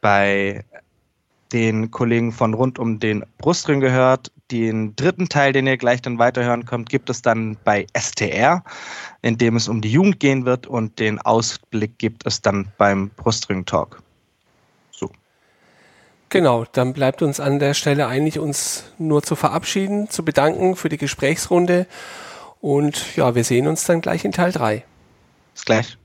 bei 0.00 0.64
den 1.52 1.90
Kollegen 1.90 2.32
von 2.32 2.54
rund 2.54 2.78
um 2.78 2.98
den 2.98 3.26
Brustring 3.36 3.80
gehört. 3.80 4.32
Den 4.50 4.96
dritten 4.96 5.28
Teil, 5.28 5.52
den 5.52 5.66
ihr 5.66 5.76
gleich 5.76 6.00
dann 6.00 6.18
weiterhören 6.18 6.64
könnt, 6.64 6.88
gibt 6.88 7.10
es 7.10 7.20
dann 7.20 7.58
bei 7.62 7.86
STR, 7.94 8.64
in 9.20 9.36
dem 9.36 9.56
es 9.56 9.68
um 9.68 9.82
die 9.82 9.92
Jugend 9.92 10.20
gehen 10.20 10.46
wird 10.46 10.66
und 10.66 10.98
den 10.98 11.18
Ausblick 11.20 11.98
gibt 11.98 12.26
es 12.26 12.40
dann 12.40 12.72
beim 12.78 13.10
Brustring 13.10 13.66
Talk. 13.66 14.02
Genau, 16.30 16.66
dann 16.72 16.92
bleibt 16.92 17.22
uns 17.22 17.40
an 17.40 17.58
der 17.58 17.74
Stelle 17.74 18.06
eigentlich 18.06 18.38
uns 18.38 18.84
nur 18.98 19.22
zu 19.22 19.34
verabschieden, 19.34 20.10
zu 20.10 20.24
bedanken 20.24 20.76
für 20.76 20.88
die 20.88 20.98
Gesprächsrunde 20.98 21.86
und 22.60 23.16
ja, 23.16 23.34
wir 23.34 23.44
sehen 23.44 23.66
uns 23.66 23.84
dann 23.84 24.00
gleich 24.00 24.24
in 24.24 24.32
Teil 24.32 24.52
3. 24.52 24.84
Bis 25.54 25.64
gleich. 25.64 25.98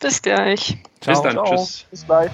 Bis 0.00 0.22
gleich. 0.22 0.78
Ciao. 1.00 1.14
Bis 1.14 1.22
dann. 1.22 1.32
Ciao. 1.32 1.56
Tschüss. 1.56 1.86
Bis 1.90 2.06
gleich. 2.06 2.30